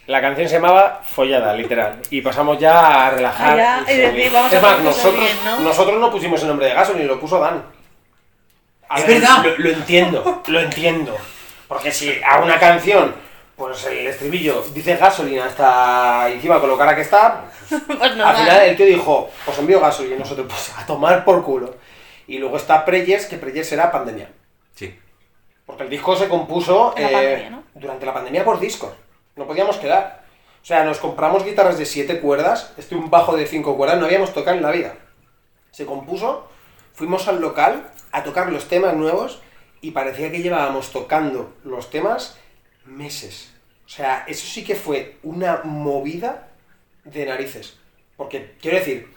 La 0.08 0.22
canción 0.22 0.48
se 0.50 0.56
llamaba 0.56 1.02
Follada, 1.04 1.54
literal. 1.54 2.02
Y 2.10 2.22
pasamos 2.22 2.58
ya 2.60 3.08
a 3.08 3.12
relajar. 3.12 3.60
Ah, 3.60 3.84
ya, 3.88 3.94
y 3.94 3.98
decir, 3.98 4.32
vamos 4.32 4.52
a 4.52 4.56
es 4.56 4.62
más, 4.62 4.72
hacer 4.74 4.86
cosas 4.86 4.98
nosotros, 5.04 5.24
bien, 5.24 5.38
¿no? 5.46 5.60
nosotros 5.60 6.00
no 6.00 6.12
pusimos 6.12 6.42
el 6.42 6.48
nombre 6.48 6.68
de 6.68 6.74
Gasoline, 6.74 7.06
lo 7.06 7.20
puso 7.20 7.40
Dan. 7.40 7.64
A 8.90 9.00
Es 9.00 9.06
ver, 9.08 9.20
verdad. 9.22 9.44
Lo, 9.44 9.58
lo 9.58 9.70
entiendo, 9.70 10.44
lo 10.48 10.60
entiendo. 10.60 11.18
Porque 11.68 11.92
si 11.92 12.20
a 12.28 12.40
una 12.40 12.58
canción, 12.58 13.14
pues 13.60 13.86
el 13.88 14.08
estribillo 14.08 14.64
dice 14.74 14.96
Gasoline 14.96 15.42
hasta 15.42 16.30
encima 16.30 16.62
con 16.62 16.70
lo 16.70 16.78
cara 16.78 16.96
que 16.96 17.02
está, 17.02 17.44
Pues 17.68 17.82
al 18.02 18.18
normal. 18.18 18.38
final 18.38 18.62
el 18.62 18.78
tío 18.78 18.86
dijo, 18.86 19.30
os 19.46 19.60
envío 19.60 19.82
Gasoline, 19.82 20.16
y 20.16 20.20
nosotros 20.20 20.48
pues 20.48 20.72
a 20.78 20.86
tomar 20.86 21.26
por 21.26 21.44
culo. 21.44 21.76
Y 22.26 22.38
luego 22.38 22.56
está 22.56 22.86
Preyes, 22.86 23.26
que 23.26 23.38
Preyes 23.38 23.70
era 23.74 23.92
pandemia. 23.92 24.30
Sí. 24.76 24.98
Porque 25.66 25.84
el 25.84 25.90
disco 25.90 26.16
se 26.16 26.30
compuso 26.30 26.94
la 26.98 27.10
eh, 27.10 27.14
pandemia, 27.14 27.50
¿no? 27.50 27.64
durante 27.76 28.06
la 28.06 28.14
pandemia 28.14 28.46
por 28.46 28.62
discos. 28.62 28.94
No 29.36 29.46
podíamos 29.46 29.76
quedar. 29.76 30.24
O 30.64 30.66
sea, 30.66 30.86
nos 30.86 31.00
compramos 31.00 31.44
guitarras 31.44 31.78
de 31.78 31.86
7 31.86 32.22
cuerdas, 32.22 32.74
este 32.78 32.96
un 32.96 33.10
bajo 33.10 33.36
de 33.36 33.46
5 33.46 33.76
cuerdas, 33.76 34.00
no 34.00 34.06
habíamos 34.06 34.34
tocado 34.34 34.56
en 34.56 34.64
la 34.64 34.72
vida. 34.72 34.96
Se 35.72 35.86
compuso, 35.86 36.48
fuimos 36.94 37.28
al 37.28 37.42
local 37.42 37.92
a 38.14 38.24
tocar 38.24 38.52
los 38.54 38.70
temas 38.70 38.94
nuevos 38.96 39.42
y 39.82 39.92
parecía 39.92 40.32
que 40.32 40.42
llevábamos 40.42 40.92
tocando 40.92 41.54
los 41.66 41.90
temas 41.90 42.40
meses. 42.90 43.52
O 43.86 43.90
sea, 43.90 44.24
eso 44.28 44.46
sí 44.46 44.64
que 44.64 44.76
fue 44.76 45.18
una 45.24 45.62
movida 45.64 46.50
de 47.04 47.26
narices. 47.26 47.78
Porque, 48.18 48.56
quiero 48.62 48.78
decir, 48.78 49.12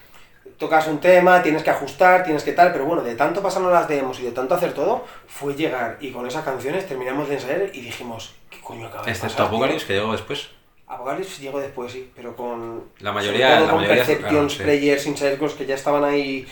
tocas 0.58 0.86
un 0.86 1.00
tema, 1.00 1.42
tienes 1.42 1.62
que 1.62 1.70
ajustar, 1.70 2.24
tienes 2.24 2.42
que 2.44 2.52
tal, 2.52 2.72
pero 2.72 2.84
bueno, 2.84 3.02
de 3.02 3.14
tanto 3.16 3.42
pasarnos 3.42 3.72
las 3.72 3.88
demos 3.88 4.18
y 4.20 4.22
de 4.24 4.32
tanto 4.32 4.54
hacer 4.54 4.72
todo, 4.72 5.04
fue 5.26 5.54
llegar 5.54 5.98
y 6.00 6.10
con 6.12 6.26
esas 6.26 6.44
canciones 6.44 6.86
terminamos 6.86 7.28
de 7.28 7.34
ensayar 7.34 7.70
y 7.72 7.80
dijimos, 7.80 8.34
¿qué 8.48 8.60
coño 8.60 8.86
acaba 8.86 9.04
de 9.04 9.10
Excepto 9.10 9.34
pasar? 9.36 9.46
Apocalypse, 9.48 9.78
tío?". 9.80 9.86
que 9.88 9.94
llegó 10.00 10.12
después. 10.12 10.48
Apocalypse 10.86 11.42
llegó 11.42 11.60
después, 11.60 11.92
sí, 11.92 12.10
pero 12.14 12.36
con. 12.36 12.84
La 13.00 13.12
mayoría- 13.12 13.56
todo 13.56 13.66
la 13.66 13.72
con 13.72 13.80
mayoría- 13.82 14.04
Perceptions, 14.04 14.54
claro, 14.54 14.70
sí. 14.74 14.78
Players, 14.80 15.54
que 15.56 15.66
ya 15.66 15.74
estaban 15.74 16.04
ahí 16.04 16.46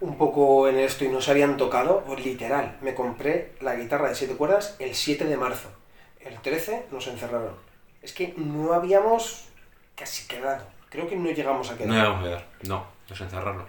un 0.00 0.18
poco 0.18 0.68
en 0.68 0.78
esto 0.78 1.04
y 1.04 1.08
no 1.08 1.20
se 1.20 1.30
habían 1.30 1.56
tocado. 1.56 2.02
Pues 2.06 2.24
literal, 2.24 2.76
me 2.82 2.94
compré 2.94 3.52
la 3.60 3.76
guitarra 3.76 4.08
de 4.08 4.14
7 4.14 4.34
cuerdas 4.34 4.76
el 4.80 4.94
7 4.94 5.24
de 5.24 5.36
marzo. 5.36 5.68
El 6.28 6.40
13 6.40 6.86
nos 6.90 7.06
encerraron. 7.06 7.54
Es 8.02 8.12
que 8.12 8.34
no 8.36 8.72
habíamos 8.72 9.48
casi 9.94 10.26
quedado. 10.26 10.66
Creo 10.88 11.08
que 11.08 11.16
no 11.16 11.30
llegamos 11.30 11.70
a 11.70 11.76
quedar. 11.76 11.88
No 11.88 11.96
íbamos 11.96 12.20
a 12.20 12.22
quedar. 12.24 12.46
No, 12.62 12.86
nos 13.08 13.20
encerraron. 13.20 13.66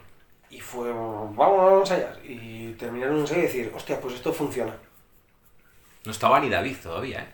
Y 0.49 0.59
fue, 0.59 0.91
vamos 0.91 1.89
a 1.89 1.95
ensayar. 1.95 2.19
Y 2.23 2.73
terminaron 2.73 3.17
un 3.17 3.25
y 3.25 3.41
decir, 3.41 3.71
hostia, 3.75 3.99
pues 3.99 4.15
esto 4.15 4.31
funciona. 4.33 4.75
No 6.05 6.11
estaba 6.11 6.39
ni 6.39 6.49
David 6.49 6.77
todavía, 6.81 7.19
¿eh? 7.21 7.27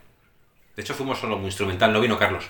De 0.76 0.82
hecho, 0.82 0.96
fuimos 0.96 1.20
solo 1.20 1.38
muy 1.38 1.48
instrumental, 1.48 1.94
no 1.94 2.02
vino 2.02 2.18
Carlos. 2.18 2.50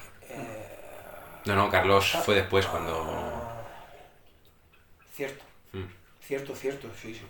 No, 1.46 1.56
no, 1.56 1.70
Carlos 1.70 2.12
fue 2.24 2.36
después 2.36 2.66
cuando. 2.68 3.42
Cierto, 5.14 5.44
Mm. 5.74 5.84
cierto, 6.22 6.56
cierto, 6.56 6.88
sí, 7.00 7.14
sí. 7.14 7.26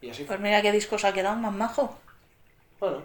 Y 0.00 0.10
así 0.10 0.24
fue. 0.24 0.28
Pues 0.36 0.40
mira 0.40 0.62
qué 0.62 0.72
discos 0.72 1.04
ha 1.04 1.12
quedado 1.12 1.36
más 1.36 1.52
majo. 1.52 1.98
Bueno. 2.80 3.02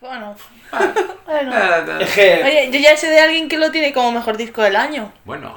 Bueno. 0.00 0.36
Oye, 1.26 2.70
yo 2.72 2.78
ya 2.78 2.96
sé 2.96 3.08
de 3.08 3.20
alguien 3.20 3.48
que 3.48 3.58
lo 3.58 3.70
tiene 3.70 3.92
como 3.92 4.12
mejor 4.12 4.36
disco 4.36 4.62
del 4.62 4.76
año. 4.76 5.12
Bueno. 5.24 5.54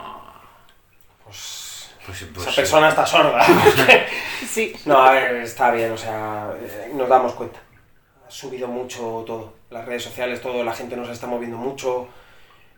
Pues, 1.23 1.93
Pues, 2.05 2.25
pues, 2.33 2.47
esa 2.47 2.55
persona 2.55 2.89
está 2.89 3.05
sorda. 3.05 3.45
Sí. 4.51 4.75
no, 4.85 4.97
a 4.97 5.11
ver, 5.11 5.35
está 5.37 5.71
bien, 5.71 5.91
o 5.93 5.97
sea, 5.97 6.51
eh, 6.59 6.91
nos 6.93 7.07
damos 7.07 7.33
cuenta. 7.33 7.59
Ha 8.27 8.29
subido 8.31 8.67
mucho 8.67 9.23
todo. 9.25 9.53
Las 9.69 9.85
redes 9.85 10.03
sociales, 10.03 10.41
todo, 10.41 10.63
la 10.63 10.73
gente 10.73 10.97
nos 10.97 11.07
está 11.09 11.27
moviendo 11.27 11.55
mucho. 11.55 12.09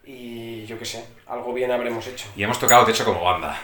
Y 0.06 0.65
yo 0.65 0.77
qué 0.77 0.85
sé, 0.85 1.03
algo 1.26 1.52
bien 1.53 1.72
habremos 1.72 2.06
hecho. 2.06 2.27
Y 2.35 2.44
hemos 2.44 2.60
tocado 2.60 2.85
techo 2.85 3.06
como 3.06 3.23
banda. 3.23 3.57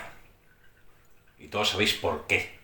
Y 1.38 1.50
todos 1.50 1.70
sabéis 1.70 1.94
por 1.96 2.26
qué. 2.26 2.58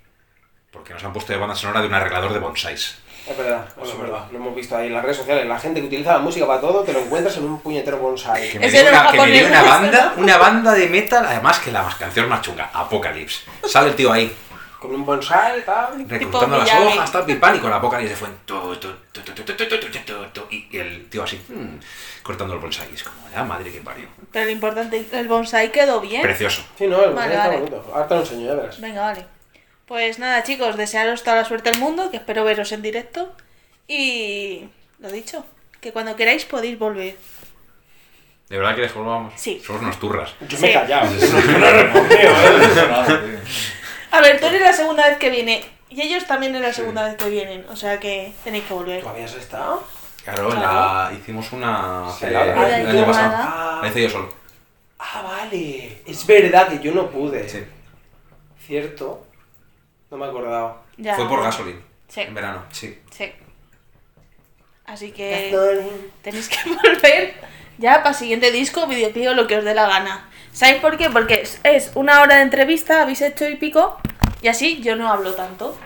Porque 0.71 0.93
nos 0.93 1.03
han 1.03 1.13
puesto 1.13 1.31
de 1.33 1.37
banda 1.37 1.55
sonora 1.55 1.81
de 1.81 1.87
un 1.87 1.93
arreglador 1.93 2.33
de 2.33 2.39
bonsáis. 2.39 2.97
Es 3.27 3.35
verdad, 3.35 3.67
eso 3.81 3.93
es 3.93 3.99
verdad. 3.99 4.27
Lo 4.31 4.37
hemos 4.37 4.55
visto 4.55 4.77
ahí 4.77 4.87
en 4.87 4.93
las 4.93 5.03
redes 5.03 5.17
sociales. 5.17 5.47
La 5.47 5.59
gente 5.59 5.81
que 5.81 5.87
utiliza 5.87 6.13
la 6.13 6.19
música 6.19 6.45
para 6.45 6.61
todo, 6.61 6.83
te 6.83 6.93
lo 6.93 6.99
encuentras 6.99 7.35
en 7.37 7.45
un 7.45 7.59
puñetero 7.59 7.97
bonsai. 7.97 8.51
Que 8.51 8.59
me, 8.59 8.69
dio 8.69 8.87
una, 8.87 9.11
que 9.11 9.17
me 9.17 9.45
una, 9.45 9.63
banda, 9.63 10.13
una 10.17 10.37
banda 10.37 10.73
de 10.73 10.87
metal, 10.87 11.25
además 11.25 11.59
que 11.59 11.71
la 11.71 11.81
más 11.81 11.95
canción 11.95 12.29
más 12.29 12.41
chunga, 12.41 12.69
Apocalypse. 12.71 13.45
Sale 13.67 13.89
el 13.89 13.95
tío 13.95 14.11
ahí. 14.11 14.31
Con 14.79 14.93
un 14.93 15.03
bonsai, 15.03 15.65
tal. 15.65 16.07
Recortando 16.07 16.59
las 16.59 16.71
hojas, 16.71 17.11
tal, 17.11 17.25
pipán, 17.25 17.55
y 17.55 17.59
con 17.59 17.73
Apocalypse 17.73 18.15
se 18.15 18.19
fue 18.19 18.29
Y 20.51 20.77
el 20.77 21.09
tío 21.09 21.23
así, 21.23 21.37
hmm, 21.47 21.79
cortando 22.21 22.53
el 22.53 22.59
bonsai. 22.59 22.93
Es 22.93 23.03
como, 23.03 23.27
la 23.33 23.43
madre 23.43 23.71
que 23.71 23.81
parió. 23.81 24.07
Pero 24.31 24.45
lo 24.45 24.51
importante, 24.51 25.03
el 25.11 25.27
bonsai 25.27 25.71
quedó 25.71 25.99
bien. 25.99 26.21
Precioso. 26.21 26.61
Sí, 26.77 26.85
no, 26.85 27.01
el 27.01 27.09
bonsai 27.09 27.31
está 27.31 27.49
bonito. 27.49 27.85
Ahora 27.91 28.07
te 28.07 28.13
lo 28.13 28.21
enseño, 28.21 28.45
ya 28.45 28.53
verás. 28.53 28.79
Venga, 28.79 29.01
vale. 29.01 29.34
Pues 29.87 30.17
nada, 30.19 30.43
chicos, 30.43 30.77
desearos 30.77 31.23
toda 31.23 31.37
la 31.37 31.45
suerte 31.45 31.69
del 31.71 31.79
mundo, 31.79 32.09
que 32.09 32.17
espero 32.17 32.43
veros 32.43 32.71
en 32.71 32.81
directo. 32.81 33.31
Y 33.87 34.67
lo 34.99 35.11
dicho, 35.11 35.45
que 35.81 35.91
cuando 35.93 36.15
queráis 36.15 36.45
podéis 36.45 36.79
volver. 36.79 37.15
¿De 38.49 38.57
verdad 38.57 38.73
quieres 38.73 38.91
que 38.93 38.99
volvamos? 38.99 39.33
Sí. 39.37 39.61
Somos 39.65 39.81
unos 39.81 39.99
turras. 39.99 40.33
Yo 40.47 40.57
Sí. 40.57 40.63
me 40.63 40.69
he 40.71 40.73
callado. 40.73 41.11
Yo 41.15 41.57
no 41.59 41.65
he 41.67 41.83
respondido, 41.83 42.19
¿eh? 42.31 43.39
A 44.11 44.21
ver, 44.21 44.39
tú 44.39 44.45
eres 44.47 44.61
la 44.61 44.73
segunda 44.73 45.07
vez 45.07 45.17
que 45.17 45.29
viene. 45.29 45.63
Y 45.89 46.01
ellos 46.01 46.25
también 46.25 46.55
es 46.55 46.61
la 46.61 46.73
segunda 46.73 47.03
vez 47.05 47.15
que 47.15 47.29
vienen. 47.29 47.65
O 47.69 47.75
sea 47.75 47.99
que 47.99 48.33
tenéis 48.43 48.63
que 48.65 48.73
volver. 48.73 49.01
¿Tú 49.03 49.09
habías 49.09 49.33
estado? 49.33 49.83
Claro, 50.23 50.49
la, 50.53 51.11
hicimos 51.15 51.51
una 51.51 52.05
Sí, 52.17 52.25
la- 52.27 52.43
el 52.43 52.55
la 52.55 52.61
año 52.75 52.85
llamada. 53.01 53.05
pasado. 53.05 53.35
Ah, 53.37 53.79
La 53.83 53.87
hice 53.89 54.01
yo 54.03 54.09
solo. 54.09 54.33
ah, 54.99 55.21
vale. 55.21 56.01
Es 56.07 56.25
verdad 56.25 56.67
que 56.69 56.79
yo 56.79 56.91
no 56.93 57.09
pude. 57.09 57.47
Sí. 57.47 57.63
¿Cierto? 58.65 59.24
No 60.11 60.17
me 60.17 60.25
he 60.25 60.29
acordado. 60.29 60.81
Ya. 60.97 61.15
Fue 61.15 61.27
por 61.27 61.41
gasolina. 61.41 61.79
Sí. 62.07 62.21
En 62.21 62.33
verano, 62.35 62.63
sí. 62.71 62.99
Sí. 63.11 63.31
Así 64.85 65.11
que 65.11 65.49
Gasolín. 65.51 66.11
tenéis 66.21 66.47
que 66.49 66.57
volver 66.83 67.33
ya 67.77 67.97
para 67.97 68.09
el 68.11 68.15
siguiente 68.15 68.51
disco, 68.51 68.85
videoclip 68.87 69.27
o 69.29 69.33
lo 69.33 69.47
que 69.47 69.57
os 69.57 69.63
dé 69.63 69.73
la 69.73 69.87
gana. 69.87 70.29
¿Sabéis 70.53 70.79
por 70.81 70.97
qué? 70.97 71.09
Porque 71.09 71.41
es- 71.41 71.59
es 71.63 71.91
una 71.95 72.21
hora 72.21 72.35
de 72.37 72.43
entrevista, 72.43 73.01
habéis 73.01 73.21
hecho 73.21 73.47
y 73.49 73.55
pico, 73.55 73.97
y 74.41 74.47
así 74.47 74.81
yo 74.81 74.95
no 74.95 75.11
hablo 75.11 75.33
tanto. 75.33 75.77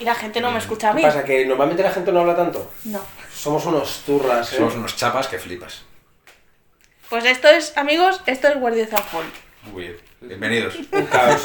Y 0.00 0.04
la 0.04 0.14
gente 0.14 0.40
no 0.40 0.50
me 0.52 0.58
escucha 0.58 0.90
a 0.90 0.92
mí. 0.94 1.02
¿Qué 1.02 1.08
pasa? 1.08 1.24
¿Que 1.24 1.44
normalmente 1.44 1.82
la 1.82 1.90
gente 1.90 2.10
no 2.12 2.20
habla 2.20 2.34
tanto? 2.36 2.70
No. 2.84 3.00
Somos 3.34 3.66
unos 3.66 4.02
turras, 4.06 4.52
¿eh? 4.52 4.56
Somos 4.56 4.74
unos 4.76 4.96
chapas 4.96 5.26
que 5.28 5.38
flipas. 5.38 5.82
Pues 7.10 7.24
esto 7.24 7.48
es, 7.48 7.76
amigos, 7.76 8.20
esto 8.26 8.48
es 8.48 8.58
Guardia 8.60 8.86
Zafón. 8.86 9.24
Muy 9.72 9.82
bien. 9.82 9.96
Bienvenidos. 10.20 10.76
Un 10.92 11.06
caos. 11.06 11.42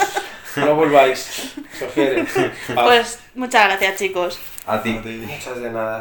No 0.56 0.76
volváis. 0.76 1.54
Os. 1.82 1.94
Pues 2.76 3.20
muchas 3.36 3.66
gracias, 3.66 3.98
chicos. 3.98 4.40
A 4.66 4.82
ti. 4.82 4.92
Muchas 4.94 5.62
de 5.62 5.70
nada. 5.72 6.00